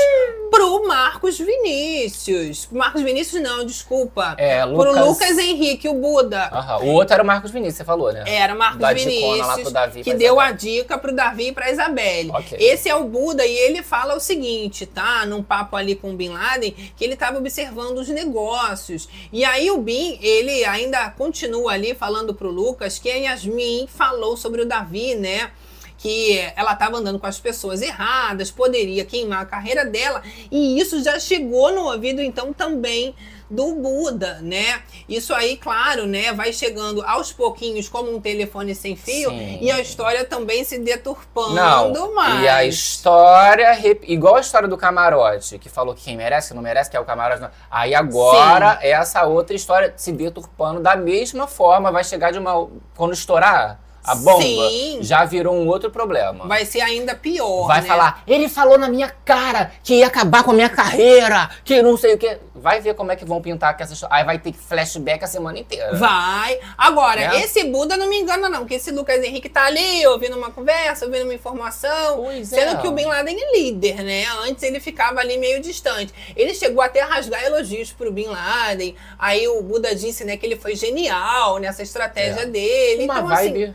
pro 0.50 0.86
Marcos 0.86 1.38
Vinícius. 1.38 2.68
Marcos 2.72 3.02
Vinícius 3.02 3.42
não, 3.42 3.64
desculpa. 3.64 4.34
É, 4.38 4.60
Pro 4.64 4.74
Lucas- 4.92 5.06
Lucas 5.06 5.38
Henrique, 5.38 5.88
o 5.88 5.94
Buda. 5.94 6.48
Aham, 6.52 6.78
O 6.84 6.86
outro 6.88 7.14
era 7.14 7.22
o 7.22 7.26
Marcos 7.26 7.50
Vinícius, 7.50 7.76
você 7.78 7.84
falou, 7.84 8.12
né? 8.12 8.24
Era 8.26 8.54
Marcos 8.54 8.78
Da 8.80 8.92
dicona 8.92 9.36
lá 9.36 9.54
Vinícius, 9.54 9.62
pro 9.62 9.70
Davi, 9.72 10.02
que 10.02 10.14
deu 10.14 10.34
Isabelle. 10.36 10.52
a 10.52 10.56
dica 10.56 10.98
pro 10.98 11.14
Davi 11.14 11.48
e 11.48 11.52
pra 11.52 11.70
Isabelle. 11.70 12.30
Ok. 12.30 12.58
Esse 12.60 12.88
é 12.88 12.94
o 12.94 13.04
Buda 13.04 13.44
e 13.46 13.56
ele 13.56 13.82
fala 13.82 14.14
o 14.14 14.20
seguinte, 14.20 14.86
tá? 14.86 15.24
Num 15.26 15.42
papo 15.42 15.76
ali 15.76 15.94
com 15.94 16.10
o 16.10 16.14
Bin 16.14 16.30
Laden, 16.30 16.72
que 16.96 17.04
ele 17.04 17.16
tava 17.16 17.38
observando 17.38 17.98
os 17.98 18.08
negócios. 18.08 19.08
E 19.32 19.44
aí 19.44 19.70
o 19.70 19.77
Bin, 19.80 20.18
ele 20.20 20.64
ainda 20.64 21.10
continua 21.10 21.72
ali 21.72 21.94
falando 21.94 22.34
pro 22.34 22.50
Lucas 22.50 22.98
que 22.98 23.10
a 23.10 23.16
Yasmin 23.16 23.86
falou 23.86 24.36
sobre 24.36 24.62
o 24.62 24.66
Davi, 24.66 25.14
né? 25.14 25.50
Que 25.96 26.38
ela 26.54 26.72
estava 26.74 26.98
andando 26.98 27.18
com 27.18 27.26
as 27.26 27.40
pessoas 27.40 27.82
erradas, 27.82 28.50
poderia 28.50 29.04
queimar 29.04 29.42
a 29.42 29.46
carreira 29.46 29.84
dela, 29.84 30.22
e 30.50 30.78
isso 30.78 31.02
já 31.02 31.18
chegou 31.18 31.72
no 31.72 31.90
ouvido, 31.90 32.22
então, 32.22 32.52
também 32.52 33.14
do 33.50 33.74
Buda, 33.74 34.38
né? 34.42 34.82
Isso 35.08 35.32
aí, 35.32 35.56
claro, 35.56 36.06
né? 36.06 36.32
Vai 36.32 36.52
chegando 36.52 37.02
aos 37.02 37.32
pouquinhos 37.32 37.88
como 37.88 38.14
um 38.14 38.20
telefone 38.20 38.74
sem 38.74 38.94
fio 38.94 39.30
Sim. 39.30 39.58
e 39.60 39.70
a 39.70 39.80
história 39.80 40.24
também 40.24 40.64
se 40.64 40.78
deturpando 40.78 41.54
Não, 41.54 42.14
mais. 42.14 42.42
e 42.42 42.48
a 42.48 42.64
história, 42.64 43.78
igual 44.02 44.36
a 44.36 44.40
história 44.40 44.68
do 44.68 44.76
camarote, 44.76 45.58
que 45.58 45.68
falou 45.68 45.94
que 45.94 46.04
quem 46.04 46.16
merece, 46.16 46.48
que 46.48 46.54
não 46.54 46.62
merece, 46.62 46.90
que 46.90 46.96
é 46.96 47.00
o 47.00 47.04
camarote. 47.04 47.40
não. 47.40 47.50
Aí 47.70 47.94
agora, 47.94 48.78
essa 48.82 49.24
outra 49.24 49.54
história 49.56 49.92
se 49.96 50.12
deturpando 50.12 50.80
da 50.80 50.96
mesma 50.96 51.46
forma, 51.46 51.90
vai 51.90 52.04
chegar 52.04 52.30
de 52.32 52.38
uma. 52.38 52.68
Quando 52.96 53.12
estourar 53.14 53.80
a 54.04 54.14
bomba, 54.14 54.42
Sim. 54.42 54.98
já 55.02 55.24
virou 55.24 55.54
um 55.54 55.66
outro 55.68 55.90
problema. 55.90 56.46
Vai 56.46 56.64
ser 56.64 56.80
ainda 56.80 57.14
pior, 57.14 57.66
Vai 57.66 57.80
né? 57.82 57.86
falar, 57.86 58.22
ele 58.26 58.48
falou 58.48 58.78
na 58.78 58.88
minha 58.88 59.08
cara 59.24 59.72
que 59.82 59.94
ia 59.96 60.06
acabar 60.06 60.42
com 60.42 60.50
a 60.52 60.54
minha 60.54 60.68
carreira, 60.68 61.50
que 61.64 61.82
não 61.82 61.96
sei 61.96 62.14
o 62.14 62.18
quê. 62.18 62.38
Vai 62.54 62.80
ver 62.80 62.94
como 62.94 63.12
é 63.12 63.16
que 63.16 63.24
vão 63.24 63.40
pintar 63.40 63.76
que 63.76 63.82
essa 63.84 63.92
história. 63.92 64.16
Aí 64.16 64.24
vai 64.24 64.38
ter 64.38 64.52
flashback 64.52 65.22
a 65.22 65.26
semana 65.28 65.58
inteira. 65.60 65.94
Vai. 65.94 66.58
Agora, 66.76 67.20
Né? 67.28 67.42
esse 67.42 67.62
Buda 67.64 67.96
não 67.96 68.08
me 68.08 68.18
engana, 68.18 68.48
não, 68.48 68.60
porque 68.60 68.74
esse 68.74 68.90
Lucas 68.90 69.22
Henrique 69.22 69.48
tá 69.48 69.66
ali 69.66 70.04
ouvindo 70.08 70.36
uma 70.36 70.50
conversa, 70.50 71.04
ouvindo 71.06 71.22
uma 71.24 71.34
informação. 71.34 72.16
Pois 72.16 72.48
sendo 72.48 72.76
é. 72.78 72.80
que 72.80 72.88
o 72.88 72.92
Bin 72.92 73.04
Laden 73.04 73.36
é 73.40 73.52
líder, 73.58 74.02
né? 74.02 74.24
Antes 74.44 74.62
ele 74.64 74.80
ficava 74.80 75.20
ali 75.20 75.38
meio 75.38 75.60
distante. 75.60 76.12
Ele 76.34 76.52
chegou 76.54 76.82
até 76.82 77.00
a 77.02 77.06
rasgar 77.06 77.44
elogios 77.44 77.92
pro 77.92 78.10
Bin 78.10 78.26
Laden. 78.26 78.94
Aí 79.18 79.46
o 79.46 79.62
Buda 79.62 79.94
disse, 79.94 80.24
né, 80.24 80.36
que 80.36 80.44
ele 80.44 80.56
foi 80.56 80.74
genial 80.74 81.58
nessa 81.58 81.82
estratégia 81.82 82.42
É. 82.42 82.46
dele. 82.46 83.04
Uma 83.04 83.14
então, 83.14 83.28
vibe 83.28 83.64
assim, 83.64 83.74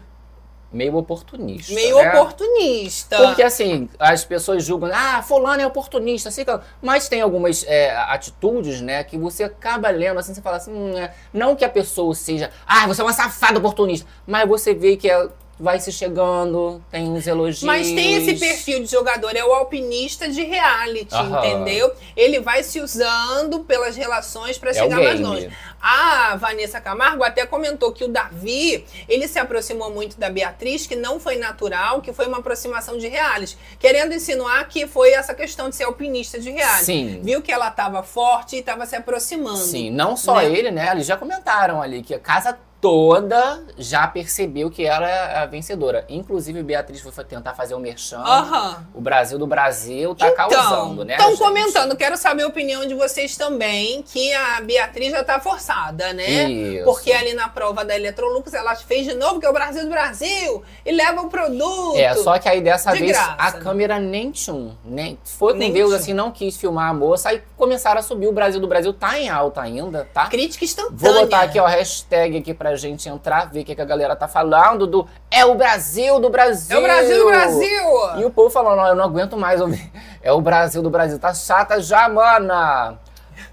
meio 0.73 0.95
oportunista. 0.97 1.73
meio 1.73 1.97
né? 1.97 2.09
oportunista. 2.09 3.17
Porque 3.17 3.43
assim, 3.43 3.87
as 3.99 4.25
pessoas 4.25 4.63
julgam, 4.63 4.89
ah, 4.93 5.21
fulano 5.21 5.61
é 5.61 5.67
oportunista, 5.67 6.29
assim, 6.29 6.43
mas 6.81 7.07
tem 7.07 7.21
algumas 7.21 7.63
é, 7.67 7.95
atitudes, 7.95 8.81
né, 8.81 9.03
que 9.03 9.17
você 9.17 9.43
acaba 9.43 9.89
lendo, 9.89 10.19
assim, 10.19 10.33
você 10.33 10.41
fala 10.41 10.57
assim, 10.57 10.73
hum, 10.73 10.97
é, 10.97 11.13
não 11.31 11.55
que 11.55 11.63
a 11.63 11.69
pessoa 11.69 12.13
seja, 12.15 12.49
ah, 12.65 12.87
você 12.87 13.01
é 13.01 13.03
uma 13.03 13.13
safada 13.13 13.59
oportunista, 13.59 14.07
mas 14.25 14.47
você 14.47 14.73
vê 14.73 14.97
que 14.97 15.09
é- 15.09 15.29
vai 15.63 15.79
se 15.79 15.93
chegando, 15.93 16.83
tem 16.91 17.09
uns 17.09 17.25
elogios. 17.25 17.63
Mas 17.63 17.89
tem 17.89 18.15
esse 18.15 18.37
perfil 18.37 18.81
de 18.81 18.87
jogador, 18.87 19.33
é 19.33 19.45
o 19.45 19.53
alpinista 19.53 20.27
de 20.27 20.43
reality, 20.43 21.15
Aham. 21.15 21.39
entendeu? 21.39 21.89
Ele 22.17 22.41
vai 22.41 22.61
se 22.63 22.81
usando 22.81 23.61
pelas 23.61 23.95
relações 23.95 24.57
para 24.57 24.71
É 24.71 24.73
chegar 24.73 24.99
mais 24.99 25.21
longe. 25.21 25.49
A 25.81 26.35
Vanessa 26.35 26.81
Camargo 26.81 27.23
até 27.23 27.45
comentou 27.45 27.93
que 27.93 28.03
o 28.03 28.09
Davi, 28.09 28.85
ele 29.07 29.25
se 29.25 29.39
aproximou 29.39 29.89
muito 29.89 30.19
da 30.19 30.29
Beatriz, 30.29 30.85
que 30.85 30.97
não 30.97 31.17
foi 31.17 31.37
natural, 31.37 32.01
que 32.01 32.11
foi 32.11 32.27
uma 32.27 32.39
aproximação 32.39 32.97
de 32.97 33.07
reality, 33.07 33.57
querendo 33.79 34.13
insinuar 34.13 34.67
que 34.67 34.85
foi 34.85 35.11
essa 35.13 35.33
questão 35.33 35.69
de 35.69 35.77
ser 35.77 35.85
alpinista 35.85 36.37
de 36.39 36.51
reality. 36.51 36.85
Sim. 36.85 37.21
Viu 37.23 37.41
que 37.41 37.51
ela 37.51 37.69
estava 37.69 38.03
forte 38.03 38.57
e 38.57 38.59
estava 38.59 38.85
se 38.85 38.97
aproximando. 38.97 39.57
Sim, 39.59 39.89
não 39.89 40.17
só 40.17 40.35
né? 40.35 40.45
ele, 40.51 40.71
né, 40.71 40.91
eles 40.91 41.05
já 41.05 41.15
comentaram 41.15 41.81
ali 41.81 42.03
que 42.03 42.13
a 42.13 42.19
casa 42.19 42.57
toda 42.83 43.63
já 43.77 44.05
percebeu 44.05 44.69
que 44.69 44.85
ela 44.85 45.09
é 45.09 45.37
a 45.37 45.45
vencedora. 45.45 46.03
Inclusive, 46.09 46.61
Beatriz 46.61 46.99
foi 46.99 47.23
tentar 47.23 47.53
fazer 47.53 47.73
o 47.75 47.79
merchan. 47.79 48.19
Aham. 48.19 48.85
O 48.93 48.99
Brasil 48.99 49.39
do 49.39 49.47
Brasil 49.47 50.13
tá 50.13 50.27
Então, 50.27 50.49
causando, 50.49 51.05
né? 51.05 51.13
Estão 51.15 51.37
comentando, 51.37 51.95
quero 51.95 52.17
saber 52.17 52.43
a 52.43 52.47
opinião 52.47 52.85
de 52.85 52.93
vocês 52.93 53.37
também, 53.37 54.03
que 54.03 54.33
a 54.33 54.59
Beatriz 54.59 55.11
já 55.13 55.23
tá 55.23 55.39
forçada, 55.39 56.11
né? 56.11 56.43
Isso. 56.51 56.83
Porque 56.83 57.13
ali 57.13 57.33
na 57.33 57.47
prova 57.47 57.85
da 57.85 57.95
Electrolux 57.95 58.53
ela 58.53 58.75
fez 58.75 59.05
de 59.05 59.13
novo, 59.13 59.39
que 59.39 59.45
é 59.45 59.49
o 59.49 59.53
Brasil 59.53 59.83
do 59.83 59.89
Brasil, 59.89 60.61
e 60.85 60.91
leva 60.91 61.21
o 61.21 61.29
produto. 61.29 61.95
É, 61.95 62.13
só 62.15 62.37
que 62.37 62.49
aí 62.49 62.59
dessa 62.59 62.91
De 62.91 62.99
vez 62.99 63.13
graça, 63.13 63.35
a 63.37 63.51
né? 63.51 63.59
câmera 63.61 63.97
nem 63.97 64.29
tchum, 64.29 64.73
nem 64.83 65.17
foi 65.23 65.53
com 65.53 65.59
Nem 65.59 65.71
Deus 65.71 65.91
tchum. 65.91 65.95
assim, 65.95 66.13
não 66.13 66.31
quis 66.31 66.57
filmar 66.57 66.89
a 66.89 66.93
moça, 66.93 67.29
aí 67.29 67.41
começaram 67.55 68.01
a 68.01 68.03
subir. 68.03 68.27
O 68.27 68.33
Brasil 68.33 68.59
do 68.59 68.67
Brasil 68.67 68.91
tá 68.91 69.17
em 69.17 69.29
alta 69.29 69.61
ainda, 69.61 70.05
tá? 70.13 70.27
Crítica 70.27 70.65
instantânea. 70.65 70.97
Vou 70.97 71.13
botar 71.13 71.43
aqui, 71.43 71.57
ó, 71.57 71.65
hashtag 71.65 72.37
aqui 72.39 72.53
pra 72.53 72.72
gente 72.75 73.07
entrar, 73.09 73.51
ver 73.51 73.61
o 73.61 73.65
que, 73.65 73.75
que 73.75 73.81
a 73.81 73.85
galera 73.85 74.15
tá 74.15 74.27
falando 74.27 74.85
do 74.85 75.07
É 75.29 75.45
o 75.45 75.55
Brasil 75.55 76.19
do 76.19 76.29
Brasil! 76.29 76.75
É 76.75 76.79
o 76.79 76.83
Brasil 76.83 77.17
do 77.17 77.25
Brasil! 77.25 77.85
E 78.17 78.25
o 78.25 78.29
povo 78.29 78.49
falando, 78.49 78.87
eu 78.87 78.95
não 78.95 79.05
aguento 79.05 79.37
mais 79.37 79.61
ouvir. 79.61 79.91
É 80.21 80.31
o 80.31 80.41
Brasil 80.41 80.81
do 80.81 80.89
Brasil, 80.89 81.19
tá 81.19 81.33
chata 81.33 81.81
já, 81.81 82.07
mana! 82.07 82.97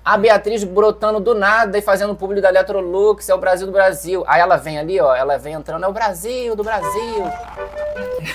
A 0.04 0.16
Beatriz 0.16 0.64
brotando 0.64 1.20
do 1.20 1.34
nada 1.34 1.78
e 1.78 1.82
fazendo 1.82 2.14
público 2.14 2.42
da 2.42 2.48
Electrolux, 2.48 3.28
é 3.28 3.34
o 3.34 3.38
Brasil 3.38 3.66
do 3.66 3.72
Brasil. 3.72 4.24
Aí 4.26 4.40
ela 4.40 4.56
vem 4.56 4.78
ali, 4.78 5.00
ó, 5.00 5.14
ela 5.14 5.38
vem 5.38 5.54
entrando, 5.54 5.84
é 5.84 5.88
o 5.88 5.92
Brasil 5.92 6.56
do 6.56 6.64
Brasil. 6.64 7.30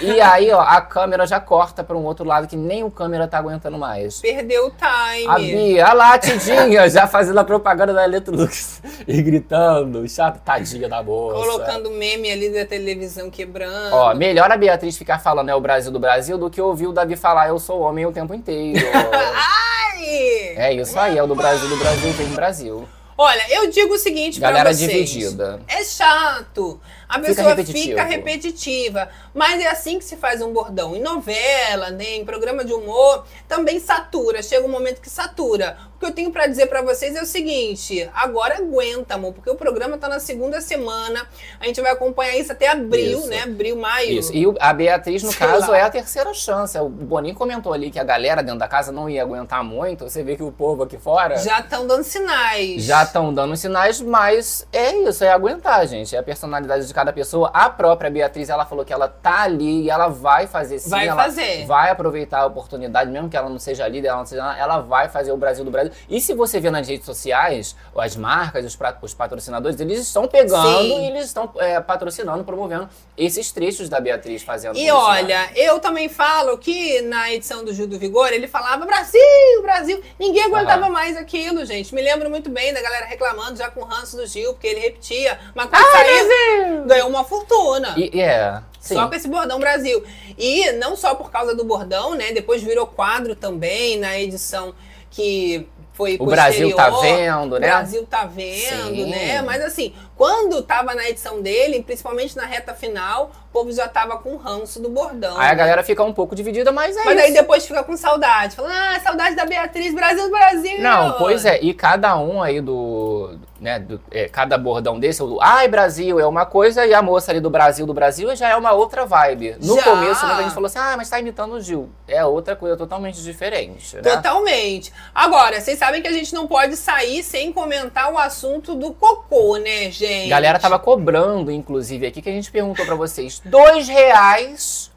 E 0.01 0.19
aí, 0.19 0.51
ó, 0.51 0.61
a 0.61 0.81
câmera 0.81 1.25
já 1.27 1.39
corta 1.39 1.83
para 1.83 1.95
um 1.95 2.03
outro 2.03 2.25
lado 2.25 2.47
que 2.47 2.55
nem 2.55 2.83
o 2.83 2.91
câmera 2.91 3.27
tá 3.27 3.37
aguentando 3.37 3.77
mais. 3.77 4.19
Perdeu 4.19 4.67
o 4.67 4.71
time. 4.71 5.27
A 5.27 5.35
Bia, 5.35 5.85
a 5.87 5.93
lá, 5.93 6.17
Tidinha, 6.17 6.89
já 6.89 7.07
fazendo 7.07 7.39
a 7.39 7.43
propaganda 7.43 7.93
da 7.93 8.03
Electrolux 8.03 8.81
e 9.07 9.21
gritando, 9.21 10.07
chato, 10.07 10.41
tadinha 10.43 10.89
da 10.89 11.03
moça. 11.03 11.35
Colocando 11.35 11.91
meme 11.91 12.31
ali 12.31 12.49
da 12.49 12.65
televisão 12.65 13.29
quebrando. 13.29 13.93
Ó, 13.93 14.13
melhor 14.15 14.51
a 14.51 14.57
Beatriz 14.57 14.97
ficar 14.97 15.19
falando 15.19 15.49
é 15.49 15.55
o 15.55 15.61
Brasil 15.61 15.91
do 15.91 15.99
Brasil 15.99 16.37
do 16.37 16.49
que 16.49 16.61
ouvir 16.61 16.87
o 16.87 16.93
Davi 16.93 17.15
falar 17.15 17.49
eu 17.49 17.59
sou 17.59 17.81
homem 17.81 18.05
o 18.05 18.11
tempo 18.11 18.33
inteiro. 18.33 18.85
Ai! 18.93 19.84
É 19.97 20.73
isso 20.73 20.97
aí, 20.99 21.17
é 21.17 21.23
o 21.23 21.27
do 21.27 21.35
Brasil 21.35 21.67
do 21.69 21.77
Brasil 21.77 22.11
vem 22.13 22.27
Brasil. 22.29 22.87
Olha, 23.17 23.43
eu 23.49 23.71
digo 23.71 23.93
o 23.93 23.97
seguinte 23.97 24.39
Galera 24.41 24.65
pra 24.65 24.73
vocês. 24.73 25.09
dividida. 25.09 25.61
É 25.67 25.83
chato. 25.83 26.81
A 27.15 27.19
Fica 27.19 27.27
pessoa 27.27 27.49
repetitivo. 27.49 27.83
fica 27.89 28.03
repetitiva. 28.03 29.09
Mas 29.33 29.61
é 29.61 29.67
assim 29.67 29.97
que 29.99 30.05
se 30.05 30.15
faz 30.15 30.41
um 30.41 30.51
bordão. 30.51 30.95
Em 30.95 31.01
novela, 31.01 31.89
né, 31.91 32.15
em 32.15 32.25
programa 32.25 32.63
de 32.65 32.73
humor, 32.73 33.25
também 33.47 33.79
satura. 33.79 34.41
Chega 34.43 34.65
um 34.65 34.69
momento 34.69 35.01
que 35.01 35.09
satura. 35.09 35.77
O 35.95 35.99
que 35.99 36.05
eu 36.05 36.11
tenho 36.11 36.29
pra 36.31 36.45
dizer 36.45 36.67
pra 36.67 36.81
vocês 36.81 37.15
é 37.15 37.21
o 37.21 37.25
seguinte: 37.25 38.09
agora 38.13 38.57
aguenta, 38.57 39.15
amor, 39.15 39.33
porque 39.33 39.49
o 39.49 39.55
programa 39.55 39.97
tá 39.97 40.09
na 40.09 40.19
segunda 40.19 40.59
semana. 40.59 41.25
A 41.59 41.65
gente 41.65 41.79
vai 41.81 41.91
acompanhar 41.91 42.35
isso 42.37 42.51
até 42.51 42.67
abril, 42.67 43.19
Isso. 43.19 43.27
né? 43.29 43.43
Abril, 43.43 43.77
maio. 43.77 44.19
Isso. 44.19 44.33
E 44.35 44.45
a 44.59 44.73
Beatriz, 44.73 45.23
no 45.23 45.31
Sei 45.31 45.39
caso, 45.47 45.71
lá. 45.71 45.77
é 45.77 45.81
a 45.83 45.89
terceira 45.89 46.33
chance. 46.33 46.77
O 46.77 46.89
Boninho 46.89 47.33
comentou 47.35 47.71
ali 47.73 47.89
que 47.89 47.99
a 47.99 48.03
galera 48.03 48.43
dentro 48.43 48.59
da 48.59 48.67
casa 48.67 48.91
não 48.91 49.09
ia 49.09 49.21
aguentar 49.21 49.63
muito. 49.63 50.03
Você 50.09 50.21
vê 50.21 50.35
que 50.35 50.43
o 50.43 50.51
povo 50.51 50.83
aqui 50.83 50.97
fora 50.97 51.37
Já 51.37 51.59
estão 51.59 51.87
dando 51.87 52.03
sinais. 52.03 52.83
já 52.83 53.03
estão 53.03 53.33
dando 53.33 53.55
sinais, 53.55 54.01
mas 54.01 54.67
é 54.73 54.93
isso, 54.97 55.23
é 55.23 55.29
aguentar, 55.29 55.87
gente. 55.87 56.13
É 56.15 56.19
a 56.19 56.23
personalidade 56.23 56.85
de 56.87 56.93
cada 56.93 57.04
pessoa. 57.13 57.49
A 57.53 57.69
própria 57.69 58.09
Beatriz, 58.09 58.49
ela 58.49 58.65
falou 58.65 58.85
que 58.85 58.93
ela 58.93 59.07
tá 59.07 59.41
ali 59.41 59.83
e 59.83 59.89
ela 59.89 60.07
vai 60.07 60.47
fazer 60.47 60.79
sim. 60.79 60.89
Vai 60.89 61.07
ela 61.07 61.21
fazer. 61.21 61.65
Vai 61.65 61.89
aproveitar 61.89 62.41
a 62.41 62.45
oportunidade, 62.45 63.09
mesmo 63.11 63.29
que 63.29 63.37
ela 63.37 63.49
não 63.49 63.59
seja 63.59 63.87
líder, 63.87 64.09
ela 64.09 64.19
não 64.19 64.25
seja 64.25 64.55
ela 64.57 64.79
vai 64.79 65.09
fazer 65.09 65.31
o 65.31 65.37
Brasil 65.37 65.63
do 65.65 65.71
Brasil. 65.71 65.91
E 66.09 66.21
se 66.21 66.33
você 66.33 66.59
vê 66.59 66.69
nas 66.69 66.87
redes 66.87 67.05
sociais, 67.05 67.75
as 67.97 68.15
marcas, 68.15 68.65
os, 68.65 68.77
os 69.01 69.13
patrocinadores, 69.13 69.79
eles 69.79 69.99
estão 69.99 70.27
pegando 70.27 70.81
Sim. 70.81 71.03
e 71.03 71.07
eles 71.07 71.25
estão 71.25 71.49
é, 71.57 71.79
patrocinando, 71.79 72.43
promovendo 72.43 72.89
esses 73.17 73.51
trechos 73.51 73.89
da 73.89 73.99
Beatriz 73.99 74.43
fazendo. 74.43 74.77
E 74.77 74.89
olha, 74.91 75.49
eu 75.55 75.79
também 75.79 76.09
falo 76.09 76.57
que 76.57 77.01
na 77.01 77.31
edição 77.31 77.63
do 77.63 77.73
Gil 77.73 77.87
do 77.87 77.97
Vigor 77.97 78.31
ele 78.31 78.47
falava 78.47 78.85
Brasil, 78.85 79.21
Brasil. 79.61 80.01
Ninguém 80.19 80.43
aguentava 80.43 80.89
mais 80.89 81.17
aquilo, 81.17 81.65
gente. 81.65 81.93
Me 81.93 82.01
lembro 82.01 82.29
muito 82.29 82.49
bem 82.49 82.73
da 82.73 82.81
galera 82.81 83.05
reclamando 83.05 83.57
já 83.57 83.69
com 83.69 83.81
o 83.81 83.83
ranço 83.83 84.17
do 84.17 84.25
Gil, 84.25 84.53
porque 84.53 84.67
ele 84.67 84.79
repetia. 84.79 85.39
Mas 85.53 85.69
quando 85.69 85.91
saiu, 85.91 86.84
ganhou 86.85 87.09
uma 87.09 87.23
fortuna. 87.23 87.93
E, 87.97 88.21
é. 88.21 88.61
Sim. 88.79 88.95
Só 88.95 89.07
com 89.07 89.15
esse 89.15 89.27
bordão 89.27 89.59
Brasil. 89.59 90.03
E 90.37 90.71
não 90.73 90.95
só 90.95 91.15
por 91.15 91.31
causa 91.31 91.55
do 91.55 91.63
bordão, 91.63 92.13
né? 92.13 92.31
Depois 92.31 92.61
virou 92.61 92.85
quadro 92.85 93.35
também 93.35 93.97
na 93.97 94.19
edição 94.19 94.75
que 95.09 95.67
foi 95.93 96.17
O 96.19 96.25
Brasil 96.25 96.75
tá 96.75 96.89
vendo, 96.89 97.57
né? 97.57 97.67
O 97.67 97.71
Brasil 97.71 98.05
tá 98.05 98.25
vendo, 98.25 98.95
Sim. 98.95 99.09
né? 99.09 99.41
Mas 99.41 99.63
assim, 99.63 99.93
quando 100.15 100.61
tava 100.61 100.93
na 100.95 101.09
edição 101.09 101.41
dele, 101.41 101.83
principalmente 101.83 102.35
na 102.37 102.45
reta 102.45 102.73
final, 102.73 103.31
o 103.49 103.53
povo 103.53 103.71
já 103.71 103.87
tava 103.87 104.17
com 104.17 104.35
ranço 104.37 104.81
do 104.81 104.89
bordão. 104.89 105.37
Aí 105.37 105.47
a 105.47 105.49
né? 105.49 105.55
galera 105.55 105.83
fica 105.83 106.03
um 106.03 106.13
pouco 106.13 106.35
dividida, 106.35 106.71
mas 106.71 106.95
é 106.95 107.03
Mas 107.03 107.15
isso. 107.17 107.25
aí 107.27 107.33
depois 107.33 107.65
fica 107.65 107.83
com 107.83 107.95
saudade. 107.97 108.55
Falando, 108.55 108.73
ah, 108.73 108.99
saudade 109.01 109.35
da 109.35 109.45
Beatriz, 109.45 109.93
Brasil 109.93 110.29
Brasil. 110.29 110.79
Não, 110.81 111.13
pois 111.13 111.45
é, 111.45 111.59
e 111.61 111.73
cada 111.73 112.17
um 112.17 112.41
aí 112.41 112.61
do. 112.61 113.37
Né, 113.59 113.79
do- 113.79 114.01
é, 114.11 114.27
cada 114.27 114.57
bordão 114.57 114.99
desse, 114.99 115.23
o 115.23 115.39
Ai 115.41 115.67
Brasil 115.69 116.19
é 116.19 116.27
uma 116.27 116.45
coisa, 116.45 116.85
e 116.85 116.93
a 116.93 117.01
moça 117.01 117.31
ali 117.31 117.39
do 117.39 117.49
Brasil 117.49 117.85
do 117.85 117.93
Brasil 117.93 118.35
já 118.35 118.49
é 118.49 118.55
uma 118.55 118.73
outra 118.73 119.05
vibe. 119.05 119.55
No 119.63 119.75
Já. 119.77 119.83
começo, 119.83 120.25
muita 120.25 120.43
gente 120.43 120.53
falou 120.53 120.67
assim: 120.67 120.77
ah, 120.77 120.93
mas 120.97 121.09
tá 121.09 121.19
imitando 121.19 121.53
o 121.53 121.61
Gil. 121.61 121.89
É 122.07 122.23
outra 122.25 122.55
coisa 122.55 122.75
totalmente 122.75 123.23
diferente, 123.23 123.95
né? 123.95 124.01
Totalmente. 124.01 124.93
Agora, 125.13 125.59
vocês 125.61 125.79
sabem 125.79 126.01
que 126.01 126.07
a 126.07 126.11
gente 126.11 126.33
não 126.33 126.47
pode 126.47 126.75
sair 126.75 127.23
sem 127.23 127.51
comentar 127.53 128.11
o 128.11 128.17
assunto 128.17 128.75
do 128.75 128.93
cocô, 128.93 129.55
né, 129.57 129.89
gente? 129.89 130.04
Galera 130.27 130.59
tava 130.59 130.77
cobrando, 130.79 131.51
inclusive, 131.51 132.07
aqui 132.07 132.21
que 132.21 132.29
a 132.29 132.33
gente 132.33 132.51
perguntou 132.51 132.85
pra 132.85 132.95
vocês: 132.95 133.41
dois 133.45 133.87
reais 133.87 134.91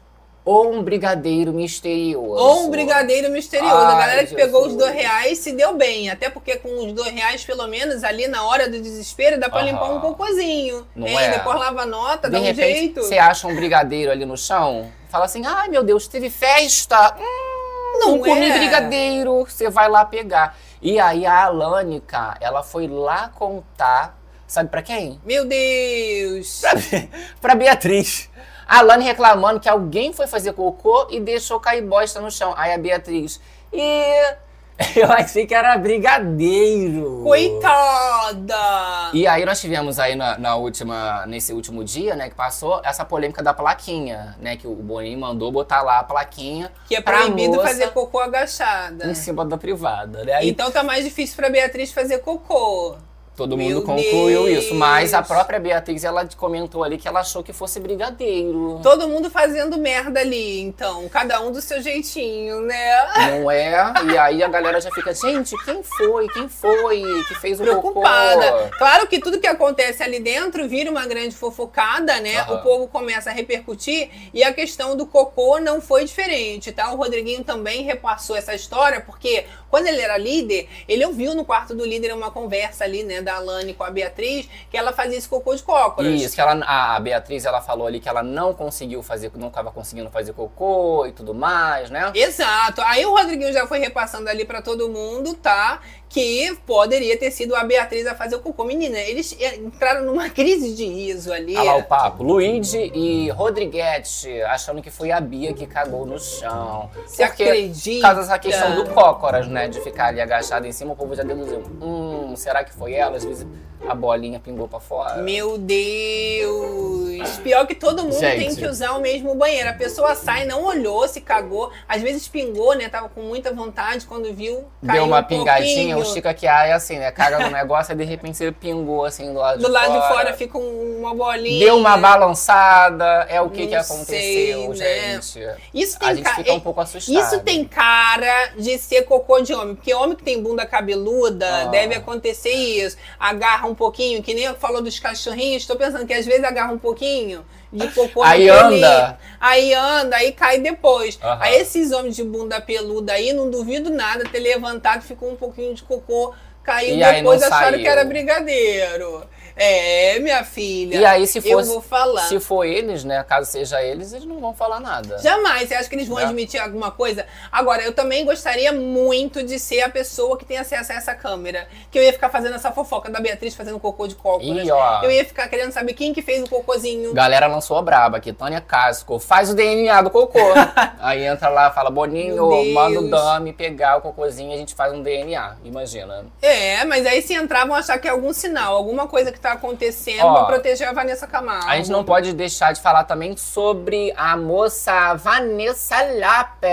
ou 0.45 0.73
um 0.73 0.81
brigadeiro 0.81 1.53
misterioso? 1.53 2.41
Ou 2.41 2.63
um 2.63 2.69
brigadeiro 2.71 3.29
misterioso. 3.29 3.75
a 3.75 3.89
Ai, 3.89 3.99
galera 3.99 4.25
que 4.25 4.33
pegou 4.33 4.65
os 4.65 4.75
dois 4.75 4.91
reais 4.93 5.37
se 5.37 5.51
deu 5.51 5.75
bem. 5.75 6.09
Até 6.09 6.29
porque 6.29 6.55
com 6.55 6.85
os 6.87 6.91
dois 6.93 7.11
reais, 7.11 7.43
pelo 7.45 7.67
menos, 7.67 8.03
ali 8.03 8.27
na 8.27 8.43
hora 8.43 8.67
do 8.69 8.79
desespero, 8.81 9.39
dá 9.39 9.47
pra 9.49 9.59
Aham. 9.59 9.67
limpar 9.71 9.91
um 9.91 9.99
cocôzinho. 9.99 10.87
Não 10.95 11.07
hein? 11.07 11.17
é? 11.19 11.29
Depois 11.31 11.59
lava 11.59 11.81
a 11.81 11.85
nota, 11.85 12.27
De 12.29 12.33
dá 12.33 12.39
um 12.39 12.43
repente, 12.43 12.77
jeito. 12.79 13.01
você 13.03 13.17
acha 13.17 13.47
um 13.47 13.55
brigadeiro 13.55 14.11
ali 14.11 14.25
no 14.25 14.37
chão, 14.37 14.91
fala 15.09 15.25
assim: 15.25 15.45
ai 15.45 15.67
meu 15.67 15.83
Deus, 15.83 16.07
teve 16.07 16.29
festa. 16.31 17.15
Hum, 17.19 17.99
Não 17.99 18.11
não 18.17 18.19
comi 18.19 18.49
é? 18.49 18.57
brigadeiro. 18.57 19.45
Você 19.45 19.69
vai 19.69 19.87
lá 19.89 20.03
pegar. 20.05 20.57
E 20.81 20.97
aí 20.99 21.25
a 21.25 21.43
Alânica, 21.43 22.37
ela 22.39 22.63
foi 22.63 22.87
lá 22.87 23.29
contar, 23.35 24.17
sabe 24.49 24.69
pra 24.69 24.81
quem? 24.81 25.19
Meu 25.23 25.45
Deus! 25.45 26.59
Pra, 26.61 26.75
Be- 26.75 27.09
pra 27.41 27.55
Beatriz. 27.55 28.29
A 28.67 28.79
Alane 28.79 29.03
reclamando 29.05 29.59
que 29.59 29.67
alguém 29.69 30.13
foi 30.13 30.27
fazer 30.27 30.53
cocô 30.53 31.07
e 31.09 31.19
deixou 31.19 31.59
cair 31.59 31.81
bosta 31.81 32.19
no 32.21 32.29
chão. 32.29 32.53
Aí 32.57 32.71
a 32.73 32.77
Beatriz. 32.77 33.39
E 33.73 34.35
eu 34.95 35.11
achei 35.11 35.45
que 35.47 35.55
era 35.55 35.75
brigadeiro. 35.77 37.21
Coitada! 37.23 39.09
E 39.13 39.27
aí 39.27 39.43
nós 39.43 39.59
tivemos 39.59 39.99
aí 39.99 40.15
na, 40.15 40.37
na 40.37 40.55
última, 40.55 41.25
nesse 41.25 41.51
último 41.51 41.83
dia, 41.83 42.15
né, 42.15 42.29
que 42.29 42.35
passou 42.35 42.79
essa 42.85 43.03
polêmica 43.03 43.41
da 43.43 43.53
plaquinha, 43.53 44.35
né, 44.39 44.55
que 44.55 44.67
o 44.67 44.75
Boninho 44.75 45.19
mandou 45.19 45.51
botar 45.51 45.81
lá 45.81 45.99
a 45.99 46.03
plaquinha 46.03 46.71
Que 46.87 46.95
é 46.95 47.01
pra 47.01 47.17
proibido 47.21 47.59
fazer 47.61 47.89
cocô 47.89 48.19
agachada. 48.19 49.07
em 49.07 49.13
cima 49.15 49.43
da 49.43 49.57
privada, 49.57 50.23
né? 50.23 50.33
Aí 50.33 50.49
Então 50.49 50.69
tá 50.71 50.83
mais 50.83 51.03
difícil 51.03 51.35
pra 51.35 51.49
Beatriz 51.49 51.91
fazer 51.91 52.19
cocô. 52.19 52.95
Todo 53.39 53.55
meu 53.55 53.69
mundo 53.69 53.81
concluiu 53.83 54.43
Deus. 54.43 54.65
isso, 54.65 54.75
mas 54.75 55.13
a 55.13 55.23
própria 55.23 55.57
Beatriz, 55.57 56.03
ela 56.03 56.27
comentou 56.35 56.83
ali 56.83 56.97
que 56.97 57.07
ela 57.07 57.21
achou 57.21 57.41
que 57.41 57.53
fosse 57.53 57.79
brigadeiro. 57.79 58.81
Todo 58.83 59.07
mundo 59.07 59.29
fazendo 59.29 59.77
merda 59.77 60.19
ali, 60.19 60.59
então. 60.59 61.07
Cada 61.07 61.39
um 61.39 61.49
do 61.49 61.61
seu 61.61 61.81
jeitinho, 61.81 62.59
né? 62.59 62.97
Não 63.31 63.49
é? 63.49 63.93
E 64.11 64.17
aí 64.17 64.43
a 64.43 64.49
galera 64.49 64.81
já 64.81 64.91
fica, 64.91 65.13
gente, 65.13 65.55
quem 65.63 65.81
foi? 65.81 66.27
Quem 66.27 66.49
foi 66.49 67.01
que 67.29 67.35
fez 67.35 67.61
o 67.61 67.63
preocupada. 67.63 68.51
cocô? 68.51 68.77
Claro 68.77 69.07
que 69.07 69.19
tudo 69.19 69.39
que 69.39 69.47
acontece 69.47 70.03
ali 70.03 70.19
dentro 70.19 70.67
vira 70.67 70.91
uma 70.91 71.05
grande 71.05 71.33
fofocada, 71.33 72.19
né? 72.19 72.43
O 72.49 72.57
povo 72.57 72.89
começa 72.89 73.29
a 73.29 73.33
repercutir 73.33 74.09
e 74.33 74.43
a 74.43 74.53
questão 74.53 74.97
do 74.97 75.05
cocô 75.05 75.59
não 75.59 75.79
foi 75.79 76.03
diferente, 76.03 76.73
tá? 76.73 76.91
O 76.91 76.97
Rodriguinho 76.97 77.43
também 77.43 77.83
repassou 77.83 78.35
essa 78.35 78.53
história, 78.53 78.99
porque 78.99 79.45
quando 79.69 79.87
ele 79.87 80.01
era 80.01 80.17
líder, 80.17 80.67
ele 80.87 81.05
ouviu 81.05 81.33
no 81.33 81.45
quarto 81.45 81.73
do 81.73 81.85
líder 81.85 82.13
uma 82.13 82.31
conversa 82.31 82.83
ali, 82.83 83.03
né, 83.03 83.21
da 83.29 83.35
Alane 83.35 83.73
com 83.75 83.83
a 83.83 83.91
Beatriz, 83.91 84.49
que 84.71 84.77
ela 84.77 84.91
fazia 84.91 85.17
esse 85.17 85.29
cocô 85.29 85.53
de 85.53 85.61
cócoras. 85.61 86.11
Isso, 86.19 86.33
que 86.33 86.41
ela, 86.41 86.63
a 86.65 86.99
Beatriz, 86.99 87.45
ela 87.45 87.61
falou 87.61 87.85
ali 87.85 87.99
que 87.99 88.09
ela 88.09 88.23
não 88.23 88.53
conseguiu 88.53 89.03
fazer, 89.03 89.31
não 89.35 89.49
estava 89.49 89.71
conseguindo 89.71 90.09
fazer 90.09 90.33
cocô 90.33 91.05
e 91.05 91.11
tudo 91.11 91.33
mais, 91.33 91.91
né? 91.91 92.11
Exato. 92.15 92.81
Aí 92.81 93.05
o 93.05 93.11
Rodriguinho 93.11 93.53
já 93.53 93.67
foi 93.67 93.79
repassando 93.79 94.27
ali 94.27 94.45
pra 94.45 94.61
todo 94.61 94.89
mundo, 94.89 95.35
tá? 95.35 95.79
Que 96.09 96.57
poderia 96.65 97.17
ter 97.17 97.29
sido 97.29 97.55
a 97.55 97.63
Beatriz 97.63 98.07
a 98.07 98.15
fazer 98.15 98.35
o 98.35 98.39
cocô. 98.39 98.63
Menina, 98.63 98.97
eles 98.97 99.37
entraram 99.59 100.03
numa 100.05 100.27
crise 100.31 100.73
de 100.73 100.85
riso 100.85 101.31
ali. 101.31 101.55
Olha 101.55 101.71
lá 101.71 101.75
o 101.77 101.83
papo. 101.83 102.23
Luigi 102.23 102.91
e 102.93 103.29
Rodriguete 103.29 104.41
achando 104.41 104.81
que 104.81 104.89
foi 104.89 105.11
a 105.11 105.21
Bia 105.21 105.53
que 105.53 105.67
cagou 105.67 106.05
no 106.05 106.19
chão. 106.19 106.89
Você 107.05 107.25
Porque, 107.27 107.43
acredita? 107.43 108.07
por 108.07 108.15
causa 108.15 108.39
questão 108.39 108.75
do 108.75 108.89
cócoras, 108.89 109.47
né? 109.47 109.67
De 109.67 109.79
ficar 109.81 110.07
ali 110.07 110.19
agachado 110.19 110.65
em 110.65 110.71
cima, 110.71 110.93
o 110.93 110.95
povo 110.95 111.15
já 111.15 111.23
deduziu. 111.23 111.61
Hum, 111.81 112.35
será 112.35 112.63
que 112.63 112.73
foi 112.73 112.93
ela? 112.93 113.17
Às 113.17 113.23
vezes 113.23 113.45
a 113.87 113.95
bolinha 113.95 114.39
pingou 114.39 114.67
pra 114.67 114.79
fora. 114.79 115.21
Meu 115.21 115.57
Deus! 115.57 117.37
Pior 117.43 117.65
que 117.65 117.75
todo 117.75 118.03
mundo 118.03 118.19
Gente. 118.19 118.39
tem 118.39 118.55
que 118.55 118.65
usar 118.65 118.91
o 118.91 119.01
mesmo 119.01 119.35
banheiro. 119.35 119.69
A 119.69 119.73
pessoa 119.73 120.15
sai, 120.15 120.45
não 120.45 120.65
olhou, 120.65 121.07
se 121.07 121.21
cagou. 121.21 121.71
Às 121.87 122.01
vezes 122.01 122.27
pingou, 122.27 122.75
né? 122.75 122.89
Tava 122.89 123.09
com 123.09 123.21
muita 123.21 123.53
vontade 123.53 124.05
quando 124.05 124.33
viu. 124.33 124.65
Deu 124.81 125.05
uma 125.05 125.19
um 125.19 125.23
pingadinha, 125.23 125.97
o 125.99 126.03
pouquinho. 126.03 126.15
Chica 126.15 126.33
que 126.33 126.47
é 126.47 126.73
assim, 126.73 126.97
né? 126.97 127.11
Caga 127.11 127.39
no 127.39 127.49
negócio 127.55 127.91
e 127.93 127.95
de 127.95 128.03
repente 128.03 128.37
você 128.37 128.51
pingou 128.51 129.05
assim 129.05 129.31
do 129.33 129.39
lado 129.39 129.59
Do 129.59 129.65
de 129.65 129.71
lado 129.71 129.87
fora. 129.87 130.01
de 130.01 130.07
fora 130.07 130.33
fica 130.33 130.57
um- 130.57 130.99
uma 130.99 131.13
bolinha. 131.15 131.59
Deu 131.65 131.77
uma 131.77 131.97
balançada, 132.43 133.25
é 133.29 133.41
o 133.41 133.49
que, 133.49 133.67
que 133.67 133.75
aconteceu, 133.75 134.75
sei, 134.75 134.87
né? 134.87 135.21
gente. 135.21 135.47
Isso 135.73 135.97
A 135.97 136.07
tem 136.07 136.15
gente 136.17 136.23
ca- 136.25 136.35
fica 136.35 136.49
é- 136.51 136.53
um 136.53 136.59
pouco 136.59 136.81
assustado. 136.81 137.17
Isso 137.17 137.39
tem 137.41 137.63
cara 137.65 138.51
de 138.57 138.77
ser 138.77 139.03
cocô 139.03 139.41
de 139.41 139.53
homem, 139.53 139.75
porque 139.75 139.93
homem 139.93 140.15
que 140.15 140.23
tem 140.23 140.41
bunda 140.41 140.65
cabeluda 140.65 141.47
Ah. 141.47 141.65
deve 141.65 141.95
acontecer 141.95 142.49
isso. 142.51 142.97
Agarra 143.19 143.67
um 143.67 143.75
pouquinho, 143.75 144.21
que 144.21 144.33
nem 144.33 144.53
falou 144.55 144.81
dos 144.81 144.99
cachorrinhos, 144.99 145.65
tô 145.65 145.75
pensando 145.75 146.05
que 146.05 146.13
às 146.13 146.25
vezes 146.25 146.43
agarra 146.43 146.71
um 146.73 146.77
pouquinho 146.79 147.45
de 147.71 147.87
cocô 147.89 148.23
Aí 148.23 148.49
anda. 148.49 149.17
Aí 149.39 149.73
anda, 149.73 150.15
aí 150.17 150.31
cai 150.31 150.59
depois. 150.59 151.17
Aham. 151.21 151.37
Aí 151.41 151.55
esses 151.55 151.91
homens 151.91 152.15
de 152.15 152.23
bunda 152.23 152.59
peluda 152.59 153.13
aí, 153.13 153.31
não 153.33 153.49
duvido 153.49 153.89
nada 153.89 154.23
ter 154.25 154.39
levantado, 154.39 155.01
ficou 155.01 155.31
um 155.31 155.35
pouquinho 155.35 155.73
de 155.73 155.83
cocô, 155.83 156.33
caiu 156.63 156.95
E 156.95 157.03
depois, 157.03 157.41
acharam 157.43 157.71
saiu. 157.71 157.79
que 157.81 157.87
era 157.87 158.03
brigadeiro. 158.03 159.23
É, 159.59 160.17
minha 160.19 160.43
filha. 160.43 160.97
E 160.97 161.05
aí, 161.05 161.27
se 161.27 161.47
eu 161.47 161.81
falar. 161.81 162.21
Se 162.21 162.39
for 162.39 162.63
eles, 162.63 163.03
né? 163.03 163.23
Caso 163.27 163.51
seja 163.51 163.81
eles, 163.81 164.13
eles 164.13 164.25
não 164.25 164.39
vão 164.39 164.53
falar 164.53 164.79
nada. 164.79 165.17
Jamais. 165.19 165.67
Você 165.67 165.75
acha 165.75 165.89
que 165.89 165.95
eles 165.95 166.07
vão 166.07 166.19
É. 166.19 166.23
admitir 166.23 166.59
alguma 166.59 166.91
coisa? 166.91 167.25
Agora, 167.51 167.81
eu 167.83 167.93
também 167.93 168.23
gostaria 168.23 168.71
muito 168.71 169.43
de 169.43 169.59
ser 169.59 169.81
a 169.81 169.89
pessoa 169.89 170.37
que 170.37 170.45
tem 170.45 170.57
acesso 170.57 170.93
a 170.93 170.95
essa 170.95 171.13
câmera. 171.13 171.67
Que 171.91 171.99
eu 171.99 172.03
ia 172.03 172.13
ficar 172.13 172.29
fazendo 172.29 172.55
essa 172.55 172.71
fofoca 172.71 173.09
da 173.09 173.19
Beatriz 173.19 173.53
fazendo 173.53 173.79
cocô 173.79 174.07
de 174.07 174.15
cócoras. 174.15 174.69
Ó. 174.69 175.01
Eu 175.03 175.11
ia 175.11 175.25
ficar 175.25 175.47
querendo 175.49 175.71
saber 175.71 175.93
quem 175.93 176.13
que 176.13 176.21
fez 176.21 176.41
o 176.43 176.49
cocôzinho. 176.49 177.13
Galera 177.13 177.47
lançou 177.47 177.77
a 177.77 177.81
braba 177.81 178.17
aqui, 178.17 178.31
Tânia 178.31 178.61
Casco, 178.61 179.19
faz 179.19 179.49
o 179.49 179.53
DNA 179.53 180.01
do 180.01 180.09
cocô. 180.09 180.39
Aí 180.99 181.25
entra 181.25 181.49
lá, 181.49 181.69
fala, 181.71 181.89
Boninho, 181.89 182.49
manda 182.73 182.99
o 182.99 183.09
Dami 183.09 183.51
pegar 183.53 183.97
o 183.97 184.01
cocôzinho 184.01 184.51
e 184.51 184.53
a 184.53 184.57
gente 184.57 184.73
faz 184.73 184.93
um 184.93 185.01
DNA, 185.01 185.55
imagina. 185.65 186.25
É, 186.41 186.83
mas 186.85 187.05
aí 187.05 187.21
se 187.21 187.33
entrar 187.33 187.65
vão 187.65 187.75
achar 187.75 187.97
que 187.97 188.07
é 188.07 188.11
algum 188.11 188.31
sinal, 188.33 188.75
alguma 188.75 189.07
coisa 189.07 189.31
que 189.31 189.39
tá 189.39 189.48
acontecendo 189.53 190.25
Ó, 190.25 190.33
pra 190.33 190.45
proteger 190.45 190.87
a 190.87 190.93
Vanessa 190.93 191.27
Camargo. 191.27 191.67
A 191.67 191.75
gente 191.77 191.89
não 191.89 192.03
pode 192.03 192.33
deixar 192.33 192.73
de 192.73 192.81
falar 192.81 193.03
também 193.03 193.35
sobre 193.37 194.13
a 194.15 194.35
moça 194.37 195.13
Vanessa 195.15 195.95
Lapes. 196.19 196.69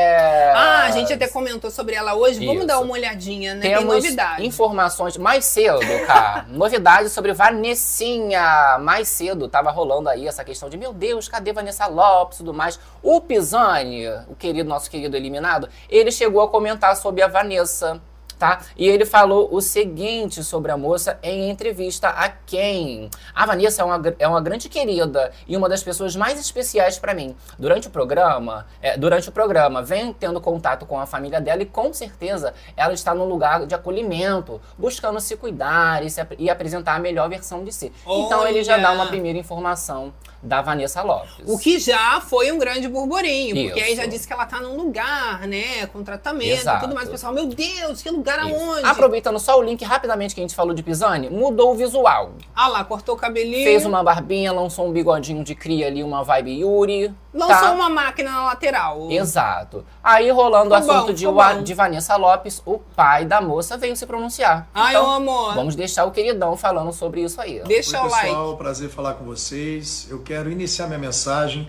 Ah, 0.54 0.84
a 0.84 0.90
gente 0.90 1.12
até 1.12 1.28
comentou 1.28 1.70
sobre 1.70 1.94
ela 1.94 2.14
hoje. 2.14 2.38
Vamos 2.40 2.58
Isso. 2.58 2.66
dar 2.66 2.80
uma 2.80 2.92
olhadinha, 2.92 3.54
né? 3.54 3.60
Tem 3.60 3.74
Temos 3.76 3.94
novidade. 3.94 4.46
informações 4.46 5.16
mais 5.16 5.44
cedo, 5.44 5.80
cara. 6.06 6.46
Novidades 6.50 7.12
sobre 7.12 7.32
Vanessinha. 7.32 8.78
Mais 8.80 9.08
cedo 9.08 9.48
tava 9.48 9.70
rolando 9.70 10.08
aí 10.08 10.26
essa 10.26 10.44
questão 10.44 10.68
de, 10.68 10.76
meu 10.76 10.92
Deus, 10.92 11.28
cadê 11.28 11.52
Vanessa 11.52 11.86
Lopes 11.86 12.36
e 12.36 12.38
tudo 12.38 12.54
mais. 12.54 12.78
O 13.02 13.20
Pisani, 13.20 14.06
o 14.28 14.34
querido, 14.34 14.68
nosso 14.68 14.90
querido 14.90 15.16
eliminado, 15.16 15.68
ele 15.88 16.10
chegou 16.10 16.42
a 16.42 16.48
comentar 16.48 16.96
sobre 16.96 17.22
a 17.22 17.28
Vanessa. 17.28 18.00
Tá? 18.38 18.60
E 18.76 18.86
ele 18.86 19.06
falou 19.06 19.48
o 19.50 19.62
seguinte 19.62 20.44
sobre 20.44 20.70
a 20.70 20.76
moça 20.76 21.18
em 21.22 21.48
entrevista 21.48 22.08
a 22.10 22.28
quem? 22.28 23.08
A 23.34 23.46
Vanessa 23.46 23.80
é 23.80 23.84
uma, 23.84 24.02
é 24.18 24.28
uma 24.28 24.42
grande 24.42 24.68
querida 24.68 25.32
e 25.48 25.56
uma 25.56 25.70
das 25.70 25.82
pessoas 25.82 26.14
mais 26.14 26.38
especiais 26.38 26.98
para 26.98 27.14
mim. 27.14 27.34
Durante 27.58 27.88
o 27.88 27.90
programa, 27.90 28.66
é, 28.82 28.94
durante 28.98 29.30
o 29.30 29.32
programa, 29.32 29.82
vem 29.82 30.12
tendo 30.12 30.38
contato 30.38 30.84
com 30.84 31.00
a 31.00 31.06
família 31.06 31.40
dela 31.40 31.62
e 31.62 31.66
com 31.66 31.90
certeza 31.94 32.52
ela 32.76 32.92
está 32.92 33.14
num 33.14 33.24
lugar 33.24 33.64
de 33.64 33.74
acolhimento, 33.74 34.60
buscando 34.76 35.18
se 35.18 35.34
cuidar 35.36 36.04
e, 36.04 36.10
se 36.10 36.20
ap- 36.20 36.36
e 36.38 36.50
apresentar 36.50 36.94
a 36.96 36.98
melhor 36.98 37.30
versão 37.30 37.64
de 37.64 37.72
si. 37.72 37.90
Então 38.06 38.46
ele 38.46 38.62
já 38.62 38.74
Olha! 38.74 38.82
dá 38.82 38.92
uma 38.92 39.06
primeira 39.06 39.38
informação 39.38 40.12
da 40.42 40.60
Vanessa 40.60 41.02
Lopes. 41.02 41.32
O 41.46 41.58
que 41.58 41.78
já 41.78 42.20
foi 42.20 42.52
um 42.52 42.58
grande 42.58 42.86
burburinho, 42.86 43.64
porque 43.66 43.80
aí 43.80 43.92
Isso. 43.94 44.02
já 44.02 44.06
disse 44.06 44.26
que 44.26 44.32
ela 44.32 44.44
tá 44.44 44.60
num 44.60 44.76
lugar, 44.76 45.40
né, 45.48 45.86
com 45.86 46.04
tratamento 46.04 46.44
e 46.46 46.50
Exato. 46.52 46.82
tudo 46.84 46.94
mais. 46.94 47.08
O 47.08 47.10
pessoal, 47.12 47.32
meu 47.32 47.46
Deus, 47.46 48.02
que 48.02 48.10
lugar 48.10 48.25
Isso. 48.32 48.40
aonde? 48.40 48.84
Aproveitando 48.86 49.38
só 49.38 49.58
o 49.58 49.62
link 49.62 49.84
rapidamente 49.84 50.34
que 50.34 50.40
a 50.40 50.44
gente 50.44 50.54
falou 50.54 50.74
de 50.74 50.82
Pisani, 50.82 51.28
mudou 51.30 51.72
o 51.72 51.74
visual. 51.74 52.32
Ah 52.54 52.68
lá, 52.68 52.84
cortou 52.84 53.14
o 53.14 53.18
cabelinho. 53.18 53.64
Fez 53.64 53.84
uma 53.84 54.02
barbinha, 54.02 54.52
lançou 54.52 54.86
um 54.88 54.92
bigodinho 54.92 55.44
de 55.44 55.54
cria 55.54 55.86
ali, 55.86 56.02
uma 56.02 56.22
vibe 56.24 56.60
Yuri. 56.60 57.14
Lançou 57.34 57.54
tá? 57.68 57.72
uma 57.72 57.90
máquina 57.90 58.30
na 58.30 58.44
lateral. 58.46 59.10
Exato. 59.10 59.84
Aí, 60.02 60.30
rolando 60.30 60.74
o 60.74 60.78
Ficou 60.78 60.86
bom, 60.94 60.98
assunto 61.00 61.14
de, 61.14 61.26
Wa- 61.26 61.52
de 61.54 61.74
Vanessa 61.74 62.16
Lopes, 62.16 62.62
o 62.64 62.78
pai 62.78 63.26
da 63.26 63.42
moça 63.42 63.76
veio 63.76 63.94
se 63.94 64.06
pronunciar. 64.06 64.66
Ai, 64.74 64.94
então, 64.94 65.04
meu 65.04 65.12
amor. 65.32 65.54
vamos 65.54 65.76
deixar 65.76 66.06
o 66.06 66.10
queridão 66.10 66.56
falando 66.56 66.92
sobre 66.92 67.22
isso 67.22 67.38
aí. 67.40 67.60
Deixa 67.66 68.00
Oi, 68.00 68.08
o 68.08 68.10
like. 68.10 68.26
pessoal, 68.28 68.56
prazer 68.56 68.88
falar 68.88 69.14
com 69.14 69.24
vocês. 69.26 70.06
Eu 70.10 70.22
quero 70.22 70.50
iniciar 70.50 70.86
minha 70.86 70.98
mensagem 70.98 71.68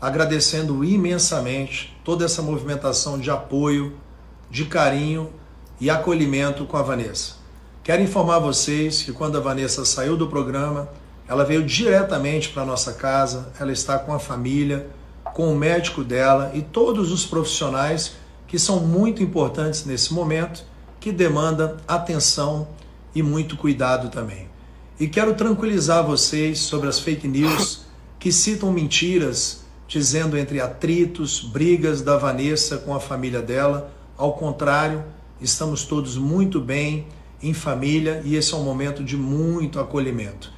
agradecendo 0.00 0.82
imensamente 0.82 1.96
toda 2.02 2.24
essa 2.24 2.42
movimentação 2.42 3.18
de 3.18 3.30
apoio, 3.30 3.96
de 4.50 4.64
carinho 4.64 5.32
e 5.82 5.90
acolhimento 5.90 6.64
com 6.64 6.76
a 6.76 6.82
Vanessa. 6.82 7.32
Quero 7.82 8.02
informar 8.02 8.38
vocês 8.38 9.02
que 9.02 9.12
quando 9.12 9.36
a 9.36 9.40
Vanessa 9.40 9.84
saiu 9.84 10.16
do 10.16 10.28
programa, 10.28 10.88
ela 11.26 11.44
veio 11.44 11.64
diretamente 11.64 12.50
para 12.50 12.64
nossa 12.64 12.92
casa, 12.92 13.48
ela 13.58 13.72
está 13.72 13.98
com 13.98 14.14
a 14.14 14.18
família, 14.20 14.86
com 15.34 15.52
o 15.52 15.58
médico 15.58 16.04
dela 16.04 16.52
e 16.54 16.62
todos 16.62 17.10
os 17.10 17.26
profissionais 17.26 18.12
que 18.46 18.60
são 18.60 18.78
muito 18.78 19.24
importantes 19.24 19.84
nesse 19.84 20.14
momento, 20.14 20.64
que 21.00 21.10
demanda 21.10 21.78
atenção 21.88 22.68
e 23.12 23.20
muito 23.20 23.56
cuidado 23.56 24.08
também. 24.08 24.48
E 25.00 25.08
quero 25.08 25.34
tranquilizar 25.34 26.06
vocês 26.06 26.60
sobre 26.60 26.88
as 26.88 27.00
fake 27.00 27.26
news 27.26 27.86
que 28.20 28.30
citam 28.30 28.70
mentiras, 28.70 29.64
dizendo 29.88 30.38
entre 30.38 30.60
atritos, 30.60 31.40
brigas 31.40 32.02
da 32.02 32.16
Vanessa 32.16 32.78
com 32.78 32.94
a 32.94 33.00
família 33.00 33.42
dela. 33.42 33.90
Ao 34.16 34.34
contrário, 34.34 35.02
estamos 35.42 35.84
todos 35.84 36.16
muito 36.16 36.60
bem, 36.60 37.06
em 37.42 37.52
família, 37.52 38.22
e 38.24 38.36
esse 38.36 38.54
é 38.54 38.56
um 38.56 38.62
momento 38.62 39.02
de 39.02 39.16
muito 39.16 39.80
acolhimento. 39.80 40.52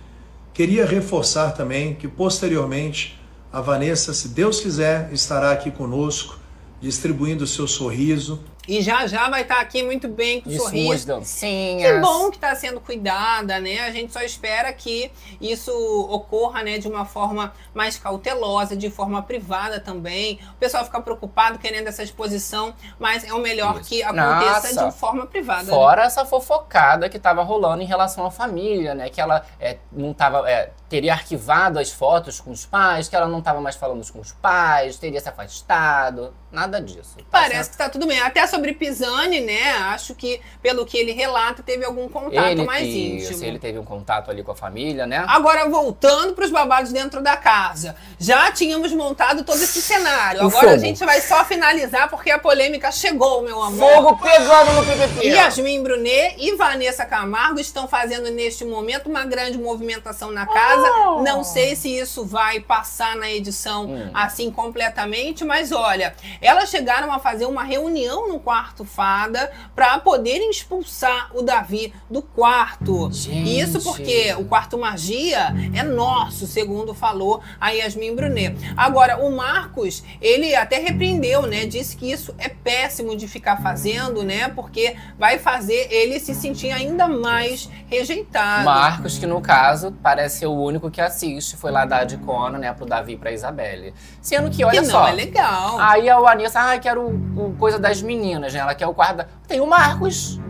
Queria 0.52 0.86
reforçar 0.86 1.52
também 1.52 1.94
que 1.94 2.06
posteriormente 2.06 3.18
a 3.52 3.60
Vanessa, 3.60 4.12
se 4.12 4.28
Deus 4.28 4.60
quiser, 4.60 5.12
estará 5.12 5.52
aqui 5.52 5.70
conosco, 5.70 6.38
distribuindo 6.80 7.44
o 7.44 7.46
seu 7.46 7.66
sorriso, 7.66 8.40
E 8.66 8.80
já 8.82 9.06
já 9.06 9.28
vai 9.28 9.42
estar 9.42 9.60
aqui 9.60 9.82
muito 9.82 10.08
bem 10.08 10.40
com 10.40 10.50
suas 10.50 10.62
sorriso. 10.62 11.06
dancinhas. 11.06 11.92
Que 11.92 11.98
bom 12.00 12.30
que 12.30 12.36
está 12.36 12.54
sendo 12.54 12.80
cuidada, 12.80 13.58
né? 13.60 13.80
A 13.80 13.90
gente 13.90 14.12
só 14.12 14.22
espera 14.22 14.72
que 14.72 15.10
isso 15.40 15.72
ocorra, 16.10 16.62
né, 16.62 16.78
de 16.78 16.88
uma 16.88 17.04
forma 17.04 17.52
mais 17.74 17.98
cautelosa, 17.98 18.76
de 18.76 18.90
forma 18.90 19.22
privada 19.22 19.80
também. 19.80 20.38
O 20.52 20.58
pessoal 20.58 20.84
fica 20.84 21.00
preocupado 21.00 21.58
querendo 21.58 21.88
essa 21.88 22.02
exposição, 22.02 22.74
mas 22.98 23.24
é 23.24 23.32
o 23.32 23.38
melhor 23.38 23.80
Isso. 23.80 23.88
que 23.88 24.02
aconteça 24.02 24.74
Nossa. 24.74 24.86
de 24.86 24.92
forma 24.98 25.26
privada. 25.26 25.64
né? 25.64 25.70
Fora 25.70 26.04
essa 26.04 26.24
fofocada 26.24 27.08
que 27.08 27.18
tava 27.18 27.42
rolando 27.42 27.82
em 27.82 27.86
relação 27.86 28.24
à 28.24 28.30
família, 28.30 28.94
né? 28.94 29.08
Que 29.08 29.20
ela 29.20 29.44
é, 29.60 29.78
não 29.92 30.12
tava. 30.12 30.48
é, 30.48 30.70
teria 30.88 31.12
arquivado 31.12 31.78
as 31.78 31.90
fotos 31.90 32.40
com 32.40 32.50
os 32.50 32.64
pais, 32.64 33.08
que 33.08 33.16
ela 33.16 33.26
não 33.26 33.42
tava 33.42 33.60
mais 33.60 33.74
falando 33.76 34.04
com 34.12 34.20
os 34.20 34.32
pais, 34.32 34.96
teria 34.96 35.20
se 35.20 35.28
afastado. 35.28 36.32
Nada 36.54 36.80
disso. 36.80 37.16
Tá 37.18 37.24
Parece 37.30 37.70
que 37.70 37.76
tá 37.76 37.88
tudo 37.88 38.06
bem. 38.06 38.20
Até 38.20 38.46
sobre 38.46 38.72
Pisani, 38.72 39.40
né? 39.40 39.72
Acho 39.72 40.14
que, 40.14 40.40
pelo 40.62 40.86
que 40.86 40.96
ele 40.96 41.12
relata, 41.12 41.62
teve 41.62 41.84
algum 41.84 42.08
contato 42.08 42.46
ele, 42.46 42.64
mais 42.64 42.86
isso, 42.86 43.32
íntimo. 43.32 43.44
ele 43.44 43.58
teve 43.58 43.78
um 43.78 43.84
contato 43.84 44.30
ali 44.30 44.42
com 44.44 44.52
a 44.52 44.54
família, 44.56 45.06
né? 45.06 45.24
Agora, 45.28 45.68
voltando 45.68 46.32
para 46.34 46.44
os 46.44 46.50
babados 46.50 46.92
dentro 46.92 47.20
da 47.20 47.36
casa. 47.36 47.96
Já 48.18 48.52
tínhamos 48.52 48.92
montado 48.92 49.42
todo 49.44 49.56
esse 49.62 49.82
cenário. 49.82 50.42
O 50.42 50.46
Agora 50.46 50.68
a 50.68 50.70
fogo. 50.70 50.80
gente 50.80 51.04
vai 51.04 51.20
só 51.20 51.44
finalizar 51.44 52.08
porque 52.08 52.30
a 52.30 52.38
polêmica 52.38 52.90
chegou, 52.92 53.42
meu 53.42 53.60
amor. 53.62 53.90
Fogo 53.92 54.16
pegando 54.18 54.72
no 54.74 54.84
PPP. 54.86 55.26
Yasmin 55.26 55.82
Brunet 55.82 56.36
e 56.38 56.54
Vanessa 56.54 57.04
Camargo 57.04 57.58
estão 57.58 57.88
fazendo 57.88 58.30
neste 58.30 58.64
momento 58.64 59.08
uma 59.10 59.24
grande 59.24 59.58
movimentação 59.58 60.30
na 60.30 60.46
casa. 60.46 60.88
Oh. 61.08 61.22
Não 61.22 61.42
sei 61.42 61.74
se 61.74 61.88
isso 61.98 62.24
vai 62.24 62.60
passar 62.60 63.16
na 63.16 63.28
edição 63.30 63.64
Hum. 63.86 64.10
assim 64.14 64.50
completamente, 64.50 65.44
mas 65.44 65.72
olha, 65.72 66.14
elas 66.44 66.70
chegaram 66.70 67.12
a 67.12 67.18
fazer 67.18 67.46
uma 67.46 67.64
reunião 67.64 68.28
no 68.28 68.38
quarto 68.38 68.84
fada 68.84 69.50
para 69.74 69.98
poderem 69.98 70.50
expulsar 70.50 71.30
o 71.34 71.42
Davi 71.42 71.92
do 72.10 72.22
quarto. 72.22 73.10
Gente. 73.10 73.58
Isso 73.58 73.82
porque 73.82 74.34
o 74.38 74.44
quarto 74.44 74.78
magia 74.78 75.54
é 75.74 75.82
nosso, 75.82 76.46
segundo 76.46 76.94
falou 76.94 77.42
a 77.60 77.70
Yasmin 77.70 78.14
Brunet. 78.14 78.56
Agora, 78.76 79.24
o 79.24 79.34
Marcos, 79.34 80.04
ele 80.20 80.54
até 80.54 80.78
repreendeu, 80.78 81.42
né? 81.42 81.66
Disse 81.66 81.96
que 81.96 82.10
isso 82.10 82.34
é 82.38 82.48
péssimo 82.48 83.16
de 83.16 83.26
ficar 83.26 83.62
fazendo, 83.62 84.22
né? 84.22 84.48
Porque 84.48 84.96
vai 85.18 85.38
fazer 85.38 85.88
ele 85.90 86.20
se 86.20 86.34
sentir 86.34 86.70
ainda 86.70 87.08
mais 87.08 87.68
rejeitado. 87.86 88.64
Marcos, 88.64 89.18
que 89.18 89.26
no 89.26 89.40
caso 89.40 89.92
parece 90.02 90.40
ser 90.40 90.46
o 90.46 90.52
único 90.52 90.90
que 90.90 91.00
assiste, 91.00 91.56
foi 91.56 91.70
lá 91.70 91.84
dar 91.84 92.04
de 92.04 92.16
cona, 92.18 92.58
né, 92.58 92.72
pro 92.72 92.86
Davi 92.86 93.12
e 93.12 93.16
pra 93.16 93.32
Isabelle. 93.32 93.94
Sendo 94.20 94.50
que, 94.50 94.64
olha 94.64 94.80
que 94.80 94.86
não 94.86 94.90
só. 94.90 95.08
é 95.08 95.12
legal. 95.12 95.78
Aí 95.78 96.08
a 96.08 96.18
Vanessa, 96.36 96.72
ah, 96.72 96.78
quero 96.78 97.02
o, 97.02 97.46
o 97.48 97.54
coisa 97.56 97.78
das 97.78 98.02
meninas, 98.02 98.52
né? 98.52 98.60
Ela 98.60 98.74
quer 98.74 98.86
o 98.86 98.94
quarto 98.94 99.18
da... 99.18 99.26
Tem 99.46 99.60
o 99.60 99.66
Marcos, 99.66 100.40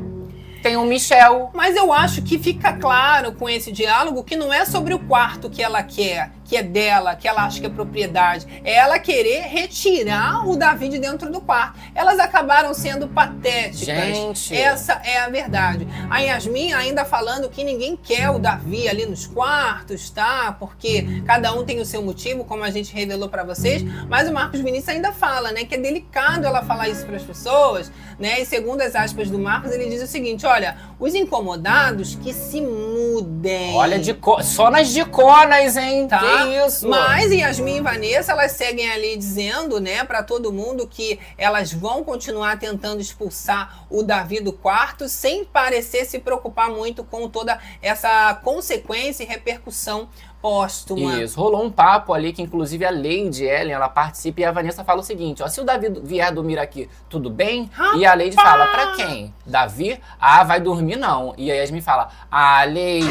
tem 0.62 0.76
o 0.76 0.84
Michel. 0.84 1.50
Mas 1.52 1.76
eu 1.76 1.92
acho 1.92 2.22
que 2.22 2.38
fica 2.38 2.72
claro 2.72 3.32
com 3.32 3.48
esse 3.48 3.70
diálogo 3.70 4.24
que 4.24 4.36
não 4.36 4.52
é 4.52 4.64
sobre 4.64 4.94
o 4.94 4.98
quarto 4.98 5.50
que 5.50 5.62
ela 5.62 5.82
quer, 5.82 6.32
que 6.44 6.56
é 6.56 6.62
dela, 6.62 7.16
que 7.16 7.26
ela 7.26 7.44
acha 7.44 7.58
que 7.60 7.66
é 7.66 7.70
propriedade. 7.70 8.46
É 8.64 8.74
ela 8.74 8.98
querer 8.98 9.42
retirar 9.48 10.46
o 10.48 10.56
Davi 10.56 10.88
de 10.88 10.98
dentro 10.98 11.30
do 11.32 11.40
quarto. 11.40 11.78
Elas 11.94 12.18
acabaram 12.18 12.72
sendo 12.74 13.08
patéticas. 13.08 13.86
Gente. 14.16 14.54
Essa 14.56 15.00
é 15.04 15.18
a 15.20 15.28
verdade. 15.28 15.86
A 16.10 16.20
Yasmin 16.20 16.72
ainda 16.72 17.04
falando 17.04 17.48
que 17.48 17.64
ninguém 17.64 17.96
quer 17.96 18.30
o 18.30 18.38
Davi 18.38 18.88
ali 18.88 19.06
nos 19.06 19.26
quartos, 19.26 20.10
tá? 20.10 20.54
Porque 20.58 21.22
cada 21.26 21.52
um 21.54 21.64
tem 21.64 21.80
o 21.80 21.84
seu 21.84 22.02
motivo, 22.02 22.44
como 22.44 22.62
a 22.62 22.70
gente 22.70 22.94
revelou 22.94 23.28
para 23.28 23.42
vocês. 23.44 23.82
Mas 24.08 24.28
o 24.28 24.32
Marcos 24.32 24.60
Vinícius 24.60 24.88
ainda 24.90 25.12
fala, 25.12 25.50
né, 25.52 25.64
que 25.64 25.74
é 25.74 25.78
delicado 25.78 26.46
ela 26.46 26.62
falar 26.62 26.88
isso 26.88 27.04
para 27.06 27.16
as 27.16 27.22
pessoas, 27.22 27.90
né? 28.18 28.40
E 28.40 28.46
segundo 28.46 28.80
as 28.82 28.94
aspas 28.94 29.30
do 29.30 29.38
Marcos, 29.38 29.72
ele 29.72 29.88
diz 29.88 30.02
o 30.02 30.06
seguinte: 30.06 30.44
olha, 30.46 30.76
os 30.98 31.14
incomodados 31.14 32.14
que 32.16 32.32
se 32.32 32.60
mudem. 32.60 33.74
Olha, 33.74 33.98
de 33.98 34.14
co- 34.14 34.42
só 34.42 34.70
nas 34.70 34.88
diconas, 34.92 35.76
hein? 35.76 36.06
Tá? 36.08 36.20
Que 36.42 36.66
isso? 36.66 36.88
Mas 36.88 37.30
Yasmin 37.30 37.76
e 37.76 37.80
Vanessa, 37.80 38.32
elas 38.32 38.52
seguem 38.52 38.90
ali 38.90 39.16
dizendo, 39.16 39.80
né, 39.80 40.04
pra 40.04 40.22
todo 40.22 40.52
mundo 40.52 40.86
que 40.86 41.18
elas 41.38 41.72
vão 41.72 42.02
continuar 42.02 42.58
tentando 42.58 43.00
expulsar 43.00 43.86
o 43.88 44.02
Davi 44.02 44.40
do 44.40 44.52
quarto, 44.52 45.08
sem 45.08 45.44
parecer 45.44 46.04
se 46.04 46.18
preocupar 46.18 46.70
muito 46.70 47.04
com 47.04 47.28
toda 47.28 47.58
essa 47.80 48.34
consequência 48.42 49.22
e 49.22 49.26
repercussão 49.26 50.08
póstuma. 50.44 51.22
Isso, 51.22 51.40
rolou 51.40 51.64
um 51.64 51.70
papo 51.70 52.12
ali 52.12 52.30
que 52.30 52.42
inclusive 52.42 52.84
a 52.84 52.90
Lady 52.90 53.46
Ellen, 53.46 53.72
ela 53.72 53.88
participa 53.88 54.42
e 54.42 54.44
a 54.44 54.52
Vanessa 54.52 54.84
fala 54.84 55.00
o 55.00 55.02
seguinte, 55.02 55.42
ó, 55.42 55.48
se 55.48 55.58
o 55.58 55.64
Davi 55.64 55.88
vier 56.02 56.30
dormir 56.34 56.58
aqui, 56.58 56.86
tudo 57.08 57.30
bem? 57.30 57.70
E 57.96 58.04
a 58.04 58.14
Lady 58.14 58.34
fala, 58.34 58.66
pra 58.66 58.92
quem? 58.92 59.32
Davi? 59.46 59.98
Ah, 60.20 60.44
vai 60.44 60.60
dormir 60.60 60.96
não. 60.96 61.32
E 61.38 61.50
a 61.50 61.54
Yasmin 61.54 61.80
fala, 61.80 62.10
ah, 62.30 62.62
Lady, 62.66 63.08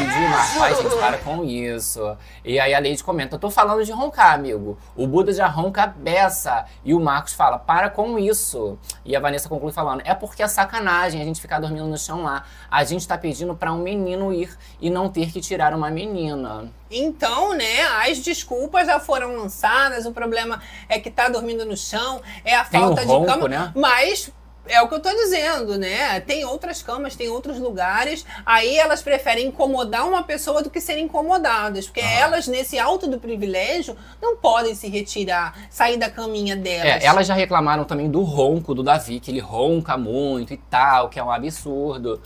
ai, 0.60 0.76
gente, 0.76 0.94
para 0.94 1.18
com 1.18 1.42
isso. 1.42 2.16
E 2.44 2.60
aí 2.60 2.72
a 2.72 2.78
Lady 2.78 3.02
comenta, 3.02 3.36
tô 3.36 3.50
falando 3.50 3.84
de 3.84 3.90
roncar, 3.90 4.34
amigo. 4.34 4.78
O 4.94 5.04
Buda 5.04 5.32
já 5.32 5.48
ronca 5.48 5.82
a 5.82 5.86
beça. 5.88 6.66
E 6.84 6.94
o 6.94 7.00
Marcos 7.00 7.32
fala, 7.32 7.58
para 7.58 7.90
com 7.90 8.16
isso. 8.16 8.78
E 9.04 9.16
a 9.16 9.18
Vanessa 9.18 9.48
conclui 9.48 9.72
falando, 9.72 10.02
é 10.04 10.14
porque 10.14 10.40
é 10.40 10.46
sacanagem 10.46 11.20
a 11.20 11.24
gente 11.24 11.40
ficar 11.40 11.58
dormindo 11.58 11.86
no 11.86 11.98
chão 11.98 12.22
lá. 12.22 12.44
A 12.70 12.84
gente 12.84 13.08
tá 13.08 13.18
pedindo 13.18 13.56
pra 13.56 13.72
um 13.72 13.78
menino 13.78 14.32
ir 14.32 14.56
e 14.80 14.88
não 14.88 15.08
ter 15.08 15.32
que 15.32 15.40
tirar 15.40 15.74
uma 15.74 15.90
menina. 15.90 16.70
Então, 16.96 17.23
né, 17.54 17.82
as 18.06 18.18
desculpas 18.18 18.86
já 18.86 18.98
foram 19.00 19.36
lançadas, 19.36 20.06
o 20.06 20.12
problema 20.12 20.60
é 20.88 20.98
que 20.98 21.10
tá 21.10 21.28
dormindo 21.28 21.64
no 21.64 21.76
chão, 21.76 22.20
é 22.44 22.54
a 22.54 22.64
Tem 22.64 22.80
um 22.80 22.88
falta 22.88 23.02
ronco, 23.04 23.26
de 23.26 23.32
cama, 23.32 23.48
né? 23.48 23.72
mas 23.74 24.32
é 24.66 24.80
o 24.80 24.88
que 24.88 24.94
eu 24.94 25.00
tô 25.00 25.10
dizendo, 25.10 25.78
né? 25.78 26.20
Tem 26.20 26.44
outras 26.44 26.82
camas, 26.82 27.14
tem 27.14 27.28
outros 27.28 27.58
lugares. 27.58 28.24
Aí 28.46 28.76
elas 28.76 29.02
preferem 29.02 29.48
incomodar 29.48 30.08
uma 30.08 30.22
pessoa 30.22 30.62
do 30.62 30.70
que 30.70 30.80
serem 30.80 31.04
incomodadas. 31.04 31.86
Porque 31.86 32.00
elas, 32.00 32.46
nesse 32.46 32.78
alto 32.78 33.06
do 33.06 33.18
privilégio, 33.18 33.96
não 34.22 34.36
podem 34.36 34.74
se 34.74 34.88
retirar, 34.88 35.54
sair 35.68 35.96
da 35.98 36.08
caminha 36.08 36.56
delas. 36.56 37.02
É, 37.02 37.06
elas 37.06 37.26
já 37.26 37.34
reclamaram 37.34 37.84
também 37.84 38.10
do 38.10 38.22
ronco 38.22 38.74
do 38.74 38.82
Davi, 38.82 39.20
que 39.20 39.30
ele 39.30 39.40
ronca 39.40 39.96
muito 39.96 40.54
e 40.54 40.56
tal, 40.56 41.08
que 41.08 41.18
é 41.18 41.24
um 41.24 41.30
absurdo. 41.30 42.20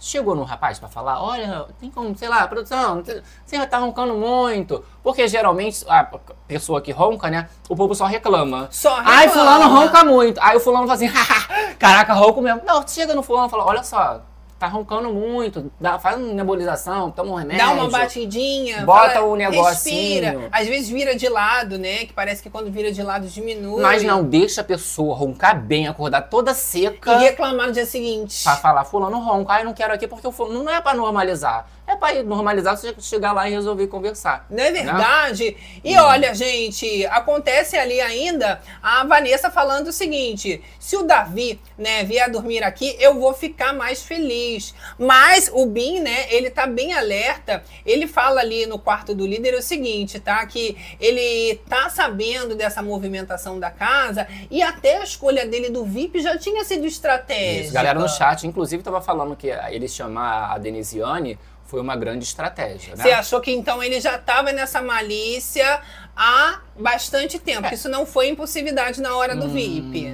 Chegou 0.00 0.34
no 0.34 0.44
rapaz 0.44 0.78
pra 0.78 0.88
falar, 0.88 1.20
olha, 1.22 1.66
tem 1.80 1.90
como, 1.90 2.16
sei 2.16 2.28
lá, 2.28 2.46
produção, 2.46 3.02
você 3.02 3.56
já 3.56 3.66
tá 3.66 3.78
roncando 3.78 4.14
muito. 4.14 4.84
Porque 5.02 5.26
geralmente 5.26 5.84
a 5.88 6.04
pessoa 6.46 6.80
que 6.80 6.92
ronca, 6.92 7.28
né, 7.28 7.48
o 7.68 7.74
povo 7.74 7.94
só 7.94 8.04
reclama. 8.06 8.68
Só 8.70 8.94
Ai, 9.04 9.26
reclama. 9.26 9.58
fulano 9.58 9.74
ronca 9.80 10.04
muito. 10.04 10.40
Aí 10.40 10.56
o 10.56 10.60
fulano 10.60 10.84
fala 10.86 10.94
assim, 10.94 11.06
"Haha, 11.06 11.74
caraca, 11.78 12.12
ronco 12.12 12.40
mesmo. 12.40 12.62
Não, 12.64 12.86
chega 12.86 13.14
no 13.14 13.22
fulano 13.22 13.48
e 13.48 13.50
fala, 13.50 13.64
olha 13.64 13.82
só, 13.82 14.20
tá 14.58 14.66
roncando 14.66 15.12
muito, 15.12 15.70
dá, 15.80 15.98
faz 15.98 16.16
uma 16.16 16.32
nebulização, 16.32 17.10
toma 17.10 17.32
um 17.32 17.34
remédio. 17.36 17.64
Dá 17.64 17.72
uma 17.72 17.88
batidinha, 17.88 18.84
Bota 18.84 19.10
fala, 19.14 19.26
o 19.26 19.36
negocinho. 19.36 20.24
Respira. 20.24 20.48
Às 20.50 20.66
vezes 20.66 20.88
vira 20.88 21.14
de 21.14 21.28
lado, 21.28 21.78
né? 21.78 21.98
Que 21.98 22.12
parece 22.12 22.42
que 22.42 22.50
quando 22.50 22.70
vira 22.70 22.90
de 22.90 23.02
lado 23.02 23.26
diminui. 23.28 23.80
Mas 23.80 24.02
não, 24.02 24.24
deixa 24.24 24.60
a 24.60 24.64
pessoa 24.64 25.14
roncar 25.14 25.60
bem, 25.60 25.86
acordar 25.86 26.22
toda 26.22 26.52
seca. 26.54 27.14
E 27.14 27.18
reclamar 27.18 27.68
no 27.68 27.72
dia 27.72 27.86
seguinte. 27.86 28.42
Pra 28.42 28.56
falar, 28.56 28.84
fulano 28.84 29.20
ronca, 29.20 29.52
ai, 29.52 29.64
não 29.64 29.72
quero 29.72 29.94
aqui 29.94 30.08
porque 30.08 30.26
o 30.26 30.32
fulano 30.32 30.64
não 30.64 30.72
é 30.72 30.80
pra 30.80 30.94
normalizar. 30.94 31.66
É 31.88 32.18
ir 32.18 32.22
normalizar 32.22 32.76
você 32.76 32.94
chegar 33.00 33.32
lá 33.32 33.48
e 33.48 33.52
resolver 33.52 33.86
conversar. 33.86 34.46
Não 34.50 34.62
é 34.62 34.70
verdade? 34.70 35.56
E 35.82 35.96
olha, 35.96 36.34
gente, 36.34 37.06
acontece 37.06 37.78
ali 37.78 37.98
ainda 37.98 38.60
a 38.82 39.04
Vanessa 39.04 39.50
falando 39.50 39.88
o 39.88 39.92
seguinte: 39.92 40.62
se 40.78 40.98
o 40.98 41.02
Davi, 41.02 41.58
né, 41.78 42.04
vier 42.04 42.30
dormir 42.30 42.62
aqui, 42.62 42.94
eu 43.00 43.18
vou 43.18 43.32
ficar 43.32 43.72
mais 43.72 44.02
feliz. 44.02 44.74
Mas 44.98 45.50
o 45.50 45.64
Bin, 45.64 46.00
né, 46.00 46.26
ele 46.30 46.50
tá 46.50 46.66
bem 46.66 46.92
alerta. 46.92 47.64
Ele 47.86 48.06
fala 48.06 48.40
ali 48.40 48.66
no 48.66 48.78
quarto 48.78 49.14
do 49.14 49.26
líder 49.26 49.54
o 49.54 49.62
seguinte, 49.62 50.20
tá? 50.20 50.44
Que 50.44 50.76
ele 51.00 51.58
tá 51.70 51.88
sabendo 51.88 52.54
dessa 52.54 52.82
movimentação 52.82 53.58
da 53.58 53.70
casa 53.70 54.28
e 54.50 54.62
até 54.62 54.98
a 54.98 55.04
escolha 55.04 55.46
dele 55.46 55.70
do 55.70 55.86
VIP 55.86 56.20
já 56.20 56.36
tinha 56.36 56.64
sido 56.64 56.86
estratégica. 56.86 57.64
Isso, 57.64 57.72
galera 57.72 57.98
no 57.98 58.08
chat, 58.08 58.46
inclusive, 58.46 58.82
tava 58.82 59.00
falando 59.00 59.34
que 59.34 59.48
ele 59.48 59.88
chamar 59.88 60.52
a 60.52 60.58
Denisiane 60.58 61.38
foi 61.68 61.80
uma 61.82 61.94
grande 61.94 62.24
estratégia, 62.24 62.96
né? 62.96 63.02
Você 63.04 63.10
achou 63.12 63.40
que 63.42 63.52
então 63.52 63.82
ele 63.82 64.00
já 64.00 64.16
estava 64.16 64.52
nessa 64.52 64.80
malícia 64.80 65.80
há 66.16 66.60
bastante 66.78 67.38
tempo? 67.38 67.66
É. 67.66 67.68
Que 67.68 67.74
isso 67.74 67.90
não 67.90 68.06
foi 68.06 68.28
impulsividade 68.30 69.02
na 69.02 69.14
hora 69.14 69.36
do 69.36 69.44
Hum, 69.44 69.50
VIP. 69.52 70.06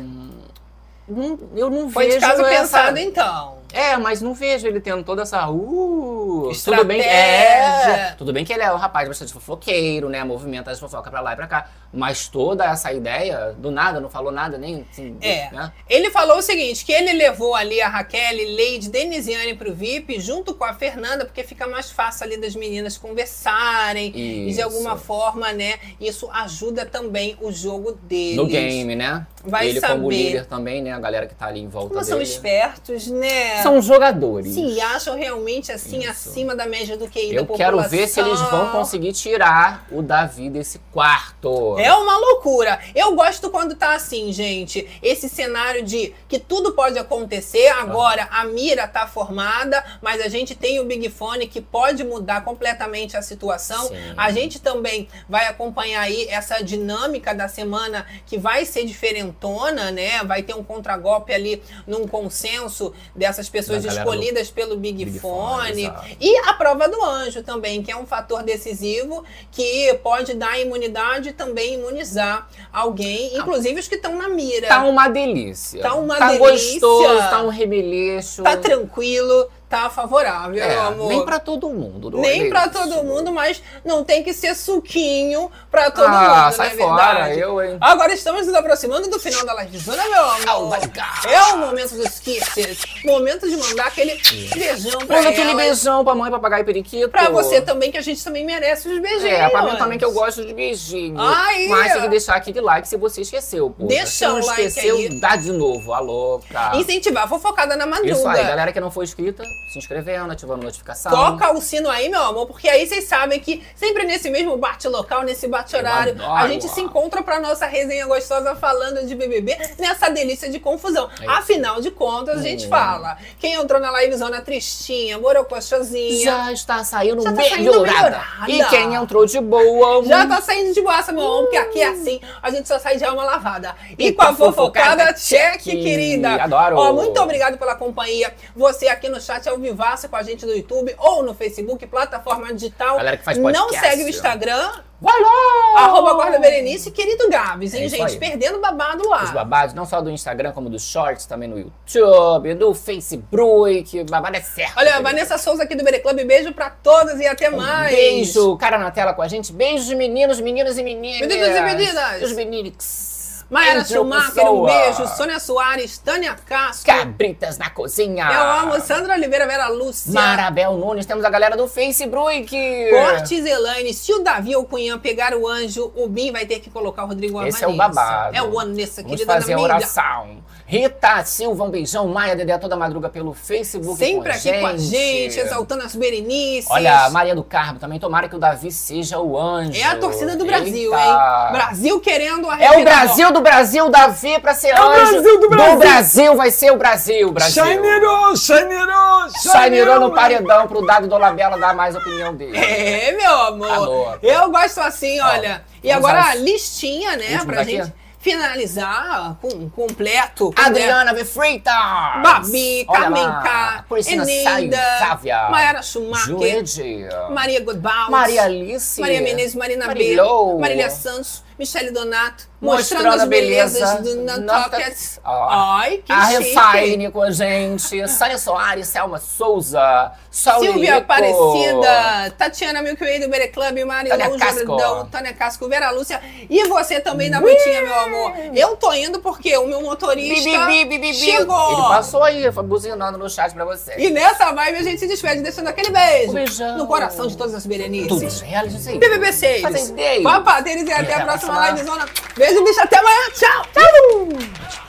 Não- 1.07 1.39
eu 1.55 1.71
não 1.71 1.89
Foi 1.89 2.07
vejo 2.07 2.19
de 2.19 2.27
caso 2.27 2.43
essa... 2.45 2.61
pensado 2.61 2.99
então. 2.99 3.59
É, 3.75 3.97
mas 3.97 4.23
não 4.23 4.33
vejo 4.35 4.67
ele 4.69 4.81
tendo 4.81 5.03
toda 5.03 5.23
essa. 5.23 5.49
Uh, 5.51 6.49
Estratégia. 6.53 6.85
tudo 6.85 6.87
bem, 6.87 7.01
é, 7.03 8.15
tudo 8.17 8.33
bem 8.33 8.45
que 8.45 8.53
ele 8.53 8.63
é 8.63 8.73
um 8.73 8.77
rapaz 8.77 9.09
bastante 9.09 9.33
fofoqueiro, 9.33 10.09
né? 10.09 10.23
Movimenta 10.23 10.71
as 10.71 10.79
fofocas 10.79 11.11
pra 11.11 11.21
lá 11.21 11.33
e 11.33 11.37
pra 11.37 11.47
cá. 11.49 11.69
Mas 11.93 12.29
toda 12.29 12.65
essa 12.65 12.93
ideia, 12.93 13.55
do 13.59 13.71
nada, 13.71 14.01
não 14.01 14.09
falou 14.09 14.31
nada, 14.33 14.57
nem. 14.59 14.87
Assim, 14.91 15.17
É. 15.21 15.51
né? 15.51 15.73
Ele 15.89 16.11
falou 16.11 16.39
o 16.39 16.43
seguinte: 16.43 16.85
que 16.85 16.93
ele 16.93 17.13
levou 17.13 17.55
ali 17.55 17.81
a 17.81 17.89
Raquel, 17.89 18.37
Leide, 18.37 18.89
Denisiane 18.91 19.55
pro 19.55 19.75
VIP 19.75 20.21
junto 20.21 20.55
com 20.55 20.65
a 20.65 20.73
Fernanda, 20.75 21.25
porque 21.25 21.43
fica 21.43 21.67
mais 21.67 21.91
fácil 21.91 22.27
ali 22.27 22.37
das 22.37 22.55
meninas 22.55 22.97
conversarem. 22.97 24.13
E 24.15 24.45
de 24.47 24.51
Isso. 24.51 24.63
alguma 24.63 24.97
forma, 24.97 25.53
né? 25.53 25.75
Isso 26.01 26.29
ajuda 26.33 26.87
também 26.87 27.37
o 27.41 27.51
jogo 27.51 27.99
deles. 28.03 28.37
No 28.37 28.47
game, 28.47 28.95
né? 28.95 29.27
Vai 29.45 29.69
ele 29.69 29.81
como 29.81 30.05
saber. 30.05 30.17
líder 30.17 30.47
também, 30.47 30.83
né? 30.83 30.93
A 30.93 30.99
galera 31.01 31.27
que 31.27 31.35
tá 31.35 31.47
ali 31.47 31.61
em 31.61 31.69
volta 31.69 31.91
Como 31.91 32.05
são 32.05 32.21
espertos, 32.21 33.09
né? 33.09 33.63
São 33.65 33.83
jogadores. 33.83 34.55
Se 34.55 34.81
acham 34.81 35.17
realmente 35.17 35.73
assim 35.73 36.01
Isso. 36.01 36.11
acima 36.11 36.55
da 36.55 36.67
média 36.67 36.97
do 36.97 37.09
QI 37.09 37.35
Eu 37.35 37.45
da 37.45 37.57
quero 37.57 37.77
população. 37.79 37.91
ver 37.91 38.09
se 38.09 38.21
eles 38.21 38.41
vão 38.41 38.71
conseguir 38.71 39.13
tirar 39.13 39.87
o 39.91 40.03
Davi 40.03 40.49
desse 40.49 40.79
quarto. 40.93 41.79
É 41.79 41.93
uma 41.93 42.17
loucura. 42.19 42.79
Eu 42.95 43.15
gosto 43.15 43.51
quando 43.51 43.75
tá 43.75 43.95
assim, 43.95 44.33
gente. 44.33 44.87
Esse 45.03 45.29
cenário 45.29 45.83
de 45.83 46.15
que 46.29 46.39
tudo 46.39 46.73
pode 46.73 46.99
acontecer. 46.99 47.69
Agora 47.69 48.29
a 48.31 48.45
mira 48.45 48.87
tá 48.87 49.07
formada, 49.07 49.83
mas 50.01 50.21
a 50.21 50.29
gente 50.29 50.55
tem 50.55 50.79
o 50.81 50.85
Big 50.85 51.09
Fone 51.09 51.47
que 51.47 51.61
pode 51.61 52.05
mudar 52.05 52.45
completamente 52.45 53.17
a 53.17 53.23
situação. 53.23 53.89
Sim. 53.89 53.95
A 54.17 54.31
gente 54.31 54.61
também 54.61 55.09
vai 55.29 55.47
acompanhar 55.47 56.03
aí 56.03 56.27
essa 56.29 56.63
dinâmica 56.63 57.35
da 57.35 57.49
semana 57.49 58.07
que 58.27 58.39
vai 58.39 58.65
ser 58.65 58.85
diferentona, 58.85 59.91
né? 59.91 60.23
Vai 60.25 60.43
ter 60.43 60.55
um 60.55 60.63
contragolpe 60.63 61.33
ali 61.33 61.63
num 61.87 62.07
consenso 62.07 62.93
dessas 63.15 63.49
pessoas 63.55 63.83
Da 63.85 63.89
galera 63.89 64.05
do 64.05 64.11
escolhidas 64.11 64.51
pelo 64.51 64.77
Big, 64.77 65.05
Big 65.05 65.21
Fone. 65.21 65.87
Fone. 65.87 66.17
E 66.21 66.37
a 66.39 66.53
prova 66.55 66.89
do 66.89 67.03
anjo 67.03 67.43
também, 67.43 67.83
que 67.83 67.91
é 67.93 67.97
um 67.97 68.05
fator 68.05 68.43
decisivo 68.43 69.25
que 69.53 69.95
pode 70.03 70.35
dar 70.35 70.61
imunidade 70.61 71.29
e 71.29 71.33
também 71.33 71.75
imunizar 71.75 72.49
alguém, 72.73 73.37
inclusive 73.37 73.79
os 73.79 73.87
que 73.87 73.95
estão 73.95 74.17
na 74.17 74.29
mira. 74.29 74.67
Tá 74.67 74.85
uma 74.85 75.09
delícia. 75.09 75.81
Tá 75.81 75.95
uma 75.95 76.17
tá 76.17 76.33
delícia. 76.33 76.81
gostoso, 76.81 77.19
tá 77.31 77.43
um 77.43 77.49
rebeleixo. 77.49 78.43
Tá 78.43 78.57
tranquilo, 78.57 79.49
tá 79.69 79.91
favorável, 79.91 80.63
É, 80.63 80.69
meu 80.69 80.83
amor. 80.83 81.09
nem 81.09 81.25
pra 81.25 81.39
todo 81.41 81.69
mundo. 81.71 82.11
não 82.11 82.21
Nem 82.21 82.47
é 82.47 82.49
pra 82.49 82.63
isso. 82.67 82.71
todo 82.73 83.03
mundo, 83.05 83.33
mas 83.33 83.63
não 83.85 84.05
tem 84.05 84.23
que 84.23 84.33
ser 84.33 84.55
suquinho 84.55 85.51
pra 85.71 85.91
todo 85.91 86.07
ah, 86.07 86.45
mundo, 86.45 86.57
sai 86.57 86.69
não 86.69 86.75
é 86.75 86.79
fora, 86.79 87.15
verdade? 87.15 87.41
eu, 87.41 87.63
hein? 87.63 87.79
Agora 87.81 88.13
estamos 88.13 88.47
nos 88.47 88.55
aproximando 88.55 89.09
do 89.09 89.19
final 89.19 89.45
da 89.45 89.53
live 89.55 89.79
zona, 89.79 90.03
meu 90.09 90.25
amor. 90.25 90.79
Oh. 91.25 91.29
É 91.29 91.43
o 91.55 91.59
momento 91.59 91.97
dos 91.97 92.19
kisses. 92.21 92.79
Momento 93.05 93.49
de 93.49 93.57
mandar 93.57 93.87
aquele 93.87 94.15
beijão 94.55 94.99
pra 95.07 95.17
Manda 95.17 95.29
aquele 95.31 95.55
beijão 95.55 96.05
pra 96.05 96.15
mãe, 96.15 96.31
papagaio 96.31 96.63
e 96.63 96.65
periquito. 96.65 97.09
Pra 97.09 97.29
você 97.31 97.61
também, 97.61 97.91
que 97.91 97.99
a 97.99 98.03
gente 98.03 98.23
também 98.23 98.45
merece 98.45 98.89
os 98.89 98.99
beijinhos. 99.01 99.25
É, 99.25 99.49
pra 99.49 99.63
mim 99.63 99.77
também 99.77 99.99
que 99.99 100.05
eu 100.05 100.13
gosto 100.13 100.45
de 100.45 100.55
beijinho. 100.55 101.17
Ai, 101.19 101.67
Mas 101.69 101.93
tem 101.93 102.03
que 102.03 102.09
deixar 102.09 102.37
aquele 102.37 102.61
like 102.61 102.87
se 102.87 102.97
você 102.97 103.23
esqueceu, 103.23 103.71
pô. 103.71 103.87
Deixa 103.87 104.07
se 104.07 104.25
não 104.27 104.41
o 104.41 104.47
like 104.47 104.63
esqueceu, 104.63 104.97
aí. 104.97 105.21
dá 105.21 105.37
de 105.37 105.53
novo. 105.53 105.93
A 105.93 106.01
louca. 106.01 106.73
Incentivar 106.77 107.29
fofocada 107.29 107.77
na 107.77 107.87
madruga. 107.87 108.13
Isso 108.13 108.27
aí, 108.29 108.45
galera 108.45 108.73
que 108.73 108.81
não 108.81 108.91
foi 108.91 109.05
inscrita, 109.05 109.43
se 109.67 109.79
inscrevendo, 109.79 110.31
ativando 110.33 110.63
notificação. 110.63 111.11
Toca 111.11 111.53
o 111.53 111.61
sino 111.61 111.89
aí, 111.91 112.09
meu 112.09 112.23
amor, 112.23 112.47
porque 112.47 112.69
aí 112.69 112.87
vocês 112.87 113.05
sabem 113.05 113.41
que 113.41 113.63
sempre 113.75 114.05
nesse 114.05 114.31
mesmo 114.31 114.57
bate-local, 114.57 115.23
nesse 115.23 115.49
bate-horário, 115.49 116.13
adoro. 116.13 116.33
a 116.33 116.49
gente 116.49 116.69
se 116.69 116.81
encontra 116.81 117.23
pra 117.23 117.41
nossa 117.41 117.67
resenha 117.67 118.07
gostosa 118.07 118.55
falando 118.55 119.07
de 119.07 119.15
BBB 119.15 119.57
nessa 119.79 120.09
delícia 120.11 120.49
de 120.51 120.61
confusão. 120.61 121.09
É 121.21 121.27
Afinal 121.27 121.81
de 121.81 121.91
contas, 121.91 122.39
a 122.39 122.43
gente 122.43 122.69
fala. 122.69 123.17
Quem 123.39 123.55
entrou 123.55 123.81
na 123.81 123.91
livezona 124.01 124.41
tristinha, 124.41 125.19
borocochosinha. 125.19 126.25
Já 126.25 126.53
está 126.53 126.85
saindo 126.85 127.23
Já 127.23 127.33
tá 127.33 127.43
saindo 127.43 127.57
melhorada. 127.71 128.25
melhorada. 128.47 128.51
E 128.53 128.65
quem 128.67 128.95
entrou 128.95 129.27
de 129.27 129.41
boa. 129.41 130.05
Já 130.05 130.27
tá 130.27 130.41
saindo 130.41 130.73
de 130.73 130.81
boaça, 130.83 131.13
meu 131.13 131.23
amor, 131.23 131.43
porque 131.43 131.57
aqui 131.57 131.81
é 131.81 131.89
assim, 131.89 132.21
a 132.43 132.51
gente 132.51 132.69
só 132.69 132.79
sai 132.79 132.97
de 132.97 133.05
alma 133.05 133.25
lavada. 133.25 133.75
E, 133.99 134.09
E 134.09 134.13
com 134.13 134.23
a 134.23 134.27
com 134.27 134.33
a 134.33 134.37
fofocada, 134.37 134.91
fofocada, 134.91 135.13
check, 135.15 135.63
check. 135.63 135.83
querida. 135.83 136.43
Adoro. 136.43 136.77
Ó, 136.77 136.93
muito 136.93 137.21
obrigado 137.21 137.59
pela 137.59 137.75
companhia. 137.75 138.33
Você 138.55 138.89
aqui 138.89 139.09
no 139.09 139.21
chat 139.21 139.44
ao 139.49 139.59
vivaço 139.59 140.09
com 140.09 140.17
a 140.17 140.23
gente 140.23 140.45
no 140.47 140.53
YouTube 140.53 140.95
ou 140.99 141.23
no 141.23 141.35
Facebook, 141.35 141.87
plataforma 141.87 142.53
digital. 142.53 142.97
Galera 142.97 143.17
que 143.17 143.25
faz 143.25 143.39
Não 143.39 143.45
podcast. 143.53 143.79
segue 143.81 144.05
o 144.05 144.09
Instagram, 144.09 144.73
Vai 145.01 145.21
lá! 145.21 145.83
arroba 145.85 146.15
Guarda 146.15 146.39
Berenice, 146.39 146.91
querido 146.91 147.29
Gabs, 147.29 147.75
hein, 147.75 147.85
É 147.85 147.89
gente? 147.89 148.03
aí. 148.03 148.19
Perdendo 148.19 148.59
babado 148.61 149.07
lá. 149.09 149.25
Os 149.25 149.31
babados, 149.33 149.75
não 149.75 149.85
só 149.85 150.01
do 150.01 150.11
Instagram, 150.11 150.53
como 150.53 150.71
dos 150.71 150.83
shorts, 150.83 151.27
também 151.27 151.49
no 151.49 151.59
YouTube, 151.59 152.55
do 152.55 152.73
Facebook. 152.75 154.05
Babado 154.05 154.37
é 154.37 154.41
certo. 154.41 154.75
Olha. 154.79 155.01
Vanessa 155.03 155.37
Souza 155.37 155.65
aqui 155.65 155.75
do 155.75 155.85
Bere 155.85 155.99
Club, 156.01 156.25
beijo 156.25 156.53
pra 156.53 156.71
todas 156.71 157.21
e 157.21 157.27
até 157.27 157.51
mais. 157.51 157.93
Um 157.93 157.97
Beijo, 157.97 158.57
cara 158.57 158.79
na 158.79 158.91
tela 158.91 159.13
com 159.13 159.21
a 159.21 159.29
gente. 159.29 159.53
Beijos, 159.53 159.93
meninos, 159.93 160.41
meninas 160.41 160.79
e 160.79 160.83
meninas. 160.83 161.21
Meninos 161.27 161.57
e 161.57 161.61
meninas. 161.61 162.23
Os 162.23 162.33
meninics. 162.33 163.14
Mayara 163.55 163.85
Schumacher, 163.85 164.53
um 164.53 164.65
beijo. 164.65 165.07
Sônia 165.17 165.39
Soares, 165.39 165.97
Tânia 165.99 166.35
Castro. 166.45 166.93
Cabritas 166.93 167.57
na 167.57 167.71
cozinha. 167.71 168.27
Eu 168.27 168.51
amo 168.73 168.81
Sandra 168.81 169.15
Oliveira, 169.15 169.47
Vera 169.47 169.69
Lúcia. 169.69 170.13
Marabel 170.13 170.73
Nunes, 170.77 171.07
temos 171.07 171.25
a 171.25 171.31
galera 171.31 171.57
do 171.57 171.69
Facebook. 171.69 172.51
Cortes 172.91 173.47
Elaine, 173.47 173.95
se 173.95 174.13
o 174.13 174.25
Davi 174.25 174.57
ou 174.57 174.63
o 174.63 174.67
Cunhã 174.67 174.99
pegar 174.99 175.37
o 175.37 175.47
anjo, 175.47 175.93
o 175.95 176.09
Bin 176.09 176.33
vai 176.33 176.47
ter 176.47 176.59
que 176.59 176.69
colocar 176.69 177.05
o 177.05 177.07
Rodrigo 177.07 177.41
Esse 177.47 177.63
é 177.63 177.69
o 177.69 177.77
babado. 177.77 178.35
É 178.35 178.43
o 178.43 178.51
Vanessa, 178.51 179.03
Vamos 179.03 179.19
querida 179.19 179.35
fazer 179.35 179.53
amiga. 179.53 179.75
oração. 179.75 180.43
Rita 180.67 181.23
Silva, 181.25 181.63
um 181.65 181.71
beijão. 181.71 182.09
Maia 182.09 182.35
Dedé 182.35 182.57
toda 182.57 182.75
madruga 182.75 183.09
pelo 183.11 183.35
Facebook 183.35 183.99
Sempre 183.99 184.33
aqui 184.33 184.53
com 184.61 184.67
a 184.67 184.77
gente, 184.79 185.39
exaltando 185.39 185.85
as 185.85 185.95
Berenices. 185.95 186.71
Olha, 186.71 187.11
Maria 187.11 187.35
do 187.35 187.45
Carmo 187.45 187.79
também. 187.79 187.99
Tomara 188.01 188.29
que 188.29 188.35
o 188.35 188.39
Davi 188.39 188.73
seja 188.73 189.19
o 189.19 189.39
anjo. 189.39 189.79
É 189.79 189.85
a 189.85 189.97
torcida 189.97 190.35
do 190.37 190.47
Brasil, 190.47 190.95
Eita. 190.95 191.05
hein? 191.05 191.53
Brasil 191.53 192.01
querendo 192.01 192.49
a 192.49 192.59
É 192.61 192.79
o 192.79 192.85
Brasil 192.85 193.31
do 193.31 193.41
Brasil, 193.43 193.91
Davi, 193.91 194.39
pra 194.41 194.55
ser 194.55 194.69
É 194.69 194.81
o 194.81 194.89
anjo. 194.89 195.13
Brasil 195.13 195.41
do 195.41 195.49
Brasil. 195.51 195.79
Brasil 195.79 196.37
vai 196.37 196.51
ser 196.51 196.71
o 196.73 196.77
Brasil, 196.77 197.33
Brasil. 197.33 197.65
Shinerou, 197.65 198.37
Shinerou, 198.37 199.29
Shinerou 199.31 200.01
no 200.01 200.15
paredão 200.15 200.67
pro 200.67 200.85
Dado 200.87 201.07
Dolabella 201.07 201.59
dar 201.59 201.75
mais 201.75 201.95
opinião 201.95 202.35
dele. 202.35 202.57
É, 202.57 203.13
meu 203.13 203.37
amor. 203.43 203.71
Adoro. 203.71 204.19
Eu 204.23 204.51
gosto 204.51 204.81
assim, 204.81 205.21
olha. 205.21 205.63
E 205.83 205.93
agora 205.93 206.23
a 206.31 206.35
listinha, 206.35 207.17
né, 207.17 207.43
pra 207.45 207.61
aqui? 207.61 207.73
gente 207.73 208.04
finalizar 208.25 209.37
com 209.41 209.69
completo. 209.69 210.51
com, 210.51 210.63
né, 210.63 210.67
Adriana 210.69 211.13
V. 211.13 211.25
Freitas. 211.27 211.75
Babi, 212.23 212.87
Olha 212.89 213.01
Carmen 213.01 213.23
lá. 213.23 213.43
K, 213.43 213.85
Eneida, 214.07 214.79
Sávia. 214.99 215.49
Mayara 215.51 215.83
Schumacher, 215.83 216.27
Juede. 216.65 217.07
Maria 217.31 217.61
Goodbout, 217.61 218.11
Maria 218.11 218.45
Alice. 218.45 218.99
Maria 218.99 219.21
Menezes, 219.21 219.55
Marina 219.55 219.83
B, 219.83 219.89
Marilou. 219.89 220.59
Marília 220.59 220.89
Santos, 220.89 221.45
Michele 221.59 221.91
Donato, 221.91 222.49
Mostrando 222.65 223.05
mostrando, 223.05 223.23
as 223.23 223.29
belezas 223.29 224.01
do 224.01 224.17
Nantucket. 224.23 224.97
Ó. 225.25 225.49
Ai, 225.51 226.03
que 226.05 226.13
A 226.13 226.27
chique. 226.31 226.55
Refine 226.55 227.11
com 227.11 227.23
a 227.23 227.31
gente. 227.31 228.09
Sânia 228.09 228.39
Soares, 228.39 228.89
Selma 228.89 229.19
Souza. 229.19 230.13
Sol 230.31 230.61
Silvia. 230.61 230.97
Aparecida, 230.97 232.35
Tatiana 232.37 232.83
Milkway 232.83 233.21
do 233.21 233.29
Bere 233.29 233.49
Club, 233.49 233.79
Marilão. 233.85 234.39
Jordão, 234.39 235.07
Tânia 235.07 235.33
Casco, 235.33 235.69
Vera 235.69 235.91
Lúcia 235.91 236.21
e 236.51 236.67
você 236.67 237.01
também 237.01 237.31
da 237.31 237.41
Muitinha, 237.41 237.83
meu 237.83 237.95
amor. 238.01 238.33
Eu 238.55 238.77
tô 238.77 238.93
indo 238.93 239.21
porque 239.21 239.57
o 239.57 239.67
meu 239.67 239.83
motorista 239.83 240.67
Bi, 240.67 240.85
bi, 240.87 240.99
bi, 240.99 241.15
chegou. 241.15 241.73
Ele 241.73 241.83
passou 241.83 242.23
aí, 242.23 242.51
foi 242.51 242.63
buzinando 242.63 243.17
no 243.19 243.29
chat 243.31 243.53
pra 243.53 243.65
você. 243.65 243.95
E 243.97 244.11
nessa 244.11 244.53
vibe 244.53 244.79
a 244.79 244.83
gente 244.83 244.99
se 244.99 245.07
despede, 245.07 245.43
deixando 245.43 245.69
aquele 245.69 245.91
beijo 245.91 246.31
Um 246.31 246.35
beijão. 246.35 246.79
no 246.79 246.87
coração 246.87 247.27
de 247.27 247.37
todas 247.37 247.55
as 247.55 247.67
Berenices. 247.67 248.09
Tudo 248.41 248.49
reality 248.49 248.77
isso 248.77 248.89
aí. 248.89 248.99
BBB 248.99 249.33
6. 249.33 249.63
Fazem 249.63 249.95
beijo. 249.95 250.23
Papateiros 250.23 250.83
e 250.83 250.93
até 250.93 251.15
a 251.15 251.25
próxima 251.25 251.71
livezona. 251.71 252.07
Beijo, 252.55 252.65
bicho. 252.65 252.81
Até 252.81 252.99
amanhã. 252.99 253.31
Tchau. 253.35 253.67
Tchau. 253.73 254.84